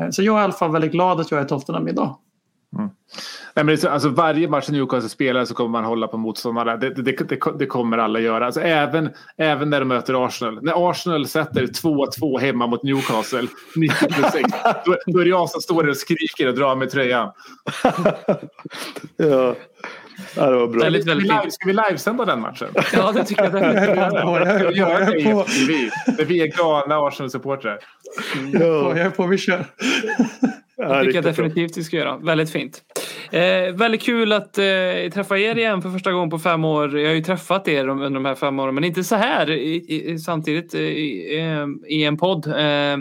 Eh, 0.00 0.10
så 0.10 0.22
jag 0.22 0.36
är 0.36 0.40
i 0.40 0.44
alla 0.44 0.52
fall 0.52 0.72
väldigt 0.72 0.92
glad 0.92 1.20
att 1.20 1.30
jag 1.30 1.40
är 1.40 1.44
Tottenham 1.44 1.88
idag. 1.88 2.18
Mm. 2.78 2.90
Nej, 3.54 3.64
men 3.64 3.92
alltså, 3.92 4.08
varje 4.08 4.48
match 4.48 4.68
Newcastle 4.68 5.08
spelar 5.08 5.44
så 5.44 5.54
kommer 5.54 5.70
man 5.70 5.84
hålla 5.84 6.08
på 6.08 6.16
motståndarna. 6.16 6.76
Det, 6.76 6.90
det, 6.90 7.02
det, 7.02 7.38
det, 7.58 7.66
kommer 7.66 7.98
alla 7.98 8.20
göra. 8.20 8.46
Alltså, 8.46 8.60
även, 8.60 9.10
även 9.36 9.70
när 9.70 9.80
de 9.80 9.88
möter 9.88 10.26
Arsenal. 10.26 10.62
När 10.62 10.90
Arsenal 10.90 11.26
sätter 11.26 11.66
2-2 11.66 12.38
hemma 12.38 12.66
mot 12.66 12.82
Newcastle 12.82 13.48
90 13.76 14.08
plus 14.08 14.32
6. 14.32 14.50
Då, 14.84 14.96
då 15.06 15.18
är 15.18 15.24
det 15.24 15.30
jag 15.30 15.50
som 15.50 15.60
står 15.60 15.82
där 15.82 15.90
och 15.90 15.96
skriker 15.96 16.48
och 16.48 16.54
drar 16.54 16.76
med 16.76 16.90
tröjan. 16.90 17.32
ja. 19.16 19.54
Ja, 20.36 20.50
det 20.50 20.56
var 20.56 20.66
bra. 20.66 20.82
Väldigt, 20.82 21.06
väldigt 21.06 21.26
ska, 21.26 21.36
vi 21.36 21.42
live, 21.42 21.50
ska 21.50 21.66
vi 21.66 21.72
livesända 21.72 22.24
den 22.24 22.40
matchen? 22.40 22.68
Ja, 22.92 23.12
det 23.12 23.24
tycker 23.24 23.42
jag. 23.42 23.52
på, 23.52 23.58
jag 23.58 24.46
är 24.46 24.64
på. 24.64 24.72
Jag 24.72 24.90
är 24.90 25.32
på. 25.32 25.44
Vi, 25.66 25.90
vi 26.24 26.40
är 26.40 26.46
galna 26.46 26.96
Arsenal-supportrar. 26.96 27.78
Ja. 28.52 28.60
Jag 28.96 28.98
är 28.98 29.10
på, 29.10 29.26
vi 29.26 29.38
kör. 29.38 29.66
Det 30.76 31.04
tycker 31.04 31.14
jag 31.14 31.24
definitivt 31.24 31.76
vi 31.76 31.84
ska 31.84 31.96
göra. 31.96 32.16
Väldigt 32.16 32.50
fint. 32.50 32.82
Eh, 33.30 33.74
väldigt 33.74 34.02
kul 34.02 34.32
att 34.32 34.58
eh, 34.58 34.64
träffa 35.14 35.38
er 35.38 35.58
igen 35.58 35.82
för 35.82 35.90
första 35.90 36.12
gången 36.12 36.30
på 36.30 36.38
fem 36.38 36.64
år. 36.64 36.98
Jag 36.98 37.08
har 37.08 37.14
ju 37.14 37.22
träffat 37.22 37.68
er 37.68 37.88
under 37.88 38.10
de 38.10 38.24
här 38.24 38.34
fem 38.34 38.58
åren, 38.58 38.74
men 38.74 38.84
inte 38.84 39.04
så 39.04 39.16
här 39.16 39.50
i, 39.50 39.74
i, 39.88 40.18
samtidigt 40.18 40.74
i, 40.74 40.78
i, 41.86 42.04
en 42.04 42.16
podd. 42.16 42.46
Eh, 42.46 42.96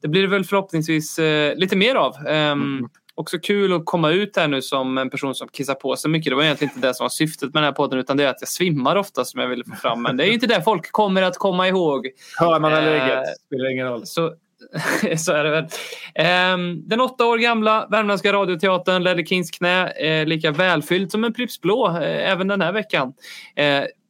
det 0.00 0.08
blir 0.08 0.22
det 0.22 0.28
väl 0.28 0.44
förhoppningsvis 0.44 1.18
eh, 1.18 1.56
lite 1.56 1.76
mer 1.76 1.94
av. 1.94 2.16
Mm. 2.26 2.88
Också 3.18 3.38
kul 3.38 3.72
att 3.72 3.84
komma 3.84 4.10
ut 4.10 4.36
här 4.36 4.48
nu 4.48 4.62
som 4.62 4.98
en 4.98 5.10
person 5.10 5.34
som 5.34 5.48
kissar 5.48 5.74
på 5.74 5.96
sig 5.96 6.10
mycket. 6.10 6.30
Det 6.30 6.34
var 6.34 6.42
egentligen 6.42 6.74
inte 6.74 6.88
det 6.88 6.94
som 6.94 7.04
var 7.04 7.08
syftet 7.08 7.54
med 7.54 7.62
den 7.62 7.64
här 7.64 7.72
podden 7.72 7.98
utan 7.98 8.16
det 8.16 8.24
är 8.24 8.28
att 8.28 8.40
jag 8.40 8.48
svimmar 8.48 8.96
ofta 8.96 9.24
som 9.24 9.40
jag 9.40 9.48
ville 9.48 9.64
få 9.64 9.76
fram. 9.76 10.02
Men 10.02 10.16
det 10.16 10.28
är 10.28 10.32
inte 10.32 10.46
det 10.46 10.62
folk 10.62 10.92
kommer 10.92 11.22
att 11.22 11.36
komma 11.36 11.68
ihåg. 11.68 12.08
Hörnan 12.38 12.72
eller 12.72 12.92
ägget, 12.92 13.24
spelar 13.46 13.70
ingen 13.70 13.86
roll. 13.86 14.06
Så, 14.06 14.34
så 15.16 15.32
är 15.32 15.44
det 15.44 15.50
väl. 15.50 15.64
Um, 16.54 16.88
den 16.88 17.00
åtta 17.00 17.26
år 17.26 17.38
gamla 17.38 17.86
värmländska 17.90 18.32
radioteatern 18.32 19.02
ledde 19.02 19.26
Kings 19.26 19.50
knä 19.50 19.92
uh, 20.04 20.26
lika 20.26 20.50
välfylld 20.50 21.10
som 21.10 21.24
en 21.24 21.32
Pripps 21.32 21.60
Blå 21.60 21.88
uh, 21.88 22.02
även 22.02 22.48
den 22.48 22.60
här 22.60 22.72
veckan. 22.72 23.12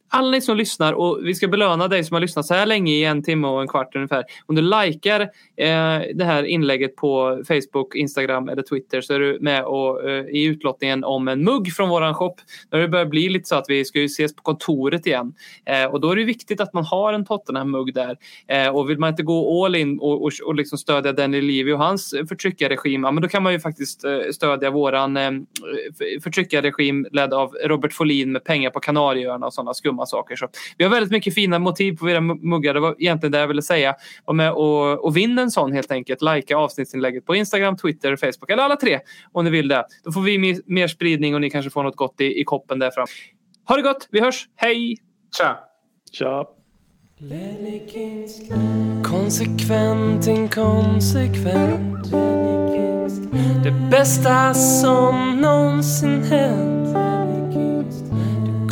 Alla 0.09 0.31
ni 0.31 0.41
som 0.41 0.57
lyssnar 0.57 0.93
och 0.93 1.19
vi 1.23 1.35
ska 1.35 1.47
belöna 1.47 1.87
dig 1.87 2.03
som 2.03 2.13
har 2.13 2.21
lyssnat 2.21 2.45
så 2.45 2.53
här 2.53 2.65
länge 2.65 2.91
i 2.91 3.03
en 3.03 3.23
timme 3.23 3.47
och 3.47 3.61
en 3.61 3.67
kvart 3.67 3.95
ungefär. 3.95 4.23
Om 4.45 4.55
du 4.55 4.61
likar 4.61 5.21
eh, 5.21 6.01
det 6.15 6.23
här 6.23 6.43
inlägget 6.43 6.95
på 6.95 7.43
Facebook, 7.47 7.95
Instagram 7.95 8.49
eller 8.49 8.61
Twitter 8.61 9.01
så 9.01 9.13
är 9.13 9.19
du 9.19 9.37
med 9.41 9.63
och, 9.63 10.09
eh, 10.09 10.25
i 10.25 10.45
utlottningen 10.45 11.03
om 11.03 11.27
en 11.27 11.43
mugg 11.43 11.73
från 11.73 11.89
våran 11.89 12.13
shop. 12.13 12.35
När 12.71 12.79
det 12.79 12.87
börjar 12.87 13.05
bli 13.05 13.29
lite 13.29 13.49
så 13.49 13.55
att 13.55 13.65
vi 13.67 13.85
ska 13.85 13.99
ju 13.99 14.05
ses 14.05 14.35
på 14.35 14.41
kontoret 14.41 15.07
igen 15.07 15.33
eh, 15.65 15.85
och 15.85 16.01
då 16.01 16.11
är 16.11 16.15
det 16.15 16.23
viktigt 16.23 16.61
att 16.61 16.73
man 16.73 16.85
har 16.85 17.13
en 17.13 17.25
Tottenham-mugg 17.25 17.93
där. 17.93 18.17
Eh, 18.47 18.75
och 18.75 18.89
vill 18.89 18.99
man 18.99 19.09
inte 19.09 19.23
gå 19.23 19.65
all 19.65 19.75
in 19.75 19.99
och, 19.99 20.23
och, 20.23 20.31
och 20.45 20.55
liksom 20.55 20.77
stödja 20.77 21.13
Danny 21.13 21.41
Levy 21.41 21.73
och 21.73 21.79
hans 21.79 22.13
eh, 22.13 22.25
förtryckarregim, 22.25 23.03
ja, 23.03 23.11
men 23.11 23.23
då 23.23 23.29
kan 23.29 23.43
man 23.43 23.53
ju 23.53 23.59
faktiskt 23.59 24.03
eh, 24.03 24.19
stödja 24.33 24.69
våran 24.69 25.17
eh, 25.17 25.31
förtryckarregim 26.23 27.07
ledd 27.11 27.33
av 27.33 27.53
Robert 27.63 27.93
Folin 27.93 28.31
med 28.31 28.43
pengar 28.43 28.69
på 28.69 28.79
Kanarieöarna 28.79 29.45
och 29.45 29.53
sådana 29.53 29.73
skumma 29.73 29.96
saker. 30.05 30.35
Så 30.35 30.47
vi 30.77 30.83
har 30.83 30.91
väldigt 30.91 31.11
mycket 31.11 31.33
fina 31.33 31.59
motiv 31.59 31.97
på 31.97 32.05
våra 32.05 32.21
muggar. 32.21 32.73
Det 32.73 32.79
var 32.79 32.95
egentligen 32.99 33.31
det 33.31 33.39
jag 33.39 33.47
ville 33.47 33.61
säga. 33.61 33.95
Var 34.25 34.33
med 34.33 34.51
och, 34.51 35.05
och 35.05 35.17
vinn 35.17 35.39
en 35.39 35.51
sån 35.51 35.71
helt 35.71 35.91
enkelt. 35.91 36.21
Lajka 36.21 36.57
avsnittsinlägget 36.57 37.25
på 37.25 37.35
Instagram, 37.35 37.77
Twitter, 37.77 38.15
Facebook 38.15 38.49
eller 38.49 38.63
alla 38.63 38.75
tre 38.75 38.99
om 39.31 39.45
ni 39.45 39.51
vill 39.51 39.67
det. 39.67 39.85
Då 40.03 40.11
får 40.11 40.21
vi 40.21 40.61
mer 40.65 40.87
spridning 40.87 41.35
och 41.35 41.41
ni 41.41 41.49
kanske 41.49 41.71
får 41.71 41.83
något 41.83 41.95
gott 41.95 42.21
i, 42.21 42.41
i 42.41 42.43
koppen 42.43 42.79
där 42.79 42.91
fram. 42.91 43.07
Ha 43.67 43.75
det 43.75 43.81
gott, 43.81 44.07
vi 44.11 44.21
hörs. 44.21 44.47
Hej! 44.55 44.97
Tja! 45.37 45.59
Tja! 46.11 46.45
Konsekvent, 49.03 50.27
inkonsekvent 50.27 52.11
Det 53.63 53.71
bästa 53.91 54.53
som 54.53 55.41
någonsin 55.41 56.23
hänt 56.23 56.76